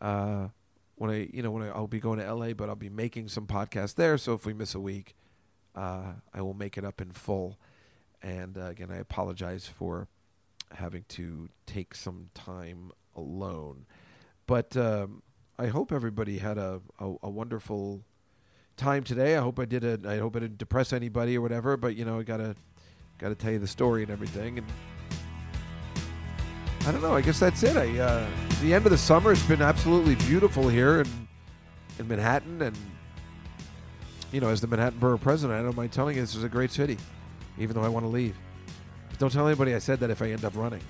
Uh, 0.00 0.48
when 0.96 1.10
I, 1.10 1.28
you 1.32 1.42
know, 1.42 1.50
when 1.50 1.62
I, 1.62 1.68
I'll 1.68 1.86
be 1.86 2.00
going 2.00 2.18
to 2.18 2.34
LA, 2.34 2.52
but 2.52 2.68
I'll 2.68 2.76
be 2.76 2.90
making 2.90 3.28
some 3.28 3.46
podcasts 3.46 3.94
there. 3.94 4.18
So 4.18 4.34
if 4.34 4.44
we 4.44 4.52
miss 4.52 4.74
a 4.74 4.80
week, 4.80 5.14
uh, 5.74 6.12
I 6.34 6.42
will 6.42 6.54
make 6.54 6.76
it 6.76 6.84
up 6.84 7.00
in 7.00 7.12
full. 7.12 7.58
And 8.22 8.58
uh, 8.58 8.66
again, 8.66 8.90
I 8.90 8.96
apologize 8.96 9.66
for 9.66 10.08
having 10.74 11.04
to 11.08 11.48
take 11.66 11.94
some 11.94 12.30
time 12.34 12.90
alone. 13.16 13.86
But 14.46 14.76
um, 14.76 15.22
I 15.58 15.66
hope 15.68 15.92
everybody 15.92 16.38
had 16.38 16.58
a, 16.58 16.80
a, 16.98 17.14
a 17.22 17.30
wonderful 17.30 18.02
time 18.78 19.04
today. 19.04 19.36
I 19.36 19.40
hope 19.40 19.58
I 19.58 19.64
did 19.64 19.84
it. 19.84 20.06
I 20.06 20.18
hope 20.18 20.36
I 20.36 20.38
didn't 20.40 20.58
depress 20.58 20.92
anybody 20.92 21.36
or 21.36 21.42
whatever. 21.42 21.76
But 21.76 21.96
you 21.96 22.04
know, 22.04 22.18
I 22.18 22.22
gotta 22.22 22.56
gotta 23.18 23.34
tell 23.34 23.52
you 23.52 23.58
the 23.58 23.66
story 23.66 24.02
and 24.02 24.10
everything. 24.10 24.58
And 24.58 24.66
I 26.86 26.92
don't 26.92 27.02
know. 27.02 27.14
I 27.14 27.20
guess 27.20 27.38
that's 27.38 27.62
it. 27.62 27.76
I 27.76 27.98
uh, 27.98 28.26
the 28.62 28.72
end 28.72 28.86
of 28.86 28.92
the 28.92 28.98
summer 28.98 29.34
has 29.34 29.42
been 29.42 29.60
absolutely 29.60 30.14
beautiful 30.14 30.68
here 30.68 31.02
in 31.02 31.28
in 31.98 32.08
Manhattan, 32.08 32.62
and 32.62 32.76
you 34.32 34.40
know, 34.40 34.48
as 34.48 34.60
the 34.60 34.66
Manhattan 34.66 34.98
Borough 34.98 35.18
President, 35.18 35.58
I 35.58 35.62
don't 35.62 35.76
mind 35.76 35.92
telling 35.92 36.16
you 36.16 36.22
this 36.22 36.34
is 36.34 36.44
a 36.44 36.48
great 36.48 36.70
city, 36.70 36.96
even 37.58 37.74
though 37.74 37.84
I 37.84 37.88
want 37.88 38.04
to 38.04 38.10
leave. 38.10 38.36
But 39.10 39.18
don't 39.18 39.32
tell 39.32 39.46
anybody 39.46 39.74
I 39.74 39.78
said 39.78 40.00
that 40.00 40.10
if 40.10 40.22
I 40.22 40.30
end 40.30 40.44
up 40.44 40.56
running. 40.56 40.80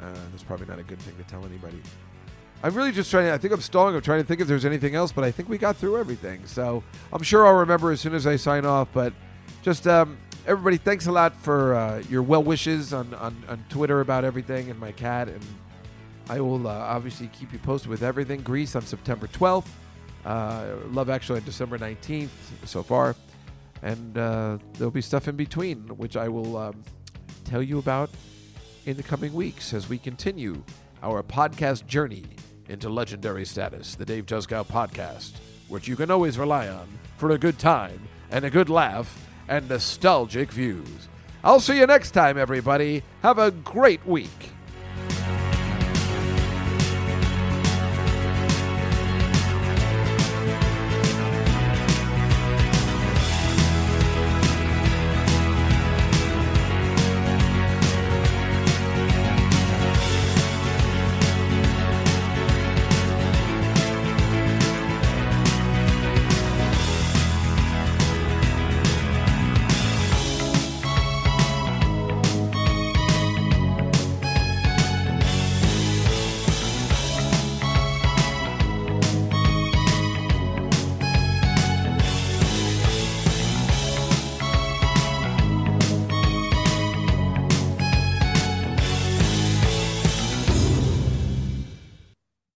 Uh, 0.00 0.14
that's 0.30 0.42
probably 0.42 0.66
not 0.66 0.78
a 0.78 0.82
good 0.82 0.98
thing 1.00 1.16
to 1.16 1.24
tell 1.24 1.44
anybody. 1.44 1.80
I'm 2.62 2.74
really 2.74 2.92
just 2.92 3.10
trying 3.10 3.26
to, 3.26 3.32
I 3.32 3.38
think 3.38 3.52
I'm 3.52 3.60
stalling. 3.60 3.94
I'm 3.94 4.00
trying 4.00 4.20
to 4.22 4.26
think 4.26 4.40
if 4.40 4.48
there's 4.48 4.64
anything 4.64 4.94
else, 4.94 5.12
but 5.12 5.24
I 5.24 5.30
think 5.30 5.48
we 5.48 5.58
got 5.58 5.76
through 5.76 5.98
everything. 5.98 6.46
So 6.46 6.82
I'm 7.12 7.22
sure 7.22 7.46
I'll 7.46 7.54
remember 7.54 7.92
as 7.92 8.00
soon 8.00 8.14
as 8.14 8.26
I 8.26 8.36
sign 8.36 8.64
off. 8.64 8.88
But 8.92 9.12
just 9.62 9.86
um, 9.86 10.16
everybody, 10.46 10.76
thanks 10.76 11.06
a 11.06 11.12
lot 11.12 11.36
for 11.36 11.74
uh, 11.74 12.02
your 12.08 12.22
well 12.22 12.42
wishes 12.42 12.92
on, 12.92 13.12
on, 13.14 13.36
on 13.48 13.64
Twitter 13.68 14.00
about 14.00 14.24
everything 14.24 14.70
and 14.70 14.80
my 14.80 14.92
cat. 14.92 15.28
And 15.28 15.44
I 16.28 16.40
will 16.40 16.66
uh, 16.66 16.72
obviously 16.72 17.28
keep 17.28 17.52
you 17.52 17.58
posted 17.58 17.90
with 17.90 18.02
everything. 18.02 18.40
Grease 18.40 18.74
on 18.74 18.82
September 18.82 19.26
12th. 19.28 19.68
Uh, 20.24 20.74
Love 20.88 21.08
Actually 21.08 21.40
on 21.40 21.44
December 21.44 21.78
19th 21.78 22.30
so 22.64 22.82
far. 22.82 23.14
And 23.82 24.16
uh, 24.16 24.58
there'll 24.72 24.90
be 24.90 25.02
stuff 25.02 25.28
in 25.28 25.36
between, 25.36 25.86
which 25.96 26.16
I 26.16 26.28
will 26.28 26.56
um, 26.56 26.82
tell 27.44 27.62
you 27.62 27.78
about 27.78 28.10
in 28.86 28.96
the 28.96 29.02
coming 29.02 29.34
weeks 29.34 29.74
as 29.74 29.88
we 29.88 29.98
continue 29.98 30.62
our 31.02 31.22
podcast 31.22 31.86
journey 31.86 32.24
into 32.68 32.88
legendary 32.88 33.44
status, 33.44 33.94
the 33.94 34.04
Dave 34.04 34.26
Juskow 34.26 34.66
podcast, 34.66 35.32
which 35.68 35.88
you 35.88 35.96
can 35.96 36.10
always 36.10 36.38
rely 36.38 36.68
on 36.68 36.88
for 37.16 37.30
a 37.30 37.38
good 37.38 37.58
time 37.58 38.00
and 38.30 38.44
a 38.44 38.50
good 38.50 38.68
laugh 38.68 39.28
and 39.48 39.68
nostalgic 39.68 40.50
views. 40.50 41.08
I'll 41.44 41.60
see 41.60 41.78
you 41.78 41.86
next 41.86 42.10
time, 42.10 42.36
everybody. 42.36 43.02
Have 43.22 43.38
a 43.38 43.50
great 43.50 44.04
week. 44.06 44.55